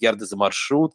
ярды 0.00 0.26
за 0.26 0.36
маршрут. 0.36 0.94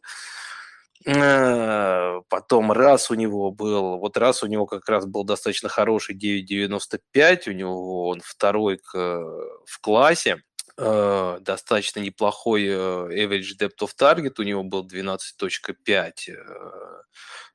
Э, 1.06 2.20
потом 2.28 2.72
раз 2.72 3.12
у 3.12 3.14
него 3.14 3.52
был, 3.52 3.98
вот 3.98 4.16
раз 4.16 4.42
у 4.42 4.46
него 4.48 4.66
как 4.66 4.88
раз 4.88 5.06
был 5.06 5.22
достаточно 5.22 5.68
хороший 5.68 6.16
9.95, 6.16 7.48
у 7.48 7.52
него 7.52 8.08
он 8.08 8.20
второй 8.24 8.78
к, 8.78 8.92
в 8.94 9.80
классе, 9.80 10.42
э, 10.78 11.38
достаточно 11.40 12.00
неплохой 12.00 12.64
э, 12.66 12.74
average 12.74 13.58
depth 13.60 13.78
of 13.82 13.90
target, 13.98 14.34
у 14.38 14.42
него 14.42 14.62
был 14.64 14.86
12.5. 14.86 16.14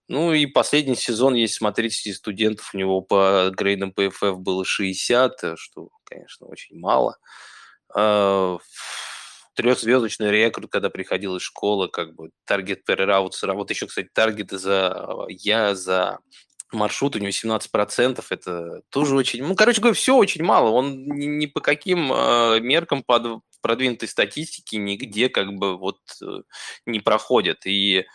Ну 0.08 0.34
и 0.34 0.46
последний 0.46 0.96
сезон, 0.96 1.36
если 1.36 1.56
смотреть 1.56 1.94
среди 1.94 2.14
студентов, 2.16 2.72
у 2.74 2.78
него 2.78 3.02
по 3.02 3.50
грейдам 3.56 3.94
PFF 3.96 4.36
было 4.36 4.66
60, 4.66 5.58
что, 5.58 5.90
конечно, 6.04 6.48
очень 6.48 6.78
мало 6.78 7.18
трехзвездочный 9.56 10.32
рекорд, 10.32 10.72
когда 10.72 10.90
приходил 10.90 11.36
из 11.36 11.42
школы, 11.42 11.90
как 11.90 12.16
бы 12.16 12.32
таргет 12.46 12.88
per 12.90 12.98
route, 12.98 13.54
вот 13.54 13.70
еще, 13.70 13.88
кстати, 13.88 14.10
таргеты 14.14 14.58
за 14.58 15.26
я 15.30 15.76
за 15.76 16.20
маршрут 16.74 17.16
у 17.16 17.20
него 17.20 17.30
17%, 17.30 18.24
это 18.30 18.82
тоже 18.90 19.16
очень, 19.16 19.44
ну, 19.44 19.56
короче 19.56 19.82
говоря, 19.82 19.96
все 19.96 20.16
очень 20.16 20.44
мало, 20.44 20.70
он 20.70 21.06
ни, 21.06 21.46
по 21.46 21.60
каким 21.60 22.12
э, 22.12 22.60
меркам 22.60 23.04
под 23.04 23.42
продвинутой 23.62 24.08
статистики 24.08 24.76
нигде 24.76 25.30
как 25.30 25.54
бы 25.54 25.78
вот 25.78 26.00
э, 26.22 26.42
не 26.86 27.00
проходит, 27.00 27.66
и 27.66 28.06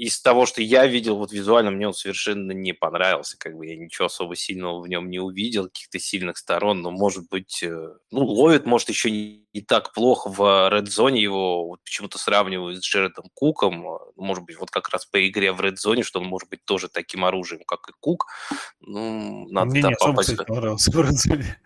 из 0.00 0.18
того, 0.18 0.46
что 0.46 0.62
я 0.62 0.86
видел, 0.86 1.16
вот 1.16 1.30
визуально 1.30 1.70
мне 1.70 1.86
он 1.86 1.92
совершенно 1.92 2.52
не 2.52 2.72
понравился, 2.72 3.36
как 3.38 3.54
бы 3.54 3.66
я 3.66 3.76
ничего 3.76 4.06
особо 4.06 4.34
сильного 4.34 4.80
в 4.80 4.88
нем 4.88 5.10
не 5.10 5.18
увидел, 5.18 5.64
каких-то 5.64 5.98
сильных 5.98 6.38
сторон, 6.38 6.80
но, 6.80 6.90
может 6.90 7.28
быть, 7.28 7.62
э, 7.62 7.92
ну, 8.10 8.24
ловит, 8.24 8.64
может, 8.64 8.88
еще 8.88 9.10
не, 9.10 9.46
не 9.52 9.60
так 9.60 9.92
плохо 9.92 10.30
в 10.30 10.70
редзоне 10.70 11.20
его, 11.20 11.66
вот 11.68 11.80
почему-то 11.84 12.16
сравнивают 12.16 12.78
с 12.78 12.80
Джередом 12.82 13.26
Куком, 13.34 13.86
э, 13.86 13.98
может 14.16 14.44
быть, 14.44 14.58
вот 14.58 14.70
как 14.70 14.88
раз 14.88 15.04
по 15.04 15.28
игре 15.28 15.52
в 15.52 15.60
редзоне, 15.60 16.02
что 16.02 16.20
он 16.20 16.26
может 16.26 16.48
быть 16.48 16.64
тоже 16.64 16.88
таким 16.88 17.26
оружием, 17.26 17.62
как 17.66 17.80
и 17.90 17.92
Кук, 18.00 18.26
ну, 18.80 19.46
надо 19.50 19.70
Мне 19.70 19.82
не 19.82 19.92
особо, 19.92 20.22
кстати, 20.22 20.42
понравился 20.46 20.90
в 20.92 20.98
редзоне. 20.98 21.60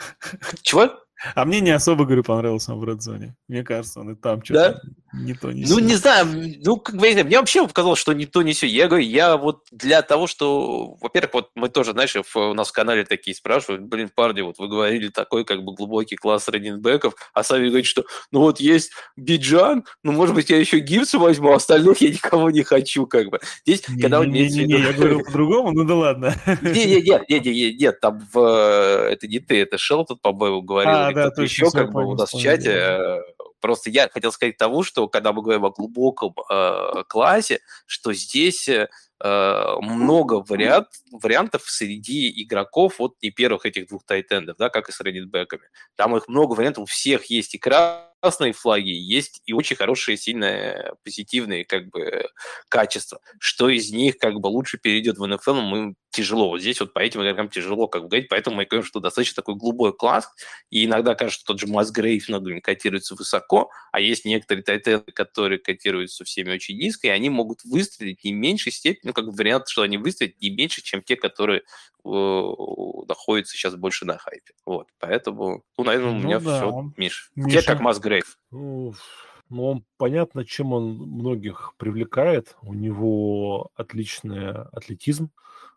Чего? 0.62 0.90
А 1.34 1.44
мне 1.44 1.60
не 1.60 1.70
особо, 1.70 2.04
говорю, 2.04 2.22
понравился 2.22 2.72
он 2.72 2.80
в 2.80 2.84
Редзоне. 2.84 3.36
Мне 3.48 3.62
кажется, 3.62 4.00
он 4.00 4.10
и 4.10 4.14
там 4.14 4.44
что-то 4.44 4.72
да? 4.72 4.80
Не 5.20 5.34
то, 5.34 5.52
не 5.52 5.64
Ну, 5.66 5.78
не 5.78 5.94
знаю, 5.94 6.26
ну, 6.64 6.76
как 6.76 6.96
бы, 6.96 7.12
мне 7.12 7.38
вообще 7.38 7.66
показалось, 7.66 7.98
что 7.98 8.12
не 8.12 8.26
то, 8.26 8.42
не 8.42 8.52
все. 8.52 8.66
Я 8.66 8.88
говорю, 8.88 9.04
я 9.04 9.36
вот 9.36 9.64
для 9.70 10.02
того, 10.02 10.26
что, 10.26 10.96
во-первых, 11.00 11.34
вот 11.34 11.50
мы 11.54 11.68
тоже, 11.68 11.92
знаешь, 11.92 12.16
у 12.16 12.54
нас 12.54 12.68
в 12.68 12.72
канале 12.72 13.04
такие 13.04 13.34
спрашивают, 13.34 13.82
блин, 13.82 14.10
парни, 14.14 14.40
вот 14.40 14.58
вы 14.58 14.68
говорили 14.68 15.08
такой, 15.08 15.44
как 15.44 15.64
бы, 15.64 15.74
глубокий 15.74 16.16
класс 16.16 16.48
раннинбеков, 16.48 17.14
а 17.32 17.44
сами 17.44 17.68
говорите, 17.68 17.88
что, 17.88 18.04
ну, 18.30 18.40
вот 18.40 18.60
есть 18.60 18.92
Биджан, 19.16 19.84
ну, 20.02 20.12
может 20.12 20.34
быть, 20.34 20.50
я 20.50 20.58
еще 20.58 20.78
Гибса 20.80 21.18
возьму, 21.18 21.52
а 21.52 21.56
остальных 21.56 22.00
я 22.00 22.10
никого 22.10 22.50
не 22.50 22.62
хочу, 22.62 23.06
как 23.06 23.30
бы. 23.30 23.40
Здесь, 23.66 23.88
не, 23.88 24.02
когда 24.02 24.24
не, 24.24 24.48
не, 24.48 24.48
не, 24.48 24.64
не, 24.64 24.80
я 24.80 24.92
говорю 24.92 25.24
по-другому, 25.24 25.72
ну 25.72 25.84
да 25.84 25.94
ладно. 25.94 26.34
Не-не-не, 26.62 27.74
нет, 27.74 28.00
там 28.00 28.26
в... 28.32 29.08
Это 29.10 29.28
не 29.28 29.38
ты, 29.38 29.60
это 29.60 29.78
Шелтон, 29.78 30.18
по-моему, 30.18 30.62
говорил, 30.62 30.92
а, 30.92 31.12
да, 31.12 31.26
кто-то 31.26 31.42
еще 31.42 31.70
как 31.70 31.92
бы 31.92 32.04
у 32.04 32.14
нас 32.14 32.32
в 32.32 32.40
чате. 32.40 33.22
Просто 33.64 33.88
я 33.88 34.10
хотел 34.10 34.30
сказать 34.30 34.58
того, 34.58 34.82
что 34.82 35.08
когда 35.08 35.32
мы 35.32 35.40
говорим 35.40 35.64
о 35.64 35.70
глубоком 35.70 36.34
э, 36.50 37.04
классе, 37.08 37.60
что 37.86 38.12
здесь 38.12 38.68
э, 38.68 38.88
много 39.18 40.44
вариант, 40.46 40.88
вариантов 41.10 41.62
среди 41.64 42.42
игроков 42.42 42.96
вот 42.98 43.14
не 43.22 43.30
первых 43.30 43.64
этих 43.64 43.88
двух 43.88 44.04
тайтендов, 44.04 44.58
да, 44.58 44.68
как 44.68 44.90
и 44.90 44.92
с 44.92 45.00
раннинбеками. 45.00 45.70
Там 45.96 46.14
их 46.14 46.28
много 46.28 46.52
вариантов, 46.52 46.82
у 46.82 46.86
всех 46.86 47.24
есть 47.30 47.54
и 47.54 47.58
красные 48.24 48.54
флаги, 48.54 48.88
есть 48.88 49.42
и 49.44 49.52
очень 49.52 49.76
хорошие, 49.76 50.16
сильные, 50.16 50.94
позитивные 51.04 51.66
как 51.66 51.90
бы 51.90 52.26
качества. 52.70 53.20
Что 53.38 53.68
из 53.68 53.90
них 53.92 54.16
как 54.16 54.40
бы 54.40 54.46
лучше 54.46 54.78
перейдет 54.78 55.18
в 55.18 55.26
НФЛ, 55.26 55.52
мы 55.60 55.94
тяжело. 56.10 56.48
Вот 56.48 56.60
здесь 56.60 56.80
вот 56.80 56.94
по 56.94 57.00
этим 57.00 57.20
игрокам 57.22 57.50
тяжело 57.50 57.86
как 57.86 58.02
бы 58.04 58.08
говорить, 58.08 58.28
поэтому 58.30 58.56
мы 58.56 58.64
говорим, 58.64 58.86
что 58.86 59.00
достаточно 59.00 59.36
такой 59.42 59.56
глубокий 59.56 59.96
класс, 59.98 60.26
и 60.70 60.86
иногда 60.86 61.14
кажется, 61.14 61.40
что 61.40 61.52
тот 61.52 61.60
же 61.60 61.66
Масгрейв 61.66 62.28
многими 62.28 62.60
котируется 62.60 63.14
высоко, 63.14 63.70
а 63.92 64.00
есть 64.00 64.24
некоторые 64.24 64.62
тайтенды, 64.62 65.12
которые 65.12 65.58
котируются 65.58 66.24
всеми 66.24 66.52
очень 66.52 66.78
низко, 66.78 67.08
и 67.08 67.10
они 67.10 67.28
могут 67.28 67.64
выстрелить 67.64 68.24
не 68.24 68.32
меньшей 68.32 68.72
степени, 68.72 69.08
ну, 69.08 69.12
как 69.12 69.26
вариант, 69.26 69.68
что 69.68 69.82
они 69.82 69.98
выстрелят 69.98 70.40
не 70.40 70.48
меньше, 70.50 70.82
чем 70.82 71.02
те, 71.02 71.16
которые 71.16 71.62
э, 72.04 73.08
находятся 73.08 73.56
сейчас 73.56 73.76
больше 73.76 74.04
на 74.04 74.18
хайпе. 74.18 74.52
Вот, 74.64 74.88
поэтому, 74.98 75.62
ну, 75.78 75.84
наверное, 75.84 76.10
у 76.10 76.18
меня 76.18 76.38
ну, 76.40 76.44
да. 76.46 76.56
все. 76.58 76.92
Миш, 76.96 77.30
Миша... 77.34 77.62
как 77.66 77.80
Масгрейв? 77.80 78.38
Ну, 78.50 78.94
он 79.50 79.84
понятно, 79.96 80.44
чем 80.44 80.72
он 80.72 80.96
многих 80.96 81.74
привлекает. 81.76 82.56
У 82.62 82.74
него 82.74 83.70
отличный 83.76 84.50
атлетизм, 84.50 85.30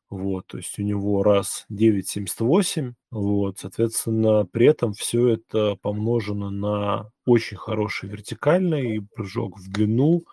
вот, 0.09 0.47
то 0.47 0.57
есть 0.57 0.80
у 0.80 0.84
него 0.84 1.21
раз 1.21 1.65
9,78, 1.69 2.93
вот, 3.11 3.59
соответственно, 3.59 4.45
при 4.45 4.67
этом 4.67 4.93
все 4.93 5.28
это 5.28 5.75
помножено 5.82 6.49
на 6.49 7.11
очень 7.25 7.57
хороший 7.57 8.07
вертикальный 8.07 9.05
прыжок 9.13 9.57
в 9.59 9.69
длину, 9.69 10.23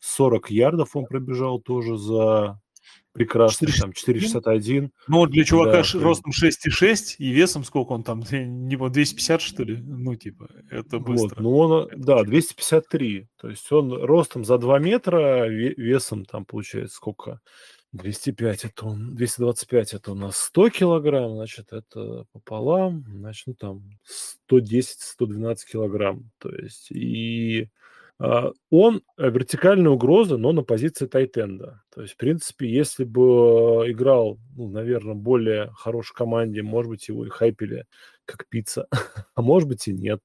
40 0.00 0.50
ярдов 0.50 0.96
он 0.96 1.04
пробежал 1.04 1.60
тоже 1.60 1.98
за 1.98 2.60
прекрасный, 3.12 3.68
4, 3.68 3.80
там 3.80 3.90
4,61. 3.90 4.90
Ну, 5.08 5.26
для 5.26 5.44
чувака 5.44 5.82
да, 5.82 6.00
ростом 6.00 6.32
6,6 6.32 7.16
и 7.18 7.30
весом 7.30 7.64
сколько 7.64 7.92
он 7.92 8.02
там, 8.04 8.22
не 8.30 8.76
250 8.76 9.40
что 9.40 9.64
ли? 9.64 9.76
Ну, 9.76 10.14
типа, 10.14 10.48
это 10.70 10.98
быстро. 10.98 11.28
Вот, 11.28 11.40
ну, 11.40 11.56
он, 11.56 11.88
это 11.88 11.96
да, 11.98 12.22
253. 12.24 13.28
То 13.36 13.48
есть 13.48 13.70
он 13.72 13.92
ростом 13.92 14.44
за 14.44 14.58
2 14.58 14.78
метра, 14.78 15.46
весом 15.48 16.24
там 16.24 16.44
получается 16.44 16.96
сколько? 16.96 17.40
205 17.92 18.64
это 18.66 18.86
он, 18.86 19.14
225 19.14 19.94
это 19.94 20.12
у 20.12 20.14
нас 20.14 20.36
100 20.36 20.70
килограмм, 20.70 21.36
значит, 21.36 21.72
это 21.72 22.26
пополам, 22.32 23.04
значит, 23.08 23.46
ну, 23.46 23.54
там 23.54 23.82
110-112 24.50 25.56
килограмм. 25.70 26.30
То 26.38 26.50
есть, 26.50 26.90
и 26.90 27.70
он 28.70 29.02
э, 29.16 29.30
вертикальная 29.30 29.90
угроза, 29.92 30.36
но 30.38 30.52
на 30.52 30.62
позиции 30.62 31.06
тайтенда. 31.06 31.82
То 31.94 32.02
есть, 32.02 32.14
в 32.14 32.16
принципе, 32.16 32.68
если 32.68 33.04
бы 33.04 33.84
играл, 33.88 34.38
ну, 34.56 34.68
наверное, 34.68 35.14
более 35.14 35.70
хорошей 35.76 36.14
команде, 36.14 36.62
может 36.62 36.90
быть, 36.90 37.08
его 37.08 37.24
и 37.26 37.30
хайпили 37.30 37.86
как 38.24 38.48
пицца, 38.48 38.88
а 39.34 39.42
может 39.42 39.68
быть 39.68 39.86
и 39.88 39.92
нет. 39.92 40.20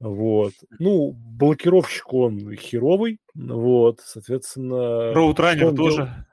Вот. 0.00 0.52
Ну, 0.78 1.12
блокировщик 1.12 2.12
он 2.12 2.54
херовый, 2.54 3.18
вот, 3.34 4.00
соответственно... 4.04 5.12
Роутранер 5.12 5.74
тоже. 5.74 6.26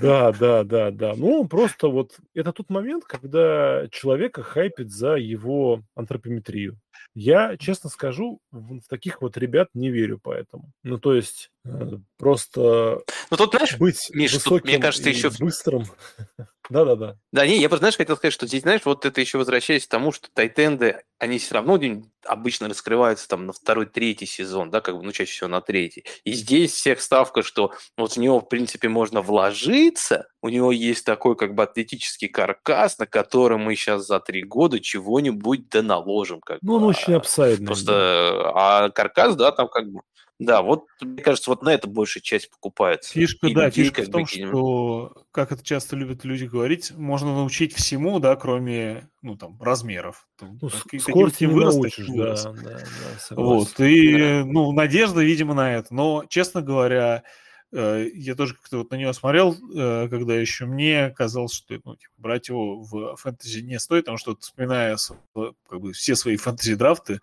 Да, 0.00 0.32
да, 0.38 0.62
да, 0.62 0.90
да. 0.92 1.14
Ну, 1.16 1.40
он 1.40 1.48
просто 1.48 1.88
вот... 1.88 2.12
Это 2.34 2.52
тот 2.52 2.70
момент, 2.70 3.04
когда 3.04 3.88
человека 3.90 4.42
хайпит 4.44 4.90
за 4.90 5.16
его 5.16 5.82
антропометрию. 5.96 6.78
Я, 7.14 7.56
честно 7.56 7.90
скажу, 7.90 8.40
в 8.52 8.80
таких 8.88 9.20
вот 9.20 9.36
ребят 9.36 9.68
не 9.74 9.90
верю 9.90 10.20
поэтому. 10.22 10.70
Ну, 10.84 10.98
то 10.98 11.14
есть, 11.14 11.50
э, 11.64 11.98
просто 12.16 13.00
ну, 13.30 13.36
тут, 13.36 13.50
знаешь, 13.50 13.76
быть 13.78 14.10
Миш, 14.14 14.34
высоким 14.34 14.58
тут, 14.58 14.68
мне 14.68 14.78
кажется, 14.78 15.08
еще... 15.08 15.30
быстрым 15.40 15.84
да-да-да. 16.70 17.16
Да, 17.32 17.46
не, 17.46 17.58
я 17.58 17.68
просто, 17.68 17.82
знаешь, 17.82 17.96
хотел 17.96 18.16
сказать, 18.16 18.34
что 18.34 18.46
здесь, 18.46 18.62
знаешь, 18.62 18.82
вот 18.84 19.04
это 19.06 19.20
еще 19.20 19.38
возвращаясь 19.38 19.86
к 19.86 19.90
тому, 19.90 20.12
что 20.12 20.28
тайтенды, 20.32 21.02
они 21.18 21.38
все 21.38 21.54
равно 21.54 21.78
обычно 22.24 22.68
раскрываются 22.68 23.26
там 23.28 23.46
на 23.46 23.52
второй, 23.52 23.86
третий 23.86 24.26
сезон, 24.26 24.70
да, 24.70 24.80
как 24.80 24.96
бы, 24.96 25.02
ну, 25.02 25.12
чаще 25.12 25.32
всего 25.32 25.48
на 25.48 25.60
третий. 25.60 26.04
И 26.24 26.32
здесь 26.32 26.72
всех 26.72 27.00
ставка, 27.00 27.42
что 27.42 27.72
вот 27.96 28.12
в 28.12 28.16
него, 28.18 28.40
в 28.40 28.48
принципе, 28.48 28.88
можно 28.88 29.22
вложиться, 29.22 30.28
у 30.42 30.48
него 30.48 30.72
есть 30.72 31.04
такой, 31.04 31.36
как 31.36 31.54
бы, 31.54 31.62
атлетический 31.62 32.28
каркас, 32.28 32.98
на 32.98 33.06
который 33.06 33.58
мы 33.58 33.74
сейчас 33.74 34.06
за 34.06 34.20
три 34.20 34.42
года 34.42 34.78
чего-нибудь 34.78 35.68
да 35.70 35.82
наложим. 35.82 36.40
Как 36.40 36.58
ну, 36.62 36.74
он 36.74 36.80
бы, 36.82 36.86
очень 36.88 37.14
апсайдный. 37.14 37.66
Просто, 37.66 37.92
да. 37.92 38.52
а 38.54 38.90
каркас, 38.90 39.36
да, 39.36 39.52
там 39.52 39.68
как 39.68 39.90
бы 39.90 40.02
да, 40.38 40.62
вот, 40.62 40.86
мне 41.00 41.20
кажется, 41.20 41.50
вот 41.50 41.62
на 41.62 41.70
это 41.70 41.88
большая 41.88 42.22
часть 42.22 42.48
покупается. 42.50 43.12
Фишка, 43.12 43.48
и 43.48 43.54
да, 43.54 43.66
людей, 43.66 43.84
фишка 43.84 44.02
в 44.02 44.10
том, 44.10 44.24
что, 44.24 45.24
как 45.32 45.50
это 45.50 45.64
часто 45.64 45.96
любят 45.96 46.24
люди 46.24 46.44
говорить, 46.44 46.92
можно 46.96 47.34
научить 47.34 47.74
всему, 47.74 48.20
да, 48.20 48.36
кроме, 48.36 49.08
ну, 49.20 49.36
там, 49.36 49.60
размеров. 49.60 50.28
Ну, 50.40 50.70
скорость 50.70 51.40
не 51.40 51.48
научишь, 51.48 52.06
да, 52.06 52.36
да, 52.36 52.52
да, 52.52 53.36
Вот, 53.36 53.80
и, 53.80 54.16
да. 54.16 54.44
ну, 54.44 54.70
надежда, 54.70 55.22
видимо, 55.24 55.54
на 55.54 55.74
это. 55.74 55.92
Но, 55.92 56.24
честно 56.28 56.62
говоря, 56.62 57.24
э, 57.72 58.06
я 58.14 58.36
тоже 58.36 58.54
как-то 58.54 58.78
вот 58.78 58.92
на 58.92 58.94
него 58.94 59.12
смотрел, 59.12 59.56
э, 59.74 60.08
когда 60.08 60.36
еще 60.36 60.66
мне 60.66 61.10
казалось, 61.10 61.52
что 61.52 61.74
ну, 61.84 61.96
типа, 61.96 62.12
брать 62.16 62.48
его 62.48 62.80
в 62.80 63.16
фэнтези 63.16 63.58
не 63.58 63.80
стоит, 63.80 64.04
потому 64.04 64.18
что, 64.18 64.36
вспоминая 64.38 64.96
как 65.34 65.80
бы, 65.80 65.92
все 65.92 66.14
свои 66.14 66.36
фэнтези-драфты, 66.36 67.14
Э, 67.14 67.22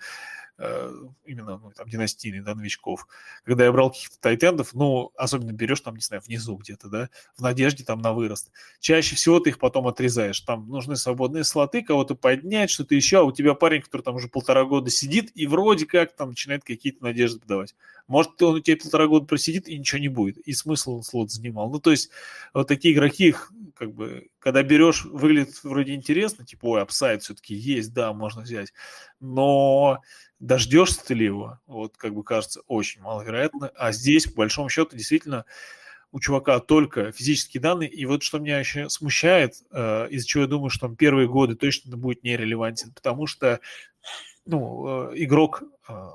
именно 0.58 1.58
ну, 1.58 1.72
там, 1.76 1.88
династийный, 1.90 2.42
да, 2.42 2.56
новичков. 2.56 3.08
Когда 3.44 3.66
я 3.66 3.72
брал 3.72 3.92
каких-то 3.92 4.20
тайтендов, 4.20 4.74
ну, 4.74 5.12
особенно 5.16 5.52
берешь 5.52 5.82
там, 5.82 5.96
не 5.96 6.02
знаю, 6.02 6.22
внизу 6.26 6.56
где-то, 6.56 6.88
да, 6.88 7.10
в 7.36 7.42
надежде 7.42 7.84
там 7.84 8.00
на 8.02 8.14
вырост. 8.14 8.52
Чаще 8.80 9.16
всего 9.16 9.40
ты 9.40 9.50
их 9.50 9.60
потом 9.60 9.88
отрезаешь. 9.88 10.40
Там 10.42 10.70
нужны 10.70 10.96
свободные 10.96 11.44
слоты, 11.44 11.82
кого-то 11.82 12.16
поднять, 12.16 12.70
что-то 12.70 12.96
еще, 12.96 13.20
а 13.20 13.24
у 13.24 13.32
тебя 13.32 13.54
парень, 13.54 13.82
который 13.82 14.04
там 14.04 14.16
уже 14.16 14.30
полтора 14.30 14.64
года 14.64 14.90
сидит 14.90 15.32
и 15.36 15.46
вроде 15.46 15.86
как 15.86 16.16
там 16.16 16.30
начинает 16.30 16.64
какие-то 16.64 17.04
надежды 17.04 17.40
подавать. 17.40 17.76
Может, 18.08 18.42
он 18.42 18.56
у 18.56 18.60
тебя 18.60 18.78
полтора 18.78 19.08
года 19.08 19.26
просидит 19.26 19.68
и 19.68 19.78
ничего 19.78 20.00
не 20.00 20.10
будет. 20.10 20.38
И 20.38 20.54
смысл 20.54 20.98
он 20.98 21.04
слот 21.04 21.32
занимал. 21.32 21.70
Ну, 21.70 21.80
то 21.80 21.92
есть, 21.92 22.12
вот 22.54 22.68
такие 22.68 22.94
игроки, 22.94 23.28
их, 23.30 23.52
как 23.76 23.94
бы, 23.94 24.30
когда 24.40 24.62
берешь, 24.64 25.06
выглядит 25.06 25.64
вроде 25.64 25.96
интересно, 25.96 26.46
типа, 26.46 26.66
ой, 26.66 26.82
апсайд 26.82 27.24
все-таки 27.24 27.56
есть, 27.56 27.94
да, 27.94 28.14
можно 28.14 28.44
взять. 28.44 28.72
Но 29.20 30.02
Дождешься 30.46 31.04
ты 31.04 31.16
ли 31.16 31.26
его? 31.26 31.60
Вот, 31.66 31.98
как 31.98 32.14
бы 32.14 32.24
кажется, 32.24 32.62
очень 32.68 33.02
маловероятно. 33.02 33.72
А 33.76 33.92
здесь, 33.92 34.28
по 34.28 34.38
большому 34.38 34.70
счету, 34.70 34.96
действительно, 34.96 35.46
у 36.12 36.20
чувака 36.20 36.60
только 36.60 37.12
физические 37.12 37.62
данные. 37.62 37.90
И 37.90 38.06
вот 38.06 38.22
что 38.22 38.38
меня 38.38 38.60
еще 38.60 38.88
смущает, 38.90 39.56
э, 39.72 40.08
из-за 40.12 40.28
чего 40.28 40.44
я 40.44 40.48
думаю, 40.48 40.70
что 40.70 40.88
там 40.88 40.96
первые 40.96 41.28
годы 41.28 41.56
точно 41.56 41.98
будет 41.98 42.24
нерелевантен, 42.24 42.94
потому 42.94 43.26
что 43.26 43.60
ну, 44.46 45.12
э, 45.12 45.14
игрок 45.16 45.64
э, 45.90 46.10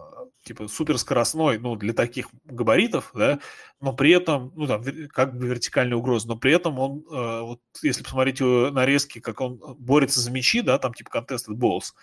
типа 0.44 0.68
суперскоростной, 0.68 1.58
ну, 1.58 1.74
для 1.74 1.92
таких 1.92 2.28
габаритов, 2.44 3.10
да, 3.14 3.40
но 3.80 3.92
при 3.92 4.12
этом, 4.12 4.52
ну, 4.54 4.68
там, 4.68 4.84
как 5.08 5.36
бы 5.36 5.48
вертикальная 5.48 5.96
угроза, 5.96 6.28
но 6.28 6.36
при 6.36 6.52
этом 6.52 6.78
он, 6.78 7.04
э, 7.10 7.40
вот, 7.40 7.60
если 7.82 8.04
посмотреть 8.04 8.40
его 8.40 8.70
нарезки, 8.70 9.18
как 9.18 9.40
он 9.40 9.60
борется 9.78 10.20
за 10.20 10.30
мячи, 10.30 10.62
да, 10.62 10.78
там, 10.78 10.94
типа, 10.94 11.18
contested 11.18 11.56
balls, 11.56 11.94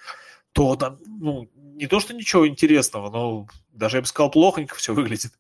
то 0.52 0.76
там, 0.76 0.98
ну, 1.06 1.50
не 1.78 1.88
то, 1.88 2.00
что 2.00 2.14
ничего 2.14 2.48
интересного, 2.48 3.10
но 3.10 3.48
даже, 3.72 3.98
я 3.98 4.02
бы 4.02 4.08
сказал, 4.08 4.32
плохонько 4.32 4.76
все 4.76 4.94
выглядит. 4.94 5.34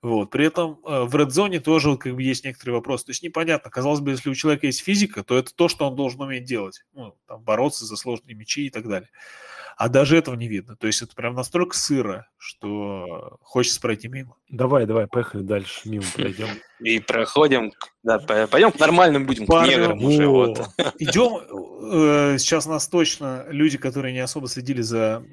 Вот. 0.00 0.30
При 0.30 0.46
этом 0.46 0.78
э, 0.84 1.02
в 1.04 1.16
Red 1.16 1.28
Zone 1.28 1.58
тоже 1.58 1.96
как 1.96 2.14
бы 2.14 2.22
есть 2.22 2.44
некоторые 2.44 2.76
вопросы. 2.76 3.06
То 3.06 3.10
есть 3.10 3.22
непонятно, 3.22 3.70
казалось 3.70 4.00
бы, 4.00 4.12
если 4.12 4.30
у 4.30 4.34
человека 4.34 4.66
есть 4.66 4.82
физика, 4.82 5.24
то 5.24 5.36
это 5.36 5.52
то, 5.52 5.68
что 5.68 5.88
он 5.88 5.96
должен 5.96 6.20
уметь 6.20 6.44
делать. 6.44 6.84
Ну, 6.94 7.16
там, 7.26 7.42
бороться 7.42 7.84
за 7.84 7.96
сложные 7.96 8.36
мячи 8.36 8.66
и 8.66 8.70
так 8.70 8.86
далее. 8.86 9.08
А 9.76 9.88
даже 9.88 10.16
этого 10.16 10.34
не 10.34 10.48
видно. 10.48 10.76
То 10.76 10.88
есть 10.88 11.02
это 11.02 11.14
прям 11.14 11.34
настолько 11.34 11.76
сыро, 11.76 12.28
что 12.36 13.38
хочется 13.42 13.80
пройти 13.80 14.08
мимо. 14.08 14.36
Давай, 14.48 14.86
давай, 14.86 15.06
поехали 15.06 15.42
дальше, 15.42 15.88
мимо 15.88 16.04
пройдем. 16.14 16.48
И 16.80 16.98
проходим, 16.98 17.72
да, 18.02 18.18
пойдем 18.18 18.72
к 18.72 18.78
нормальным 18.80 19.24
будем, 19.24 19.46
к 19.46 19.66
неграм 19.66 20.02
уже. 20.02 20.26
Вот. 20.26 20.60
Идем, 20.98 21.38
э, 21.92 22.38
сейчас 22.38 22.66
у 22.66 22.70
нас 22.70 22.88
точно 22.88 23.46
люди, 23.50 23.78
которые 23.78 24.12
не 24.12 24.18
особо 24.18 24.48
следили 24.48 24.82
за 24.82 25.24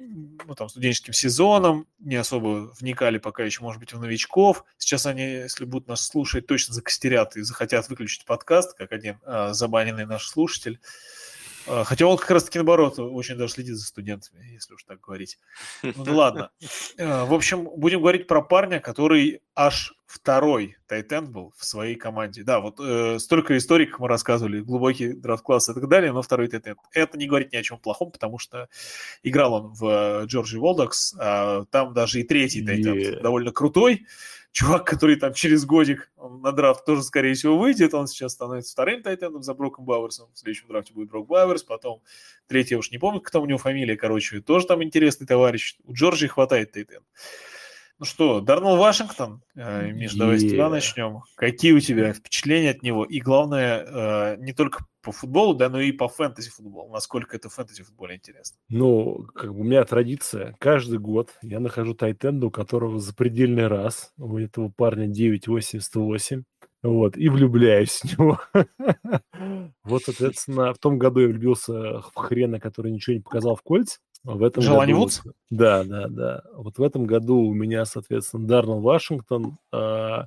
ну, 0.45 0.55
там, 0.55 0.69
студенческим 0.69 1.13
сезоном, 1.13 1.87
не 1.99 2.15
особо 2.15 2.73
вникали 2.79 3.17
пока 3.17 3.43
еще, 3.43 3.61
может 3.61 3.79
быть, 3.79 3.93
в 3.93 3.99
новичков. 3.99 4.63
Сейчас 4.77 5.05
они, 5.05 5.23
если 5.23 5.65
будут 5.65 5.87
нас 5.87 6.05
слушать, 6.05 6.47
точно 6.47 6.73
закостерят 6.73 7.35
и 7.35 7.41
захотят 7.41 7.89
выключить 7.89 8.25
подкаст, 8.25 8.77
как 8.77 8.91
один 8.91 9.19
а, 9.23 9.53
забаненный 9.53 10.05
наш 10.05 10.27
слушатель. 10.27 10.79
А, 11.67 11.83
хотя 11.83 12.05
он 12.05 12.17
как 12.17 12.31
раз-таки 12.31 12.57
наоборот 12.57 12.99
очень 12.99 13.35
даже 13.35 13.53
следит 13.53 13.75
за 13.75 13.85
студентами, 13.85 14.43
если 14.53 14.73
уж 14.73 14.83
так 14.83 14.99
говорить. 15.01 15.39
Ну 15.83 16.03
да 16.03 16.11
ладно. 16.11 16.51
А, 16.99 17.25
в 17.27 17.33
общем, 17.33 17.69
будем 17.75 17.99
говорить 17.99 18.27
про 18.27 18.41
парня, 18.41 18.79
который 18.79 19.41
аж 19.55 19.93
второй 20.05 20.77
тайтенд 20.87 21.29
был 21.29 21.53
в 21.57 21.65
своей 21.65 21.95
команде. 21.95 22.43
Да, 22.43 22.59
вот 22.59 22.79
э, 22.79 23.17
столько 23.19 23.57
историй, 23.57 23.87
как 23.87 23.99
мы 23.99 24.07
рассказывали, 24.07 24.61
глубокий 24.61 25.13
драфт-класс 25.13 25.69
и 25.69 25.73
так 25.73 25.87
далее, 25.87 26.11
но 26.11 26.21
второй 26.21 26.47
тайтенд. 26.47 26.77
Это 26.93 27.17
не 27.17 27.27
говорит 27.27 27.51
ни 27.51 27.57
о 27.57 27.63
чем 27.63 27.79
плохом, 27.79 28.11
потому 28.11 28.37
что 28.37 28.69
играл 29.23 29.53
он 29.53 29.73
в 29.73 30.25
Georgia 30.25 30.59
Bulldogs, 30.59 31.15
а 31.19 31.65
там 31.71 31.93
даже 31.93 32.21
и 32.21 32.23
третий 32.23 32.65
тайтенд 32.65 32.97
yeah. 32.97 33.21
довольно 33.21 33.51
крутой 33.51 34.05
чувак, 34.55 34.87
который 34.87 35.17
там 35.17 35.33
через 35.33 35.65
годик 35.65 36.09
на 36.17 36.53
драфт 36.53 36.85
тоже, 36.85 37.03
скорее 37.03 37.33
всего, 37.33 37.57
выйдет, 37.57 37.93
он 37.93 38.07
сейчас 38.07 38.31
становится 38.31 38.71
вторым 38.71 39.03
тайтендом 39.03 39.43
за 39.43 39.53
Броком 39.53 39.83
Бауэрсом, 39.83 40.29
в 40.33 40.39
следующем 40.39 40.69
драфте 40.69 40.93
будет 40.93 41.09
Брок 41.09 41.27
Бауэрс, 41.27 41.63
потом 41.63 42.01
третий, 42.47 42.75
я 42.75 42.79
уж 42.79 42.89
не 42.89 42.97
помню, 42.97 43.19
кто 43.19 43.41
у 43.41 43.45
него 43.45 43.57
фамилия, 43.57 43.97
короче, 43.97 44.39
тоже 44.39 44.65
там 44.65 44.81
интересный 44.81 45.27
товарищ. 45.27 45.75
У 45.83 45.93
Джорджии 45.93 46.27
хватает 46.27 46.71
тайтенд. 46.71 47.03
Ну 47.97 48.05
что, 48.05 48.41
Дарнелл 48.41 48.75
Вашингтон, 48.75 49.41
э, 49.55 49.91
Миш, 49.91 50.15
давай 50.15 50.37
с 50.37 50.41
тебя 50.41 50.69
начнем. 50.69 51.21
Какие 51.35 51.71
у 51.71 51.79
тебя 51.79 52.11
впечатления 52.11 52.71
от 52.71 52.83
него? 52.83 53.05
И 53.05 53.21
главное, 53.21 53.85
э, 53.85 54.37
не 54.37 54.51
только 54.51 54.85
по 55.01 55.13
футболу, 55.13 55.53
да, 55.53 55.69
но 55.69 55.79
и 55.79 55.93
по 55.93 56.09
фэнтези 56.09 56.49
футболу. 56.49 56.91
Насколько 56.91 57.37
это 57.37 57.47
фэнтези 57.47 57.83
футболе 57.83 58.15
интересно? 58.15 58.57
Ну, 58.67 59.25
как 59.33 59.53
бы 59.53 59.61
у 59.61 59.63
меня 59.63 59.85
традиция. 59.85 60.55
Каждый 60.59 60.99
год 60.99 61.29
я 61.41 61.61
нахожу 61.61 61.93
тайтенда, 61.93 62.47
у 62.47 62.51
которого 62.51 62.99
запредельный 62.99 63.67
раз. 63.67 64.11
У 64.17 64.37
этого 64.39 64.69
парня 64.75 65.07
9,88. 65.07 66.43
Вот, 66.83 67.17
и 67.17 67.29
влюбляюсь 67.29 68.01
в 68.01 68.17
него. 68.17 68.39
Вот, 69.83 70.03
соответственно, 70.03 70.73
в 70.73 70.79
том 70.79 70.97
году 70.97 71.19
я 71.19 71.27
влюбился 71.27 71.99
в 71.99 72.11
хрена, 72.15 72.59
который 72.59 72.91
ничего 72.91 73.15
не 73.15 73.21
показал 73.21 73.55
в 73.55 73.61
кольц. 73.61 73.97
В 74.25 74.43
этом 74.43 74.63
Желание 74.63 74.95
году, 74.95 75.07
Да, 75.51 75.83
да, 75.83 76.07
да. 76.07 76.41
Вот 76.55 76.79
в 76.79 76.83
этом 76.83 77.05
году 77.05 77.37
у 77.41 77.53
меня, 77.53 77.85
соответственно, 77.85 78.47
Дарнелл 78.47 78.79
Вашингтон, 78.81 79.59
а, 79.71 80.25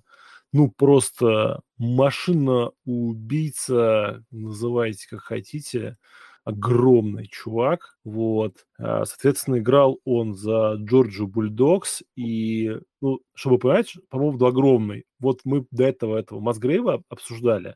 ну, 0.53 0.71
просто 0.77 1.63
машина-убийца, 1.79 4.23
называйте 4.31 5.09
как 5.11 5.21
хотите, 5.23 5.97
огромный 6.45 7.27
чувак, 7.27 7.99
вот. 8.05 8.65
А, 8.79 9.05
соответственно, 9.05 9.59
играл 9.59 9.99
он 10.05 10.35
за 10.37 10.75
Джорджию 10.77 11.27
Бульдокс, 11.27 12.03
и, 12.17 12.79
ну, 13.01 13.19
чтобы 13.35 13.59
понять, 13.59 13.97
по 14.11 14.19
поводу 14.19 14.47
огромный, 14.47 15.07
вот 15.19 15.41
мы 15.45 15.67
до 15.73 15.83
этого 15.85 16.17
этого 16.19 16.39
Масгрейва 16.41 17.03
обсуждали, 17.09 17.75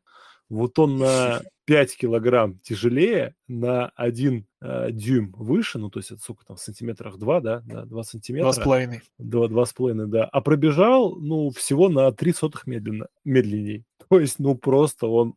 вот 0.53 0.79
он 0.79 0.99
на 0.99 1.41
5 1.65 1.97
килограмм 1.97 2.59
тяжелее, 2.61 3.35
на 3.49 3.89
1 3.97 4.47
э, 4.61 4.89
дюйм 4.93 5.33
выше, 5.37 5.79
ну, 5.79 5.91
то 5.91 5.99
есть 6.01 6.11
это 6.11 6.21
сколько 6.21 6.45
там, 6.45 6.57
в 6.57 6.61
сантиметрах 6.61 7.19
2, 7.19 7.41
да, 7.41 7.63
да 7.65 7.85
2 7.85 8.03
сантиметра. 8.05 8.49
2,5. 8.51 9.01
2, 9.19 9.47
2,5, 9.47 10.07
да. 10.07 10.25
А 10.25 10.41
пробежал, 10.41 11.17
ну, 11.17 11.51
всего 11.51 11.89
на 11.89 12.13
3 12.13 12.33
сотых 12.33 12.67
медленно, 12.67 13.07
медленней. 13.25 13.85
То 14.09 14.21
есть, 14.21 14.39
ну, 14.39 14.55
просто 14.55 15.07
он 15.07 15.35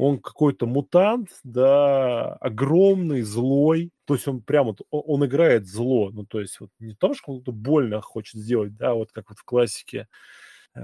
он 0.00 0.20
какой-то 0.20 0.64
мутант, 0.66 1.30
да, 1.42 2.34
огромный, 2.34 3.22
злой, 3.22 3.90
то 4.04 4.14
есть 4.14 4.28
он 4.28 4.40
прямо, 4.42 4.76
он, 4.90 5.02
он 5.06 5.26
играет 5.26 5.66
зло, 5.66 6.10
ну, 6.12 6.24
то 6.24 6.40
есть 6.40 6.60
вот 6.60 6.70
не 6.78 6.94
то, 6.94 7.14
что 7.14 7.32
он 7.32 7.42
больно 7.44 8.00
хочет 8.00 8.40
сделать, 8.40 8.76
да, 8.76 8.94
вот 8.94 9.10
как 9.10 9.28
вот 9.28 9.38
в 9.38 9.44
классике, 9.44 10.06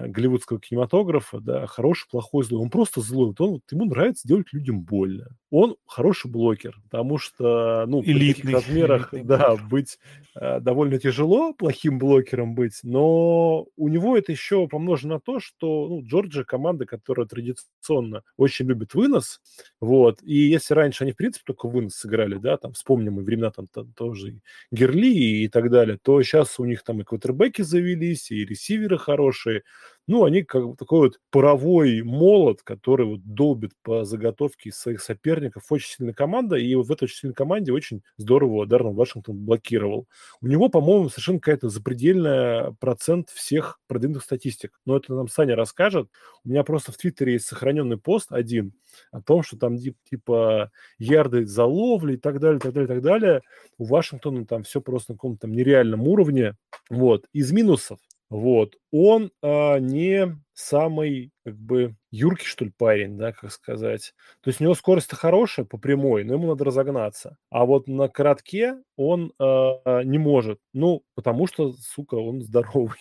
голливудского 0.09 0.61
кинематографа, 0.61 1.40
да, 1.40 1.66
хороший, 1.66 2.09
плохой, 2.11 2.45
злой. 2.45 2.62
Он 2.62 2.70
просто 2.70 3.01
злой. 3.01 3.28
Вот 3.28 3.40
он, 3.40 3.51
вот, 3.53 3.62
ему 3.70 3.84
нравится 3.84 4.26
делать 4.26 4.53
людям 4.53 4.82
больно. 4.82 5.26
Он 5.51 5.76
хороший 5.86 6.30
блокер, 6.30 6.76
потому 6.90 7.18
что, 7.18 7.84
ну, 7.86 8.03
элитный, 8.03 8.55
в 8.55 8.57
таких 8.57 8.68
размерах, 8.68 9.09
да, 9.12 9.49
блокер. 9.51 9.66
быть 9.66 9.99
э, 10.34 10.61
довольно 10.61 10.99
тяжело 10.99 11.53
плохим 11.53 11.99
блокером 11.99 12.55
быть, 12.55 12.80
но 12.82 13.66
у 13.76 13.88
него 13.88 14.16
это 14.16 14.32
еще 14.32 14.66
помножено 14.66 15.14
на 15.14 15.20
то, 15.20 15.38
что, 15.38 15.88
ну, 15.88 16.03
Джорджия 16.05 16.45
команда, 16.45 16.86
которая 16.86 17.26
традиционно 17.26 18.22
очень 18.36 18.66
любит 18.66 18.95
вынос, 18.95 19.40
вот, 19.80 20.20
и 20.22 20.34
если 20.34 20.74
раньше 20.74 21.05
они, 21.05 21.12
в 21.12 21.16
принципе, 21.16 21.45
только 21.47 21.68
вынос 21.68 21.95
сыграли, 21.95 22.36
да, 22.36 22.57
там, 22.57 22.72
вспомним 22.72 23.20
и 23.20 23.22
времена 23.22 23.51
там, 23.51 23.68
там 23.68 23.92
тоже 23.92 24.40
Герли 24.72 25.45
и 25.45 25.49
так 25.49 25.70
далее, 25.70 25.99
то 26.03 26.20
сейчас 26.22 26.59
у 26.59 26.64
них 26.64 26.82
там 26.82 27.01
и 27.01 27.05
квотербеки 27.05 27.62
завелись, 27.62 28.30
и 28.32 28.45
ресиверы 28.45 28.99
хорошие, 28.99 29.62
ну, 30.07 30.24
они 30.24 30.43
как 30.43 30.76
такой 30.76 31.09
вот 31.09 31.20
паровой 31.30 32.03
молот, 32.03 32.62
который 32.62 33.07
вот 33.07 33.20
долбит 33.24 33.72
по 33.82 34.05
заготовке 34.05 34.70
своих 34.70 35.01
соперников. 35.01 35.64
Очень 35.70 35.97
сильная 35.97 36.14
команда, 36.14 36.57
и 36.57 36.74
вот 36.74 36.87
в 36.89 36.93
этой 36.93 37.05
очень 37.05 37.16
сильной 37.16 37.35
команде 37.35 37.72
очень 37.72 38.03
здорово 38.18 38.66
Дарнелл 38.66 38.93
Вашингтон 38.93 39.37
блокировал. 39.37 40.07
У 40.43 40.47
него, 40.47 40.68
по-моему, 40.68 41.09
совершенно 41.09 41.41
какая-то 41.41 41.70
запредельная 41.70 42.72
процент 42.80 43.30
всех 43.30 43.80
продвинутых 43.87 44.24
статистик. 44.24 44.78
Но 44.85 44.97
это 44.97 45.14
нам 45.14 45.28
Саня 45.28 45.57
расскажет. 45.57 46.11
У 46.45 46.51
меня 46.51 46.64
просто 46.64 46.93
в 46.93 46.97
Твиттере 46.99 47.35
есть 47.35 47.47
сохраненный 47.47 47.97
пост 47.97 48.30
один 48.30 48.74
о 49.11 49.22
том, 49.22 49.43
что 49.43 49.57
там 49.57 49.78
типа 49.78 50.70
ярды 50.99 51.47
за 51.47 51.64
ловли 51.64 52.14
и 52.14 52.16
так 52.18 52.41
далее, 52.41 52.61
так 52.61 52.74
далее, 52.74 52.89
так 52.89 53.03
далее. 53.03 53.41
У 53.78 53.85
Вашингтона 53.85 54.45
там 54.45 54.64
все 54.64 54.82
просто 54.82 55.12
на 55.12 55.16
каком-то 55.16 55.49
нереальном 55.49 56.07
уровне. 56.07 56.57
Вот. 56.91 57.26
Из 57.32 57.51
минусов 57.53 57.99
вот, 58.35 58.74
он 58.91 59.30
а, 59.43 59.78
не 59.78 60.37
самый, 60.55 61.30
как 61.45 61.57
бы, 61.57 61.95
юркий, 62.11 62.47
что 62.47 62.64
ли, 62.64 62.72
парень, 62.76 63.16
да, 63.16 63.30
как 63.30 63.53
сказать. 63.53 64.12
То 64.41 64.51
есть 64.51 64.61
у 64.61 64.64
него 64.64 64.74
скорость-то 64.74 65.14
хорошая 65.14 65.64
по 65.64 65.78
прямой, 65.78 66.24
но 66.24 66.35
ему 66.35 66.49
надо 66.49 66.64
разогнаться. 66.64 67.37
А 67.51 67.64
вот 67.64 67.87
на 67.87 68.09
коротке 68.09 68.74
он 68.97 69.32
а, 69.39 70.03
не 70.03 70.18
может. 70.18 70.59
Ну, 70.72 71.05
потому 71.14 71.47
что, 71.47 71.74
сука, 71.74 72.16
он 72.16 72.43
здоровый. 72.43 72.99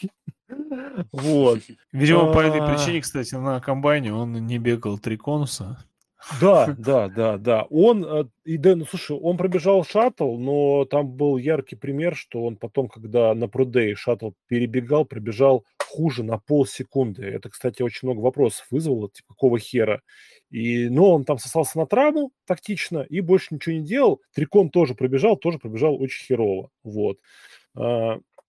Вот. 1.12 1.62
Видимо, 1.92 2.32
по 2.32 2.40
этой 2.40 2.60
а. 2.60 2.68
причине, 2.68 3.02
кстати, 3.02 3.34
на 3.34 3.60
комбайне 3.60 4.14
он 4.14 4.34
не 4.46 4.60
бегал 4.60 5.00
три 5.00 5.18
конуса. 5.18 5.84
Да, 6.30 6.74
да, 6.78 7.10
да, 7.10 7.38
да. 7.38 7.64
Он, 7.70 8.04
э, 8.06 8.26
и 8.46 8.58
да, 8.58 8.76
ну 8.76 8.86
слушай, 8.86 9.16
он 9.18 9.38
пробежал 9.38 9.84
шаттл, 9.86 10.38
но 10.38 10.86
там 10.86 11.12
был 11.12 11.38
яркий 11.38 11.76
пример, 11.76 12.16
что 12.16 12.44
он 12.44 12.56
потом, 12.58 12.88
когда 12.88 13.34
на 13.36 13.48
прудей 13.48 13.94
шаттл 13.96 14.32
перебегал, 14.48 15.06
пробежал 15.06 15.66
хуже 15.78 16.24
на 16.24 16.40
полсекунды. 16.40 17.24
Это, 17.26 17.50
кстати, 17.50 17.82
очень 17.84 18.08
много 18.08 18.20
вопросов 18.22 18.66
вызвало, 18.72 19.10
типа, 19.10 19.34
какого 19.34 19.60
хера. 19.60 20.02
И, 20.50 20.88
но 20.90 21.14
он 21.14 21.26
там 21.26 21.38
сосался 21.38 21.78
на 21.78 21.86
травму 21.86 22.32
тактично 22.48 23.00
и 23.08 23.20
больше 23.22 23.54
ничего 23.54 23.76
не 23.76 23.84
делал. 23.84 24.22
Трикон 24.34 24.70
тоже 24.70 24.96
пробежал, 24.96 25.36
тоже 25.38 25.60
пробежал 25.60 26.02
очень 26.02 26.26
херово. 26.26 26.70
Вот. 26.84 27.18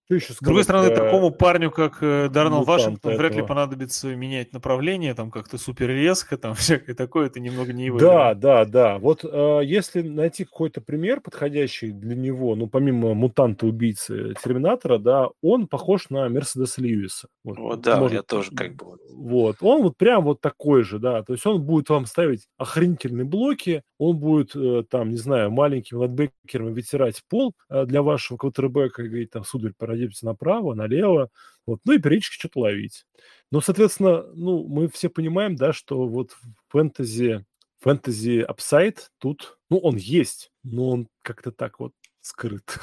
Что 0.04 0.14
еще 0.16 0.32
С 0.34 0.38
другой 0.38 0.64
стороны, 0.64 0.90
такому 0.94 1.30
парню, 1.30 1.70
как 1.70 2.02
э, 2.02 2.28
Дарнелл 2.28 2.64
Вашингтон, 2.64 3.12
этого. 3.12 3.22
вряд 3.22 3.36
ли 3.36 3.42
понадобится 3.42 4.14
менять 4.14 4.52
направление, 4.52 5.14
там 5.14 5.30
как-то 5.30 5.56
супер 5.56 5.88
резко, 5.88 6.36
там 6.36 6.54
всякое 6.54 6.94
такое, 6.94 7.26
это 7.26 7.40
немного 7.40 7.72
не 7.72 7.86
его. 7.86 7.98
Да, 7.98 8.34
да, 8.34 8.66
да. 8.66 8.98
Вот 8.98 9.24
э, 9.24 9.60
если 9.64 10.02
найти 10.02 10.44
какой-то 10.44 10.82
пример 10.82 11.22
подходящий 11.22 11.90
для 11.90 12.14
него, 12.14 12.54
ну, 12.54 12.66
помимо 12.66 13.14
мутанта-убийцы 13.14 14.34
Терминатора, 14.42 14.98
да, 14.98 15.28
он 15.42 15.68
похож 15.68 16.10
на 16.10 16.28
Мерседес 16.28 16.76
Льюиса. 16.76 17.28
Вот, 17.42 17.58
вот 17.58 17.80
да, 17.80 17.98
может, 17.98 18.14
я 18.14 18.22
тоже 18.22 18.50
как 18.50 18.74
бы... 18.76 18.98
Вот, 19.14 19.56
он 19.60 19.82
вот 19.82 19.96
прям 19.96 20.24
вот 20.24 20.42
такой 20.42 20.82
же, 20.82 20.98
да, 20.98 21.22
то 21.22 21.32
есть 21.32 21.46
он 21.46 21.62
будет 21.62 21.88
вам 21.88 22.04
ставить 22.04 22.46
охренительные 22.58 23.24
блоки, 23.24 23.82
он 23.98 24.18
будет 24.18 24.54
э, 24.54 24.84
там, 24.90 25.10
не 25.10 25.16
знаю, 25.16 25.50
маленьким 25.50 25.98
ладбекером 25.98 26.74
вытирать 26.74 27.22
пол 27.30 27.54
э, 27.70 27.86
для 27.86 28.02
вашего 28.02 28.36
квотербека 28.36 29.02
и 29.02 29.08
говорить 29.08 29.30
там, 29.30 29.44
сударь, 29.44 29.72
пройдемте 29.94 30.26
направо, 30.26 30.74
налево, 30.74 31.30
вот, 31.66 31.80
ну 31.84 31.92
и 31.92 31.98
периодически 31.98 32.34
что-то 32.34 32.60
ловить. 32.60 33.06
Но, 33.50 33.60
соответственно, 33.60 34.24
ну, 34.34 34.66
мы 34.66 34.88
все 34.88 35.08
понимаем, 35.08 35.56
да, 35.56 35.72
что 35.72 36.06
вот 36.06 36.36
фэнтези, 36.68 37.44
фэнтези 37.80 38.40
апсайд 38.40 39.10
тут, 39.18 39.58
ну, 39.70 39.78
он 39.78 39.96
есть, 39.96 40.50
но 40.62 40.90
он 40.90 41.08
как-то 41.22 41.52
так 41.52 41.78
вот 41.78 41.92
скрыт. 42.20 42.78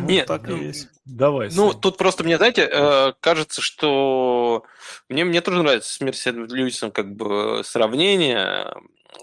Ну, 0.00 0.06
Нет, 0.06 0.26
так 0.26 0.48
и 0.48 0.54
есть. 0.54 0.88
Давай. 1.04 1.50
Ну, 1.52 1.74
тут 1.74 1.98
просто 1.98 2.24
мне, 2.24 2.38
знаете, 2.38 2.62
э, 2.62 3.12
кажется, 3.20 3.60
что 3.60 4.64
мне, 5.08 5.24
мне 5.24 5.40
тоже 5.42 5.62
нравится 5.62 5.92
с 5.92 6.00
Мерседом 6.00 6.46
Льюисом 6.46 6.90
как 6.90 7.14
бы 7.14 7.62
сравнение. 7.64 8.74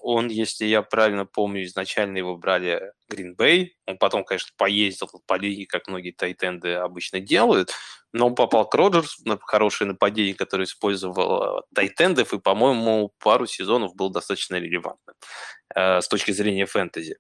Он, 0.01 0.27
если 0.27 0.65
я 0.65 0.81
правильно 0.81 1.25
помню, 1.25 1.63
изначально 1.63 2.17
его 2.17 2.37
брали 2.37 2.93
Green 3.11 3.35
Bay. 3.35 3.69
Он 3.85 3.97
потом, 3.97 4.23
конечно, 4.23 4.51
поездил 4.57 5.09
по 5.25 5.35
лиге, 5.35 5.65
как 5.65 5.87
многие 5.87 6.11
тайтенды 6.11 6.73
обычно 6.73 7.19
делают, 7.19 7.71
но 8.11 8.27
он 8.27 8.35
попал 8.35 8.67
к 8.67 8.75
Роджерс 8.75 9.19
на 9.25 9.37
хорошее 9.39 9.89
нападение, 9.89 10.33
которое 10.33 10.65
использовал 10.65 11.63
тайтендов, 11.73 12.33
и, 12.33 12.39
по-моему, 12.39 13.13
пару 13.19 13.45
сезонов 13.45 13.95
был 13.95 14.09
достаточно 14.09 14.55
релевантным 14.55 15.15
э, 15.75 16.01
с 16.01 16.07
точки 16.07 16.31
зрения 16.31 16.65
фэнтези. 16.65 17.17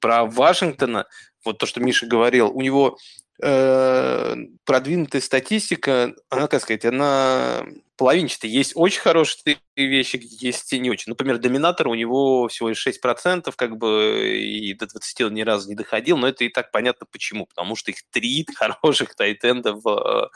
Про 0.00 0.24
Вашингтона, 0.24 1.06
вот 1.44 1.58
то, 1.58 1.66
что 1.66 1.80
Миша 1.80 2.06
говорил, 2.06 2.50
у 2.50 2.60
него 2.62 2.96
э, 3.42 4.36
продвинутая 4.64 5.20
статистика, 5.20 6.14
она, 6.28 6.46
как 6.46 6.62
сказать, 6.62 6.84
она 6.84 7.64
половинчатая. 8.00 8.50
Есть 8.50 8.72
очень 8.76 9.00
хорошие 9.00 9.58
вещи, 9.76 10.18
есть 10.22 10.72
и 10.72 10.78
не 10.78 10.90
очень. 10.90 11.10
Например, 11.10 11.36
Доминатор 11.36 11.88
у 11.88 11.94
него 11.94 12.48
всего 12.48 12.70
лишь 12.70 12.86
6%, 12.86 13.52
как 13.54 13.76
бы, 13.76 14.38
и 14.38 14.72
до 14.72 14.86
20 14.86 15.20
он 15.20 15.34
ни 15.34 15.42
разу 15.42 15.68
не 15.68 15.74
доходил, 15.74 16.16
но 16.16 16.26
это 16.26 16.44
и 16.44 16.48
так 16.48 16.70
понятно 16.70 17.06
почему. 17.10 17.44
Потому 17.44 17.76
что 17.76 17.90
их 17.90 17.98
три 18.10 18.46
хороших 18.54 19.14
тайтенда 19.14 19.74
в, 19.74 20.30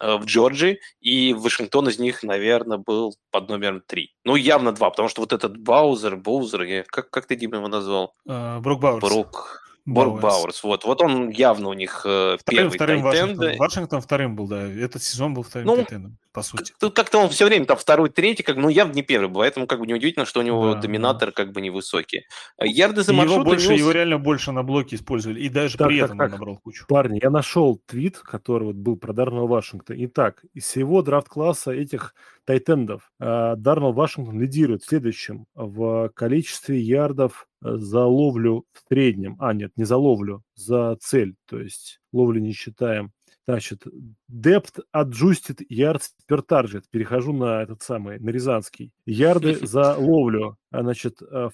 э, 0.00 0.16
в 0.16 0.24
Джорджии, 0.24 0.80
и 1.02 1.34
Вашингтон 1.34 1.88
из 1.88 1.98
них, 1.98 2.22
наверное, 2.22 2.78
был 2.78 3.14
под 3.30 3.48
номером 3.50 3.82
три. 3.86 4.14
Ну, 4.24 4.34
явно 4.34 4.72
два, 4.72 4.88
потому 4.88 5.10
что 5.10 5.20
вот 5.20 5.34
этот 5.34 5.58
Баузер, 5.58 6.16
Боузер, 6.16 6.84
как, 6.84 7.10
как 7.10 7.26
ты, 7.26 7.36
Дима, 7.36 7.56
его 7.56 7.68
назвал? 7.68 8.14
Uh, 8.26 8.60
Брок 8.60 8.80
Бауэрс. 8.80 9.04
Брок. 9.04 9.62
Брок 9.84 10.20
Бауэрс. 10.20 10.62
Вот, 10.62 10.84
вот 10.84 11.02
он 11.02 11.30
явно 11.30 11.68
у 11.68 11.72
них 11.72 12.02
э, 12.04 12.36
вторым, 12.38 12.58
первый 12.58 12.74
вторым 12.74 13.02
Вашингтон. 13.02 13.56
Вашингтон 13.56 14.00
вторым 14.00 14.36
был, 14.36 14.46
да. 14.46 14.62
Этот 14.62 15.02
сезон 15.02 15.34
был 15.34 15.42
вторым 15.42 15.66
ну, 15.66 15.76
тайтендом, 15.76 16.18
по 16.32 16.42
сути. 16.42 16.72
Тут 16.78 16.94
как-то 16.94 17.18
он 17.18 17.28
все 17.30 17.46
время 17.46 17.66
там 17.66 17.76
второй, 17.76 18.08
третий, 18.08 18.44
как, 18.44 18.56
ну 18.56 18.68
явно 18.68 18.92
не 18.92 19.02
первый, 19.02 19.32
поэтому 19.32 19.66
как 19.66 19.80
бы 19.80 19.86
неудивительно, 19.86 20.24
что 20.24 20.38
у 20.38 20.44
него 20.44 20.74
да, 20.74 20.80
доминатор 20.82 21.30
да. 21.30 21.32
как 21.32 21.52
бы 21.52 21.60
невысокий. 21.60 22.26
А 22.58 22.66
ярды 22.66 23.02
за 23.02 23.12
маршрут... 23.12 23.38
Его, 23.38 23.44
больше, 23.44 23.72
его 23.72 23.90
реально 23.90 24.18
больше 24.18 24.52
на 24.52 24.62
блоке 24.62 24.94
использовали, 24.94 25.40
и 25.40 25.48
даже 25.48 25.76
так, 25.76 25.88
при 25.88 25.98
так, 25.98 26.06
этом 26.06 26.18
так, 26.18 26.26
он 26.26 26.32
набрал 26.38 26.58
кучу. 26.58 26.86
Парни, 26.86 27.18
я 27.20 27.30
нашел 27.30 27.80
твит, 27.84 28.18
который 28.18 28.68
вот 28.68 28.76
был 28.76 28.96
про 28.96 29.12
Дарнелла 29.12 29.48
Вашингтона. 29.48 29.96
Итак, 30.06 30.44
из 30.54 30.64
всего 30.64 31.02
драфт-класса 31.02 31.72
этих 31.72 32.14
тайтендов 32.44 33.10
э, 33.20 33.54
Дарнелл 33.56 33.92
Вашингтон 33.92 34.40
лидирует 34.40 34.84
следующим 34.84 35.46
в 35.54 36.10
количестве 36.14 36.80
ярдов 36.80 37.46
за 37.60 38.04
ловлю 38.04 38.64
в 38.72 38.88
среднем, 38.88 39.36
а 39.38 39.52
нет, 39.52 39.72
не 39.76 39.84
за 39.84 39.96
ловлю, 39.96 40.42
за 40.54 40.96
цель, 41.00 41.34
то 41.46 41.60
есть 41.60 42.00
ловлю 42.12 42.40
не 42.40 42.52
считаем. 42.52 43.12
Значит, 43.46 43.84
depth 44.30 44.80
adjusted 44.94 45.66
yards 45.68 46.10
per 46.28 46.42
target. 46.48 46.84
Перехожу 46.90 47.32
на 47.32 47.62
этот 47.62 47.82
самый, 47.82 48.20
на 48.20 48.30
Рязанский. 48.30 48.92
Ярды 49.04 49.54
за 49.66 49.96
ловлю. 49.96 50.56
А, 50.70 50.82
значит, 50.82 51.20
э, 51.22 51.50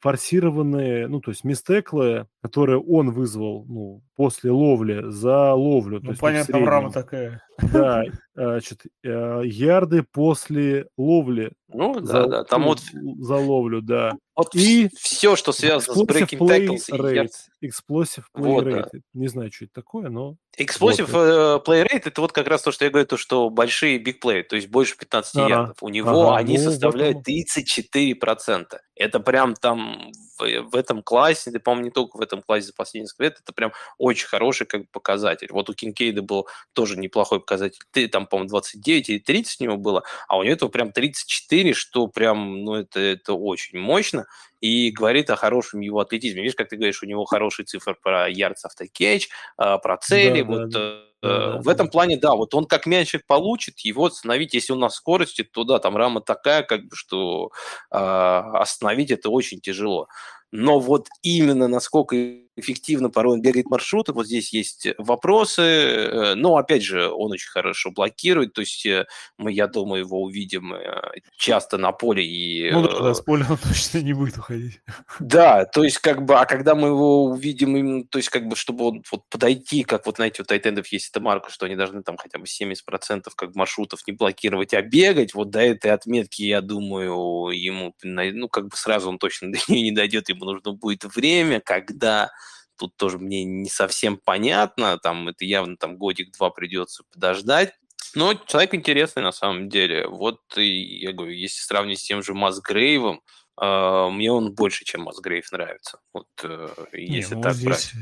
форсированные, 0.00 1.06
ну, 1.06 1.20
то 1.20 1.30
есть 1.30 1.44
мистеклы, 1.44 2.26
которые 2.42 2.78
он 2.80 3.10
вызвал, 3.10 3.64
ну, 3.68 4.02
после 4.16 4.50
ловли, 4.50 5.02
за 5.10 5.52
ловлю. 5.52 6.00
Ну, 6.02 6.14
то 6.14 6.18
понятно, 6.18 6.64
рама 6.64 6.90
такая. 6.90 7.42
Да, 7.58 8.02
значит, 8.34 8.82
э, 9.04 9.42
ярды 9.44 10.02
после 10.02 10.86
ловли. 10.96 11.52
Ну, 11.68 12.02
за, 12.04 12.12
да, 12.12 12.26
да, 12.26 12.44
там 12.44 12.62
ну, 12.62 12.68
вот... 12.68 12.80
За 13.18 13.36
ловлю, 13.36 13.82
да. 13.82 14.12
Вот 14.34 14.54
и 14.54 14.88
все, 14.98 15.34
что 15.36 15.52
связано 15.52 15.94
с 15.94 16.04
breaking 16.04 16.38
tackles. 16.38 16.90
Rate, 16.90 17.30
explosive 17.64 18.24
play 18.34 18.42
вот, 18.42 18.64
rate. 18.66 18.88
Да. 18.92 18.98
Не 19.14 19.28
знаю, 19.28 19.50
что 19.52 19.64
это 19.64 19.74
такое, 19.74 20.08
но... 20.08 20.36
Explosive 20.58 21.06
вот. 21.10 21.66
play 21.66 21.84
rate– 21.84 22.02
это 22.04 22.20
вот 22.20 22.32
как 22.32 22.46
раз 22.46 22.62
то, 22.62 22.72
что 22.72 22.84
я 22.84 22.90
говорю, 22.90 23.06
то, 23.06 23.16
что 23.16 23.50
большие 23.50 24.02
big 24.02 24.16
play, 24.22 24.42
то 24.42 24.56
есть 24.56 24.68
больше 24.68 24.96
15 24.96 25.36
ага. 25.36 25.48
ярдов. 25.48 25.76
У 25.80 25.88
него 25.88 26.28
ага, 26.28 26.38
они 26.38 26.58
ну, 26.58 26.64
составляют 26.64 27.26
этом... 27.26 27.34
34%. 27.34 28.64
Это 28.94 29.20
прям 29.20 29.54
там 29.54 30.12
в, 30.38 30.70
в 30.70 30.76
этом 30.76 31.02
классе, 31.02 31.50
да, 31.50 31.58
по-моему, 31.58 31.86
не 31.86 31.90
только 31.90 32.16
в 32.16 32.20
этом 32.20 32.42
классе 32.42 32.66
за 32.66 32.72
последние 32.74 33.04
несколько 33.04 33.24
лет, 33.24 33.38
это 33.42 33.52
прям 33.52 33.72
очень 34.06 34.26
хороший 34.26 34.66
как 34.66 34.82
бы, 34.82 34.86
показатель. 34.90 35.48
Вот 35.50 35.68
у 35.68 35.74
Кинкейда 35.74 36.22
был 36.22 36.48
тоже 36.72 36.98
неплохой 36.98 37.40
показатель, 37.40 37.82
ты 37.90 38.08
там, 38.08 38.26
по-моему, 38.26 38.48
29 38.48 39.08
или 39.10 39.18
30 39.18 39.60
у 39.60 39.64
него 39.64 39.76
было, 39.76 40.02
а 40.28 40.38
у 40.38 40.42
него 40.42 40.54
это 40.54 40.68
прям 40.68 40.92
34, 40.92 41.74
что 41.74 42.06
прям, 42.06 42.64
ну, 42.64 42.74
это, 42.74 43.00
это 43.00 43.34
очень 43.34 43.78
мощно 43.78 44.26
и 44.60 44.90
говорит 44.90 45.30
о 45.30 45.36
хорошем 45.36 45.80
его 45.80 46.00
атлетизме. 46.00 46.42
Видишь, 46.42 46.56
как 46.56 46.68
ты 46.68 46.76
говоришь, 46.76 47.02
у 47.02 47.06
него 47.06 47.24
хороший 47.24 47.64
цифр 47.64 47.96
про 48.02 48.28
ярдс 48.28 48.64
автокетч, 48.64 49.28
про 49.56 49.98
цели, 50.00 50.42
да, 50.42 50.46
вот 50.46 50.68
да, 50.70 51.02
да. 51.22 51.60
в 51.60 51.68
этом 51.68 51.88
плане, 51.88 52.16
да, 52.16 52.34
вот 52.34 52.54
он 52.54 52.66
как 52.66 52.86
мячик 52.86 53.26
получит, 53.26 53.80
его 53.80 54.06
остановить, 54.06 54.54
если 54.54 54.72
он 54.72 54.80
на 54.80 54.90
скорости, 54.90 55.42
то 55.42 55.64
да, 55.64 55.78
там 55.78 55.96
рама 55.96 56.20
такая, 56.20 56.62
как 56.62 56.84
бы, 56.84 56.96
что 56.96 57.50
э, 57.90 57.96
остановить 57.96 59.10
это 59.10 59.30
очень 59.30 59.60
тяжело. 59.60 60.08
Но 60.56 60.80
вот 60.80 61.08
именно 61.22 61.68
насколько 61.68 62.16
эффективно 62.56 63.10
порой 63.10 63.34
он 63.34 63.42
бегает 63.42 63.66
маршруты, 63.66 64.12
вот 64.12 64.26
здесь 64.26 64.52
есть 64.52 64.88
вопросы. 64.98 65.62
Э, 65.62 66.34
но, 66.34 66.56
опять 66.56 66.82
же, 66.82 67.10
он 67.10 67.32
очень 67.32 67.50
хорошо 67.50 67.90
блокирует, 67.90 68.54
то 68.54 68.62
есть 68.62 68.86
э, 68.86 69.06
мы, 69.36 69.52
я 69.52 69.66
думаю, 69.66 70.04
его 70.04 70.22
увидим 70.22 70.72
э, 70.72 71.20
часто 71.36 71.76
на 71.76 71.92
поле. 71.92 72.24
И... 72.24 72.70
Ну 72.70 72.82
да, 72.82 73.00
да, 73.00 73.14
с 73.14 73.20
поля 73.20 73.46
он 73.50 73.58
точно 73.58 73.98
не 73.98 74.14
будет 74.14 74.38
уходить. 74.38 74.80
Да, 75.20 75.66
то 75.66 75.84
есть 75.84 75.98
как 75.98 76.24
бы, 76.24 76.36
а 76.36 76.46
когда 76.46 76.74
мы 76.74 76.88
его 76.88 77.24
увидим, 77.24 77.76
именно, 77.76 78.04
то 78.04 78.18
есть 78.18 78.30
как 78.30 78.48
бы, 78.48 78.56
чтобы 78.56 78.84
он 78.86 79.02
вот 79.10 79.28
подойти, 79.28 79.84
как 79.84 80.06
вот, 80.06 80.16
знаете, 80.16 80.42
у 80.42 80.44
тайтендов 80.44 80.86
есть 80.88 81.10
эта 81.10 81.20
марка, 81.20 81.50
что 81.50 81.66
они 81.66 81.76
должны 81.76 82.02
там 82.02 82.16
хотя 82.16 82.38
бы 82.38 82.46
70% 82.46 83.24
как 83.34 83.54
маршрутов 83.54 84.00
не 84.06 84.14
блокировать, 84.14 84.72
а 84.72 84.80
бегать, 84.80 85.34
вот 85.34 85.50
до 85.50 85.60
этой 85.60 85.90
отметки, 85.90 86.42
я 86.42 86.62
думаю, 86.62 87.50
ему, 87.50 87.94
ну, 88.02 88.48
как 88.48 88.68
бы 88.68 88.76
сразу 88.76 89.10
он 89.10 89.18
точно 89.18 89.52
до 89.52 89.58
нее 89.68 89.82
не 89.82 89.92
дойдет, 89.92 90.30
ему 90.30 90.45
нужно 90.46 90.72
будет 90.72 91.04
время, 91.04 91.60
когда 91.60 92.30
тут 92.78 92.96
тоже 92.96 93.18
мне 93.18 93.44
не 93.44 93.68
совсем 93.68 94.18
понятно, 94.22 94.98
там 94.98 95.28
это 95.28 95.44
явно 95.44 95.76
там 95.76 95.96
годик-два 95.96 96.50
придется 96.50 97.04
подождать. 97.12 97.72
Но 98.14 98.34
человек 98.34 98.74
интересный 98.74 99.22
на 99.22 99.32
самом 99.32 99.68
деле. 99.68 100.06
Вот 100.06 100.40
и, 100.56 101.00
я 101.00 101.12
говорю, 101.12 101.32
если 101.32 101.60
сравнить 101.60 102.00
с 102.00 102.04
тем 102.04 102.22
же 102.22 102.32
Масгрейвом, 102.34 103.20
э, 103.60 104.08
мне 104.10 104.32
он 104.32 104.54
больше, 104.54 104.84
чем 104.84 105.02
Масгрейв 105.02 105.50
нравится. 105.52 106.00
Вот 106.12 106.28
э, 106.42 106.68
если 106.92 107.34
не, 107.34 107.36
ну, 107.36 107.42
так 107.42 107.54
здесь... 107.54 107.66
брать. 107.66 107.92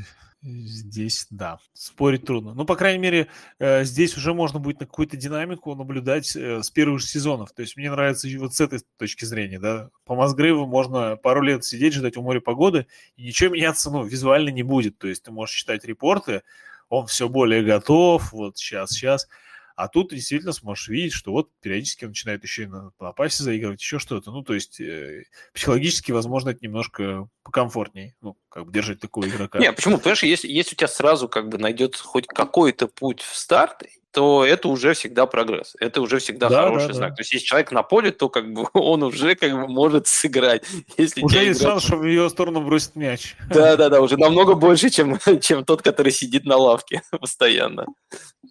Здесь, 0.47 1.25
да, 1.31 1.57
спорить 1.73 2.25
трудно. 2.25 2.53
Ну, 2.53 2.65
по 2.65 2.75
крайней 2.75 2.99
мере, 2.99 3.27
э, 3.57 3.83
здесь 3.83 4.15
уже 4.15 4.31
можно 4.35 4.59
будет 4.59 4.79
на 4.79 4.85
какую-то 4.85 5.17
динамику 5.17 5.73
наблюдать 5.73 6.35
э, 6.35 6.61
с 6.61 6.69
первых 6.69 6.99
же 7.01 7.07
сезонов. 7.07 7.51
То 7.51 7.63
есть 7.63 7.75
мне 7.75 7.89
нравится 7.89 8.27
вот 8.37 8.53
с 8.53 8.61
этой 8.61 8.81
точки 8.97 9.25
зрения, 9.25 9.59
да. 9.59 9.89
По 10.05 10.13
Мазгрейву 10.13 10.67
можно 10.67 11.17
пару 11.17 11.41
лет 11.41 11.65
сидеть, 11.65 11.95
ждать 11.95 12.15
у 12.15 12.21
моря 12.21 12.41
погоды, 12.41 12.85
и 13.15 13.23
ничего 13.23 13.55
меняться, 13.55 13.89
ну, 13.89 14.03
визуально 14.03 14.49
не 14.49 14.61
будет. 14.61 14.99
То 14.99 15.07
есть 15.07 15.23
ты 15.23 15.31
можешь 15.31 15.55
читать 15.55 15.83
репорты, 15.83 16.43
он 16.89 17.07
все 17.07 17.27
более 17.27 17.63
готов, 17.63 18.31
вот 18.31 18.59
сейчас, 18.59 18.91
сейчас. 18.91 19.27
А 19.75 19.89
тут 19.89 20.11
действительно 20.11 20.53
сможешь 20.53 20.87
видеть, 20.87 21.13
что 21.13 21.31
вот 21.31 21.49
периодически 21.61 22.05
начинает 22.05 22.43
еще 22.43 22.63
и 22.63 22.67
на, 22.67 22.91
на 22.99 23.13
заигрывать, 23.29 23.81
еще 23.81 23.99
что-то. 23.99 24.31
Ну, 24.31 24.41
то 24.41 24.53
есть 24.53 24.79
э, 24.79 25.25
психологически, 25.53 26.13
возможно, 26.13 26.49
это 26.49 26.59
немножко 26.61 27.27
покомфортнее, 27.43 28.15
ну, 28.21 28.37
как 28.47 28.67
бы 28.67 28.71
держать 28.71 28.99
такого 28.99 29.27
игрока. 29.27 29.59
Не, 29.59 29.73
почему? 29.73 29.97
Понимаешь, 29.97 30.23
если, 30.23 30.47
если 30.47 30.75
у 30.75 30.77
тебя 30.77 30.87
сразу 30.87 31.27
как 31.27 31.49
бы 31.49 31.57
найдется 31.57 32.03
хоть 32.03 32.25
какой-то 32.25 32.87
путь 32.87 33.21
в 33.21 33.35
старт, 33.35 33.83
то 34.15 34.45
это 34.45 34.69
уже 34.69 34.93
всегда 34.93 35.25
прогресс. 35.25 35.75
Это 35.77 36.01
уже 36.01 36.19
всегда 36.19 36.47
да, 36.47 36.61
хороший 36.63 36.87
да, 36.87 36.93
знак. 36.93 37.09
Да. 37.09 37.15
То 37.17 37.21
есть, 37.21 37.33
если 37.33 37.47
человек 37.47 37.71
на 37.73 37.83
поле, 37.83 38.11
то 38.11 38.29
как 38.29 38.53
бы 38.53 38.65
он 38.73 39.03
уже 39.03 39.35
как 39.35 39.51
бы 39.51 39.67
может 39.67 40.07
сыграть. 40.07 40.63
Если 40.97 41.21
уже 41.21 41.39
есть 41.39 41.59
играть... 41.59 41.73
шанс, 41.73 41.83
что 41.83 41.97
в 41.97 42.05
ее 42.05 42.29
сторону 42.29 42.61
бросит 42.61 42.95
мяч. 42.95 43.35
Да, 43.49 43.75
да, 43.75 43.89
да, 43.89 43.99
уже 43.99 44.15
намного 44.15 44.53
больше, 44.53 44.89
чем, 44.89 45.19
чем 45.41 45.65
тот, 45.65 45.81
который 45.81 46.13
сидит 46.13 46.45
на 46.45 46.55
лавке 46.55 47.01
постоянно. 47.11 47.87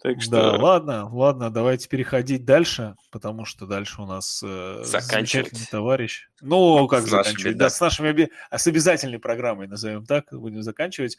Так 0.03 0.21
что... 0.21 0.31
Да, 0.31 0.51
ладно, 0.57 1.09
ладно, 1.11 1.49
давайте 1.49 1.89
переходить 1.89 2.45
дальше, 2.45 2.93
потому 3.09 3.45
что 3.45 3.65
дальше 3.65 4.03
у 4.03 4.05
нас 4.05 4.43
э, 4.45 4.83
замечательный 4.83 5.65
товарищ. 5.71 6.27
Ну, 6.41 6.87
как 6.87 7.07
с 7.07 7.09
заканчивать? 7.09 7.37
Нашими, 7.37 7.53
да. 7.53 7.65
да, 7.65 7.69
с 7.71 7.79
нашими 7.79 8.09
оби... 8.09 8.29
с 8.51 8.67
обязательной 8.67 9.17
программой, 9.17 9.67
назовем 9.67 10.05
так, 10.05 10.25
будем 10.31 10.61
заканчивать. 10.61 11.17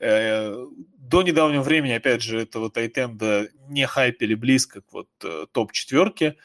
Э, 0.00 0.66
до 0.98 1.22
недавнего 1.22 1.62
времени, 1.62 1.92
опять 1.92 2.22
же, 2.22 2.40
этого 2.40 2.70
Тайтенда 2.70 3.48
не 3.68 3.86
хайпели 3.86 4.34
близко 4.34 4.82
к 4.82 4.92
вот 4.92 5.08
э, 5.24 5.46
топ-четверке. 5.52 6.36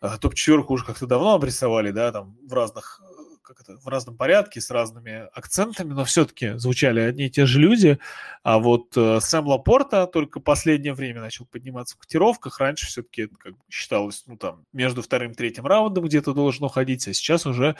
Э, 0.00 0.16
топ-четверку 0.20 0.74
уже 0.74 0.84
как-то 0.84 1.06
давно 1.06 1.34
обрисовали, 1.34 1.90
да, 1.90 2.12
там 2.12 2.36
в 2.46 2.52
разных 2.52 3.02
как 3.50 3.60
это, 3.62 3.76
в 3.76 3.88
разном 3.88 4.16
порядке, 4.16 4.60
с 4.60 4.70
разными 4.70 5.28
акцентами, 5.34 5.92
но 5.92 6.04
все-таки 6.04 6.56
звучали 6.56 7.00
одни 7.00 7.26
и 7.26 7.30
те 7.30 7.46
же 7.46 7.58
люди. 7.58 7.98
А 8.42 8.58
вот 8.58 8.96
э, 8.96 9.18
Сэм 9.20 9.46
Лапорта 9.46 10.06
только 10.06 10.38
последнее 10.38 10.94
время 10.94 11.20
начал 11.20 11.46
подниматься 11.46 11.96
в 11.96 11.98
котировках. 11.98 12.60
Раньше 12.60 12.86
все-таки 12.86 13.26
как 13.26 13.54
считалось, 13.68 14.22
ну 14.26 14.36
там, 14.36 14.64
между 14.72 15.02
вторым 15.02 15.32
и 15.32 15.34
третьим 15.34 15.66
раундом 15.66 16.04
где-то 16.04 16.32
должно 16.32 16.68
ходить, 16.68 17.08
а 17.08 17.12
сейчас 17.12 17.44
уже, 17.46 17.74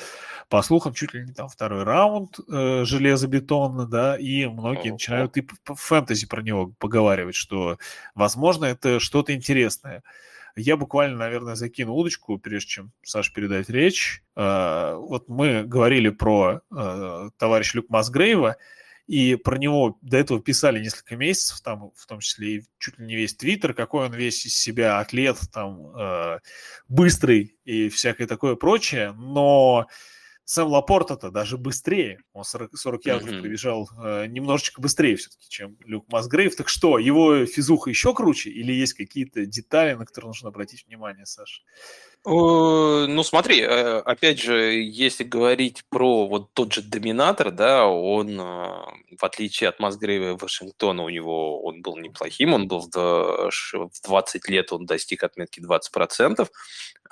по 0.48 0.60
слухам, 0.62 0.92
чуть 0.92 1.14
ли 1.14 1.24
не 1.24 1.32
там 1.32 1.48
второй 1.48 1.84
раунд 1.84 2.38
э, 2.48 2.84
железобетонно, 2.84 3.86
да, 3.86 4.16
и 4.16 4.46
многие 4.46 4.90
начинают 4.90 5.36
и 5.36 5.46
в 5.64 5.74
фэнтези 5.74 6.26
про 6.26 6.42
него 6.42 6.72
поговаривать, 6.78 7.36
что, 7.36 7.78
возможно, 8.14 8.64
это 8.64 8.98
что-то 8.98 9.34
интересное. 9.34 10.02
Я 10.60 10.76
буквально, 10.76 11.16
наверное, 11.16 11.54
закину 11.54 11.94
удочку, 11.94 12.38
прежде 12.38 12.68
чем 12.68 12.92
Саш 13.02 13.32
передать 13.32 13.68
речь. 13.70 14.22
А, 14.34 14.96
вот 14.96 15.28
мы 15.28 15.64
говорили 15.64 16.10
про 16.10 16.60
а, 16.70 17.30
товарища 17.38 17.78
Люк 17.78 17.88
Масгрейва, 17.88 18.56
и 19.06 19.34
про 19.34 19.58
него 19.58 19.98
до 20.02 20.18
этого 20.18 20.40
писали 20.40 20.78
несколько 20.78 21.16
месяцев, 21.16 21.60
там, 21.62 21.90
в 21.96 22.06
том 22.06 22.20
числе 22.20 22.56
и 22.56 22.64
чуть 22.78 22.98
ли 22.98 23.06
не 23.06 23.16
весь 23.16 23.34
Твиттер, 23.34 23.74
какой 23.74 24.06
он 24.06 24.14
весь 24.14 24.46
из 24.46 24.56
себя 24.56 25.00
атлет, 25.00 25.36
там, 25.52 25.96
э, 25.96 26.38
быстрый 26.86 27.56
и 27.64 27.88
всякое 27.88 28.28
такое 28.28 28.54
прочее, 28.54 29.12
но 29.12 29.88
Сэм 30.50 30.66
Лапорта-то 30.66 31.30
даже 31.30 31.56
быстрее. 31.56 32.24
Он 32.32 32.42
40, 32.42 32.76
40 32.76 33.06
ярдов 33.06 33.28
mm-hmm. 33.28 33.40
пробежал 33.40 33.88
э, 34.02 34.26
немножечко 34.26 34.80
быстрее 34.80 35.14
все-таки, 35.14 35.48
чем 35.48 35.76
Люк 35.84 36.10
Масгрейв. 36.10 36.56
Так 36.56 36.68
что, 36.68 36.98
его 36.98 37.46
физуха 37.46 37.88
еще 37.88 38.12
круче 38.12 38.50
или 38.50 38.72
есть 38.72 38.94
какие-то 38.94 39.46
детали, 39.46 39.94
на 39.94 40.04
которые 40.04 40.30
нужно 40.30 40.48
обратить 40.48 40.84
внимание, 40.88 41.24
Саша? 41.24 41.62
Ну, 42.26 43.22
смотри, 43.22 43.60
э, 43.62 43.98
опять 44.00 44.38
же, 44.40 44.74
если 44.82 45.24
говорить 45.24 45.84
про 45.88 46.26
вот 46.26 46.52
тот 46.52 46.72
же 46.74 46.82
доминатор, 46.82 47.50
да, 47.50 47.86
он, 47.86 48.38
э, 48.38 48.42
в 49.18 49.24
отличие 49.24 49.70
от 49.70 49.80
Масгрейва 49.80 50.32
и 50.32 50.36
Вашингтона, 50.36 51.02
у 51.02 51.08
него 51.08 51.62
он 51.62 51.80
был 51.80 51.96
неплохим, 51.96 52.52
он 52.52 52.68
был 52.68 52.80
в 52.80 52.90
20 54.04 54.48
лет, 54.48 54.70
он 54.72 54.84
достиг 54.84 55.24
отметки 55.24 55.60
20%. 55.60 56.50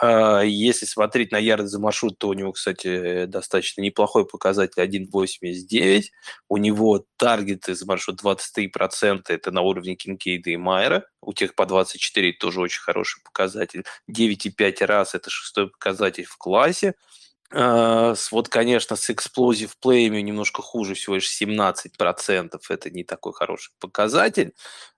А, 0.01 0.43
если 0.43 0.85
смотреть 0.87 1.33
на 1.33 1.39
ярд 1.39 1.69
за 1.69 1.81
маршрут, 1.81 2.19
то 2.19 2.29
у 2.29 2.35
него, 2.35 2.53
кстати, 2.53 3.25
достаточно 3.25 3.81
неплохой 3.81 4.27
показатель 4.27 4.83
1,89. 4.83 6.13
У 6.49 6.59
него 6.59 7.05
таргеты 7.17 7.75
за 7.75 7.87
маршрут 7.87 8.21
23%, 8.23 9.33
это 9.33 9.51
на 9.53 9.63
уровне 9.63 9.97
Кинкейда 9.97 10.51
и 10.51 10.57
Майера. 10.57 11.07
У 11.21 11.33
тех 11.33 11.55
по 11.55 11.67
24 11.67 12.33
тоже 12.35 12.61
очень 12.61 12.81
хороший 12.81 13.23
показатель. 13.23 13.85
9,5 14.11 14.85
раз 14.87 15.15
это 15.15 15.31
шестой 15.31 15.71
показатель 15.71 16.25
в 16.25 16.37
классе. 16.37 16.95
Uh, 17.51 18.15
вот, 18.31 18.51
конечно, 18.51 18.95
с 18.95 19.09
Explosive 19.09 19.71
Play 19.83 20.11
немножко 20.21 20.61
хуже, 20.61 20.93
всего 20.93 21.15
лишь 21.15 21.31
17%. 21.31 22.61
Это 22.69 22.91
не 22.91 23.05
такой 23.05 23.33
хороший 23.33 23.73
показатель. 23.81 24.53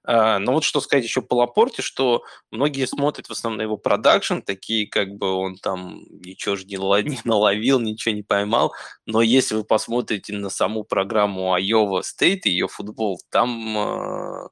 Uh, 0.05 0.39
но 0.39 0.55
вот 0.55 0.65
что 0.65 0.81
сказать 0.81 1.05
еще 1.05 1.23
по 1.23 1.35
Лапорте, 1.35 1.81
что 1.83 2.25
многие 2.51 2.89
смотрят 2.89 3.29
в 3.29 3.31
основном 3.31 3.59
на 3.59 3.63
его 3.63 3.77
продакшн, 3.77 4.41
такие 4.41 4.89
как 4.89 5.15
бы 5.15 5.31
он 5.31 5.59
там 5.59 6.03
ничего 6.11 6.57
же 6.57 6.65
не, 6.65 6.75
не 6.75 7.21
наловил, 7.25 7.79
ничего 7.79 8.17
не 8.17 8.25
поймал. 8.25 8.75
Но 9.07 9.23
если 9.23 9.55
вы 9.55 9.63
посмотрите 9.63 10.33
на 10.33 10.51
саму 10.51 10.83
программу 10.83 11.57
Iowa 11.57 12.01
State 12.01 12.41
и 12.47 12.51
ее 12.51 12.67
футбол, 12.67 13.21
там 13.31 13.79
uh, 13.79 14.49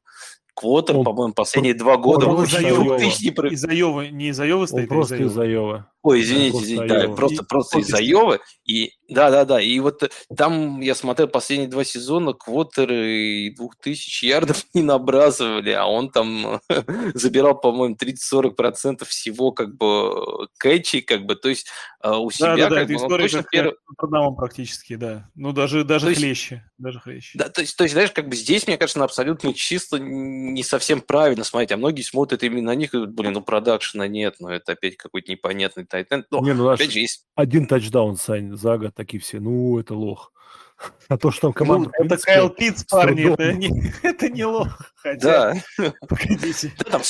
Квотер, 0.59 0.97
он, 0.97 1.05
по-моему, 1.05 1.35
последние 1.35 1.75
два 1.75 1.97
года 1.97 2.27
он, 2.27 2.39
он 2.39 2.45
из 2.45 3.65
Айовы, 3.65 4.09
не 4.09 4.29
из 4.31 4.41
Айовы 4.41 4.67
стоит, 4.67 4.91
он 4.91 4.97
просто 4.97 5.17
из 5.17 5.39
Айовы. 5.39 5.85
Ой, 6.03 6.21
извините, 6.21 6.59
извините, 6.59 6.87
да, 6.87 7.09
просто, 7.09 7.43
просто 7.43 7.81
из 7.81 7.93
Айовы. 7.93 8.41
И 8.65 8.93
да, 9.09 9.31
да, 9.31 9.45
да. 9.45 9.61
И 9.61 9.81
вот 9.81 10.11
там 10.37 10.81
я 10.81 10.95
смотрел 10.95 11.29
последние 11.29 11.69
два 11.69 11.83
сезона, 11.83 12.35
квотеры 12.35 13.53
2000 13.57 14.25
ярдов 14.25 14.65
не 14.75 14.83
набрасывали, 14.83 15.71
а 15.71 15.87
он 15.87 16.11
там 16.11 16.61
забирал, 17.15 17.59
по-моему, 17.59 17.97
30-40% 17.97 19.05
всего 19.07 19.51
как 19.53 19.77
бы 19.77 20.49
кэчей, 20.59 21.03
как 21.03 21.27
бы, 21.27 21.35
то 21.35 21.49
есть 21.49 21.69
у 22.05 22.31
себя 22.31 22.57
да, 22.57 22.69
да, 22.69 22.77
как 22.77 22.89
да, 22.89 22.95
бы, 22.95 23.03
он 23.03 23.09
точно 23.09 23.45
первый... 23.51 23.75
практически, 24.37 24.95
да. 24.95 25.29
Ну, 25.35 25.53
даже, 25.53 25.85
даже 25.85 26.07
то 26.07 26.15
хлеще. 26.15 26.55
Есть, 26.55 26.65
даже 26.79 27.01
хлеще. 27.01 27.39
Да, 27.39 27.49
то 27.49 27.61
есть, 27.61 27.77
то 27.77 27.85
есть, 27.85 27.95
знаешь, 27.95 28.13
как 28.13 28.29
бы 28.29 28.37
здесь, 28.37 28.67
мне 28.67 28.79
кажется, 28.79 29.03
абсолютно 29.03 29.53
чисто 29.53 29.99
не 29.99 30.63
совсем 30.63 31.01
правильно 31.01 31.45
смотреть, 31.45 31.73
а 31.73 31.77
многие 31.77 32.03
смотрят 32.03 32.43
именно 32.43 32.69
на 32.69 32.75
них 32.75 32.95
и 32.95 33.07
блин, 33.07 33.33
ну 33.33 33.41
продакшена 33.41 34.07
нет, 34.07 34.37
но 34.39 34.53
это 34.53 34.73
опять 34.73 34.97
какой-то 34.97 35.33
непонятный 35.33 35.85
тайтенд. 35.99 36.27
Но, 36.31 36.41
не, 36.41 36.55
ну, 36.55 36.69
опять 36.69 36.93
же, 36.93 37.01
есть... 37.01 37.27
Один 37.35 37.67
тачдаун, 37.67 38.17
Сань, 38.17 38.57
за 38.57 38.79
год 38.79 38.95
такие 38.95 39.21
все, 39.21 39.41
ну, 39.41 39.79
это 39.79 39.95
лох. 39.95 40.33
А 41.09 41.17
то, 41.17 41.31
что 41.31 41.43
там 41.43 41.53
команда... 41.55 41.91
Ну, 41.99 42.05
это 42.05 42.19
Кайл 42.19 42.51
Питц, 42.51 42.85
парни, 42.85 43.33
это 43.33 43.53
не, 43.53 43.71
это 44.03 44.29
не 44.29 44.45
лох. 44.45 44.69
Хотя, 44.97 45.55
да. 45.79 45.93
Погодите. 46.09 46.73
Там, 46.91 47.03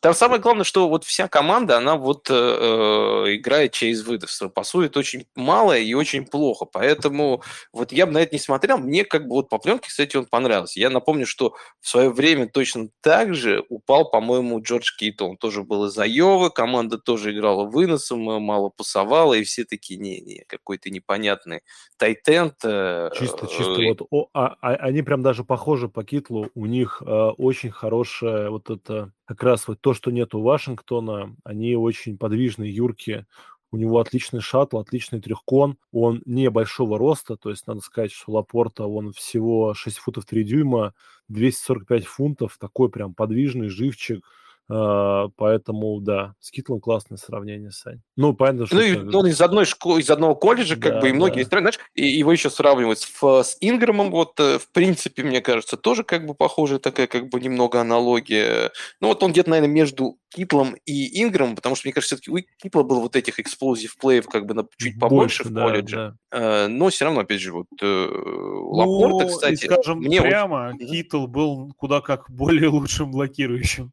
там 0.00 0.14
самое 0.14 0.40
главное, 0.40 0.64
что 0.64 0.88
вот 0.88 1.04
вся 1.04 1.28
команда, 1.28 1.76
она 1.76 1.96
вот 1.96 2.28
э, 2.30 2.34
э 2.34 3.36
играет 3.36 3.72
через 3.72 4.02
выдавство. 4.02 4.48
Пасует 4.48 4.96
очень 4.96 5.26
мало 5.36 5.76
и 5.76 5.94
очень 5.94 6.26
плохо. 6.26 6.64
Поэтому 6.64 7.42
вот 7.72 7.92
я 7.92 8.06
бы 8.06 8.12
на 8.12 8.18
это 8.18 8.34
не 8.34 8.40
смотрел. 8.40 8.78
Мне 8.78 9.04
как 9.04 9.28
бы 9.28 9.36
вот 9.36 9.50
по 9.50 9.58
пленке, 9.58 9.88
кстати, 9.88 10.16
он 10.16 10.26
понравился. 10.26 10.80
Я 10.80 10.90
напомню, 10.90 11.26
что 11.26 11.54
в 11.80 11.88
свое 11.88 12.10
время 12.10 12.48
точно 12.48 12.88
так 13.02 13.34
же 13.34 13.64
упал, 13.68 14.10
по-моему, 14.10 14.60
Джордж 14.62 14.96
Китл. 14.96 15.26
Он 15.26 15.36
тоже 15.36 15.62
был 15.62 15.86
из 15.86 15.98
Айовы, 15.98 16.50
команда 16.50 16.98
тоже 16.98 17.32
играла 17.32 17.64
выносом, 17.64 18.20
мало 18.20 18.70
пасовала, 18.70 19.34
и 19.34 19.44
все 19.44 19.64
такие, 19.64 20.00
не-не, 20.00 20.44
какой-то 20.48 20.90
непонятный 20.90 21.60
тайтенд. 21.98 22.54
Э, 22.64 22.97
чисто, 23.14 23.46
чисто 23.46 23.82
вот, 23.82 24.06
о, 24.10 24.28
а, 24.32 24.56
а, 24.60 24.74
они 24.74 25.02
прям 25.02 25.22
даже 25.22 25.44
похожи 25.44 25.88
по 25.88 26.04
Китлу. 26.04 26.50
У 26.54 26.66
них 26.66 27.02
э, 27.04 27.10
очень 27.10 27.70
хорошая 27.70 28.50
вот 28.50 28.70
это, 28.70 29.12
как 29.24 29.42
раз 29.42 29.68
вот 29.68 29.80
то, 29.80 29.94
что 29.94 30.10
нет 30.10 30.34
у 30.34 30.42
Вашингтона, 30.42 31.34
они 31.44 31.76
очень 31.76 32.18
подвижные, 32.18 32.74
юркие, 32.74 33.26
у 33.70 33.76
него 33.76 33.98
отличный 34.00 34.40
шаттл, 34.40 34.78
отличный 34.78 35.20
трехкон. 35.20 35.76
Он 35.92 36.22
не 36.24 36.48
большого 36.50 36.98
роста, 36.98 37.36
то 37.36 37.50
есть 37.50 37.66
надо 37.66 37.80
сказать, 37.80 38.12
что 38.12 38.32
Лапорта, 38.32 38.86
он 38.86 39.12
всего 39.12 39.74
6 39.74 39.98
футов 39.98 40.24
3 40.24 40.44
дюйма, 40.44 40.94
245 41.28 42.04
фунтов, 42.06 42.56
такой 42.58 42.90
прям 42.90 43.14
подвижный 43.14 43.68
живчик, 43.68 44.24
поэтому, 44.68 46.00
да, 46.00 46.34
с 46.40 46.50
Китлом 46.50 46.80
классное 46.80 47.16
сравнение, 47.16 47.70
Сань. 47.70 48.00
Ну, 48.16 48.34
понятно, 48.34 48.66
что... 48.66 48.76
Ну, 48.76 48.82
и, 48.82 48.96
он 49.14 49.26
из 49.26 49.40
одной 49.40 49.64
школы, 49.64 50.00
из 50.00 50.10
одного 50.10 50.34
колледжа, 50.34 50.76
как 50.76 50.94
да, 50.94 51.00
бы, 51.00 51.08
и 51.08 51.12
многие 51.12 51.40
да. 51.40 51.46
страны, 51.46 51.70
знаешь, 51.70 51.80
и 51.94 52.06
его 52.06 52.32
еще 52.32 52.50
сравнивать 52.50 52.98
с, 52.98 53.22
с 53.22 53.56
Инграмом, 53.60 54.10
вот, 54.10 54.38
э, 54.38 54.58
в 54.58 54.70
принципе, 54.72 55.22
мне 55.22 55.40
кажется, 55.40 55.76
тоже 55.76 56.04
как 56.04 56.26
бы 56.26 56.34
похожая 56.34 56.78
такая, 56.78 57.06
как 57.06 57.28
бы, 57.28 57.40
немного 57.40 57.80
аналогия. 57.80 58.70
Ну, 59.00 59.08
вот 59.08 59.22
он 59.22 59.32
где-то, 59.32 59.50
наверное, 59.50 59.72
между 59.72 60.18
Китлом 60.30 60.76
и 60.84 61.22
Инграмом, 61.22 61.56
потому 61.56 61.74
что, 61.74 61.88
мне 61.88 61.94
кажется, 61.94 62.16
все-таки 62.16 62.30
у 62.30 62.38
Китла 62.62 62.82
было 62.82 63.00
вот 63.00 63.16
этих 63.16 63.40
эксплозив 63.40 63.96
плеев 63.96 64.26
как 64.26 64.46
бы 64.46 64.54
на 64.54 64.66
чуть 64.76 64.98
побольше 64.98 65.44
Больше, 65.44 65.54
в 65.54 65.54
колледже. 65.54 65.96
Да, 65.96 66.14
да. 66.30 66.64
Э, 66.64 66.66
но 66.68 66.90
все 66.90 67.06
равно, 67.06 67.20
опять 67.20 67.40
же, 67.40 67.52
вот 67.52 67.66
э, 67.80 67.86
Лапорта, 67.86 69.24
ну, 69.24 69.28
кстати... 69.28 69.64
скажем 69.64 69.98
мне 69.98 70.20
прямо, 70.20 70.72
очень... 70.74 70.86
Китл 70.86 71.26
был 71.26 71.72
куда 71.76 72.00
как 72.00 72.30
более 72.30 72.68
лучшим 72.68 73.10
блокирующим. 73.10 73.92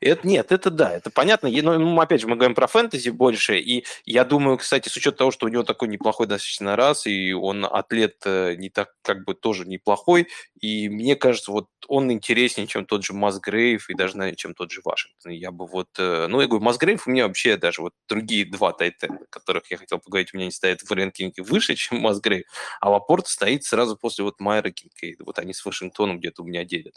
Это, 0.00 0.26
нет, 0.26 0.52
это 0.52 0.70
да, 0.70 0.92
это 0.92 1.10
понятно. 1.10 1.48
Но, 1.50 1.78
ну, 1.78 2.00
опять 2.00 2.20
же, 2.20 2.26
мы 2.26 2.36
говорим 2.36 2.54
про 2.54 2.66
фэнтези 2.66 3.10
больше, 3.10 3.58
и 3.58 3.84
я 4.04 4.24
думаю, 4.24 4.58
кстати, 4.58 4.88
с 4.88 4.96
учетом 4.96 5.18
того, 5.18 5.30
что 5.30 5.46
у 5.46 5.48
него 5.48 5.62
такой 5.62 5.88
неплохой 5.88 6.26
достаточно 6.26 6.76
раз, 6.76 7.06
и 7.06 7.32
он 7.32 7.64
атлет 7.64 8.22
э, 8.24 8.54
не 8.56 8.70
так, 8.70 8.94
как 9.02 9.24
бы 9.24 9.34
тоже 9.34 9.64
неплохой, 9.64 10.28
и 10.60 10.88
мне 10.88 11.16
кажется, 11.16 11.52
вот 11.52 11.68
он 11.88 12.10
интереснее, 12.10 12.66
чем 12.66 12.86
тот 12.86 13.04
же 13.04 13.12
Масгрейв, 13.12 13.88
и 13.90 13.94
даже, 13.94 14.16
наверное, 14.16 14.36
чем 14.36 14.54
тот 14.54 14.70
же 14.70 14.80
Вашингтон. 14.84 15.32
Я 15.32 15.50
бы 15.50 15.66
вот, 15.66 15.88
э, 15.98 16.26
ну, 16.28 16.40
я 16.40 16.46
говорю, 16.46 16.64
Масгрейв 16.64 17.06
у 17.06 17.10
меня 17.10 17.26
вообще 17.26 17.56
даже 17.56 17.82
вот 17.82 17.92
другие 18.08 18.44
два 18.44 18.72
тайтенда, 18.72 19.26
которых 19.30 19.70
я 19.70 19.76
хотел 19.76 19.98
поговорить, 19.98 20.32
у 20.32 20.36
меня 20.36 20.46
не 20.46 20.52
стоят 20.52 20.82
в 20.82 20.90
рэнкинге 20.90 21.42
выше, 21.42 21.74
чем 21.76 21.98
Масгрейв, 22.00 22.46
а 22.80 22.90
Лапорт 22.90 23.28
стоит 23.28 23.64
сразу 23.64 23.96
после 23.96 24.24
вот 24.24 24.40
Майера 24.40 24.70
Кинкейда. 24.70 25.24
Вот 25.24 25.38
они 25.38 25.52
с 25.52 25.64
Вашингтоном 25.64 26.18
где-то 26.18 26.42
у 26.42 26.46
меня 26.46 26.64
делят 26.64 26.94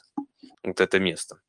вот 0.63 0.81
это 0.81 0.99
место. 0.99 1.39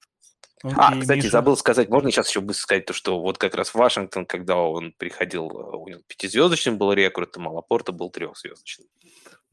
Окей, 0.63 0.77
а, 0.77 1.01
кстати, 1.01 1.19
Миша. 1.19 1.31
забыл 1.31 1.57
сказать, 1.57 1.89
можно 1.89 2.11
сейчас 2.11 2.29
еще 2.29 2.41
быстро 2.41 2.63
сказать 2.63 2.87
то, 2.87 2.93
что 2.93 3.21
вот 3.21 3.39
как 3.39 3.55
раз 3.55 3.73
Вашингтон, 3.75 4.27
когда 4.27 4.57
он 4.57 4.93
приходил, 4.97 5.49
э, 5.49 5.77
у 5.77 5.89
него 5.89 6.01
пятизвездочным 6.07 6.77
был 6.77 6.93
рекорд, 6.93 7.37
а 7.37 7.41
Малапорта 7.41 7.93
был 7.93 8.11
трехзвездочным. 8.11 8.87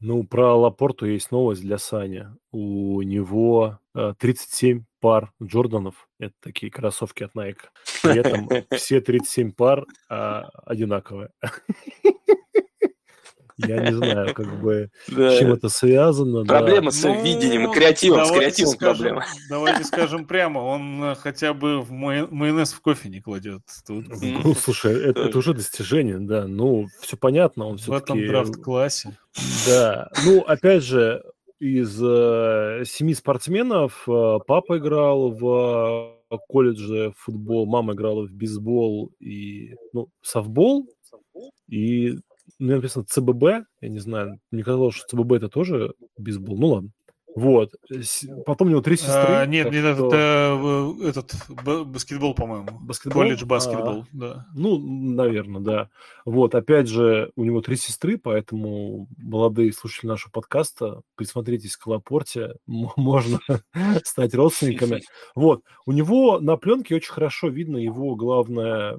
Ну, 0.00 0.22
про 0.22 0.54
Лапорту 0.54 1.06
есть 1.06 1.32
новость 1.32 1.62
для 1.62 1.78
Сани. 1.78 2.26
У 2.52 3.02
него 3.02 3.80
э, 3.94 4.14
37 4.18 4.84
пар 5.00 5.32
Джорданов. 5.42 6.08
Это 6.20 6.34
такие 6.40 6.70
кроссовки 6.70 7.24
от 7.24 7.34
Nike. 7.34 7.66
При 8.02 8.18
этом 8.18 8.48
все 8.76 9.00
37 9.00 9.52
пар 9.52 9.86
э, 10.10 10.42
одинаковые. 10.66 11.30
Я 13.58 13.90
не 13.90 13.96
знаю, 13.96 14.34
как 14.34 14.60
бы, 14.60 14.90
с 15.08 15.38
чем 15.38 15.52
это 15.52 15.68
связано. 15.68 16.44
Проблема 16.44 16.86
да. 16.86 16.96
с 16.96 17.02
ну, 17.02 17.22
видением, 17.22 17.72
креативом, 17.72 18.24
с 18.24 18.30
креативом 18.30 18.72
скажем, 18.72 18.96
проблема. 18.96 19.24
Давайте 19.48 19.84
скажем 19.84 20.26
прямо, 20.26 20.60
он 20.60 21.02
э, 21.02 21.14
хотя 21.16 21.54
бы 21.54 21.80
в 21.80 21.90
майонез 21.90 22.72
в 22.72 22.80
кофе 22.80 23.08
не 23.08 23.20
кладет. 23.20 23.62
Тут. 23.86 24.06
Ну, 24.22 24.54
слушай, 24.54 24.94
это, 25.10 25.22
это 25.22 25.38
уже 25.38 25.54
достижение, 25.54 26.18
да. 26.18 26.46
Ну, 26.46 26.86
все 27.00 27.16
понятно, 27.16 27.66
он 27.66 27.78
все 27.78 27.90
В 27.90 27.94
этом 27.94 28.24
драфт-классе. 28.24 29.18
Да, 29.66 30.08
ну, 30.24 30.40
опять 30.42 30.84
же, 30.84 31.22
из 31.58 32.00
э, 32.00 32.84
семьи 32.86 33.14
спортсменов 33.14 34.08
э, 34.08 34.38
папа 34.46 34.78
играл 34.78 35.32
в 35.32 36.14
колледже 36.48 37.12
футбол, 37.16 37.66
мама 37.66 37.94
играла 37.94 38.26
в 38.26 38.30
бейсбол 38.30 39.10
и 39.18 39.74
ну, 39.92 40.08
софтбол, 40.22 40.88
и 41.68 42.18
ну, 42.58 42.76
написано 42.76 43.04
ЦББ, 43.04 43.42
я 43.80 43.88
не 43.88 43.98
знаю, 43.98 44.40
мне 44.50 44.62
казалось, 44.62 44.94
что 44.94 45.16
ЦББ 45.16 45.32
это 45.32 45.48
тоже 45.48 45.94
бейсбол, 46.16 46.58
ну 46.58 46.66
ладно. 46.68 46.90
Вот. 47.38 47.72
Потом 48.46 48.66
у 48.66 48.70
него 48.70 48.80
три 48.80 48.96
сестры. 48.96 49.12
А, 49.14 49.46
нет, 49.46 49.70
нет, 49.70 49.94
что... 49.94 50.08
это 50.08 51.08
этот 51.08 51.86
баскетбол, 51.86 52.34
по-моему. 52.34 52.66
Баскетбол? 52.80 53.22
Колледж 53.22 53.44
баскетбол, 53.44 54.00
а, 54.00 54.06
да. 54.12 54.46
Ну, 54.54 54.78
наверное, 54.78 55.60
да. 55.60 55.88
Вот, 56.24 56.56
опять 56.56 56.88
же, 56.88 57.30
у 57.36 57.44
него 57.44 57.60
три 57.60 57.76
сестры, 57.76 58.18
поэтому 58.18 59.06
молодые 59.18 59.72
слушатели 59.72 60.08
нашего 60.08 60.32
подкаста, 60.32 61.02
присмотритесь 61.14 61.76
к 61.76 61.86
Лапорте, 61.86 62.54
можно 62.66 63.38
стать 64.04 64.34
родственниками. 64.34 65.02
Вот, 65.34 65.62
у 65.86 65.92
него 65.92 66.40
на 66.40 66.56
пленке 66.56 66.96
очень 66.96 67.12
хорошо 67.12 67.48
видно 67.48 67.76
его 67.76 68.16
главное 68.16 68.98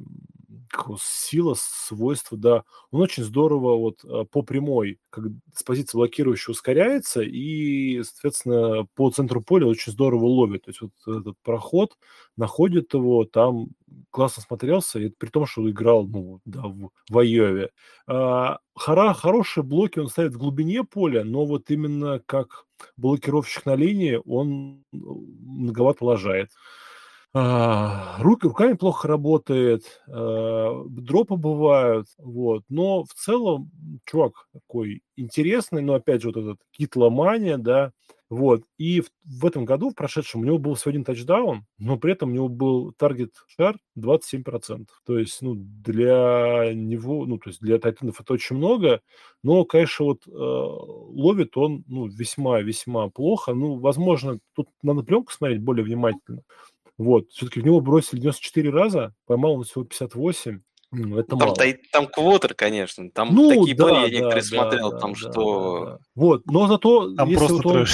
сила, 0.99 1.55
свойства, 1.57 2.37
да. 2.37 2.63
Он 2.91 3.01
очень 3.01 3.23
здорово 3.23 3.77
вот 3.77 4.03
а, 4.03 4.25
по 4.25 4.41
прямой, 4.41 4.99
как 5.09 5.25
с 5.53 5.63
позиции 5.63 5.97
блокирующего 5.97 6.51
ускоряется 6.51 7.21
и, 7.21 8.01
соответственно, 8.03 8.87
по 8.95 9.09
центру 9.11 9.41
поля 9.41 9.67
очень 9.67 9.91
здорово 9.91 10.25
ловит. 10.25 10.65
То 10.65 10.71
есть 10.71 10.81
вот 10.81 10.91
этот 11.07 11.35
проход 11.43 11.97
находит 12.37 12.93
его, 12.93 13.25
там 13.25 13.67
классно 14.11 14.43
смотрелся, 14.43 14.99
и 14.99 15.09
при 15.09 15.29
том, 15.29 15.45
что 15.45 15.69
играл 15.69 16.07
ну, 16.07 16.39
да, 16.45 16.61
в, 16.61 16.89
в 17.09 17.17
Айове. 17.17 17.69
А, 18.07 18.59
хора, 18.73 19.13
хорошие 19.13 19.63
блоки 19.63 19.99
он 19.99 20.07
ставит 20.07 20.33
в 20.33 20.39
глубине 20.39 20.83
поля, 20.83 21.23
но 21.23 21.45
вот 21.45 21.69
именно 21.69 22.21
как 22.25 22.65
блокировщик 22.97 23.65
на 23.65 23.75
линии 23.75 24.19
он 24.25 24.83
многовато 24.91 26.05
лажает. 26.05 26.51
А, 27.33 28.17
руки, 28.21 28.47
руками 28.47 28.73
плохо 28.73 29.07
работает, 29.07 30.01
а, 30.07 30.83
дропы 30.89 31.35
бывают, 31.35 32.07
вот. 32.17 32.63
Но 32.69 33.03
в 33.03 33.13
целом 33.13 33.69
чувак 34.05 34.47
такой 34.51 35.03
интересный, 35.15 35.81
но 35.83 35.93
опять 35.93 36.21
же 36.23 36.29
вот 36.29 36.37
этот 36.37 36.57
китломания, 36.71 37.57
да, 37.57 37.91
вот. 38.31 38.63
И 38.79 39.01
в, 39.01 39.09
в 39.25 39.45
этом 39.45 39.65
году, 39.65 39.91
в 39.91 39.95
прошедшем, 39.95 40.41
у 40.41 40.43
него 40.45 40.57
был 40.57 40.73
всего 40.73 40.89
один 40.89 41.03
тачдаун, 41.03 41.65
но 41.77 41.97
при 41.97 42.13
этом 42.13 42.29
у 42.29 42.33
него 42.33 42.47
был 42.49 42.93
таргет 42.93 43.31
шар 43.47 43.77
27%. 43.95 44.87
То 45.05 45.17
есть, 45.19 45.39
ну, 45.43 45.53
для 45.55 46.71
него, 46.73 47.25
ну, 47.27 47.37
то 47.37 47.49
есть 47.49 47.59
для 47.61 47.77
тайтендов 47.79 48.21
это 48.21 48.33
очень 48.33 48.55
много, 48.55 49.01
но, 49.43 49.65
конечно, 49.65 50.05
вот 50.05 50.27
э, 50.27 50.31
ловит 50.31 51.57
он, 51.57 51.83
ну, 51.87 52.07
весьма-весьма 52.07 53.09
плохо. 53.09 53.53
Ну, 53.53 53.75
возможно, 53.79 54.39
тут 54.55 54.67
надо 54.83 55.01
пленку 55.03 55.31
смотреть 55.31 55.61
более 55.61 55.83
внимательно. 55.85 56.41
Вот, 56.99 57.31
все-таки 57.31 57.61
в 57.61 57.65
него 57.65 57.79
бросили 57.79 58.19
94 58.19 58.69
раза, 58.71 59.13
поймал 59.25 59.53
он 59.53 59.63
всего 59.63 59.85
58. 59.85 60.59
Ну, 60.91 61.19
это 61.19 61.29
там, 61.29 61.39
мало. 61.39 61.55
Там, 61.55 61.73
там 61.93 62.07
квотер, 62.07 62.55
конечно. 62.55 63.09
Там 63.11 63.33
ну, 63.33 63.49
такие 63.49 63.77
да, 63.77 63.85
плей 63.85 64.11
я 64.11 64.21
не 64.21 64.31
присмотрел, 64.31 64.91
да, 64.91 64.97
там 64.97 65.13
да, 65.13 65.17
что... 65.17 65.79
Да, 65.79 65.91
да. 65.91 65.99
Вот, 66.15 66.45
но 66.47 66.67
зато, 66.67 67.13
там 67.13 67.29
если 67.29 67.53
вот 67.53 67.65
он 67.65 67.85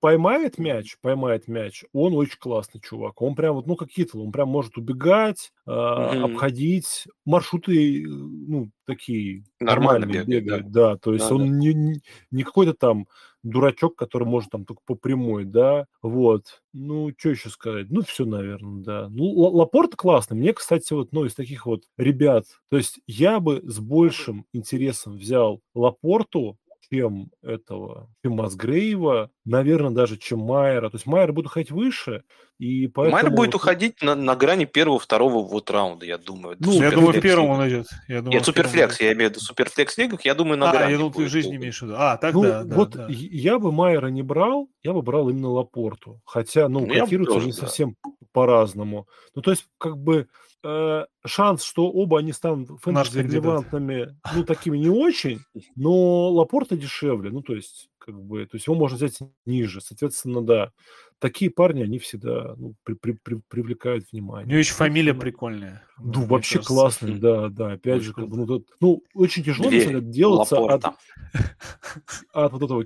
поймает 0.00 0.58
мяч, 0.58 0.96
поймает 1.00 1.48
мяч, 1.48 1.84
он 1.94 2.14
очень 2.14 2.36
классный 2.38 2.82
чувак. 2.82 3.22
Он 3.22 3.36
прям 3.36 3.54
вот, 3.54 3.66
ну, 3.66 3.76
как 3.76 3.88
Китл, 3.88 4.20
он 4.22 4.32
прям 4.32 4.48
может 4.48 4.76
убегать, 4.76 5.52
э, 5.66 5.70
mm-hmm. 5.70 6.32
обходить. 6.32 7.06
Маршруты, 7.24 8.04
ну, 8.06 8.70
такие 8.84 9.44
Нормально 9.60 10.06
нормальные 10.06 10.24
бегает, 10.24 10.44
бегают. 10.44 10.70
Да. 10.72 10.90
да, 10.90 10.96
то 10.98 11.14
есть 11.14 11.28
да, 11.28 11.34
он 11.34 11.48
да. 11.48 11.56
Не, 11.56 11.74
не, 11.74 12.00
не 12.32 12.42
какой-то 12.42 12.74
там 12.74 13.06
дурачок, 13.50 13.96
который 13.96 14.26
может 14.26 14.50
там 14.50 14.64
только 14.64 14.82
по 14.86 14.94
прямой, 14.94 15.44
да, 15.44 15.86
вот. 16.02 16.62
Ну, 16.72 17.10
что 17.16 17.30
еще 17.30 17.48
сказать? 17.48 17.86
Ну, 17.90 18.02
все, 18.02 18.24
наверное, 18.24 18.82
да. 18.82 19.08
Ну, 19.08 19.24
Лапорт 19.24 19.96
классный. 19.96 20.36
Мне, 20.36 20.52
кстати, 20.52 20.92
вот, 20.92 21.12
ну, 21.12 21.24
из 21.24 21.34
таких 21.34 21.66
вот 21.66 21.84
ребят, 21.96 22.44
то 22.70 22.76
есть 22.76 23.00
я 23.06 23.40
бы 23.40 23.62
с 23.64 23.78
большим 23.78 24.46
интересом 24.52 25.16
взял 25.16 25.60
Лапорту, 25.74 26.58
чем 26.90 27.30
этого, 27.42 28.08
чем 28.24 28.34
Масгрейва, 28.34 29.30
наверное, 29.44 29.90
даже 29.90 30.16
чем 30.16 30.40
Майера. 30.40 30.90
То 30.90 30.96
есть 30.96 31.06
Майер 31.06 31.32
будет 31.32 31.46
уходить 31.46 31.70
выше, 31.70 32.22
и 32.58 32.86
поэтому... 32.86 33.16
Майер 33.16 33.30
будет 33.30 33.54
уходить 33.54 34.02
на, 34.02 34.14
на 34.14 34.34
грани 34.36 34.64
первого-второго 34.64 35.46
вот 35.46 35.70
раунда, 35.70 36.06
я 36.06 36.18
думаю. 36.18 36.56
Ну, 36.58 36.72
я 36.72 36.90
думаю, 36.90 37.20
первым 37.20 37.50
он 37.50 37.68
идет. 37.68 37.86
Я 38.08 38.18
думаю, 38.18 38.34
Нет, 38.34 38.44
суперфлекс, 38.44 39.00
я 39.00 39.12
имею 39.12 39.30
в 39.30 39.32
виду 39.32 39.40
суперфлекс 39.40 39.98
лигах, 39.98 40.24
я 40.24 40.34
думаю, 40.34 40.58
на 40.58 40.70
а, 40.70 40.72
грани. 40.72 40.92
я 40.92 40.98
думал, 40.98 41.12
ты 41.12 41.24
в 41.24 41.28
жизни 41.28 41.56
имеешь 41.56 41.80
в 41.80 41.82
виду. 41.82 41.94
А, 41.98 42.16
так 42.16 42.34
ну, 42.34 42.42
да, 42.42 42.64
да, 42.64 42.74
вот 42.74 42.90
да. 42.90 43.06
я 43.08 43.58
бы 43.58 43.72
Майера 43.72 44.08
не 44.08 44.22
брал, 44.22 44.68
я 44.82 44.92
бы 44.92 45.02
брал 45.02 45.28
именно 45.28 45.50
Лапорту. 45.50 46.20
Хотя, 46.24 46.68
ну, 46.68 46.86
Ну, 46.86 46.94
котируются 46.94 47.38
они 47.38 47.52
да. 47.52 47.58
совсем 47.58 47.96
по-разному. 48.32 49.06
Ну, 49.34 49.42
то 49.42 49.50
есть, 49.50 49.66
как 49.78 49.98
бы, 49.98 50.28
э, 50.64 51.04
шанс, 51.24 51.62
что 51.62 51.90
оба 51.90 52.18
они 52.18 52.32
станут 52.32 52.68
Наш 52.70 52.80
фэнтези 52.80 53.18
кандидат. 53.20 53.34
релевантными, 53.44 54.16
ну, 54.34 54.44
такими 54.44 54.78
не 54.78 54.88
очень, 54.88 55.40
но 55.76 56.30
Лапорта 56.30 56.76
дешевле, 56.76 57.30
ну, 57.30 57.42
то 57.42 57.54
есть, 57.54 57.88
как 57.98 58.20
бы, 58.20 58.44
то 58.46 58.56
есть 58.56 58.66
его 58.66 58.76
можно 58.76 58.96
взять 58.96 59.18
ниже, 59.46 59.80
соответственно, 59.80 60.42
да. 60.42 60.70
Такие 61.18 61.50
парни, 61.50 61.82
они 61.82 61.98
всегда 61.98 62.54
ну, 62.58 62.74
при- 62.84 62.94
при- 62.94 63.12
при- 63.22 63.40
привлекают 63.48 64.04
У 64.04 64.08
внимание. 64.16 64.46
него 64.48 64.58
еще 64.58 64.74
фамилия 64.74 65.14
Ну, 65.14 65.20
прикольная. 65.20 65.82
Ну, 65.98 66.18
Мне 66.20 66.26
вообще 66.26 66.56
кажется. 66.56 66.74
классный, 66.74 67.18
да, 67.18 67.48
да. 67.48 67.72
Опять 67.72 67.96
Очень 67.96 68.04
же, 68.06 68.12
как 68.12 68.28
бы, 68.28 68.36
ну, 68.36 68.46
тут, 68.46 68.68
ну, 68.80 69.02
очень 69.14 69.42
тяжело, 69.42 69.70
Дверь. 69.70 70.00
делаться 70.02 70.56
от, 70.56 70.62
Лапорта. 70.84 70.94
от 72.32 72.52
вот 72.52 72.62
этого 72.62 72.84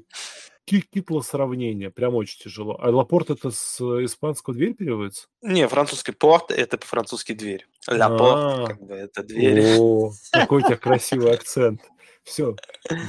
китла 0.71 1.23
сравнения. 1.23 1.91
Прям 1.91 2.15
очень 2.15 2.39
тяжело. 2.41 2.79
А 2.81 2.91
Лапорт 2.91 3.31
это 3.31 3.51
с 3.51 3.81
э, 3.81 4.05
испанского 4.05 4.55
дверь 4.55 4.75
переводится? 4.75 5.27
Не, 5.43 5.67
французский 5.69 6.13
порт– 6.13 6.51
это 6.53 6.79
по-французски 6.79 7.33
дверь. 7.33 7.67
Ля 7.89 8.09
порт, 8.09 8.37
А. 8.37 8.67
как 8.67 8.83
бы, 8.83 8.95
это 8.95 9.23
дверь. 9.23 9.77
О, 9.79 10.13
какой 10.33 10.63
у 10.63 10.67
тебя 10.67 10.77
красивый 10.77 11.33
акцент. 11.35 11.81
Все, 12.23 12.55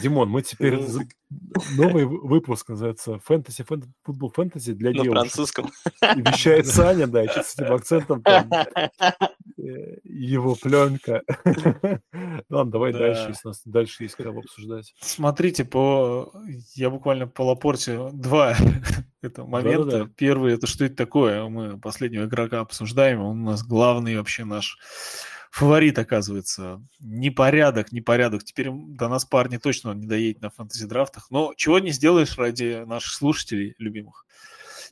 Димон, 0.02 0.30
мы 0.30 0.42
теперь 0.42 0.80
новый 1.76 2.06
вы- 2.06 2.22
выпуск 2.28 2.70
называется 2.70 3.20
фэнтези, 3.20 3.62
фэн- 3.64 3.84
футбол 4.04 4.32
фэнтези 4.32 4.74
для 4.74 4.90
На 4.92 5.04
девушек. 5.04 5.14
французском. 5.14 5.72
И 6.16 6.22
вещает 6.22 6.68
Саня, 6.68 7.08
да, 7.08 7.26
с 7.26 7.54
этим 7.60 7.74
акцентом 7.74 8.24
там, 8.24 8.50
э, 9.58 9.98
его 10.04 10.56
пленка. 10.56 11.22
Ладно, 12.50 12.72
давай 12.72 12.94
Да. 12.94 13.00
дальше, 13.00 13.26
если 13.30 13.42
у 13.44 13.50
нас 13.50 13.62
дальше 13.66 14.04
есть 14.04 14.16
кого 14.16 14.40
обсуждать. 14.40 14.94
Смотрите, 15.02 15.66
по 15.66 16.32
я 16.76 16.90
буквально 16.90 17.28
по 17.28 17.42
Лапорте 17.44 18.10
два 18.14 18.56
это 19.22 19.44
момента. 19.44 20.10
Первый 20.16 20.54
это 20.54 20.68
что 20.68 20.86
это 20.86 20.96
такое? 20.96 21.44
Мы 21.50 21.78
последнего 21.80 22.26
игрока 22.26 22.62
обсуждаем. 22.62 23.22
Он 23.22 23.42
у 23.42 23.46
нас 23.46 23.64
главный 23.64 24.18
вообще 24.18 24.46
наш 24.46 24.78
фаворит, 25.52 26.00
оказывается. 26.00 26.82
Непорядок, 27.00 27.92
непорядок. 27.92 28.44
Теперь 28.44 28.72
до 28.72 29.10
нас 29.10 29.26
парни 29.26 29.58
точно 29.58 29.92
не 29.92 30.08
доедет 30.08 30.42
на 30.42 30.50
фэнтези 30.50 30.88
драфтах. 30.88 31.30
Но 31.30 31.54
чего 31.56 31.78
не 31.80 31.92
сделаешь 31.92 32.38
ради 32.38 32.84
наших 32.86 33.14
слушателей 33.14 33.76
любимых. 33.78 34.26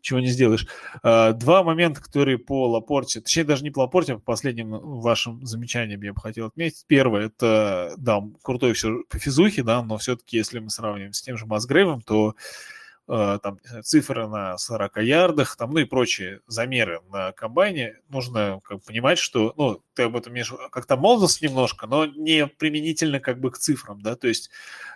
Чего 0.02 0.20
не 0.20 0.28
сделаешь. 0.28 0.68
А, 1.02 1.34
Два 1.34 1.64
момента, 1.64 2.02
которые 2.02 2.38
по 2.38 2.70
Лапорте, 2.70 3.22
точнее 3.22 3.46
даже 3.46 3.64
не 3.64 3.72
по 3.72 3.80
Лапорте, 3.80 4.14
а 4.14 4.16
по 4.16 4.22
последним 4.22 4.72
ну, 4.72 5.00
вашим 5.00 5.46
замечаниям 5.46 6.02
я 6.02 6.14
бы 6.14 6.22
хотел 6.22 6.46
отметить. 6.46 6.86
Первое, 6.88 7.28
это, 7.28 7.96
да, 7.98 8.22
крутой 8.42 8.74
все 8.74 9.04
по 9.10 9.18
физухе, 9.18 9.64
да, 9.64 9.82
но 9.82 9.98
все-таки, 9.98 10.38
если 10.38 10.60
мы 10.60 10.70
сравниваем 10.70 11.14
с 11.14 11.22
тем 11.22 11.38
же 11.38 11.46
Масгрейвом, 11.46 12.02
то 12.02 12.36
там 13.42 13.58
э, 13.72 13.82
цифры 13.82 14.28
на 14.28 14.58
40 14.58 14.98
ярдах, 15.04 15.56
там, 15.58 15.72
ну 15.72 15.80
и 15.80 15.86
прочие 15.86 16.42
замеры 16.48 17.02
на 17.12 17.32
комбайне, 17.32 17.96
нужно 18.10 18.60
как 18.64 18.84
понимать, 18.84 19.18
что, 19.18 19.54
ну, 19.58 19.82
ты 19.96 20.04
об 20.04 20.16
этом 20.16 20.34
имеешь 20.34 20.54
как-то 20.72 20.96
молодость 20.96 21.42
немножко, 21.42 21.88
но 21.88 22.06
не 22.06 22.46
применительно 22.48 23.20
как 23.20 23.40
бы 23.40 23.52
к 23.52 23.58
цифрам, 23.58 24.00
да, 24.02 24.16
то 24.16 24.28
есть 24.28 24.50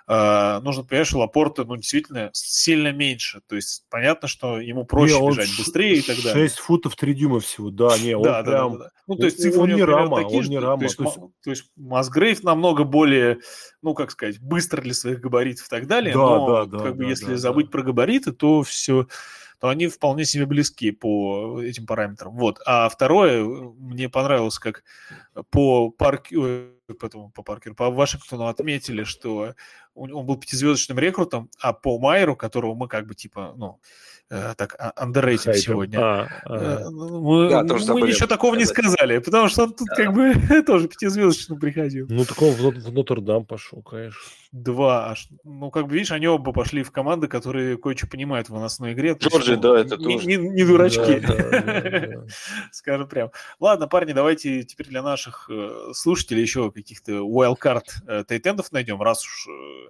э, 0.07 0.59
нужно 0.61 0.83
понимать, 0.83 1.07
что 1.07 1.19
Лапорта, 1.19 1.63
ну, 1.65 1.75
действительно 1.75 2.29
сильно 2.33 2.91
меньше, 2.91 3.41
то 3.47 3.55
есть 3.55 3.85
понятно, 3.89 4.27
что 4.27 4.59
ему 4.59 4.85
проще 4.85 5.19
Не, 5.19 5.27
бежать 5.29 5.49
быстрее 5.57 5.95
и 5.97 6.01
так 6.01 6.17
далее. 6.17 6.47
6 6.47 6.59
футов 6.59 6.95
3 6.95 7.13
дюйма 7.13 7.39
всего, 7.39 7.69
да, 7.71 7.97
не, 7.97 8.15
он 8.15 8.23
Да, 8.23 8.41
да, 8.41 8.43
да, 8.43 8.51
прям... 8.51 8.71
да, 8.73 8.77
да. 8.85 8.89
Ну, 9.05 9.15
то 9.17 9.25
есть 9.25 9.37
он- 9.39 9.43
цифры 9.43 9.59
у 9.59 9.63
он 9.63 9.69
него 9.69 9.77
не 9.79 9.83
Рама, 9.85 10.17
такие 10.21 10.37
он 10.37 10.43
же, 10.43 10.49
не 10.49 10.59
Рама, 10.59 10.77
То 10.77 10.83
есть, 10.85 10.97
то 10.97 11.03
есть- 11.03 11.17
то 11.43 11.49
есть 11.49 11.65
Масгрейв 11.75 12.43
намного 12.43 12.83
более, 12.85 13.39
ну, 13.81 13.93
как 13.93 14.11
сказать, 14.11 14.39
быстро 14.39 14.81
для 14.81 14.93
своих 14.93 15.19
габаритов 15.19 15.65
и 15.65 15.69
так 15.69 15.87
далее, 15.87 16.13
Да, 16.13 16.19
но 16.19 16.47
да, 16.47 16.65
да, 16.77 16.83
как 16.85 16.95
бы 16.95 17.03
да, 17.03 17.09
если 17.09 17.31
да, 17.31 17.37
забыть 17.37 17.65
да. 17.65 17.71
про 17.71 17.81
габариты, 17.83 18.02
то 18.31 18.63
все, 18.63 19.07
то 19.59 19.69
они 19.69 19.87
вполне 19.87 20.25
себе 20.25 20.45
близки 20.45 20.91
по 20.91 21.61
этим 21.61 21.85
параметрам. 21.85 22.35
Вот. 22.35 22.59
А 22.65 22.89
второе, 22.89 23.43
мне 23.43 24.09
понравилось, 24.09 24.59
как 24.59 24.83
по 25.49 25.89
парку, 25.89 26.35
по, 26.99 27.05
этому- 27.05 27.31
по 27.31 27.43
Паркеру, 27.43 27.75
по 27.75 27.89
Вашингтону 27.89 28.47
отметили, 28.47 29.03
что 29.03 29.55
он 29.95 30.25
был 30.25 30.37
пятизвездочным 30.37 30.99
рекрутом, 30.99 31.49
а 31.59 31.73
по 31.73 31.97
Майеру, 31.97 32.35
которого 32.35 32.75
мы 32.75 32.87
как 32.87 33.07
бы 33.07 33.15
типа, 33.15 33.53
ну, 33.55 33.79
э, 33.79 34.12
так, 34.29 34.75
а- 34.79 34.93
андеррейтим 34.95 35.51
Хайпер. 35.51 35.61
сегодня, 35.61 35.99
А, 35.99 36.23
Э, 36.45 36.83
а. 36.85 36.89
Мы, 36.89 37.49
Да, 37.49 37.63
тоже 37.65 37.93
мы 37.93 38.01
ничего 38.01 38.27
такого 38.27 38.55
не 38.55 38.65
сказали, 38.65 39.19
потому 39.19 39.47
что 39.47 39.63
он 39.63 39.73
тут 39.73 39.87
как 39.89 40.13
бы 40.13 40.33
тоже 40.65 40.87
пятизвездочным 40.87 41.59
приходил. 41.59 42.07
Ну, 42.09 42.25
так 42.25 42.41
он 42.41 42.51
в, 42.51 42.59
в 42.61 42.91
Нотр-Дам 42.93 43.45
пошел, 43.45 43.81
конечно. 43.83 44.19
Два 44.51 45.09
аж. 45.11 45.27
Ну, 45.43 45.69
как 45.71 45.87
бы, 45.87 45.93
видишь, 45.93 46.11
они 46.11 46.27
оба 46.27 46.51
пошли 46.51 46.83
в 46.83 46.91
команды, 46.91 47.27
которые 47.27 47.77
кое-что 47.77 48.07
понимают 48.07 48.47
в 48.49 48.53
выносной 48.53 48.93
игре. 48.93 49.15
Джорджи, 49.19 49.55
ну, 49.55 49.61
да, 49.61 49.79
это 49.79 49.97
не, 49.97 50.15
тоже. 50.15 50.27
Не, 50.27 50.37
не 50.37 50.63
дурачки. 50.63 51.19
Да, 51.19 51.35
да, 51.35 51.61
да, 51.61 51.81
да. 51.81 52.25
Скажем 52.71 53.07
прям. 53.07 53.31
Ладно, 53.59 53.87
парни, 53.87 54.13
давайте 54.13 54.63
теперь 54.63 54.87
для 54.87 55.01
наших 55.03 55.49
э, 55.51 55.91
слушателей 55.93 56.41
еще 56.41 56.71
каких-то 56.71 57.11
wildcard 57.27 57.83
э, 58.07 58.23
тайтендов 58.25 58.71
найдем, 58.71 59.01
раз 59.01 59.23
уж 59.25 59.47
э, 59.47 59.89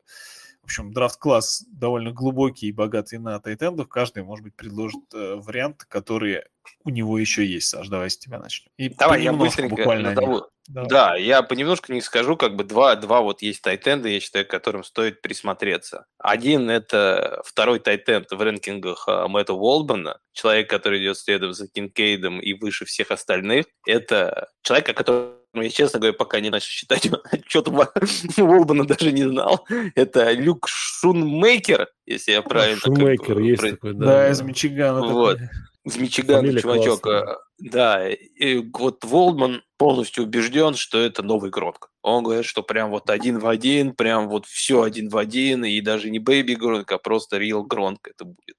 в 0.64 0.66
общем, 0.66 0.94
драфт-класс 0.94 1.66
довольно 1.68 2.14
глубокий 2.14 2.68
и 2.68 2.72
богатый 2.72 3.20
на 3.20 3.38
тайтендов. 3.38 3.90
Каждый, 3.90 4.24
может 4.24 4.46
быть, 4.46 4.56
предложит 4.56 5.14
э, 5.14 5.36
варианты, 5.36 5.86
которые 5.90 6.48
у 6.84 6.90
него 6.90 7.18
еще 7.18 7.46
есть. 7.46 7.68
Саш, 7.68 7.88
давай 7.88 8.10
с 8.10 8.18
тебя 8.18 8.40
начнем. 8.40 8.70
И 8.78 8.90
Давай, 8.90 9.24
я 9.24 9.34
быстренько 9.34 9.76
буквально 9.76 10.10
назову. 10.10 10.44
Да, 10.68 11.16
я 11.16 11.42
понемножку 11.42 11.92
не 11.92 12.02
скажу, 12.02 12.38
как 12.38 12.56
бы 12.56 12.64
два, 12.64 12.96
два 12.96 13.22
вот 13.22 13.42
есть 13.42 13.62
тайтенда, 13.62 14.08
я 14.08 14.20
считаю, 14.22 14.46
к 14.46 14.50
которым 14.50 14.84
стоит 14.84 15.22
присмотреться. 15.22 16.06
Один– 16.20 16.70
это 16.70 17.42
второй 17.46 17.80
тайтенд 17.80 18.32
в 18.32 18.42
рэнкингах 18.42 19.04
а, 19.08 19.28
Мэтта 19.28 19.54
Уолдмана, 19.54 20.20
человек, 20.32 20.70
который 20.70 21.02
идет 21.02 21.18
следом 21.18 21.54
за 21.54 21.68
Кинкейдом 21.68 22.40
и 22.40 22.54
выше 22.54 22.86
всех 22.86 23.12
остальных. 23.12 23.66
Это 23.86 24.50
человек, 24.62 24.90
о 24.90 24.94
котором 24.94 25.34
я, 25.54 25.70
честно 25.70 26.00
говоря, 26.00 26.14
пока 26.14 26.40
не 26.40 26.50
начал 26.50 26.68
считать 26.68 27.10
отчет 27.32 27.68
Уолдмана, 28.38 28.88
даже 28.88 29.12
не 29.12 29.24
знал. 29.24 29.68
Это 29.96 30.32
Люк 30.32 30.68
Шунмейкер, 30.70 31.90
если 32.06 32.32
я 32.32 32.42
правильно... 32.42 32.80
Шумейкер 32.80 33.40
есть 33.40 33.62
такой, 33.62 33.94
Да, 33.94 34.06
да. 34.06 34.32
из 34.32 34.42
Мичигана. 34.42 35.02
Вот. 35.02 35.40
такой. 35.40 35.50
В 35.86 36.00
Мичигане 36.00 36.40
Фамилия 36.40 36.62
чувачок. 36.62 37.02
классная. 37.02 37.34
э, 37.34 37.38
Да, 37.60 38.10
и 38.10 38.58
вот 38.74 39.04
Волдман 39.04 39.64
полностью 39.78 40.24
убежден, 40.24 40.76
что 40.76 41.00
это 41.00 41.24
новый 41.24 41.50
Гронк. 41.52 41.90
Он 42.02 42.24
говорит, 42.24 42.46
что 42.46 42.64
прям 42.64 42.90
вот 42.92 43.10
один 43.10 43.40
в 43.40 43.48
один, 43.48 43.94
прям 43.94 44.30
вот 44.30 44.46
все 44.46 44.82
один 44.84 45.10
в 45.10 45.18
один, 45.18 45.66
и 45.66 45.82
даже 45.82 46.10
не 46.10 46.20
Бэйби 46.20 46.54
Гронк, 46.56 46.92
а 46.92 46.98
просто 46.98 47.38
Real 47.38 47.64
Гронк 47.66 48.08
это 48.08 48.26
будет. 48.26 48.56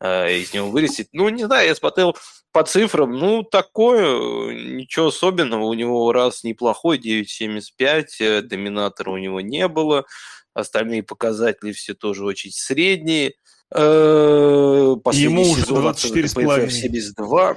э, 0.00 0.38
Из 0.38 0.52
него 0.54 0.70
вырастет. 0.70 1.08
Ну, 1.12 1.28
не 1.28 1.44
знаю, 1.44 1.66
я 1.68 1.74
смотрел 1.74 2.16
по 2.52 2.62
цифрам, 2.64 3.12
ну, 3.12 3.42
такое, 3.42 4.54
ничего 4.54 5.08
особенного. 5.08 5.64
У 5.64 5.74
него 5.74 6.12
раз 6.12 6.44
неплохой, 6.44 6.98
9.75, 6.98 8.20
э, 8.20 8.42
доминатора 8.42 9.10
у 9.10 9.18
него 9.18 9.40
не 9.40 9.66
было. 9.68 10.04
Остальные 10.54 11.02
показатели 11.02 11.72
все 11.72 11.94
тоже 11.94 12.24
очень 12.24 12.50
средние. 12.52 13.34
Э, 13.74 14.94
Последний 15.04 15.42
Ему 15.42 15.50
уже 15.50 15.62
сезон 15.62 15.82
24 15.82 16.28
с 16.28 16.34
половиной. 16.34 16.70
72. 16.70 17.56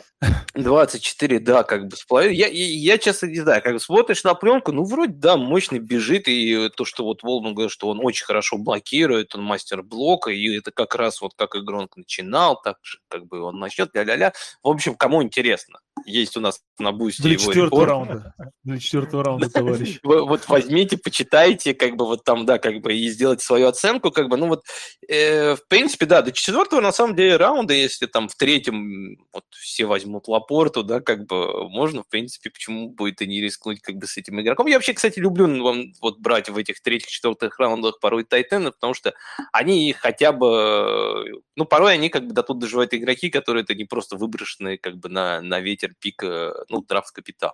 24, 0.55 1.39
да, 1.39 1.63
как 1.63 1.87
бы 1.87 1.95
с 1.95 2.03
половиной. 2.03 2.35
Я, 2.35 2.47
я, 2.47 2.97
честно 2.97 3.27
не 3.27 3.39
знаю, 3.39 3.61
как 3.61 3.73
бы 3.73 3.79
смотришь 3.79 4.23
на 4.25 4.33
пленку, 4.33 4.73
ну, 4.73 4.83
вроде, 4.83 5.13
да, 5.13 5.37
мощный 5.37 5.79
бежит, 5.79 6.27
и 6.27 6.69
то, 6.75 6.83
что 6.83 7.05
вот 7.05 7.23
Волман 7.23 7.53
говорит, 7.53 7.71
что 7.71 7.87
он 7.87 7.99
очень 8.03 8.25
хорошо 8.25 8.57
блокирует, 8.57 9.35
он 9.35 9.43
мастер 9.43 9.83
блока, 9.83 10.31
и 10.31 10.57
это 10.57 10.71
как 10.71 10.95
раз 10.95 11.21
вот 11.21 11.33
как 11.37 11.55
и 11.55 11.61
Гронк 11.61 11.95
начинал, 11.95 12.61
так 12.61 12.77
же, 12.81 12.99
как 13.07 13.25
бы 13.27 13.41
он 13.41 13.59
начнет, 13.59 13.95
ля-ля-ля. 13.95 14.33
В 14.63 14.67
общем, 14.67 14.95
кому 14.95 15.23
интересно, 15.23 15.79
есть 16.05 16.37
у 16.37 16.39
нас 16.39 16.61
на 16.79 16.91
бусте 16.91 17.23
Для 17.23 17.33
его 17.33 17.41
четвертого 17.43 17.83
репорт. 17.85 17.89
раунда. 17.89 18.33
Для 18.63 18.79
четвертого 18.79 19.23
раунда, 19.23 19.49
товарищ. 19.49 19.99
Вы- 20.03 20.25
Вот 20.25 20.47
возьмите, 20.47 20.97
почитайте, 20.97 21.73
как 21.73 21.95
бы 21.95 22.05
вот 22.05 22.23
там, 22.23 22.45
да, 22.45 22.57
как 22.57 22.81
бы 22.81 22.93
и 22.93 23.09
сделайте 23.09 23.45
свою 23.45 23.67
оценку, 23.67 24.11
как 24.11 24.29
бы, 24.29 24.37
ну 24.37 24.47
вот, 24.47 24.63
э, 25.07 25.55
в 25.55 25.67
принципе, 25.67 26.05
да, 26.05 26.21
до 26.21 26.31
четвертого, 26.31 26.81
на 26.81 26.91
самом 26.91 27.15
деле, 27.15 27.37
раунда, 27.37 27.73
если 27.73 28.05
там 28.07 28.29
в 28.29 28.35
третьем 28.35 29.17
вот 29.31 29.43
все 29.51 29.85
возьмут 29.85 30.27
Лапорту, 30.27 30.83
да, 30.83 31.01
как 31.01 31.25
бы 31.27 31.69
можно, 31.69 32.03
в 32.03 32.07
принципе, 32.09 32.49
почему 32.49 32.89
будет 32.89 33.21
и 33.21 33.27
не 33.27 33.41
рискнуть 33.41 33.81
как 33.81 33.95
бы 33.95 34.07
с 34.07 34.17
этим 34.17 34.39
игроком. 34.41 34.67
Я 34.67 34.75
вообще, 34.75 34.93
кстати, 34.93 35.19
люблю 35.19 35.47
ну, 35.47 35.63
вам 35.63 35.93
вот 36.01 36.19
брать 36.19 36.49
в 36.49 36.57
этих 36.57 36.81
третьих, 36.81 37.09
четвертых 37.09 37.59
раундах 37.59 37.99
порой 37.99 38.23
тайтены, 38.23 38.71
потому 38.71 38.93
что 38.93 39.13
они 39.51 39.93
хотя 39.93 40.31
бы, 40.31 41.41
ну, 41.55 41.65
порой 41.65 41.93
они 41.93 42.09
как 42.09 42.27
бы 42.27 42.33
до 42.33 42.43
тут 42.43 42.59
доживают 42.59 42.93
игроки, 42.93 43.29
которые 43.29 43.63
это 43.63 43.75
не 43.75 43.85
просто 43.85 44.15
выброшенные 44.15 44.77
как 44.77 44.97
бы 44.97 45.09
на, 45.09 45.41
на 45.41 45.59
ветер 45.59 45.80
ветер 45.81 45.95
пик, 45.99 46.23
э, 46.23 46.53
ну, 46.69 46.83
драфт 46.87 47.11
капитал 47.11 47.53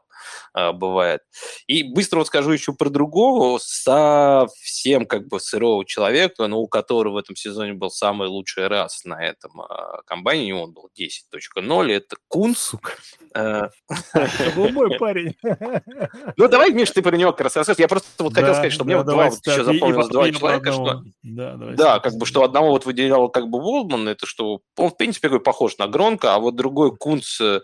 э, 0.55 0.71
бывает. 0.71 1.21
И 1.67 1.83
быстро 1.83 2.19
вот 2.19 2.27
скажу 2.27 2.51
еще 2.51 2.73
про 2.73 2.89
другого, 2.89 3.59
совсем 3.61 5.05
как 5.05 5.27
бы 5.27 5.39
сырого 5.39 5.85
человека, 5.85 6.47
но 6.47 6.59
у 6.59 6.67
которого 6.67 7.13
в 7.13 7.17
этом 7.17 7.35
сезоне 7.35 7.73
был 7.73 7.89
самый 7.89 8.27
лучший 8.27 8.67
раз 8.67 9.03
на 9.05 9.23
этом 9.23 9.61
э, 9.61 9.65
комбайне, 10.05 10.55
он 10.55 10.73
был 10.73 10.89
10.0, 10.97 11.91
это 11.91 12.15
Кунс. 12.27 12.73
Мой 14.55 14.97
парень. 14.99 15.35
Ну, 16.35 16.47
давай, 16.47 16.71
Миш, 16.71 16.91
ты 16.91 17.01
про 17.01 17.15
него 17.15 17.31
как 17.31 17.41
раз 17.41 17.55
расскажешь. 17.55 17.79
Я 17.79 17.87
просто 17.87 18.07
вот 18.19 18.33
хотел 18.33 18.53
сказать, 18.53 18.73
что 18.73 18.83
мне 18.83 18.97
вот 18.97 19.05
два 19.05 19.29
вот 19.29 19.45
еще 19.45 19.63
запомнилось 19.63 20.07
два 20.07 20.31
человека, 20.31 20.71
что... 20.71 21.03
Да, 21.23 21.99
как 21.99 22.13
бы, 22.15 22.25
что 22.25 22.43
одного 22.43 22.69
вот 22.69 22.85
выделял 22.85 23.29
как 23.29 23.49
бы 23.49 23.59
Волдман, 23.61 24.07
это 24.07 24.25
что 24.25 24.61
он, 24.75 24.89
в 24.89 24.97
принципе, 24.97 25.39
похож 25.39 25.77
на 25.77 25.87
Гронка, 25.87 26.35
а 26.35 26.39
вот 26.39 26.55
другой 26.55 26.95
Кунц, 26.95 27.39
э, 27.39 27.61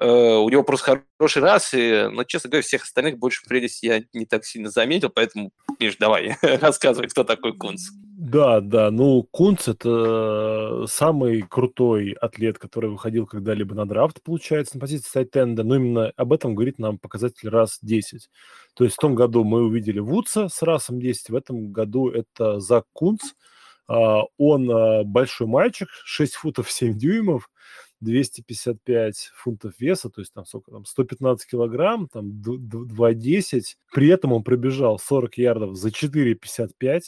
у 0.00 0.48
него 0.48 0.62
просто 0.62 1.02
хороший 1.18 1.42
раз, 1.42 1.74
и, 1.74 2.08
но, 2.10 2.24
честно 2.24 2.50
говоря, 2.50 2.62
всех 2.62 2.82
остальных 2.82 3.18
больше 3.18 3.42
прелести 3.46 3.86
я 3.86 4.02
не 4.12 4.26
так 4.26 4.44
сильно 4.44 4.70
заметил, 4.70 5.10
поэтому, 5.10 5.52
Миш, 5.78 5.96
давай, 5.98 6.36
рассказывай, 6.42 7.08
кто 7.08 7.24
такой 7.24 7.56
Кунц. 7.56 7.82
Да, 8.16 8.60
да, 8.60 8.90
ну, 8.90 9.22
Кунц– 9.30 9.68
это 9.68 10.86
самый 10.88 11.42
крутой 11.42 12.12
атлет, 12.12 12.58
который 12.58 12.90
выходил 12.90 13.26
когда-либо 13.26 13.74
на 13.74 13.86
драфт, 13.86 14.22
получается, 14.22 14.76
на 14.76 14.80
позиции 14.80 15.10
сайтенда, 15.10 15.62
но 15.62 15.76
именно 15.76 16.12
об 16.16 16.32
этом 16.32 16.54
говорит 16.54 16.78
нам 16.78 16.98
показатель 16.98 17.48
раз 17.48 17.78
10. 17.82 18.30
То 18.74 18.84
есть 18.84 18.96
в 18.96 19.00
том 19.00 19.14
году 19.14 19.44
мы 19.44 19.62
увидели 19.62 19.98
Вудса 19.98 20.48
с 20.48 20.62
расом 20.62 21.00
10, 21.00 21.30
в 21.30 21.34
этом 21.34 21.72
году 21.72 22.08
это 22.08 22.60
Зак 22.60 22.86
Кунц– 22.92 23.20
а, 23.88 24.22
он 24.38 24.70
а, 24.70 25.04
большой 25.04 25.46
мальчик, 25.46 25.88
6 26.04 26.34
футов 26.34 26.70
7 26.70 26.96
дюймов, 26.96 27.50
255 28.02 29.30
фунтов 29.34 29.74
веса, 29.78 30.10
то 30.10 30.20
есть 30.20 30.32
там 30.32 30.44
сколько 30.44 30.70
там, 30.70 30.84
115 30.84 31.48
килограмм, 31.48 32.08
там 32.08 32.30
2,10. 32.30 33.62
При 33.92 34.08
этом 34.08 34.32
он 34.32 34.42
пробежал 34.42 34.98
40 34.98 35.38
ярдов 35.38 35.76
за 35.76 35.88
4,55, 35.88 37.00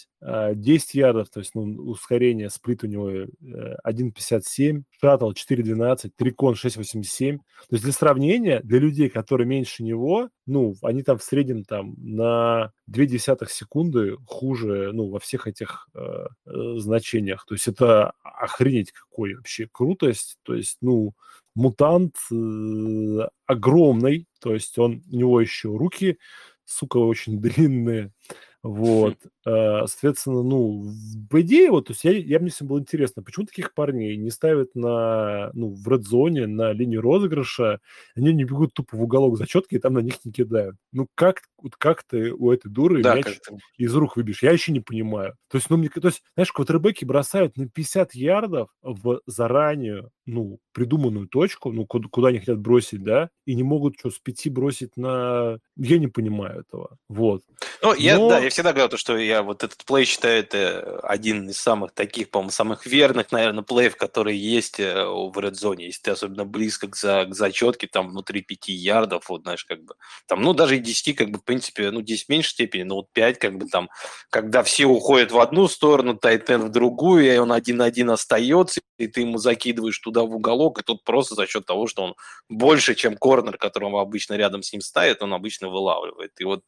10 0.55 0.95
а, 0.95 0.99
ярдов, 0.99 1.31
то 1.31 1.41
есть 1.41 1.55
ну, 1.55 1.63
ускорение, 1.63 2.49
сплит 2.49 2.85
у 2.85 2.87
него 2.87 3.11
1,57, 3.11 4.79
э, 4.79 4.83
шаттл 5.01 5.33
4,12, 5.33 6.11
трикон 6.17 6.55
6,87. 6.55 7.39
То 7.39 7.43
есть 7.71 7.85
для 7.85 7.93
сравнения, 7.93 8.61
для 8.61 8.79
людей, 8.79 9.09
которые 9.09 9.47
меньше 9.47 9.83
него, 9.83 10.29
ну, 10.47 10.75
они 10.83 11.03
там 11.03 11.19
в 11.19 11.25
среднем 11.25 11.65
там 11.65 11.95
на 11.99 12.73
2 12.87 13.07
десятых 13.07 13.51
секунды 13.51 14.17
хуже, 14.27 14.91
ну, 14.93 15.09
во 15.11 15.19
всех 15.21 15.47
этих 15.47 15.89
э, 15.95 16.27
э, 16.47 16.75
значениях. 16.79 17.45
То 17.47 17.55
есть 17.55 17.69
это 17.69 18.13
охренеть 18.23 18.93
какой 18.93 19.35
вообще 19.35 19.69
крутость. 19.73 20.37
То 20.43 20.55
есть, 20.55 20.79
ну, 20.83 21.15
мутант 21.55 22.17
э, 22.33 23.29
огромный, 23.47 24.27
то 24.41 24.55
есть 24.55 24.79
он, 24.79 25.03
у 25.11 25.17
него 25.17 25.41
еще 25.41 25.69
руки, 25.77 26.19
сука, 26.65 26.99
очень 26.99 27.41
длинные, 27.43 28.13
вот. 28.63 29.17
Э, 29.47 29.87
соответственно, 29.87 30.43
ну, 30.43 30.91
по 31.29 31.43
идее, 31.43 31.71
вот, 31.71 31.87
то 31.87 31.93
есть 31.93 32.05
я, 32.05 32.13
я 32.13 32.39
мне 32.39 32.51
всем 32.51 32.67
было 32.67 32.79
интересно, 32.79 33.23
почему 33.23 33.45
таких 33.45 33.75
парней 33.75 34.17
не 34.17 34.31
ставят 34.31 34.75
на, 34.75 35.51
ну, 35.53 35.75
в 35.75 35.87
редзоне, 35.87 36.47
на 36.47 36.73
линию 36.73 37.03
розыгрыша, 37.03 37.81
они 38.17 38.33
не 38.33 38.45
бегут 38.45 38.73
тупо 38.73 38.97
в 38.97 39.03
уголок 39.03 39.37
зачетки 39.37 39.75
и 39.75 39.79
там 39.79 39.95
на 39.95 39.99
них 39.99 40.25
не 40.25 40.33
кидают. 40.33 40.77
Ну, 40.93 41.09
как, 41.15 41.43
вот 41.61 41.77
как 41.77 42.05
ты 42.05 42.33
у 42.33 42.51
этой 42.53 42.71
дуры 42.71 43.03
да, 43.03 43.17
мяч 43.17 43.39
из 43.77 43.95
рук 43.95 44.17
выбьешь? 44.17 44.43
Я 44.43 44.53
еще 44.53 44.73
не 44.73 44.81
понимаю. 44.81 45.37
То 45.51 45.59
есть, 45.59 45.69
ну, 45.69 45.77
мне, 45.77 45.89
то 45.89 46.09
есть, 46.09 46.23
знаешь, 46.35 46.53
квотербеки 46.53 47.05
бросают 47.05 47.57
на 47.57 47.69
50 47.69 48.15
ярдов 48.15 48.71
в 48.83 49.21
заранее, 49.27 50.09
ну, 50.27 50.59
придуманную 50.73 51.29
точку, 51.29 51.71
ну, 51.71 51.87
куда, 51.87 52.09
куда 52.09 52.29
они 52.29 52.39
хотят 52.39 52.59
бросить, 52.59 53.03
да, 53.03 53.29
и 53.45 53.55
не 53.55 53.63
могут 53.63 53.97
что, 53.99 54.11
с 54.11 54.19
пяти 54.19 54.49
бросить 54.49 54.97
на... 54.97 55.59
Я 55.77 55.99
не 55.99 56.09
понимаю 56.09 56.61
этого. 56.61 56.97
Вот. 57.09 57.43
Ну, 57.83 57.95
я, 57.95 58.19
Но... 58.19 58.31
да, 58.31 58.39
я 58.39 58.49
всегда 58.49 58.73
говорил, 58.73 58.97
что 58.97 59.17
я 59.19 59.34
вот 59.43 59.65
этот 59.65 59.85
плей 59.85 60.05
считаю 60.05 60.41
это 60.41 61.01
один 61.01 61.49
из 61.49 61.59
самых 61.59 61.93
таких, 61.93 62.31
по-моему, 62.31 62.51
самых 62.51 62.87
верных, 62.87 63.33
наверное, 63.33 63.63
плеев, 63.63 63.97
которые 63.97 64.39
есть 64.39 64.81
э, 64.81 65.05
в 65.05 65.37
Zone. 65.39 65.83
Если 65.83 66.03
ты 66.03 66.11
особенно 66.13 66.45
близко 66.45 66.89
к, 66.89 66.97
за, 66.97 67.25
к 67.25 67.35
зачетке, 67.35 67.87
там 67.87 68.11
внутри 68.11 68.43
5 68.43 68.69
ярдов, 68.69 69.29
вот 69.29 69.43
знаешь, 69.43 69.65
как 69.65 69.83
бы, 69.85 69.95
там, 70.27 70.43
ну, 70.43 70.55
даже 70.55 70.77
и 70.77 70.81
10, 70.81 71.17
как 71.17 71.31
бы, 71.31 71.39
в 71.39 71.45
принципе, 71.45 71.91
ну, 71.91 72.03
10 72.03 72.27
в 72.27 72.29
меньшей 72.29 72.51
степени, 72.51 72.83
но 72.83 72.97
вот 72.97 73.13
5, 73.13 73.39
как 73.39 73.59
бы, 73.59 73.67
там, 73.67 73.89
когда 74.31 74.63
все 74.63 74.87
уходят 74.87 75.33
в 75.33 75.39
одну 75.39 75.69
сторону, 75.69 76.17
Тайтен 76.17 76.63
в 76.63 76.71
другую, 76.71 77.33
и 77.33 77.37
он 77.37 77.53
один-один 77.53 78.11
остается, 78.11 78.81
и 78.99 79.07
ты 79.07 79.23
ему 79.23 79.39
закидываешь 79.39 79.99
туда 79.99 80.23
в 80.23 80.35
уголок, 80.35 80.81
и 80.81 80.83
тут 80.83 81.05
просто 81.05 81.35
за 81.35 81.47
счет 81.47 81.67
того, 81.67 81.87
что 81.87 82.03
он 82.03 82.15
больше, 82.49 82.95
чем 82.95 83.17
корнер, 83.17 83.59
которого 83.59 84.01
обычно 84.01 84.35
рядом 84.35 84.63
с 84.63 84.73
ним 84.73 84.81
ставит, 84.81 85.23
он 85.23 85.35
обычно 85.35 85.69
вылавливает. 85.69 86.33
И 86.39 86.45
вот 86.45 86.63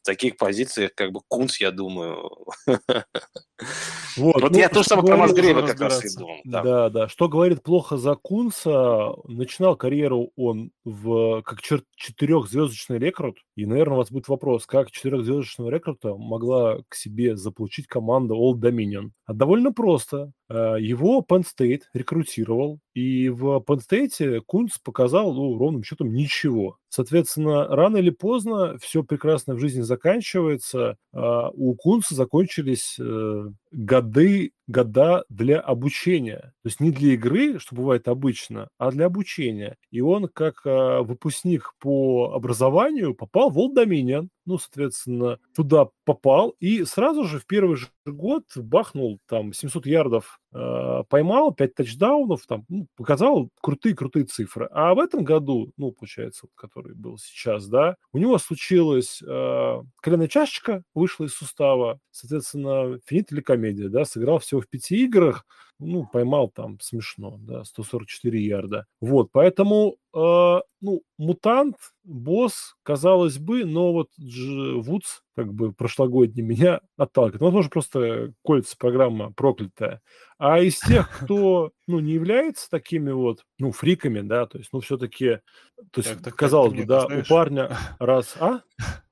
в 0.00 0.04
таких 0.04 0.36
позициях, 0.36 0.94
как 0.94 1.12
бы, 1.12 1.20
Кунс, 1.28 1.60
я 1.60 1.70
думаю, 1.70 2.11
вот, 4.16 4.40
вот 4.42 4.50
ну, 4.50 4.58
я 4.58 4.68
тоже 4.68 4.88
самое 4.88 5.06
про 5.06 5.16
Масгрейва 5.16 5.66
как 5.66 5.80
раз 5.80 6.04
и 6.04 6.18
думал. 6.18 6.40
Да. 6.44 6.62
да, 6.62 6.90
да. 6.90 7.08
Что 7.08 7.28
говорит 7.28 7.62
плохо 7.62 7.96
за 7.96 8.14
Кунса, 8.14 9.12
начинал 9.24 9.76
карьеру 9.76 10.30
он 10.36 10.70
в 10.84 11.42
как 11.42 11.60
четырехзвездочный 11.62 12.98
рекрут, 12.98 13.38
и, 13.54 13.66
наверное, 13.66 13.94
у 13.94 13.98
вас 13.98 14.10
будет 14.10 14.28
вопрос, 14.28 14.66
как 14.66 14.90
четырехзвездочного 14.90 15.68
рекрута 15.68 16.14
могла 16.14 16.78
к 16.88 16.94
себе 16.94 17.36
заполучить 17.36 17.86
команда 17.86 18.34
Old 18.34 18.60
Dominion? 18.60 19.10
А 19.26 19.34
довольно 19.34 19.72
просто. 19.72 20.32
Э, 20.48 20.76
его 20.78 21.24
Penn 21.26 21.44
State 21.44 21.82
рекрутировал, 21.92 22.80
и 22.94 23.28
в 23.28 23.62
Penn 23.66 23.80
State 23.86 24.40
Кунц 24.46 24.78
показал, 24.78 25.34
ну, 25.34 25.58
ровным 25.58 25.82
счетом 25.82 26.12
ничего. 26.12 26.78
Соответственно, 26.88 27.66
рано 27.68 27.98
или 27.98 28.10
поздно 28.10 28.78
все 28.78 29.02
прекрасно 29.02 29.54
в 29.54 29.58
жизни 29.58 29.82
заканчивается. 29.82 30.96
А 31.12 31.50
у 31.50 31.74
Кунца 31.74 32.14
закончились 32.14 32.96
э, 32.98 33.44
годы, 33.72 34.52
года 34.66 35.24
для 35.28 35.60
обучения. 35.60 36.52
То 36.62 36.68
есть 36.68 36.80
не 36.80 36.90
для 36.90 37.14
игры, 37.14 37.58
что 37.58 37.74
бывает 37.76 38.08
обычно, 38.08 38.68
а 38.78 38.90
для 38.90 39.06
обучения. 39.06 39.76
И 39.90 40.00
он, 40.00 40.28
как 40.28 40.64
э, 40.64 41.00
выпускник 41.02 41.72
по 41.80 42.32
образованию, 42.34 43.14
попал 43.14 43.50
в 43.50 43.58
Old 43.58 43.74
Dominion. 43.76 44.28
Ну, 44.44 44.58
соответственно, 44.58 45.38
туда 45.54 45.88
попал 46.04 46.54
и 46.58 46.84
сразу 46.84 47.24
же 47.24 47.38
в 47.38 47.46
первый 47.46 47.76
же 47.76 47.88
год 48.04 48.44
бахнул 48.56 49.20
там 49.28 49.52
700 49.52 49.86
ярдов, 49.86 50.40
э, 50.52 51.02
поймал 51.08 51.54
5 51.54 51.74
тачдаунов, 51.74 52.44
там, 52.46 52.64
ну, 52.68 52.86
показал 52.96 53.48
крутые-крутые 53.62 54.24
цифры. 54.24 54.68
А 54.72 54.94
в 54.94 54.98
этом 54.98 55.22
году, 55.24 55.72
ну, 55.76 55.92
получается, 55.92 56.48
который 56.56 56.94
был 56.94 57.18
сейчас, 57.18 57.66
да, 57.68 57.96
у 58.12 58.18
него 58.18 58.38
случилась 58.38 59.22
э, 59.22 59.82
коленная 60.00 60.28
чашечка, 60.28 60.82
вышла 60.94 61.24
из 61.26 61.34
сустава, 61.34 62.00
соответственно, 62.10 62.98
финит 63.06 63.30
или 63.32 63.40
комедия, 63.40 63.88
да, 63.88 64.04
сыграл 64.04 64.38
всего 64.40 64.60
в 64.60 64.68
пяти 64.68 65.04
играх, 65.04 65.46
ну, 65.82 66.06
поймал 66.10 66.48
там 66.48 66.78
смешно, 66.80 67.38
да, 67.40 67.64
144 67.64 68.40
ярда. 68.40 68.86
Вот, 69.00 69.30
поэтому, 69.32 69.96
э, 70.14 70.60
ну, 70.80 71.02
мутант, 71.18 71.76
босс, 72.04 72.74
казалось 72.82 73.38
бы, 73.38 73.64
но 73.64 73.92
вот 73.92 74.08
Дж, 74.18 74.80
Вудс, 74.80 75.20
как 75.36 75.52
бы 75.52 75.72
прошлогодний, 75.72 76.42
меня 76.42 76.80
отталкивает. 76.96 77.40
Ну, 77.40 77.46
возможно, 77.46 77.70
просто 77.70 78.32
кольца 78.42 78.76
программа 78.78 79.32
проклятая. 79.32 80.00
А 80.38 80.60
из 80.60 80.78
тех, 80.78 81.08
кто, 81.24 81.72
ну, 81.86 82.00
не 82.00 82.12
является 82.12 82.70
такими 82.70 83.10
вот, 83.10 83.44
ну, 83.58 83.72
фриками, 83.72 84.20
да, 84.20 84.46
то 84.46 84.58
есть, 84.58 84.70
ну, 84.72 84.80
все-таки, 84.80 85.40
то 85.90 86.00
есть, 86.00 86.14
так, 86.14 86.22
так, 86.22 86.36
казалось 86.36 86.74
бы, 86.74 86.84
да, 86.84 87.06
у 87.06 87.22
парня 87.28 87.76
раз, 87.98 88.36
а? 88.40 88.62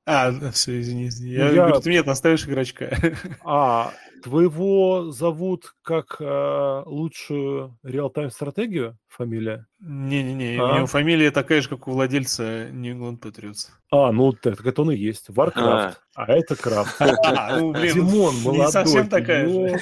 А, 0.06 0.32
все, 0.50 0.80
извини, 0.80 1.06
извини. 1.08 1.36
Ну, 1.36 1.44
я, 1.44 1.50
я... 1.50 1.54
говорю, 1.66 1.80
ты 1.80 1.90
мне 1.90 2.00
оставишь 2.00 2.44
игрочка. 2.44 2.96
А, 3.44 3.92
твоего 4.22 5.10
зовут 5.10 5.74
как 5.82 6.16
э, 6.20 6.82
лучшую 6.86 7.78
real-time 7.82 8.30
стратегию 8.30 8.98
фамилия? 9.08 9.66
Не-не-не, 9.80 10.58
а? 10.58 10.64
у 10.64 10.76
него 10.76 10.86
фамилия 10.86 11.30
такая 11.30 11.62
же, 11.62 11.68
как 11.68 11.88
у 11.88 11.92
владельца 11.92 12.68
New 12.70 12.94
England 12.94 13.20
Patriots. 13.20 13.68
А, 13.90 14.12
ну 14.12 14.32
так, 14.32 14.56
так 14.58 14.66
это 14.66 14.82
он 14.82 14.92
и 14.92 14.96
есть. 14.96 15.26
Варкрафт. 15.28 16.00
А, 16.14 16.24
а 16.24 16.32
это 16.32 16.54
Крафт. 16.54 17.00
А, 17.00 17.58
ну, 17.58 17.72
Димон, 17.74 18.36
молодой. 18.42 18.66
Не 18.66 18.70
совсем 18.70 19.08
такая 19.08 19.48
же. 19.48 19.80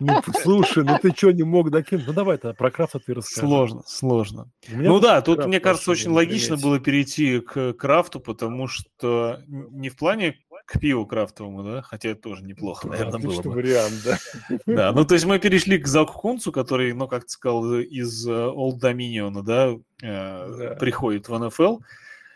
Ну, 0.00 0.20
слушай, 0.42 0.84
ну 0.84 0.98
ты 1.00 1.10
что, 1.10 1.32
не 1.32 1.42
мог 1.42 1.70
докинуть? 1.70 2.06
Ну 2.06 2.12
давай 2.12 2.38
то 2.38 2.54
про 2.54 2.70
Крафта 2.70 2.98
ты 2.98 3.14
расскажи. 3.14 3.46
Сложно, 3.46 3.82
сложно. 3.86 4.50
Ну 4.68 5.00
да, 5.00 5.20
тут, 5.20 5.46
мне 5.46 5.60
кажется, 5.60 5.90
очень 5.90 6.10
логично 6.10 6.56
было 6.56 6.78
перейти 6.78 7.40
к 7.40 7.74
Крафту, 7.74 8.20
потому 8.20 8.68
что 8.68 9.40
не 9.46 9.88
в 9.88 9.96
плане 9.96 10.38
к 10.66 10.78
пиву 10.78 11.06
крафтовому, 11.06 11.62
да? 11.62 11.82
Хотя 11.82 12.10
это 12.10 12.22
тоже 12.22 12.44
неплохо, 12.44 12.88
наверное, 12.88 13.20
было 13.20 13.42
бы. 13.42 13.50
вариант, 13.50 13.94
да. 14.04 14.18
Да, 14.66 14.92
ну 14.92 15.04
то 15.04 15.14
есть 15.14 15.26
мы 15.26 15.38
перешли 15.40 15.78
к 15.78 15.86
Заку 15.86 16.12
Кунцу, 16.12 16.52
который, 16.52 16.92
ну 16.92 17.08
как 17.08 17.24
ты 17.24 17.30
сказал, 17.30 17.78
из 17.78 18.26
э, 18.26 18.30
Old 18.30 18.80
Dominion, 18.80 19.42
да, 19.42 19.74
э, 20.02 20.76
приходит 20.78 21.28
в 21.28 21.38
НФЛ 21.38 21.78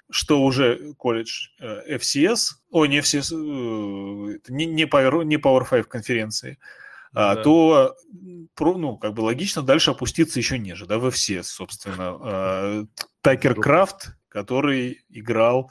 что 0.08 0.40
уже 0.42 0.94
колледж 0.94 1.48
э, 1.58 1.96
FCS, 1.96 2.38
о, 2.70 2.86
не 2.86 3.00
FCS, 3.00 3.34
не, 4.48 4.66
не, 4.66 4.84
Power, 4.84 5.24
не 5.24 5.36
Power 5.36 5.68
5 5.68 5.88
конференции, 5.88 6.58
а, 7.12 7.36
то 7.36 7.96
ну, 8.58 8.98
как 8.98 9.14
бы 9.14 9.22
логично 9.22 9.62
дальше 9.62 9.90
опуститься 9.90 10.38
еще 10.38 10.58
ниже, 10.58 10.84
да, 10.86 10.98
в 10.98 11.10
все, 11.10 11.42
собственно. 11.42 12.18
А, 12.20 12.84
Такер 13.22 13.54
Крафт, 13.54 14.16
который 14.28 15.02
играл 15.08 15.70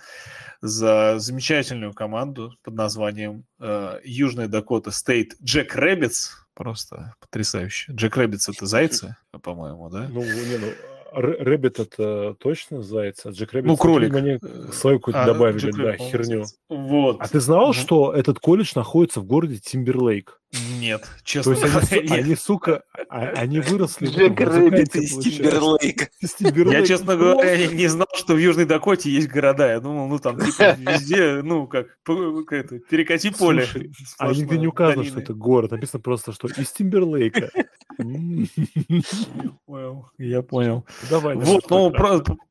за 0.66 1.20
замечательную 1.20 1.94
команду 1.94 2.56
под 2.64 2.74
названием 2.74 3.46
э, 3.60 4.00
Южная 4.04 4.48
Дакота 4.48 4.92
State 4.92 5.36
Jackrabbits. 5.42 6.32
Просто 6.54 7.14
потрясающе. 7.20 7.92
Jackrabbits 7.94 8.50
это 8.50 8.66
зайцы, 8.66 9.16
по-моему, 9.44 9.90
да? 9.90 10.08
Ну, 10.10 10.24
не, 10.24 10.58
ну, 10.58 10.68
rabbit 11.16 11.80
это 11.80 12.36
точно 12.40 12.82
заяц, 12.82 13.26
а 13.26 13.30
jackrabbit... 13.30 13.68
Ну, 13.68 13.78
кролик. 13.78 14.14
Они 14.14 14.40
свою 14.72 15.00
какую-то 15.00 15.24
а, 15.24 15.26
добавили, 15.26 15.60
Джек 15.60 15.76
да, 15.76 15.98
херню. 15.98 16.46
Вот. 16.70 17.22
А 17.22 17.28
ты 17.28 17.40
знал, 17.40 17.74
что 17.74 18.14
этот 18.14 18.40
колледж 18.40 18.74
находится 18.76 19.22
в 19.22 19.26
городе 19.26 19.58
Тимберлейк? 19.58 20.40
Нет, 20.80 21.08
честно 21.24 21.56
То 21.56 21.66
есть 21.66 21.92
они, 21.92 22.10
они, 22.10 22.36
сука, 22.36 22.84
а, 23.10 23.28
они 23.36 23.60
выросли... 23.60 24.08
Jackrabbit 24.08 24.96
из 24.96 25.18
Тимберлейка. 25.18 26.08
Я, 26.72 26.86
честно 26.86 27.16
говоря, 27.16 27.68
не 27.68 27.88
знал, 27.88 28.08
что 28.16 28.34
в 28.34 28.38
Южной 28.38 28.66
Дакоте 28.66 29.10
есть 29.10 29.28
города. 29.28 29.70
Я 29.70 29.80
думал, 29.80 30.08
ну 30.08 30.20
там 30.20 30.40
типа 30.40 30.76
везде, 30.78 31.42
ну 31.44 31.68
как, 31.68 31.88
это, 32.52 32.80
перекати 32.80 33.32
поле. 33.32 33.68
а 34.18 34.34
нигде 34.34 34.58
не 34.58 34.68
указано, 34.68 35.04
что 35.04 35.20
это 35.20 35.34
город. 35.34 35.72
Написано 35.72 36.02
просто, 36.02 36.34
что 36.34 36.48
из 36.48 36.72
Тимберлейка. 36.72 37.52
Я 40.18 40.42
понял. 40.42 40.86
Давай. 41.10 41.36
Вот, 41.36 41.70
ну, 41.70 41.92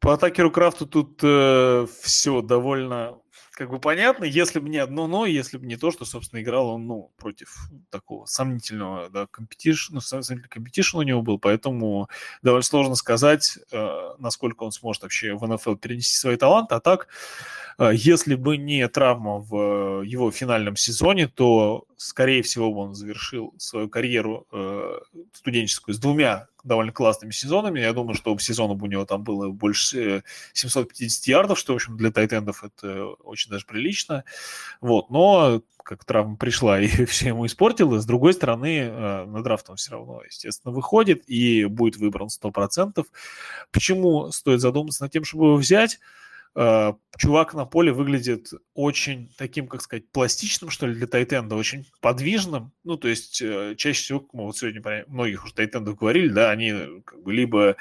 по 0.00 0.14
Такеру 0.14 0.50
Крафту 0.50 0.86
тут 0.86 1.20
э, 1.22 1.86
все 2.02 2.42
довольно 2.42 3.16
как 3.54 3.70
бы 3.70 3.78
понятно, 3.78 4.24
если 4.24 4.58
бы 4.58 4.68
не 4.68 4.78
одно 4.78 5.06
но, 5.06 5.26
если 5.26 5.58
бы 5.58 5.66
не 5.66 5.76
то, 5.76 5.90
что, 5.90 6.04
собственно, 6.04 6.42
играл 6.42 6.70
он, 6.70 6.86
ну, 6.86 7.12
против 7.16 7.54
такого 7.90 8.26
сомнительного, 8.26 9.10
да, 9.10 9.26
competition, 9.30 9.94
ну, 9.94 10.00
сомнительный 10.00 10.48
competition 10.48 10.98
у 10.98 11.02
него 11.02 11.22
был, 11.22 11.38
поэтому 11.38 12.08
довольно 12.42 12.64
сложно 12.64 12.96
сказать, 12.96 13.58
э, 13.70 14.14
насколько 14.18 14.64
он 14.64 14.72
сможет 14.72 15.02
вообще 15.02 15.34
в 15.34 15.46
НФЛ 15.46 15.76
перенести 15.76 16.18
свои 16.18 16.36
таланты, 16.36 16.74
а 16.74 16.80
так, 16.80 17.06
э, 17.78 17.92
если 17.94 18.34
бы 18.34 18.56
не 18.56 18.86
травма 18.88 19.38
в 19.38 20.02
его 20.02 20.30
финальном 20.32 20.76
сезоне, 20.76 21.28
то, 21.28 21.84
скорее 21.96 22.42
всего, 22.42 22.72
он 22.72 22.94
завершил 22.94 23.54
свою 23.58 23.88
карьеру 23.88 24.46
э, 24.50 24.98
студенческую 25.32 25.94
с 25.94 25.98
двумя 25.98 26.48
довольно 26.64 26.92
классными 26.92 27.30
сезонами. 27.30 27.80
Я 27.80 27.92
думаю, 27.92 28.14
что 28.14 28.36
сезона 28.38 28.74
бы 28.74 28.86
у 28.86 28.90
него 28.90 29.04
там 29.04 29.22
было 29.22 29.50
больше 29.50 30.24
750 30.52 31.26
ярдов, 31.26 31.58
что, 31.58 31.72
в 31.72 31.76
общем, 31.76 31.96
для 31.96 32.10
тайтендов 32.10 32.64
это 32.64 33.06
очень 33.22 33.50
даже 33.50 33.66
прилично. 33.66 34.24
Вот, 34.80 35.10
но 35.10 35.62
как 35.84 36.04
травма 36.04 36.36
пришла 36.36 36.80
и 36.80 37.04
все 37.04 37.28
ему 37.28 37.46
испортила. 37.46 38.00
С 38.00 38.06
другой 38.06 38.32
стороны, 38.32 38.78
э, 38.78 39.24
на 39.26 39.42
драфт 39.42 39.70
он 39.70 39.76
все 39.76 39.92
равно, 39.92 40.22
естественно, 40.24 40.74
выходит 40.74 41.22
и 41.28 41.66
будет 41.66 41.96
выбран 41.96 42.28
100%. 42.28 43.04
Почему 43.70 44.32
стоит 44.32 44.60
задуматься 44.60 45.04
над 45.04 45.12
тем, 45.12 45.24
чтобы 45.24 45.46
его 45.46 45.56
взять? 45.56 46.00
Э, 46.56 46.92
чувак 47.18 47.54
на 47.54 47.64
поле 47.64 47.92
выглядит 47.92 48.50
очень 48.74 49.32
таким, 49.36 49.66
как 49.66 49.82
сказать, 49.82 50.08
пластичным, 50.10 50.70
что 50.70 50.86
ли, 50.86 50.94
для 50.94 51.06
тайтенда, 51.06 51.56
очень 51.56 51.86
подвижным. 52.00 52.72
Ну, 52.84 52.96
то 52.96 53.08
есть, 53.08 53.42
э, 53.42 53.74
чаще 53.76 54.02
всего, 54.02 54.28
мы 54.32 54.44
вот 54.44 54.56
сегодня 54.56 55.04
многих 55.08 55.44
уже 55.44 55.54
тайтендов 55.54 55.98
говорили, 55.98 56.28
да, 56.28 56.50
они 56.50 57.02
как 57.04 57.22
бы 57.22 57.32
либо 57.32 57.76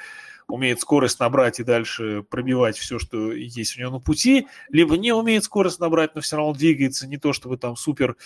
умеет 0.48 0.80
скорость 0.80 1.20
набрать 1.20 1.60
и 1.60 1.64
дальше 1.64 2.24
пробивать 2.28 2.76
все, 2.76 2.98
что 2.98 3.32
есть 3.32 3.76
у 3.76 3.80
него 3.80 3.92
на 3.92 4.00
пути, 4.00 4.48
либо 4.68 4.96
не 4.96 5.12
умеет 5.12 5.44
скорость 5.44 5.80
набрать, 5.80 6.14
но 6.14 6.20
все 6.20 6.36
равно 6.36 6.52
двигается 6.52 7.06
не 7.06 7.16
то, 7.16 7.32
чтобы 7.32 7.56
там 7.56 7.76
супер 7.76 8.16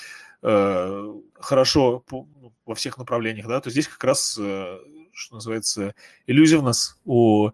э, 0.43 1.15
хорошо 1.35 2.01
по, 2.01 2.27
ну, 2.41 2.53
во 2.65 2.75
всех 2.75 2.97
направлениях, 2.97 3.47
да, 3.47 3.61
то 3.61 3.70
здесь 3.70 3.87
как 3.87 4.03
раз, 4.03 4.37
э, 4.41 4.79
что 5.12 5.35
называется, 5.35 5.95
иллюзивность 6.27 6.97
у 7.05 7.51
Э, 7.51 7.53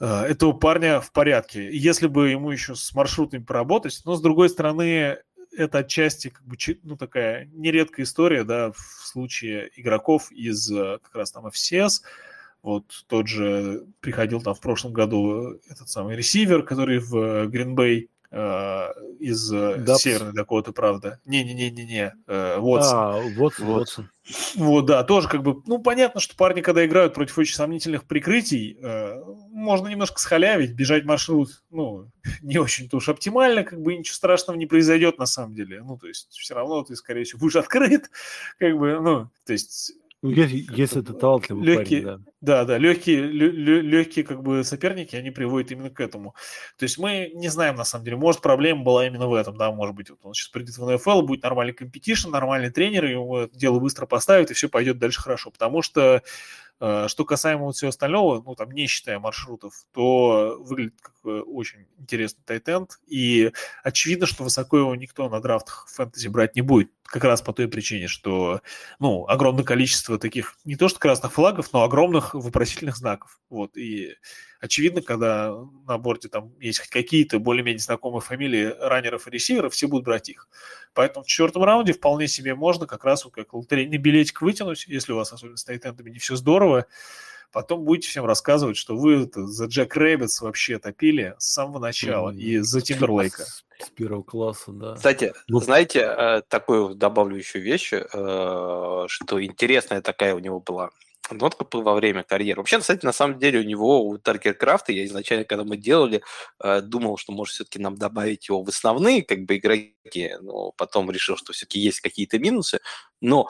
этого 0.00 0.52
парня 0.52 1.00
в 1.00 1.12
порядке. 1.12 1.68
Если 1.76 2.06
бы 2.06 2.30
ему 2.30 2.50
еще 2.50 2.74
с 2.74 2.94
маршрутами 2.94 3.42
поработать, 3.42 4.00
но 4.04 4.14
с 4.14 4.22
другой 4.22 4.48
стороны, 4.48 5.18
это 5.56 5.78
отчасти 5.78 6.28
как 6.28 6.44
бы 6.44 6.56
ну, 6.82 6.96
такая 6.96 7.46
нередкая 7.52 8.04
история, 8.04 8.44
да, 8.44 8.72
в 8.72 8.78
случае 8.78 9.70
игроков 9.76 10.30
из 10.32 10.70
э, 10.70 10.98
как 11.02 11.14
раз 11.14 11.32
там 11.32 11.46
FCS. 11.46 12.02
Вот 12.62 12.84
тот 13.06 13.26
же 13.26 13.86
приходил 14.00 14.42
там 14.42 14.54
в 14.54 14.60
прошлом 14.60 14.92
году 14.92 15.58
этот 15.68 15.88
самый 15.88 16.16
ресивер, 16.16 16.62
который 16.62 16.98
в 16.98 17.46
Гринбей 17.46 18.10
Э, 18.32 18.92
из 19.18 19.52
э, 19.52 19.78
Дабс. 19.78 20.02
Северной 20.02 20.32
Дакоты, 20.32 20.70
правда. 20.72 21.18
Не-не-не-не-не, 21.24 22.14
э, 22.28 22.58
Уотсон. 22.58 22.96
А, 22.96 23.20
вот, 23.36 23.58
Уотсон. 23.58 24.08
Вот, 24.54 24.86
да, 24.86 25.02
тоже 25.02 25.28
как 25.28 25.42
бы, 25.42 25.60
ну, 25.66 25.78
понятно, 25.78 26.20
что 26.20 26.36
парни, 26.36 26.60
когда 26.60 26.86
играют 26.86 27.12
против 27.12 27.36
очень 27.38 27.56
сомнительных 27.56 28.04
прикрытий, 28.04 28.78
э, 28.80 29.20
можно 29.60 29.88
немножко 29.88 30.20
схалявить, 30.20 30.72
бежать 30.72 31.04
маршрут, 31.04 31.62
ну, 31.70 32.10
не 32.42 32.58
очень-то 32.58 32.96
уж 32.96 33.08
оптимально, 33.08 33.64
как 33.64 33.80
бы 33.80 33.96
ничего 33.96 34.14
страшного 34.14 34.56
не 34.56 34.66
произойдет 34.66 35.18
на 35.18 35.26
самом 35.26 35.54
деле. 35.54 35.82
Ну, 35.82 35.96
то 35.96 36.08
есть 36.08 36.28
все 36.30 36.54
равно 36.54 36.82
ты, 36.82 36.96
скорее 36.96 37.24
всего, 37.24 37.40
будешь 37.40 37.56
открыт, 37.56 38.10
как 38.58 38.76
бы, 38.78 39.00
ну, 39.00 39.30
то 39.44 39.52
есть 39.52 39.92
ну, 40.22 40.28
если, 40.28 40.66
если 40.76 41.00
это 41.00 41.14
талантливый 41.14 41.64
легкие, 41.64 42.02
парень, 42.02 42.18
да. 42.18 42.30
Да, 42.42 42.64
да, 42.64 42.76
легкие, 42.76 43.22
лё, 43.22 43.80
легкие 43.80 44.22
как 44.22 44.42
бы 44.42 44.64
соперники, 44.64 45.16
они 45.16 45.30
приводят 45.30 45.72
именно 45.72 45.88
к 45.88 45.98
этому. 45.98 46.34
То 46.76 46.82
есть 46.82 46.98
мы 46.98 47.30
не 47.34 47.48
знаем, 47.48 47.76
на 47.76 47.84
самом 47.84 48.04
деле, 48.04 48.18
может, 48.18 48.42
проблема 48.42 48.82
была 48.82 49.06
именно 49.06 49.28
в 49.28 49.34
этом, 49.34 49.56
да, 49.56 49.72
может 49.72 49.94
быть, 49.94 50.10
вот 50.10 50.18
он 50.22 50.34
сейчас 50.34 50.48
придет 50.48 50.76
в 50.76 50.90
НФЛ, 50.90 51.22
будет 51.22 51.42
нормальный 51.42 51.72
competition, 51.72 52.28
нормальный 52.28 52.70
тренер, 52.70 53.06
его 53.06 53.48
дело 53.50 53.78
быстро 53.78 54.04
поставит, 54.04 54.50
и 54.50 54.54
все 54.54 54.68
пойдет 54.68 54.98
дальше 54.98 55.22
хорошо, 55.22 55.50
потому 55.50 55.80
что 55.80 56.22
что 56.80 57.24
касаемо 57.26 57.64
вот 57.64 57.76
всего 57.76 57.90
остального, 57.90 58.42
ну, 58.42 58.54
там, 58.54 58.70
не 58.72 58.86
считая 58.86 59.18
маршрутов, 59.18 59.84
то 59.92 60.56
выглядит 60.60 60.94
как 61.00 61.14
э, 61.24 61.40
очень 61.40 61.86
интересный 61.98 62.42
тайтенд, 62.46 62.98
и 63.06 63.52
очевидно, 63.82 64.26
что 64.26 64.44
высоко 64.44 64.78
его 64.78 64.94
никто 64.94 65.28
на 65.28 65.40
драфтах 65.40 65.86
фэнтези 65.90 66.28
брать 66.28 66.56
не 66.56 66.62
будет, 66.62 66.90
как 67.04 67.24
раз 67.24 67.42
по 67.42 67.52
той 67.52 67.68
причине, 67.68 68.08
что, 68.08 68.62
ну, 68.98 69.26
огромное 69.28 69.64
количество 69.64 70.18
таких, 70.18 70.56
не 70.64 70.76
то 70.76 70.88
что 70.88 70.98
красных 70.98 71.32
флагов, 71.32 71.72
но 71.72 71.82
огромных 71.82 72.34
вопросительных 72.34 72.96
знаков, 72.96 73.40
вот, 73.50 73.76
и 73.76 74.16
очевидно, 74.60 75.02
когда 75.02 75.54
на 75.86 75.98
борте 75.98 76.28
там 76.28 76.52
есть 76.60 76.80
какие-то 76.88 77.38
более-менее 77.38 77.80
знакомые 77.80 78.22
фамилии 78.22 78.74
раннеров 78.78 79.26
и 79.26 79.30
ресиверов, 79.30 79.74
все 79.74 79.88
будут 79.88 80.04
брать 80.04 80.28
их. 80.28 80.48
Поэтому 80.94 81.24
в 81.24 81.28
четвертом 81.28 81.64
раунде 81.64 81.92
вполне 81.92 82.28
себе 82.28 82.54
можно 82.54 82.86
как 82.86 83.04
раз 83.04 83.24
вот 83.24 83.34
как 83.34 83.52
лотерейный 83.52 83.98
билетик 83.98 84.42
вытянуть, 84.42 84.86
если 84.88 85.12
у 85.12 85.16
вас 85.16 85.32
особенно 85.32 85.56
с 85.56 85.64
тайтендами 85.64 86.10
не 86.10 86.18
все 86.18 86.36
здорово, 86.36 86.86
потом 87.52 87.84
будете 87.84 88.08
всем 88.08 88.24
рассказывать, 88.24 88.76
что 88.76 88.96
вы 88.96 89.30
за 89.34 89.66
Jackrabbits 89.66 90.40
вообще 90.40 90.78
топили 90.78 91.34
с 91.38 91.52
самого 91.52 91.78
начала 91.78 92.30
mm-hmm. 92.30 92.38
и 92.38 92.58
за 92.58 92.80
Тимберлейка. 92.80 93.44
С 93.44 93.88
первого 93.94 94.22
класса, 94.22 94.72
да. 94.72 94.94
Кстати, 94.94 95.32
ну, 95.48 95.60
знаете, 95.60 96.00
э, 96.00 96.42
такую 96.48 96.94
добавлю 96.94 97.36
еще 97.36 97.60
вещь, 97.60 97.92
э, 97.92 99.04
что 99.08 99.44
интересная 99.44 100.02
такая 100.02 100.34
у 100.34 100.38
него 100.38 100.60
была 100.60 100.90
нотка 101.32 101.66
во 101.72 101.94
время 101.94 102.22
карьеры. 102.22 102.60
Вообще, 102.60 102.78
кстати, 102.78 103.04
на 103.04 103.12
самом 103.12 103.38
деле 103.38 103.60
у 103.60 103.62
него, 103.62 104.04
у 104.06 104.18
Такера 104.18 104.54
Крафта, 104.54 104.92
я 104.92 105.04
изначально, 105.06 105.44
когда 105.44 105.64
мы 105.64 105.76
делали, 105.76 106.22
э, 106.62 106.80
думал, 106.82 107.16
что 107.18 107.32
может 107.32 107.54
все-таки 107.54 107.78
нам 107.78 107.96
добавить 107.96 108.48
его 108.48 108.62
в 108.62 108.68
основные 108.68 109.22
как 109.22 109.40
бы 109.44 109.56
игроки, 109.56 110.34
но 110.40 110.72
потом 110.72 111.10
решил, 111.10 111.36
что 111.36 111.52
все-таки 111.52 111.80
есть 111.80 112.00
какие-то 112.00 112.38
минусы. 112.38 112.80
Но 113.20 113.48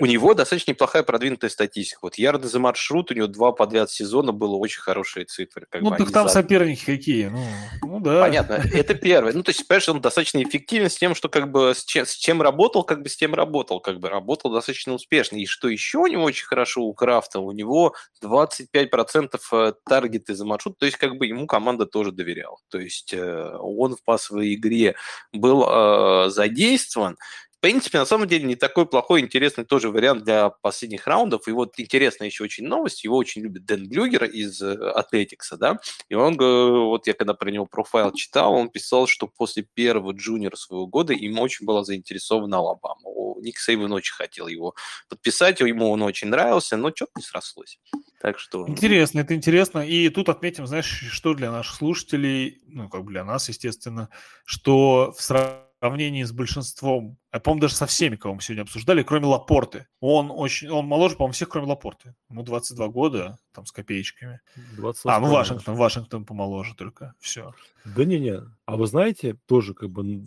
у 0.00 0.06
него 0.06 0.34
достаточно 0.34 0.70
неплохая 0.70 1.02
продвинутая 1.02 1.50
статистика. 1.50 2.00
Вот 2.02 2.16
ярды 2.16 2.48
за 2.48 2.58
маршрут, 2.58 3.10
у 3.10 3.14
него 3.14 3.26
два 3.26 3.52
подряд 3.52 3.90
сезона 3.90 4.32
было 4.32 4.56
очень 4.56 4.80
хорошие 4.80 5.26
цифры. 5.26 5.66
Как 5.70 5.82
ну, 5.82 5.90
бы, 5.90 5.96
так 5.96 6.10
там 6.10 6.26
за... 6.26 6.34
соперники 6.34 6.84
какие, 6.84 7.26
ну, 7.26 7.44
ну 7.82 8.00
да. 8.00 8.20
Понятно, 8.20 8.54
это 8.72 8.94
первое. 8.94 9.34
Ну, 9.34 9.42
то 9.42 9.50
есть, 9.50 9.66
понимаешь, 9.68 9.88
он 9.90 10.00
достаточно 10.00 10.42
эффективен 10.42 10.88
с 10.88 10.96
тем, 10.96 11.14
что 11.14 11.28
как 11.28 11.50
бы 11.50 11.74
с 11.74 11.84
чем, 11.84 12.06
с 12.06 12.14
чем 12.14 12.40
работал, 12.40 12.82
как 12.82 13.02
бы 13.02 13.10
с 13.10 13.16
тем 13.16 13.34
работал, 13.34 13.80
как 13.80 14.00
бы 14.00 14.08
работал 14.08 14.50
достаточно 14.50 14.94
успешно. 14.94 15.36
И 15.36 15.46
что 15.46 15.68
еще 15.68 15.98
у 15.98 16.06
него 16.06 16.24
очень 16.24 16.46
хорошо 16.46 16.82
у 16.82 16.94
Крафта, 16.94 17.40
у 17.40 17.52
него 17.52 17.94
25% 18.24 19.38
э, 19.52 19.72
таргеты 19.84 20.34
за 20.34 20.46
маршрут, 20.46 20.78
то 20.78 20.86
есть 20.86 20.96
как 20.96 21.16
бы 21.16 21.26
ему 21.26 21.46
команда 21.46 21.84
тоже 21.84 22.12
доверяла. 22.12 22.56
То 22.70 22.78
есть 22.78 23.12
э, 23.12 23.56
он 23.58 23.96
в 23.96 24.02
пасовой 24.02 24.54
игре 24.54 24.94
был 25.32 25.66
э, 25.68 26.30
задействован, 26.30 27.18
принципе, 27.60 27.98
на 27.98 28.06
самом 28.06 28.26
деле, 28.26 28.44
не 28.44 28.56
такой 28.56 28.86
плохой, 28.86 29.20
интересный 29.20 29.64
тоже 29.64 29.90
вариант 29.90 30.24
для 30.24 30.50
последних 30.50 31.06
раундов. 31.06 31.46
И 31.48 31.52
вот 31.52 31.74
интересная 31.78 32.28
еще 32.28 32.44
очень 32.44 32.66
новость, 32.66 33.04
его 33.04 33.16
очень 33.16 33.42
любит 33.42 33.64
Дэн 33.64 33.88
Блюгер 33.88 34.24
из 34.24 34.60
Атлетикса, 34.62 35.56
да, 35.56 35.78
и 36.08 36.14
он, 36.14 36.36
вот 36.36 37.06
я 37.06 37.14
когда 37.14 37.34
про 37.34 37.50
него 37.50 37.66
профайл 37.66 38.12
читал, 38.12 38.54
он 38.54 38.70
писал, 38.70 39.06
что 39.06 39.26
после 39.26 39.62
первого 39.62 40.12
джуниора 40.12 40.56
своего 40.56 40.86
года 40.86 41.12
им 41.12 41.38
очень 41.38 41.66
была 41.66 41.84
заинтересована 41.84 42.58
Алабама. 42.58 43.00
Ник 43.40 43.58
Сейвен 43.58 43.92
очень 43.92 44.14
хотел 44.14 44.48
его 44.48 44.74
подписать, 45.08 45.60
ему 45.60 45.90
он 45.90 46.02
очень 46.02 46.28
нравился, 46.28 46.76
но 46.76 46.92
что-то 46.94 47.12
не 47.16 47.22
срослось. 47.22 47.78
Так 48.20 48.38
что... 48.38 48.68
Интересно, 48.68 49.20
это 49.20 49.34
интересно. 49.34 49.78
И 49.78 50.08
тут 50.10 50.28
отметим, 50.28 50.66
знаешь, 50.66 50.86
что 51.10 51.32
для 51.34 51.50
наших 51.50 51.76
слушателей, 51.76 52.60
ну, 52.66 52.88
как 52.88 53.04
бы 53.04 53.12
для 53.12 53.24
нас, 53.24 53.48
естественно, 53.48 54.10
что 54.44 55.14
в 55.16 55.22
сравнении 55.22 55.69
сравнении 55.80 56.22
с 56.22 56.32
большинством, 56.32 57.16
я 57.32 57.40
помню, 57.40 57.62
даже 57.62 57.74
со 57.74 57.86
всеми, 57.86 58.16
кого 58.16 58.34
мы 58.34 58.42
сегодня 58.42 58.62
обсуждали, 58.62 59.02
кроме 59.02 59.26
Лапорты. 59.26 59.86
Он 60.00 60.30
очень, 60.30 60.68
он 60.68 60.86
моложе, 60.86 61.16
по-моему, 61.16 61.32
всех, 61.32 61.48
кроме 61.48 61.68
Лапорты. 61.68 62.14
Ему 62.28 62.42
22 62.42 62.88
года, 62.88 63.38
там, 63.52 63.64
с 63.64 63.72
копеечками. 63.72 64.40
20 64.76 65.06
а, 65.06 65.20
ну, 65.20 65.30
Вашингтон, 65.30 65.74
Вашингтон 65.76 66.24
помоложе 66.24 66.74
только, 66.74 67.14
все. 67.18 67.54
Да 67.84 68.04
не-не, 68.04 68.42
а 68.66 68.76
вы 68.76 68.86
знаете, 68.86 69.38
тоже 69.46 69.74
как 69.74 69.90
бы 69.90 70.26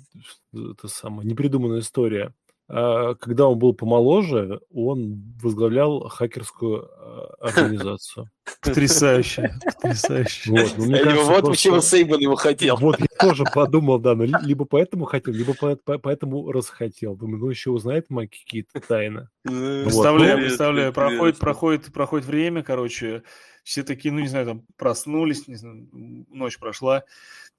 это 0.54 0.88
самая 0.88 1.26
непридуманная 1.26 1.80
история. 1.80 2.34
А, 2.70 3.16
когда 3.16 3.48
он 3.48 3.60
был 3.60 3.74
помоложе, 3.74 4.62
он 4.74 5.22
возглавлял 5.42 6.08
хакерскую 6.08 6.86
а, 6.86 7.36
организацию. 7.42 8.30
Потрясающе, 8.62 9.54
потрясающе. 9.66 10.52
Вот, 10.52 10.74
ну, 10.78 10.92
кажется, 10.92 11.16
вот 11.16 11.28
просто... 11.28 11.50
почему 11.52 11.82
Сейбан 11.82 12.20
его 12.20 12.36
хотел. 12.36 12.78
Вот 12.78 13.00
я 13.00 13.06
тоже 13.20 13.44
подумал, 13.54 14.00
да, 14.00 14.16
но 14.16 14.24
либо 14.24 14.66
поэтому 14.66 15.06
хотел, 15.06 15.34
либо 15.34 15.54
поэтому 15.86 16.52
расхотел. 16.52 17.16
Думаю, 17.16 17.40
ну 17.40 17.50
еще 17.50 17.72
узнает 17.72 18.10
мои 18.10 18.28
какие-то 18.28 18.80
тайны. 18.80 19.28
Представляю, 19.44 20.38
вот. 20.38 20.46
представляю, 20.46 20.94
проходит, 20.94 21.40
проходит, 21.40 21.94
проходит 21.94 22.26
время, 22.26 22.64
короче, 22.64 23.24
все 23.64 23.84
такие, 23.84 24.14
ну 24.14 24.20
не 24.20 24.28
знаю, 24.28 24.46
там 24.46 24.66
проснулись, 24.78 25.48
не 25.48 25.56
знаю, 25.56 25.88
ночь 25.92 26.58
прошла, 26.60 27.04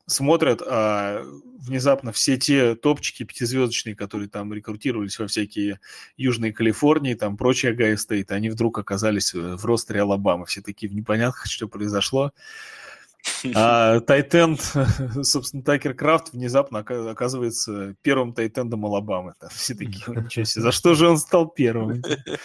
смотрят, 0.07 0.63
а 0.67 1.25
внезапно 1.59 2.13
все 2.13 2.37
те 2.37 2.75
топчики 2.75 3.23
пятизвездочные, 3.23 3.97
которые 3.97 4.29
там 4.29 4.53
рекрутировались 4.53 5.19
во 5.19 5.27
всякие 5.27 5.81
Южные 6.17 6.53
Калифорнии, 6.53 7.15
там 7.15 7.37
прочие 7.37 7.73
Ohio 7.73 7.97
State, 7.97 8.33
они 8.33 8.51
вдруг 8.51 8.79
оказались 8.79 9.35
э, 9.35 9.57
в 9.57 9.65
ростере 9.65 10.03
Алабамы. 10.03 10.47
Все 10.47 10.61
такие 10.61 10.91
в 10.91 10.95
непонятках, 10.95 11.47
что 11.47 11.69
произошло. 11.69 12.33
А 13.55 14.01
tight 14.01 14.34
end, 14.34 14.61
собственно, 15.23 15.63
Такер 15.63 15.95
Крафт 15.95 16.35
внезапно 16.35 16.81
оказывается 16.81 17.95
первым 18.03 18.35
tight 18.35 18.60
end 18.60 18.75
ом 18.75 18.85
Алабамы. 18.85 19.33
Там 19.41 19.49
все 19.49 19.75
такие, 19.75 20.05
ничего 20.09 20.45
себе, 20.45 20.63
за 20.63 20.73
что 20.73 20.95
же 20.95 21.09
он 21.09 21.17
стал 21.17 21.49
первым? 21.49 22.03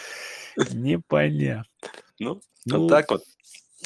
Непонятно. 0.72 1.66
Ну, 2.20 2.42
ну, 2.66 2.80
вот 2.80 2.90
так 2.90 3.12
вот. 3.12 3.24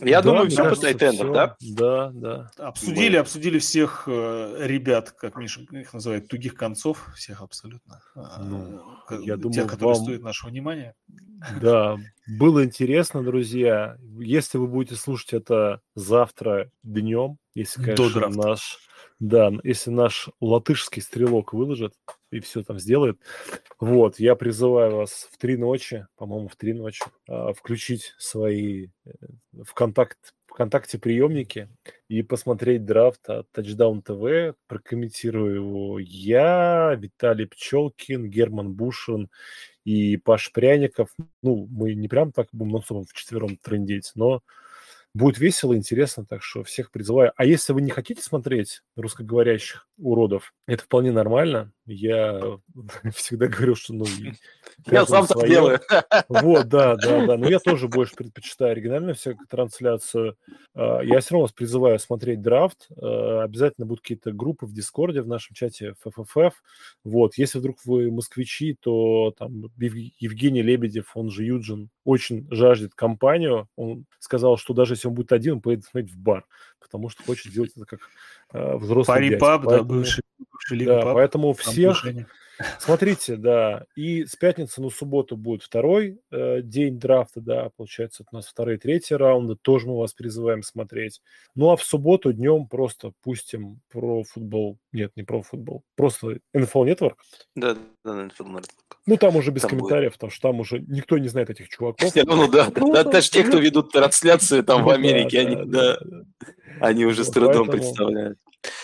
Я 0.01 0.21
да, 0.21 0.29
думаю, 0.29 0.49
все 0.49 0.67
по 0.67 0.75
тайтендам, 0.75 1.33
да? 1.33 1.55
Да, 1.61 2.11
да. 2.13 2.51
Обсудили, 2.57 3.15
Мы... 3.15 3.19
обсудили 3.19 3.59
всех 3.59 4.05
э, 4.07 4.65
ребят, 4.65 5.11
как 5.11 5.35
Миша 5.35 5.61
их 5.61 5.93
называет, 5.93 6.27
тугих 6.27 6.55
концов, 6.55 7.09
всех 7.15 7.41
абсолютно. 7.41 8.01
А, 8.15 8.41
ну, 8.41 8.81
э, 9.11 9.19
я 9.23 9.37
думаю, 9.37 9.53
тех, 9.53 9.67
которые 9.67 9.95
вам... 9.95 10.03
стоят 10.03 10.21
нашего 10.23 10.49
внимания. 10.49 10.95
Да, 11.61 11.97
было 12.27 12.63
интересно, 12.63 13.21
друзья. 13.21 13.97
Если 14.17 14.57
вы 14.57 14.67
будете 14.67 14.95
слушать 14.95 15.33
это 15.33 15.81
завтра 15.93 16.71
днем, 16.81 17.37
если, 17.53 17.83
конечно, 17.83 18.29
наш 18.29 18.79
да, 19.23 19.53
если 19.63 19.89
наш 19.89 20.29
латышский 20.41 21.01
стрелок 21.01 21.53
выложит 21.53 21.93
и 22.29 22.41
все 22.41 22.61
там 22.61 22.77
сделает, 22.77 23.21
вот, 23.79 24.19
я 24.19 24.35
призываю 24.35 24.97
вас 24.97 25.29
в 25.31 25.37
три 25.37 25.55
ночи, 25.55 26.05
по-моему, 26.17 26.49
в 26.49 26.57
три 26.57 26.73
ночи, 26.73 27.05
а, 27.29 27.53
включить 27.53 28.13
свои 28.17 28.89
э, 29.05 29.11
ВКонтакт, 29.63 30.17
ВКонтакте 30.47 30.99
приемники 30.99 31.69
и 32.09 32.21
посмотреть 32.21 32.83
драфт 32.83 33.29
от 33.29 33.47
Touchdown 33.55 34.03
TV. 34.03 34.55
Прокомментирую 34.67 35.55
его 35.55 35.99
я, 35.99 36.93
Виталий 36.95 37.47
Пчелкин, 37.47 38.29
Герман 38.29 38.73
Бушин 38.73 39.29
и 39.85 40.17
Паш 40.17 40.51
Пряников. 40.51 41.15
Ну, 41.41 41.69
мы 41.71 41.93
не 41.93 42.09
прям 42.09 42.33
так 42.33 42.49
будем 42.51 43.05
в 43.05 43.13
четвером 43.13 43.55
трендеть, 43.55 44.11
но 44.15 44.41
Будет 45.15 45.37
весело, 45.37 45.75
интересно, 45.77 46.25
так 46.25 46.41
что 46.41 46.63
всех 46.63 46.89
призываю. 46.89 47.33
А 47.35 47.45
если 47.45 47.71
вы 47.73 47.81
не 47.83 47.91
хотите 47.91 48.21
смотреть 48.23 48.81
русскоговорящих 48.95 49.87
уродов, 49.97 50.53
это 50.65 50.83
вполне 50.83 51.11
нормально. 51.11 51.71
Я 51.85 52.59
всегда 53.13 53.47
говорил, 53.47 53.75
что 53.75 53.93
ну... 53.93 54.05
Я 54.85 55.05
сам 55.05 55.27
так 55.27 55.47
делаю. 55.47 55.79
Вот, 56.29 56.67
да, 56.67 56.95
да, 56.95 57.25
да. 57.25 57.37
Но 57.37 57.49
я 57.49 57.59
тоже 57.59 57.87
больше 57.87 58.15
предпочитаю 58.15 58.71
оригинальную 58.71 59.15
всякую 59.15 59.47
трансляцию. 59.47 60.37
А, 60.73 61.01
я 61.01 61.19
все 61.19 61.31
равно 61.31 61.43
вас 61.43 61.51
призываю 61.51 61.99
смотреть 61.99 62.41
драфт. 62.41 62.87
А, 62.97 63.43
обязательно 63.43 63.85
будут 63.85 64.01
какие-то 64.01 64.31
группы 64.31 64.65
в 64.65 64.73
Дискорде, 64.73 65.21
в 65.21 65.27
нашем 65.27 65.55
чате 65.55 65.95
FFF. 66.05 66.53
Вот, 67.03 67.37
если 67.37 67.59
вдруг 67.59 67.77
вы 67.85 68.11
москвичи, 68.11 68.75
то 68.79 69.33
там 69.37 69.65
Евгений 69.77 70.61
Лебедев, 70.61 71.11
он 71.15 71.29
же 71.29 71.43
Юджин, 71.43 71.89
очень 72.05 72.47
жаждет 72.49 72.93
компанию. 72.95 73.67
Он 73.75 74.05
сказал, 74.19 74.57
что 74.57 74.73
даже 74.73 74.93
если 74.93 75.07
он 75.07 75.13
будет 75.13 75.31
один, 75.31 75.55
он 75.55 75.61
поедет 75.61 75.85
смотреть 75.85 76.13
в 76.13 76.17
бар, 76.17 76.45
потому 76.79 77.09
что 77.09 77.23
хочет 77.23 77.51
сделать 77.51 77.71
это 77.75 77.85
как 77.85 77.99
взрослый 78.53 79.15
Пари-паб, 79.17 79.65
да, 79.65 79.83
бывший, 79.83 80.23
бывший 80.37 80.85
да, 80.85 81.01
поэтому 81.13 81.53
всех... 81.53 82.05
Смотрите, 82.79 83.35
да, 83.35 83.85
и 83.95 84.25
с 84.25 84.35
пятницы 84.35 84.81
на 84.81 84.89
субботу 84.89 85.35
будет 85.35 85.63
второй 85.63 86.19
э, 86.31 86.61
день 86.61 86.99
драфта, 86.99 87.41
да, 87.41 87.69
получается, 87.75 88.23
у 88.31 88.35
нас 88.35 88.47
вторые, 88.47 88.77
третьи 88.77 89.15
раунды, 89.15 89.55
тоже 89.55 89.87
мы 89.87 89.97
вас 89.97 90.13
призываем 90.13 90.61
смотреть. 90.61 91.21
Ну, 91.55 91.71
а 91.71 91.77
в 91.77 91.83
субботу 91.83 92.31
днем 92.31 92.67
просто 92.67 93.11
пустим 93.23 93.79
про 93.89 94.23
футбол, 94.23 94.77
нет, 94.91 95.11
не 95.15 95.23
про 95.23 95.41
футбол, 95.41 95.83
просто 95.95 96.39
NFL 96.55 96.85
Network. 96.85 97.15
Да, 97.55 97.75
да, 98.03 98.25
NFL 98.25 98.53
Network. 98.53 98.69
Ну, 99.05 99.17
там 99.17 99.35
уже 99.35 99.51
без 99.51 99.63
там 99.63 99.71
комментариев, 99.71 100.11
будет. 100.11 100.13
потому 100.13 100.31
что 100.31 100.41
там 100.47 100.59
уже 100.59 100.79
никто 100.79 101.17
не 101.17 101.27
знает 101.27 101.49
этих 101.49 101.67
чуваков. 101.69 102.15
Ну, 102.15 102.35
ну 102.35 102.47
да, 102.47 102.71
ну, 102.75 102.93
да, 102.93 103.03
даже 103.03 103.31
те, 103.31 103.43
кто 103.43 103.57
ведут 103.57 103.91
трансляции 103.91 104.61
там 104.61 104.83
в 104.83 104.89
Америке, 104.89 105.39
они, 105.41 105.65
да, 105.65 105.97
они 106.79 107.05
уже 107.05 107.23
с 107.25 107.29
трудом 107.29 107.67
представляют. 107.67 108.37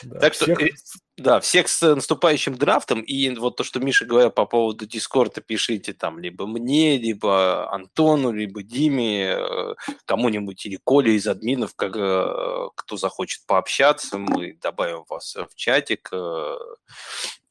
Да, 0.03 0.19
так 0.19 0.33
всех... 0.33 0.59
что, 0.59 0.69
да, 1.17 1.39
всех 1.39 1.67
с 1.67 1.95
наступающим 1.95 2.55
драфтом, 2.55 3.01
и 3.01 3.29
вот 3.35 3.57
то, 3.57 3.63
что 3.63 3.79
Миша 3.79 4.05
говорил 4.05 4.31
по 4.31 4.45
поводу 4.45 4.85
Дискорда, 4.85 5.41
пишите 5.41 5.93
там 5.93 6.19
либо 6.19 6.45
мне, 6.47 6.97
либо 6.97 7.71
Антону, 7.71 8.31
либо 8.31 8.63
Диме, 8.63 9.35
э, 9.37 9.75
кому-нибудь 10.05 10.65
или 10.65 10.77
Коле 10.83 11.15
из 11.15 11.27
админов, 11.27 11.75
как, 11.75 11.95
э, 11.95 12.69
кто 12.75 12.97
захочет 12.97 13.45
пообщаться, 13.45 14.17
мы 14.17 14.57
добавим 14.61 15.03
вас 15.09 15.35
в 15.35 15.55
чатик, 15.55 16.09
э, 16.11 16.57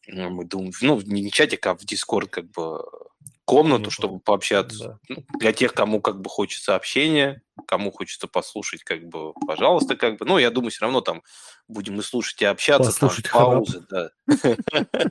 мы 0.09 0.45
думаем, 0.45 0.73
ну, 0.81 1.01
не 1.05 1.31
чатик, 1.31 1.67
а 1.67 1.75
в 1.75 1.85
Дискорд 1.85 2.31
как 2.31 2.51
бы 2.51 2.83
комнату, 3.45 3.91
чтобы 3.91 4.21
пообщаться. 4.21 5.01
Да. 5.09 5.15
Ну, 5.17 5.25
для 5.39 5.53
тех, 5.53 5.73
кому 5.73 6.03
как 6.03 6.21
бы 6.21 6.29
хочется 6.29 6.75
общения, 6.77 7.43
кому 7.67 7.91
хочется 7.91 8.29
послушать, 8.29 8.85
как 8.85 9.05
бы, 9.09 9.33
пожалуйста, 9.47 9.97
как 9.97 10.19
бы. 10.19 10.27
Ну, 10.27 10.39
я 10.39 10.51
думаю, 10.51 10.71
все 10.71 10.83
равно 10.83 11.01
там 11.01 11.23
будем 11.69 11.99
и 11.99 12.03
слушать, 12.03 12.41
и 12.43 12.45
общаться. 12.45 12.91
Послушать 12.91 13.31
там, 13.31 13.33
паузы, 13.33 13.85
да. 13.91 14.11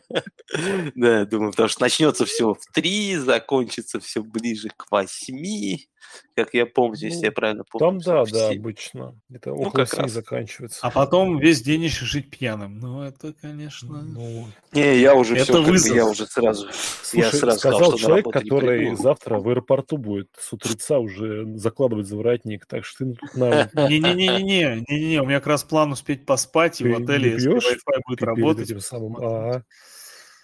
Да, 0.96 1.26
думаю, 1.26 1.52
потому 1.52 1.70
что 1.70 1.82
начнется 1.82 2.26
все 2.26 2.54
в 2.54 2.66
три, 2.74 3.16
закончится 3.18 4.00
все 4.00 4.24
ближе 4.24 4.70
к 4.76 4.90
восьми, 4.90 5.90
как 6.36 6.54
я 6.54 6.66
помню, 6.66 6.98
если 7.00 7.26
я 7.26 7.32
правильно 7.32 7.64
помню. 7.70 8.02
Там, 8.02 8.26
да, 8.26 8.32
да, 8.32 8.50
обычно. 8.50 9.20
Это 9.30 9.50
ну, 9.50 9.64
около 9.64 9.86
семи 9.86 10.08
заканчивается. 10.08 10.80
А 10.82 10.92
потом 10.92 11.40
весь 11.40 11.62
день 11.62 11.84
еще 11.84 12.06
жить 12.06 12.30
пьяным. 12.30 12.80
Ну, 12.80 13.02
это, 13.02 13.34
конечно... 13.34 14.02
Ну, 14.02 14.48
не, 14.72 15.00
я 15.00 15.16
уже 15.16 15.36
это 15.36 15.64
все, 15.74 15.96
я 15.96 16.06
уже 16.06 16.28
сразу... 16.28 16.68
я 17.14 17.32
сразу 17.32 17.60
сказал 17.60 17.98
человек, 17.98 18.30
который 18.32 18.96
завтра 18.96 19.40
в 19.40 19.50
аэропорту 19.50 19.98
будет 19.98 20.30
с 20.40 20.54
утреца 20.54 21.00
уже 21.00 21.46
закладывать 21.58 22.08
за 22.08 22.16
воротник, 22.38 22.66
так 22.66 22.86
что 22.86 23.06
ты 23.06 23.14
тут 23.14 23.36
на... 23.36 23.70
Не-не-не, 23.90 25.22
у 25.22 25.26
меня 25.26 25.40
как 25.40 25.48
раз 25.48 25.64
план 25.64 25.92
успеть 25.92 26.26
поспать, 26.26 26.82
и 26.82 26.88
в 26.88 26.96
отеле, 26.96 27.32
если 27.32 27.52
Wi-Fi 27.52 28.02
будет 28.08 28.24
работать... 28.24 28.70
Этим 28.70 28.80
самым... 28.80 29.18
А, 29.18 29.64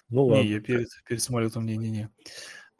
ну 0.08 0.26
ладно. 0.26 0.42
Не, 0.42 0.48
я 0.48 0.60
перед, 0.60 0.88
перед 1.06 1.22
самолетом 1.22 1.66
не-не-не. 1.66 2.08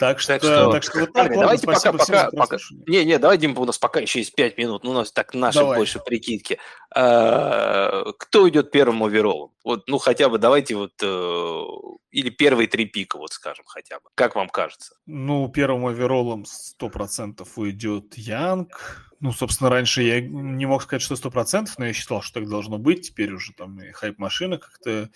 Так 0.04 0.20
что, 0.20 0.34
так 0.34 0.42
что, 0.42 0.70
так 0.70 0.82
что 0.82 0.98
вот 1.00 1.12
так, 1.14 1.22
ладно, 1.22 1.40
давайте 1.40 1.66
пока, 1.66 1.92
пока, 1.92 2.30
пока. 2.30 2.58
Не, 2.86 3.06
не, 3.06 3.18
давай, 3.18 3.38
Дима, 3.38 3.58
у 3.58 3.64
нас 3.64 3.78
пока 3.78 4.00
еще 4.00 4.18
есть 4.18 4.34
5 4.34 4.58
минут, 4.58 4.84
ну, 4.84 4.90
у 4.90 4.92
нас 4.92 5.10
так 5.10 5.32
наши 5.32 5.60
давай. 5.60 5.78
больше 5.78 5.98
прикидки. 5.98 6.58
А, 6.94 8.04
кто 8.18 8.46
идет 8.50 8.70
первым 8.70 9.02
оверолом? 9.02 9.52
Вот, 9.64 9.88
ну, 9.88 9.96
хотя 9.96 10.28
бы 10.28 10.36
давайте 10.36 10.76
вот, 10.76 10.92
э, 11.02 11.62
или 12.10 12.28
первые 12.28 12.68
три 12.68 12.84
пика, 12.84 13.16
вот 13.16 13.32
скажем, 13.32 13.64
хотя 13.66 13.96
бы. 14.00 14.10
Как 14.14 14.36
вам 14.36 14.50
кажется? 14.50 14.94
Ну, 15.06 15.48
первым 15.48 15.86
оверолом 15.86 16.44
100% 16.44 17.48
уйдет 17.56 18.18
Янг. 18.18 19.10
Ну, 19.20 19.32
собственно, 19.32 19.70
раньше 19.70 20.02
я 20.02 20.20
не 20.20 20.66
мог 20.66 20.82
сказать, 20.82 21.00
что 21.00 21.14
100%, 21.14 21.68
но 21.78 21.86
я 21.86 21.94
считал, 21.94 22.20
что 22.20 22.40
так 22.40 22.48
должно 22.50 22.76
быть. 22.76 23.08
Теперь 23.08 23.32
уже 23.32 23.54
там 23.54 23.80
и 23.80 23.90
хайп-машина 23.90 24.58
как-то 24.58 25.08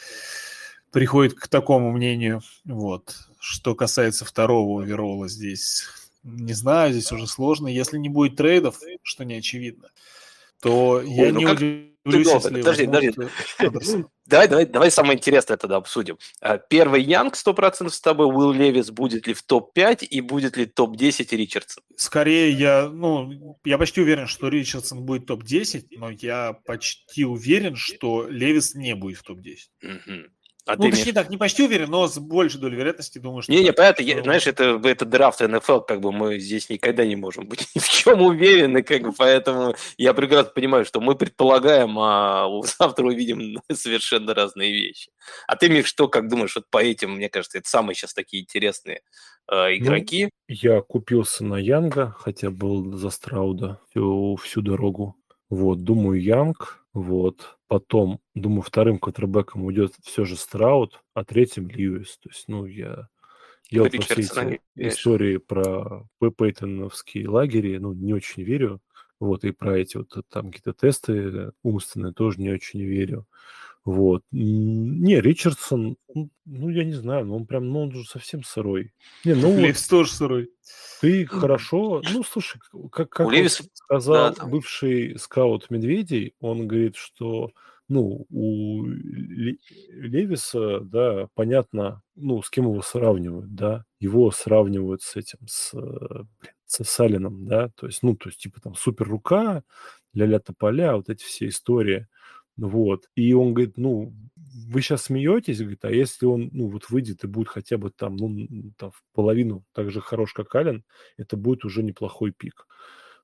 приходит 0.90 1.35
к 1.35 1.48
такому 1.48 1.93
мнению. 1.93 2.43
Вот. 2.65 3.15
Что 3.39 3.74
касается 3.74 4.24
второго 4.24 4.82
оверолла 4.82 5.28
здесь, 5.28 5.85
не 6.23 6.52
знаю, 6.52 6.93
здесь 6.93 7.12
уже 7.12 7.27
сложно. 7.27 7.69
Если 7.69 7.98
не 7.98 8.09
будет 8.09 8.36
трейдов, 8.36 8.81
что 9.02 9.24
не 9.24 9.35
очевидно, 9.36 9.90
то 10.60 10.90
Ой, 10.90 11.10
я 11.10 11.32
ну 11.32 11.39
не 11.39 11.47
как... 11.47 11.56
удивлюсь, 11.56 12.32
если 12.32 12.62
подожди, 12.62 12.86
подожди. 13.59 14.05
Давай, 14.28 14.47
давай, 14.47 14.66
давай 14.66 14.90
самое 14.90 15.16
интересное 15.16 15.56
тогда 15.56 15.77
обсудим. 15.77 16.19
А, 16.43 16.59
первый 16.59 17.02
Янг 17.02 17.35
100% 17.35 17.89
с 17.89 17.98
тобой, 17.98 18.27
Уилл 18.27 18.52
Левис 18.52 18.90
будет 18.90 19.27
ли 19.27 19.32
в 19.32 19.43
топ-5 19.43 20.05
и 20.05 20.20
будет 20.20 20.59
ли 20.59 20.66
топ-10 20.66 21.35
Ричардсон? 21.35 21.82
Скорее, 21.97 22.51
я, 22.51 22.90
ну, 22.90 23.59
я 23.65 23.78
почти 23.78 24.02
уверен, 24.02 24.27
что 24.27 24.48
Ричардсон 24.48 25.06
будет 25.06 25.24
топ-10, 25.24 25.86
но 25.93 26.10
я 26.10 26.52
почти 26.66 27.24
уверен, 27.24 27.74
что 27.74 28.28
Левис 28.28 28.74
не 28.74 28.94
будет 28.94 29.16
в 29.16 29.23
топ-10. 29.23 29.56
Угу. 29.82 30.28
А 30.68 30.76
ну, 30.76 30.82
ты 30.82 30.90
точнее 30.90 31.04
имеешь- 31.04 31.14
так, 31.14 31.30
не 31.30 31.38
почти 31.38 31.62
уверен, 31.62 31.90
но 31.90 32.06
с 32.06 32.18
большей 32.18 32.60
долей 32.60 32.76
вероятности 32.76 33.18
думаю, 33.18 33.40
что... 33.40 33.50
Не, 33.50 33.60
не, 33.60 33.66
так. 33.68 33.76
понятно, 33.76 34.02
я- 34.02 34.16
Ну, 34.18 34.24
знаешь, 34.24 34.46
это, 34.46 34.80
это 34.84 35.06
драфт 35.06 35.40
НФЛ, 35.40 35.80
как 35.80 36.00
бы 36.00 36.12
мы 36.12 36.38
здесь 36.38 36.68
никогда 36.68 37.06
не 37.06 37.16
можем 37.16 37.48
быть 37.48 37.66
ни 37.74 37.80
в 37.80 37.88
чем 37.88 38.20
уверены, 38.20 38.82
как 38.82 39.00
бы, 39.02 39.12
поэтому 39.12 39.74
я 39.96 40.12
прекрасно 40.12 40.52
понимаю, 40.52 40.84
что 40.84 41.00
мы 41.00 41.14
предполагаем, 41.14 41.98
а 41.98 42.48
завтра 42.78 43.06
увидим 43.06 43.62
совершенно 43.72 44.34
разные 44.34 44.70
вещи. 44.70 45.10
А 45.46 45.56
ты, 45.56 45.70
Миш, 45.70 45.86
что, 45.86 46.06
как 46.08 46.28
думаешь, 46.28 46.54
вот 46.54 46.64
по 46.70 46.82
этим, 46.82 47.12
мне 47.12 47.30
кажется, 47.30 47.56
это 47.58 47.68
самые 47.68 47.94
сейчас 47.94 48.12
такие 48.12 48.42
интересные 48.42 49.00
э, 49.50 49.76
игроки. 49.76 50.28
Я 50.48 50.82
купился 50.82 51.44
на 51.44 51.56
Янга, 51.56 52.14
хотя 52.18 52.50
был 52.50 52.92
за 52.96 53.08
Страуда 53.08 53.80
всю, 53.90 54.36
всю 54.36 54.60
дорогу. 54.60 55.16
Вот, 55.48 55.82
думаю, 55.82 56.22
Янг. 56.22 56.84
Вот. 56.98 57.58
Потом, 57.68 58.18
думаю, 58.34 58.62
вторым 58.62 58.98
квотербеком 58.98 59.64
уйдет 59.64 59.94
все 60.02 60.24
же 60.24 60.36
Страуд, 60.36 61.00
а 61.14 61.24
третьим 61.24 61.68
Льюис. 61.68 62.18
То 62.18 62.28
есть, 62.28 62.44
ну, 62.48 62.66
я... 62.66 63.08
Я 63.70 63.82
вот 63.82 63.94
во 63.94 64.00
все 64.02 64.14
Ричардсона 64.14 64.48
эти 64.48 64.60
истории 64.88 65.36
про 65.36 66.08
Пейтоновские 66.18 67.28
лагеря, 67.28 67.78
ну, 67.78 67.92
не 67.92 68.14
очень 68.14 68.42
верю. 68.42 68.80
Вот, 69.20 69.44
и 69.44 69.52
про 69.52 69.78
эти 69.78 69.96
вот 69.96 70.12
там 70.28 70.50
какие-то 70.50 70.72
тесты 70.72 71.52
умственные 71.62 72.14
тоже 72.14 72.40
не 72.40 72.50
очень 72.50 72.80
верю. 72.80 73.26
Вот. 73.89 74.23
Не, 74.32 75.19
Ричардсон, 75.19 75.97
ну, 76.44 76.69
я 76.69 76.85
не 76.85 76.93
знаю, 76.93 77.24
ну, 77.24 77.36
он 77.36 77.47
прям, 77.47 77.70
ну, 77.70 77.81
он 77.85 77.93
же 77.93 78.05
совсем 78.05 78.43
сырой. 78.44 78.93
Не, 79.24 79.32
ну, 79.35 79.51
вот 79.51 79.59
Левс 79.60 79.89
тоже 79.89 80.10
сырой. 80.12 80.51
ты 81.01 81.24
хорошо, 81.24 82.02
ну, 82.12 82.23
слушай, 82.23 82.60
как, 82.93 83.09
как 83.09 83.20
У 83.20 83.31
вот 83.31 83.32
Левиса- 83.35 83.65
сказал 83.73 84.15
да, 84.28 84.32
там- 84.35 84.51
бывший 84.51 85.19
скаут 85.19 85.70
Медведей, 85.70 86.35
он 86.39 86.69
говорит, 86.69 86.97
что, 86.97 87.51
ну, 87.89 88.27
у 88.28 88.85
Ле- 88.85 89.56
Левиса, 89.89 90.81
да, 90.81 91.28
понятно, 91.35 92.02
ну, 92.15 92.43
с 92.43 92.51
кем 92.51 92.65
его 92.66 92.82
сравнивают, 92.82 93.55
да, 93.55 93.85
его 94.01 94.31
сравнивают 94.32 95.01
с 95.01 95.16
этим, 95.16 95.39
с, 95.47 95.73
блин, 95.73 96.28
с 96.66 96.85
Салином, 96.85 97.47
да, 97.47 97.70
то 97.74 97.86
есть, 97.86 98.02
ну, 98.02 98.15
то 98.16 98.28
есть, 98.28 98.40
типа, 98.43 98.60
там, 98.60 98.74
супер 98.74 99.09
рука, 99.09 99.62
ля-ля 100.12 100.40
тополя, 100.40 100.94
вот 100.97 101.09
эти 101.09 101.24
все 101.24 101.48
истории, 101.48 102.06
вот, 102.59 103.09
и 103.14 103.32
он 103.32 103.55
говорит, 103.55 103.78
ну, 103.78 104.12
вы 104.36 104.82
сейчас 104.82 105.05
смеетесь, 105.05 105.60
говорит, 105.60 105.85
а 105.85 105.90
если 105.90 106.26
он, 106.26 106.51
ну, 106.52 106.68
вот 106.68 106.90
выйдет 106.90 107.24
и 107.24 107.28
будет 107.28 107.48
хотя 107.48 107.78
бы 107.78 107.90
там, 107.90 108.16
ну, 108.16 108.72
там, 108.76 108.90
в 108.90 109.02
половину 109.14 109.64
так 109.72 109.90
же 109.90 110.01
хорош, 110.01 110.32
как 110.32 110.55
Ален, 110.55 110.85
это 111.16 111.36
будет 111.36 111.64
уже 111.64 111.82
неплохой 111.82 112.32
пик. 112.32 112.66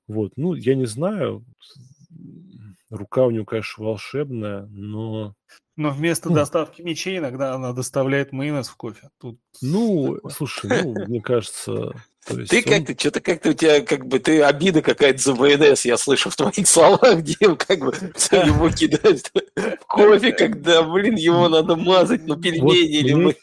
Вот, 0.07 0.33
ну, 0.37 0.53
я 0.53 0.75
не 0.75 0.85
знаю, 0.85 1.43
рука 2.89 3.23
у 3.25 3.31
него, 3.31 3.45
конечно, 3.45 3.83
волшебная, 3.83 4.67
но, 4.71 5.33
Но 5.77 5.89
вместо 5.91 6.29
Ну. 6.29 6.35
доставки 6.35 6.81
мечей 6.81 7.17
иногда 7.17 7.53
она 7.53 7.73
доставляет 7.73 8.31
майонез 8.31 8.67
в 8.69 8.75
кофе. 8.77 9.09
Тут 9.19 9.37
ну, 9.61 10.15
такое. 10.15 10.31
слушай, 10.33 10.83
ну, 10.83 10.93
мне 11.05 11.21
кажется, 11.21 11.91
то 12.25 12.39
есть 12.39 12.49
Ты 12.51 12.57
он- 12.57 12.63
как-то, 12.85 12.99
что-то 12.99 13.19
как-то 13.21 13.49
у 13.49 13.53
тебя, 13.53 13.81
как 13.81 14.05
бы, 14.07 14.19
ты 14.19 14.41
обида 14.41 14.81
какая-то 14.81 15.21
за 15.21 15.33
ВНС, 15.33 15.83
я 15.85 15.97
слышу 15.97 16.29
в 16.29 16.35
твоих 16.37 16.65
словах, 16.67 17.19
где 17.19 17.35
как 17.55 17.79
бы 17.79 17.91
всё 18.15 18.43
его 18.45 18.69
кидать 18.69 19.31
в 19.55 19.85
кофе, 19.87 20.31
когда, 20.31 20.81
блин, 20.83 21.15
его 21.15 21.49
надо 21.49 21.75
мазать, 21.75 22.25
ну, 22.25 22.37
пельмени 22.39 22.99
или 22.99 23.13
мы... 23.13 23.35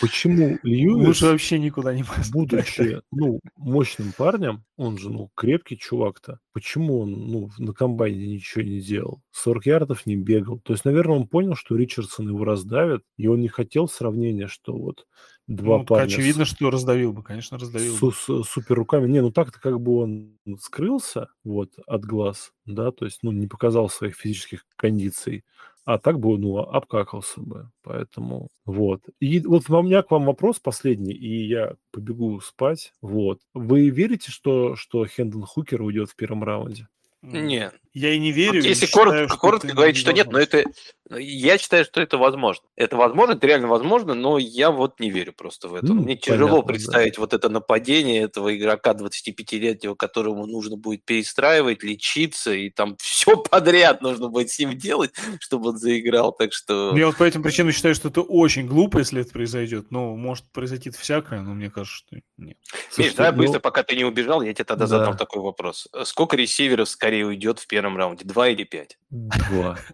почему 0.00 0.58
Льюис, 0.62 1.06
лучше 1.06 1.26
вообще 1.26 1.58
никуда 1.58 1.94
не 1.94 2.02
поставить. 2.04 2.32
будучи, 2.32 3.00
ну, 3.10 3.40
мощным 3.56 4.12
парнем, 4.16 4.64
он 4.76 4.98
же, 4.98 5.10
ну, 5.10 5.30
крепкий 5.34 5.76
чувак-то, 5.78 6.38
почему 6.52 7.00
он, 7.00 7.10
ну, 7.12 7.50
на 7.58 7.72
комбайне 7.72 8.25
ничего 8.26 8.62
не 8.64 8.80
делал, 8.80 9.22
40 9.32 9.66
ярдов 9.66 10.06
не 10.06 10.16
бегал, 10.16 10.58
то 10.60 10.72
есть, 10.72 10.84
наверное, 10.84 11.16
он 11.16 11.28
понял, 11.28 11.54
что 11.56 11.76
Ричардсон 11.76 12.28
его 12.28 12.44
раздавит, 12.44 13.02
и 13.16 13.26
он 13.28 13.40
не 13.40 13.48
хотел 13.48 13.88
сравнения, 13.88 14.46
что 14.48 14.76
вот 14.76 15.06
два 15.46 15.78
Ну, 15.78 15.84
парня 15.84 16.20
очевидно, 16.20 16.44
с, 16.44 16.44
что 16.44 16.70
раздавил 16.70 17.12
бы, 17.12 17.22
конечно, 17.22 17.58
раздавил 17.58 17.98
с, 17.98 18.00
бы. 18.00 18.12
с 18.12 18.42
супер 18.44 18.76
руками, 18.76 19.08
не, 19.08 19.20
ну 19.22 19.30
так-то 19.30 19.60
как 19.60 19.80
бы 19.80 19.98
он 19.98 20.38
скрылся, 20.60 21.28
вот, 21.44 21.72
от 21.86 22.04
глаз, 22.04 22.52
да, 22.64 22.90
то 22.92 23.04
есть, 23.04 23.20
ну, 23.22 23.32
не 23.32 23.46
показал 23.46 23.88
своих 23.88 24.16
физических 24.16 24.66
кондиций, 24.76 25.44
а 25.84 25.98
так 25.98 26.18
бы, 26.18 26.36
ну, 26.38 26.58
обкакался 26.58 27.40
бы, 27.40 27.70
поэтому, 27.82 28.48
вот. 28.64 29.02
И 29.20 29.40
вот 29.40 29.70
у 29.70 29.82
меня 29.82 30.02
к 30.02 30.10
вам 30.10 30.24
вопрос 30.26 30.58
последний, 30.60 31.14
и 31.14 31.46
я 31.46 31.74
побегу 31.92 32.40
спать, 32.40 32.92
вот. 33.00 33.40
Вы 33.54 33.88
верите, 33.90 34.30
что, 34.32 34.76
что 34.76 35.06
Хендон 35.06 35.42
Хукер 35.42 35.82
уйдет 35.82 36.10
в 36.10 36.16
первом 36.16 36.42
раунде? 36.44 36.88
М, 37.22 37.46
Не. 37.46 37.70
Я 37.98 38.12
и 38.12 38.18
не 38.18 38.30
верю. 38.30 38.60
Вот 38.60 38.68
если 38.68 38.84
считаю, 38.84 39.06
коротко, 39.06 39.28
что 39.28 39.38
коротко 39.38 39.68
говорить, 39.68 39.96
что 39.96 40.12
нет, 40.12 40.30
но 40.30 40.38
это... 40.38 40.64
Я 41.08 41.56
считаю, 41.56 41.84
что 41.86 42.02
это 42.02 42.18
возможно. 42.18 42.62
Это 42.76 42.94
возможно, 42.96 43.32
это 43.32 43.46
реально 43.46 43.68
возможно, 43.68 44.12
но 44.12 44.36
я 44.36 44.70
вот 44.70 45.00
не 45.00 45.08
верю 45.10 45.32
просто 45.32 45.68
в 45.68 45.74
это. 45.76 45.86
Ну, 45.86 45.94
Мне 46.02 46.14
тяжело 46.14 46.48
понятно, 46.48 46.62
да. 46.62 46.66
представить 46.74 47.16
вот 47.16 47.32
это 47.32 47.48
нападение 47.48 48.24
этого 48.24 48.54
игрока 48.54 48.92
25-летнего, 48.92 49.94
которому 49.94 50.46
нужно 50.46 50.76
будет 50.76 51.06
перестраивать, 51.06 51.82
лечиться, 51.82 52.52
и 52.52 52.68
там 52.68 52.96
все 53.00 53.34
подряд 53.34 54.02
нужно 54.02 54.28
будет 54.28 54.50
с 54.50 54.58
ним 54.58 54.76
делать, 54.76 55.12
чтобы 55.40 55.70
он 55.70 55.78
заиграл. 55.78 56.32
Так 56.32 56.52
что... 56.52 56.90
Ну, 56.92 56.98
Я 56.98 57.06
вот 57.06 57.16
по 57.16 57.24
этим 57.24 57.42
причинам 57.42 57.72
считаю, 57.72 57.94
что 57.94 58.08
это 58.08 58.20
очень 58.20 58.66
глупо, 58.66 58.98
если 58.98 59.22
это 59.22 59.30
произойдет. 59.30 59.86
Ну, 59.90 60.16
может 60.16 60.44
произойти 60.52 60.90
всякое, 60.90 61.40
но 61.40 61.54
мне 61.54 61.70
кажется, 61.70 61.96
что 61.96 62.16
нет. 62.36 62.58
Миш, 62.98 63.14
давай 63.14 63.32
ну, 63.32 63.38
быстро, 63.38 63.60
пока 63.60 63.84
ты 63.84 63.96
не 63.96 64.04
убежал, 64.04 64.42
я 64.42 64.52
тебе 64.52 64.64
тогда 64.64 64.84
Да. 64.84 64.98
задам 64.98 65.16
такой 65.16 65.40
вопрос. 65.40 65.88
Сколько 66.04 66.36
ресиверов 66.36 66.90
скорее 66.90 67.24
уйдет 67.24 67.58
в 67.58 67.66
первом 67.66 67.85
раунде? 67.94 68.24
Два 68.24 68.48
или 68.48 68.64
пять? 68.64 68.98
Два. 69.10 69.78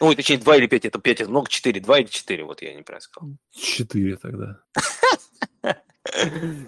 Ну, 0.00 0.12
точнее, 0.16 0.38
два 0.38 0.56
или 0.56 0.66
пять, 0.66 0.84
это 0.84 0.98
пять, 0.98 1.20
это 1.20 1.30
много, 1.30 1.48
четыре. 1.48 1.80
Два 1.80 2.00
или 2.00 2.08
четыре, 2.08 2.42
вот 2.42 2.60
я 2.60 2.74
неправильно 2.74 3.00
сказал. 3.02 3.30
Четыре 3.52 4.16
тогда. 4.16 4.58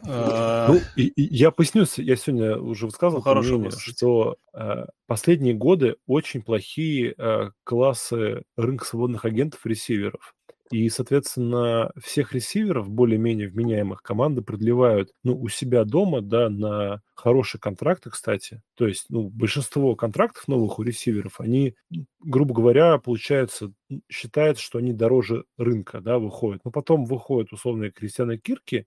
А, 0.06 0.68
Ну, 0.68 0.80
и- 0.96 1.08
и 1.08 1.22
я 1.36 1.50
поясню, 1.50 1.84
я 1.96 2.14
сегодня 2.16 2.56
уже 2.56 2.86
высказывал 2.86 3.22
Ну, 3.26 3.34
мнение, 3.40 3.70
что 3.80 4.36
э, 4.54 4.84
последние 5.06 5.54
годы 5.54 5.96
очень 6.06 6.42
плохие 6.42 7.14
э, 7.18 7.50
классы 7.64 8.42
рынка 8.56 8.84
свободных 8.84 9.24
агентов 9.24 9.66
и 9.66 9.70
ресиверов. 9.70 10.33
И, 10.74 10.88
соответственно, 10.88 11.92
всех 12.02 12.32
ресиверов, 12.32 12.88
более-менее 12.90 13.48
вменяемых, 13.48 14.02
команды 14.02 14.42
продлевают 14.42 15.10
ну, 15.22 15.38
у 15.40 15.48
себя 15.48 15.84
дома, 15.84 16.20
да, 16.20 16.48
на 16.48 17.00
хорошие 17.14 17.60
контракты, 17.60 18.10
кстати. 18.10 18.60
То 18.74 18.88
есть, 18.88 19.06
ну, 19.08 19.28
большинство 19.30 19.94
контрактов 19.94 20.48
новых 20.48 20.80
у 20.80 20.82
ресиверов, 20.82 21.38
они, 21.40 21.76
грубо 22.20 22.54
говоря, 22.54 22.98
получается, 22.98 23.72
м, 23.90 24.02
считается, 24.10 24.62
что 24.64 24.78
они 24.78 24.92
дороже 24.92 25.44
рынка, 25.58 26.00
да, 26.00 26.18
выходят. 26.18 26.62
Но 26.64 26.72
потом 26.72 27.04
выходят 27.04 27.52
условные 27.52 27.92
Кристианы 27.92 28.38
Кирки, 28.38 28.86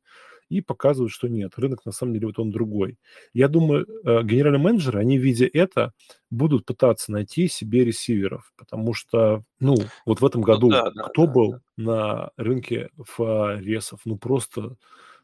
и 0.50 0.62
показывают, 0.62 1.12
что 1.12 1.28
нет, 1.28 1.54
рынок 1.58 1.86
на 1.86 1.92
самом 1.92 2.14
деле 2.14 2.28
вот 2.28 2.40
он 2.40 2.52
другой. 2.52 2.98
Я 3.34 3.48
думаю, 3.48 3.86
э, 4.06 4.24
генеральные 4.24 4.62
менеджеры, 4.62 5.00
они, 5.00 5.18
видя 5.18 5.50
это, 5.52 5.92
будут 6.30 6.66
пытаться 6.66 7.12
найти 7.12 7.48
себе 7.48 7.86
ресиверов, 7.86 8.52
потому 8.58 8.94
что, 8.94 9.44
ну, 9.60 9.76
вот 10.06 10.22
в 10.22 10.26
этом 10.26 10.42
году 10.42 10.70
да, 10.70 10.92
да, 10.92 11.04
кто 11.04 11.26
да, 11.26 11.32
был 11.32 11.52
да. 11.52 11.62
на 11.78 12.32
рынке 12.38 12.90
фаресов? 12.98 14.02
Ну, 14.06 14.18
просто, 14.18 14.76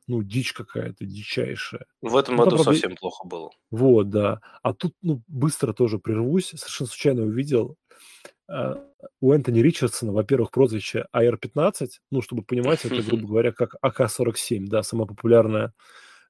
ну, 0.07 0.21
дичь 0.23 0.53
какая-то, 0.53 1.05
дичайшая. 1.05 1.85
В 2.01 2.15
этом 2.17 2.35
Ну, 2.35 2.43
году 2.43 2.57
правда, 2.57 2.73
совсем 2.73 2.95
плохо 2.95 3.27
было. 3.27 3.49
Вот, 3.71 4.09
да. 4.09 4.39
А 4.61 4.73
тут, 4.73 4.93
ну, 5.01 5.21
быстро 5.27 5.73
тоже 5.73 5.99
прервусь. 5.99 6.49
Совершенно 6.55 6.87
случайно 6.87 7.23
увидел 7.23 7.75
у 9.21 9.33
Энтони 9.33 9.59
Ричардсона, 9.59 10.11
во-первых, 10.11 10.51
прозвище 10.51 11.05
AR-15, 11.15 11.87
ну, 12.11 12.21
чтобы 12.21 12.43
понимать, 12.43 12.85
это, 12.85 13.01
грубо 13.07 13.27
говоря, 13.27 13.51
как 13.51 13.75
АК-47, 13.81 14.65
да, 14.67 14.83
самая 14.83 15.07
популярная 15.07 15.73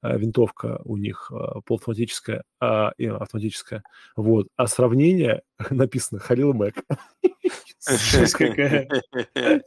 а, 0.04 0.18
винтовка 0.18 0.82
у 0.84 0.98
них 0.98 1.32
а, 1.32 1.60
полуавтоматическая, 1.62 2.44
а, 2.60 2.92
и 2.98 3.06
автоматическая. 3.06 3.82
Вот. 4.16 4.48
А 4.56 4.66
сравнение 4.66 5.40
написано 5.70 6.20
Халил 6.20 6.52
какая. 8.34 8.88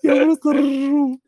Я 0.03 0.25
просто 0.25 0.53
ржу. 0.53 1.19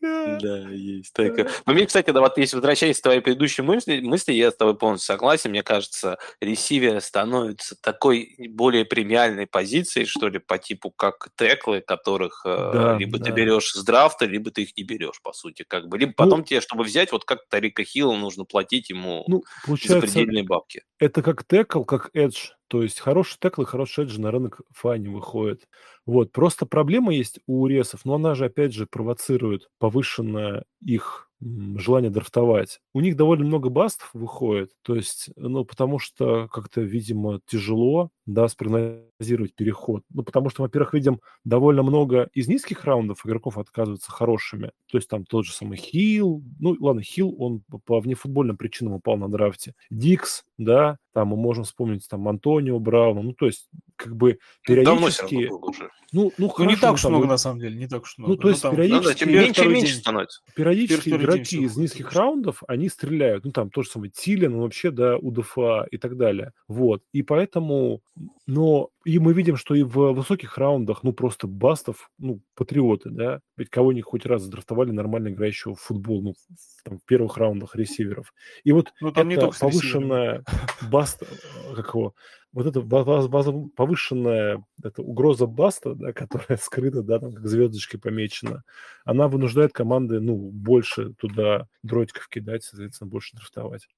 Да, 0.00 0.58
есть 0.70 1.12
такое. 1.12 1.48
Но 1.66 1.72
мне, 1.72 1.84
кстати, 1.86 2.10
да, 2.10 2.20
вот 2.20 2.38
если 2.38 2.56
возвращаясь 2.56 3.00
к 3.00 3.02
твоей 3.02 3.20
предыдущей 3.20 3.62
мысли, 3.62 4.00
мысли, 4.00 4.32
я 4.32 4.50
с 4.52 4.56
тобой 4.56 4.76
полностью 4.76 5.06
согласен. 5.14 5.50
Мне 5.50 5.62
кажется, 5.64 6.18
ресиверы 6.40 7.00
становятся 7.00 7.74
такой 7.82 8.36
более 8.50 8.84
премиальной 8.84 9.46
позицией, 9.46 10.06
что 10.06 10.28
ли, 10.28 10.38
по 10.38 10.58
типу 10.58 10.90
как 10.92 11.28
теклы, 11.36 11.80
которых 11.80 12.42
э, 12.46 12.70
Да, 12.72 12.96
либо 12.96 13.18
ты 13.18 13.30
да. 13.30 13.30
берешь 13.32 13.72
с 13.72 13.82
драфта, 13.84 14.26
либо 14.26 14.50
ты 14.52 14.62
их 14.62 14.76
не 14.76 14.84
берешь, 14.84 15.20
по 15.22 15.32
сути, 15.32 15.64
как 15.66 15.88
бы. 15.88 15.98
Либо 15.98 16.12
потом 16.12 16.44
тебе, 16.44 16.60
чтобы 16.60 16.84
взять, 16.84 17.10
вот 17.10 17.24
как 17.24 17.48
Тарика 17.48 17.82
Хилла, 17.82 18.16
нужно 18.16 18.44
платить 18.44 18.90
ему 18.90 19.24
Ну, 19.26 19.42
запредельные 19.66 20.44
бабки. 20.44 20.82
это 21.00 21.22
как 21.22 21.44
текл, 21.46 21.82
как 21.84 22.10
эдж. 22.14 22.50
То 22.68 22.82
есть 22.82 23.00
хороший 23.00 23.38
текл 23.40 23.62
и 23.62 23.64
хороший 23.64 24.04
эдж 24.04 24.18
на 24.18 24.30
рынок 24.30 24.60
фани 24.74 25.08
выходит. 25.08 25.66
Вот. 26.06 26.32
Просто 26.32 26.66
проблема 26.66 27.14
есть 27.14 27.38
у 27.46 27.66
ресов, 27.66 28.00
но 28.04 28.14
она 28.14 28.34
же, 28.34 28.46
опять 28.46 28.74
же, 28.74 28.86
провоцирует 28.86 29.68
повышенное 29.88 30.64
их 30.84 31.27
желание 31.40 32.10
драфтовать. 32.10 32.80
У 32.92 33.00
них 33.00 33.16
довольно 33.16 33.44
много 33.44 33.68
бастов 33.68 34.10
выходит, 34.12 34.72
то 34.82 34.94
есть, 34.94 35.30
ну, 35.36 35.64
потому 35.64 35.98
что 35.98 36.48
как-то, 36.48 36.80
видимо, 36.80 37.40
тяжело, 37.46 38.10
да, 38.26 38.48
спрогнозировать 38.48 39.54
переход. 39.54 40.02
Ну, 40.12 40.22
потому 40.22 40.50
что, 40.50 40.62
во-первых, 40.62 40.94
видим 40.94 41.20
довольно 41.44 41.82
много 41.82 42.28
из 42.34 42.48
низких 42.48 42.84
раундов 42.84 43.24
игроков 43.24 43.56
отказываются 43.56 44.10
хорошими. 44.10 44.72
То 44.90 44.98
есть 44.98 45.08
там 45.08 45.24
тот 45.24 45.46
же 45.46 45.52
самый 45.52 45.78
Хилл, 45.78 46.42
ну, 46.60 46.76
ладно, 46.78 47.02
Хилл, 47.02 47.34
он 47.38 47.62
по 47.84 48.00
внефутбольным 48.00 48.56
причинам 48.56 48.94
упал 48.94 49.16
на 49.16 49.30
драфте. 49.30 49.74
Дикс, 49.90 50.44
да, 50.58 50.98
там 51.14 51.28
мы 51.28 51.36
можем 51.36 51.64
вспомнить 51.64 52.06
там 52.08 52.28
Антонио 52.28 52.78
Брауна, 52.78 53.22
ну, 53.22 53.32
то 53.32 53.46
есть, 53.46 53.68
как 53.96 54.14
бы 54.14 54.38
периодически... 54.62 55.48
Давно 55.48 55.66
уже. 55.66 55.90
Ну, 56.12 56.32
ну, 56.38 56.52
ну, 56.56 56.64
не 56.64 56.76
так 56.76 56.94
уж 56.94 57.04
много, 57.04 57.26
на 57.26 57.38
самом 57.38 57.60
деле, 57.60 57.76
не 57.76 57.86
так 57.86 58.02
уж 58.02 58.16
много. 58.18 58.34
Ну, 58.34 58.38
то 58.38 58.48
есть, 58.48 58.62
ну, 58.62 58.70
там, 58.70 58.76
периодически... 58.76 59.24
Ну, 59.24 59.32
да, 59.32 59.40
меньше 59.40 59.64
и 59.64 59.68
меньше 59.68 59.94
становится. 59.96 60.40
Периодически 60.54 61.10
игроки 61.36 61.62
из 61.62 61.76
низких 61.76 62.12
раундов, 62.12 62.62
они 62.66 62.88
стреляют. 62.88 63.44
Ну, 63.44 63.52
там, 63.52 63.70
то 63.70 63.82
же 63.82 63.90
самое 63.90 64.10
Тилин, 64.10 64.54
он 64.54 64.60
вообще, 64.60 64.90
да, 64.90 65.16
УДФА 65.16 65.86
и 65.90 65.98
так 65.98 66.16
далее. 66.16 66.52
Вот. 66.66 67.02
И 67.12 67.22
поэтому... 67.22 68.00
Но 68.46 68.90
и 69.08 69.18
мы 69.18 69.32
видим, 69.32 69.56
что 69.56 69.74
и 69.74 69.82
в 69.82 70.12
высоких 70.12 70.58
раундах, 70.58 71.02
ну, 71.02 71.14
просто 71.14 71.46
бастов, 71.46 72.10
ну, 72.18 72.42
патриоты, 72.54 73.08
да, 73.08 73.40
ведь 73.56 73.70
кого-нибудь 73.70 74.04
хоть 74.04 74.26
раз 74.26 74.42
задрафтовали 74.42 74.90
нормально 74.90 75.28
играющего 75.28 75.74
в 75.74 75.80
футбол, 75.80 76.20
ну, 76.22 76.32
в, 76.34 76.84
там, 76.84 76.98
в 76.98 77.04
первых 77.06 77.38
раундах 77.38 77.74
ресиверов. 77.74 78.34
И 78.64 78.72
вот 78.72 78.92
ну, 79.00 79.10
там 79.10 79.30
это 79.30 79.50
повышенная 79.58 80.44
баста, 80.90 81.26
как 81.74 81.94
его, 81.94 82.14
вот 82.52 82.66
эта 82.66 82.82
база, 82.82 83.52
повышенная 83.74 84.62
это 84.84 85.00
угроза 85.00 85.46
баста, 85.46 85.94
да, 85.94 86.12
которая 86.12 86.58
скрыта, 86.62 87.02
да, 87.02 87.18
там 87.18 87.32
как 87.32 87.46
звездочкой 87.46 88.00
помечена, 88.00 88.62
она 89.06 89.28
вынуждает 89.28 89.72
команды, 89.72 90.20
ну, 90.20 90.36
больше 90.36 91.14
туда 91.14 91.66
дротиков 91.82 92.28
кидать, 92.28 92.62
соответственно, 92.62 93.08
больше 93.08 93.36
драфтовать. 93.36 93.88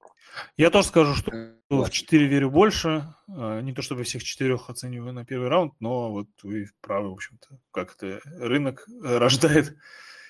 Я 0.57 0.69
тоже 0.69 0.87
скажу, 0.87 1.15
что 1.15 1.31
в 1.69 1.89
4 1.89 2.25
верю 2.27 2.49
больше. 2.49 3.13
А, 3.29 3.61
не 3.61 3.73
то 3.73 3.81
чтобы 3.81 4.03
всех 4.03 4.23
четырех 4.23 4.69
оцениваю 4.69 5.13
на 5.13 5.25
первый 5.25 5.49
раунд, 5.49 5.73
но 5.79 6.11
вот 6.11 6.27
вы 6.43 6.69
правы, 6.81 7.09
в 7.09 7.13
общем-то. 7.13 7.59
Как 7.71 7.95
это 7.95 8.21
рынок 8.25 8.85
рождает 9.03 9.75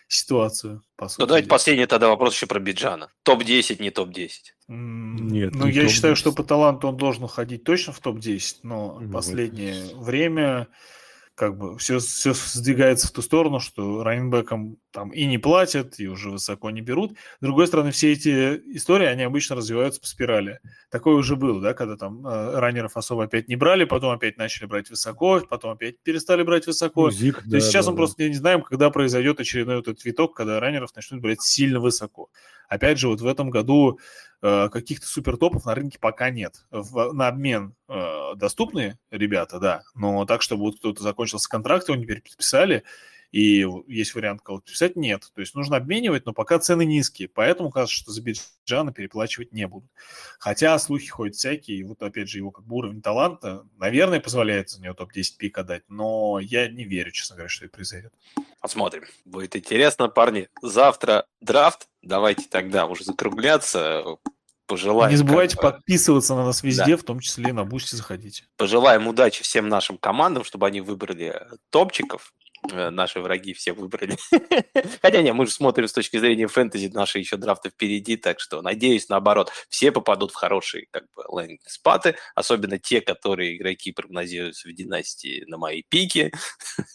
ситуацию, 0.07 0.84
по 0.97 1.07
сути. 1.07 1.22
Ну, 1.22 1.27
давайте 1.27 1.47
последний 1.47 1.85
тогда 1.85 2.09
вопрос 2.09 2.35
еще 2.35 2.45
про 2.45 2.59
Биджана. 2.59 3.09
Топ-10, 3.23 3.81
не 3.81 3.91
топ-10. 3.91 4.30
Нет. 4.68 5.55
Ну, 5.55 5.68
я 5.68 5.88
считаю, 5.88 6.15
что 6.15 6.34
по 6.34 6.43
таланту 6.43 6.89
он 6.89 6.97
должен 6.97 7.27
ходить 7.27 7.63
точно 7.63 7.93
в 7.93 7.99
топ-10, 7.99 8.57
но 8.63 8.99
ну, 8.99 9.11
последнее 9.11 9.85
вот. 9.95 10.05
время 10.05 10.68
как 11.41 11.57
бы 11.57 11.76
все, 11.80 11.97
все 11.97 12.35
сдвигается 12.35 13.07
в 13.07 13.11
ту 13.11 13.23
сторону, 13.23 13.59
что 13.59 14.03
раненбекам 14.03 14.77
там 14.91 15.09
и 15.09 15.26
не 15.26 15.39
платят, 15.39 15.99
и 15.99 16.07
уже 16.07 16.30
высоко 16.30 16.69
не 16.69 16.81
берут. 16.81 17.13
С 17.13 17.43
другой 17.43 17.65
стороны, 17.65 17.89
все 17.89 18.11
эти 18.11 18.61
истории, 18.76 19.07
они 19.07 19.23
обычно 19.23 19.55
развиваются 19.55 19.99
по 19.99 20.05
спирали. 20.05 20.59
Такое 20.91 21.15
уже 21.15 21.35
было, 21.35 21.59
да, 21.59 21.73
когда 21.73 21.97
там 21.97 22.27
э, 22.27 22.59
раннеров 22.59 22.95
особо 22.95 23.23
опять 23.23 23.47
не 23.47 23.55
брали, 23.55 23.85
потом 23.85 24.11
опять 24.11 24.38
начали 24.38 24.68
брать 24.68 24.91
высоко, 24.91 25.41
потом 25.49 25.72
опять 25.72 25.99
перестали 26.03 26.43
брать 26.43 26.68
высоко. 26.68 27.05
Ну, 27.05 27.11
Зик, 27.11 27.41
То 27.41 27.49
да, 27.49 27.57
есть 27.57 27.69
сейчас 27.69 27.85
да, 27.85 27.91
мы 27.91 27.97
да. 27.97 28.01
просто 28.01 28.30
не 28.30 28.35
знаем, 28.35 28.61
когда 28.61 28.91
произойдет 28.91 29.39
очередной 29.39 29.77
вот 29.77 29.88
этот 29.88 30.05
виток, 30.05 30.35
когда 30.35 30.59
раннеров 30.59 30.95
начнут 30.95 31.22
брать 31.22 31.41
сильно 31.41 31.80
высоко. 31.80 32.30
Опять 32.69 32.99
же, 32.99 33.07
вот 33.07 33.19
в 33.19 33.26
этом 33.26 33.49
году 33.49 33.99
каких-то 34.41 35.05
супертопов 35.05 35.65
на 35.65 35.76
рынке 35.76 35.99
пока 35.99 36.30
нет. 36.30 36.65
В, 36.72 37.13
на 37.13 37.27
обмен 37.27 37.76
э, 37.88 38.35
доступны 38.35 38.97
ребята, 39.11 39.59
да, 39.59 39.84
но 39.93 40.26
так, 40.26 40.41
чтобы 40.41 40.63
вот 40.63 40.77
кто-то 40.77 41.03
закончился 41.03 41.49
контракт, 41.49 41.88
его 41.88 42.01
теперь 42.01 42.22
подписали, 42.22 42.84
и 43.31 43.65
есть 43.87 44.13
вариант 44.13 44.41
кого-то 44.41 44.71
писать, 44.71 44.95
нет. 44.95 45.29
То 45.33 45.41
есть 45.41 45.55
нужно 45.55 45.77
обменивать, 45.77 46.25
но 46.25 46.33
пока 46.33 46.59
цены 46.59 46.85
низкие, 46.85 47.29
поэтому 47.29 47.71
кажется, 47.71 47.95
что 47.95 48.11
за 48.11 48.21
Биджана 48.21 48.91
переплачивать 48.91 49.53
не 49.53 49.67
будут. 49.67 49.89
Хотя 50.37 50.77
слухи 50.79 51.07
ходят 51.07 51.35
всякие, 51.35 51.77
и 51.77 51.83
вот 51.83 52.01
опять 52.03 52.29
же 52.29 52.39
его 52.39 52.51
как 52.51 52.65
бы 52.65 52.75
уровень 52.75 53.01
таланта, 53.01 53.65
наверное, 53.77 54.19
позволяет 54.19 54.69
за 54.69 54.81
него 54.81 54.93
топ-10 54.93 55.37
пика 55.37 55.63
дать, 55.63 55.83
но 55.87 56.39
я 56.39 56.67
не 56.67 56.83
верю, 56.83 57.11
честно 57.11 57.37
говоря, 57.37 57.49
что 57.49 57.65
это 57.65 57.75
произойдет. 57.75 58.13
Посмотрим. 58.59 59.03
Будет 59.23 59.55
интересно, 59.55 60.09
парни. 60.09 60.49
Завтра 60.61 61.25
драфт, 61.39 61.87
давайте 62.01 62.43
тогда 62.49 62.85
уже 62.85 63.05
закругляться 63.05 64.03
пожелаем. 64.71 65.11
Не 65.11 65.17
забывайте 65.17 65.57
как... 65.57 65.75
подписываться 65.75 66.33
на 66.35 66.45
нас 66.45 66.63
везде, 66.63 66.95
да. 66.95 66.97
в 66.97 67.03
том 67.03 67.19
числе 67.19 67.49
и 67.49 67.51
на 67.51 67.65
Boosty 67.65 67.95
заходите. 67.95 68.45
Пожелаем 68.55 69.07
удачи 69.07 69.43
всем 69.43 69.67
нашим 69.67 69.97
командам, 69.97 70.43
чтобы 70.45 70.65
они 70.67 70.79
выбрали 70.79 71.41
топчиков. 71.69 72.33
Э, 72.69 72.89
наши 72.89 73.19
враги 73.19 73.53
все 73.53 73.73
выбрали. 73.73 74.17
Хотя 75.01 75.21
не, 75.21 75.33
мы 75.33 75.45
же 75.45 75.51
смотрим 75.51 75.88
с 75.88 75.93
точки 75.93 76.17
зрения 76.17 76.47
фэнтези, 76.47 76.91
наши 76.93 77.19
еще 77.19 77.38
драфты 77.38 77.69
впереди, 77.69 78.17
так 78.17 78.39
что 78.39 78.61
надеюсь, 78.61 79.09
наоборот, 79.09 79.51
все 79.69 79.91
попадут 79.91 80.31
в 80.31 80.35
хорошие 80.35 80.88
как 80.91 81.05
бы 81.15 81.23
landing 81.31 81.77
spot 81.77 82.03
ы, 82.03 82.15
особенно 82.35 82.77
те, 82.77 83.01
которые 83.01 83.57
игроки 83.57 83.91
прогнозируются 83.91 84.67
в 84.67 84.73
династии 84.73 85.43
на 85.47 85.57
мои 85.57 85.83
пики. 85.88 86.31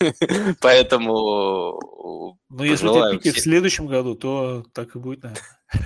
Поэтому 0.60 2.38
Ну, 2.48 2.64
если 2.64 2.86
у 2.86 2.94
тебя 2.94 3.10
пики 3.10 3.30
в 3.32 3.40
следующем 3.40 3.86
году, 3.86 4.14
то 4.14 4.64
так 4.72 4.94
и 4.94 4.98
будет, 4.98 5.22
наверное. 5.24 5.55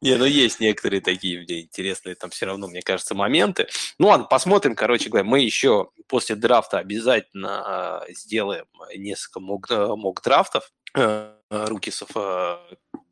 Не, 0.00 0.16
ну 0.16 0.24
есть 0.24 0.60
некоторые 0.60 1.00
такие 1.00 1.40
мне 1.40 1.62
интересные 1.62 2.14
там 2.14 2.30
все 2.30 2.46
равно, 2.46 2.68
мне 2.68 2.82
кажется, 2.82 3.14
моменты. 3.14 3.68
Ну 3.98 4.08
ладно, 4.08 4.26
посмотрим, 4.26 4.74
короче 4.74 5.10
говоря, 5.10 5.28
мы 5.28 5.40
еще 5.40 5.90
после 6.08 6.36
драфта 6.36 6.78
обязательно 6.78 7.62
а, 8.00 8.04
сделаем 8.08 8.66
несколько 8.96 9.40
мок-драфтов 9.40 10.70
э, 10.96 11.34
рукисов, 11.50 12.10
э, 12.14 12.56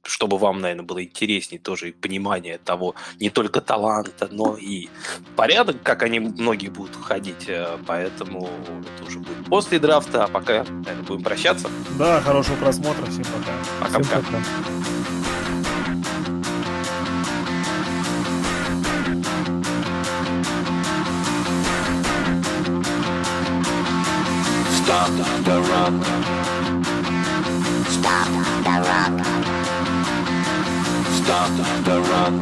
чтобы 0.04 0.38
вам, 0.38 0.60
наверное, 0.60 0.84
было 0.84 1.02
интереснее 1.02 1.60
тоже 1.60 1.90
и 1.90 1.92
понимание 1.92 2.58
того, 2.58 2.94
не 3.20 3.30
только 3.30 3.60
таланта, 3.60 4.28
но 4.30 4.56
и 4.56 4.88
порядок, 5.36 5.82
как 5.82 6.02
они 6.02 6.18
многие 6.20 6.68
будут 6.68 6.96
ходить. 6.96 7.48
Э, 7.48 7.78
поэтому 7.86 8.48
это 8.96 9.04
уже 9.08 9.18
будет 9.20 9.46
после 9.46 9.78
драфта, 9.78 10.24
а 10.24 10.28
пока, 10.28 10.64
наверное, 10.64 11.02
будем 11.02 11.22
прощаться. 11.22 11.68
Да, 11.98 12.20
хорошего 12.20 12.56
просмотра, 12.56 13.06
всем 13.06 13.24
пока. 13.24 13.98
Пока-пока. 13.98 14.42
Stop 24.84 25.10
the 25.44 25.60
run. 25.62 26.04
Stop 27.88 28.28
the 28.64 28.74
run. 28.88 29.31
Stop 31.32 31.48
the 31.86 31.96
run. 32.12 32.34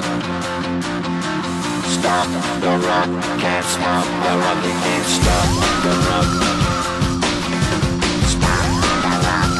Stop 1.95 2.29
the 2.61 2.73
run. 2.87 3.11
Can't 3.39 3.65
stop 3.65 4.07
the 4.25 4.33
run. 4.43 4.59
You 4.67 4.75
can't 4.83 5.07
stop 5.07 5.49
the 5.85 5.93
run. 6.07 6.29
Stop 8.35 8.67
the 9.05 9.15
run. 9.25 9.53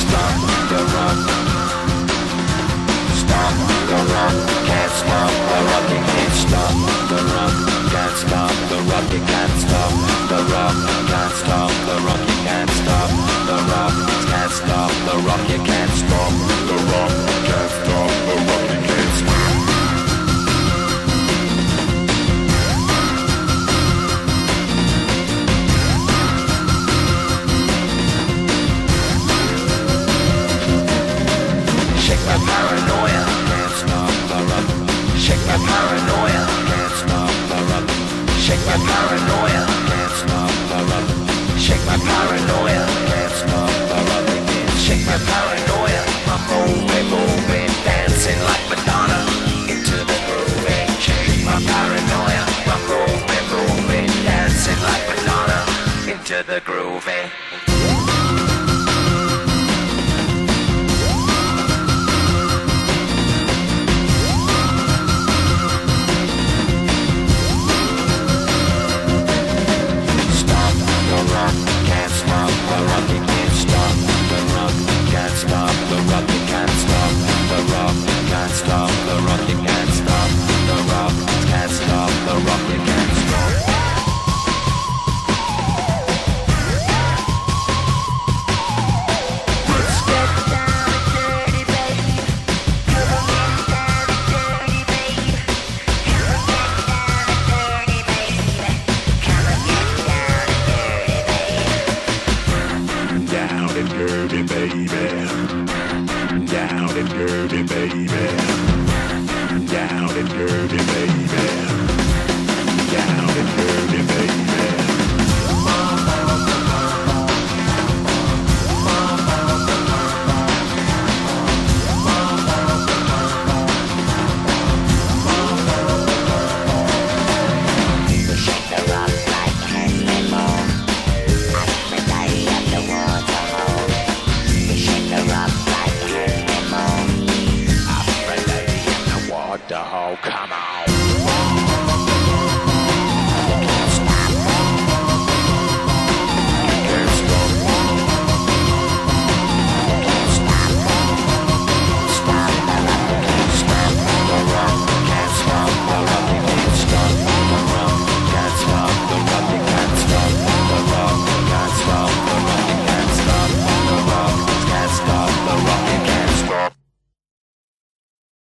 Stop 0.00 0.36
the 0.70 0.80
run. 0.96 1.18
Stop 3.20 3.54
the 3.90 3.98
run. 4.12 4.36
Can't 4.68 4.92
stop 4.96 5.32
the 5.50 5.58
run. 5.68 5.84
You 5.92 6.00
can't 6.08 6.36
stop 6.40 6.74
the 7.10 7.18
run. 7.36 7.52
Can't 7.92 8.16
stop 8.16 8.54
the 8.70 8.78
run. 8.88 9.04
You 9.12 9.20
can't 9.28 9.54
stop 9.60 9.92
the 10.30 10.38
run. 10.52 10.76
Can't 11.08 11.26
can't 14.46 14.58
stop 14.58 14.90
the 14.90 15.16
run. 15.26 15.40
You 15.50 15.64
can't 15.64 15.90
stop 15.90 16.32
the 16.68 16.74
run. 16.74 17.25
Paranoia. 35.70 36.42
Can't 36.68 36.94
stop 37.02 37.34
the 37.50 37.58
run. 37.70 37.84
Shake 38.44 38.64
my 38.70 38.78
paranoia. 38.88 39.62
Can't 39.88 40.14
stop 40.22 40.54
the 40.70 40.78
run. 40.90 41.06
Shake 41.58 41.84
my 41.90 41.98
paranoia. 41.98 42.84
Can't 43.10 43.32
stop 43.40 43.72
the 43.90 43.98
run. 44.08 44.26
Shake 44.84 45.04
my 45.10 45.18
paranoia. 45.30 46.02
I'm 46.32 46.42
moving, 46.50 47.06
moving, 47.14 47.70
dancing 47.86 48.40
like 48.48 48.64
Madonna 48.70 49.20
into 49.72 49.96
the 50.10 50.18
groove. 50.26 50.68
Shake 51.04 51.44
my 51.44 51.58
paranoia. 51.70 52.42
I'm 52.72 52.82
moving, 52.90 53.46
moving, 53.54 54.08
dancing 54.24 54.80
like 54.88 55.04
Madonna 55.10 55.58
into 56.12 56.38
the 56.46 56.60
groove. 56.60 57.08